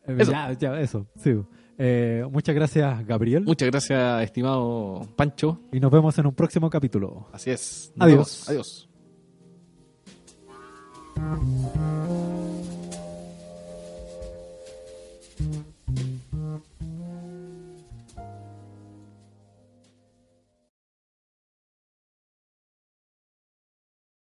eso. 0.06 0.30
Ya, 0.32 0.52
ya, 0.52 0.80
eso, 0.80 1.06
sí. 1.16 1.34
Eh, 1.82 2.24
muchas 2.30 2.54
gracias, 2.54 3.06
Gabriel. 3.06 3.44
Muchas 3.44 3.70
gracias, 3.70 4.22
estimado 4.22 5.08
Pancho. 5.16 5.60
Y 5.72 5.80
nos 5.80 5.90
vemos 5.90 6.16
en 6.18 6.26
un 6.26 6.34
próximo 6.34 6.68
capítulo. 6.68 7.28
Así 7.32 7.50
es. 7.50 7.92
Adiós. 7.98 8.48
Adiós. 8.48 8.86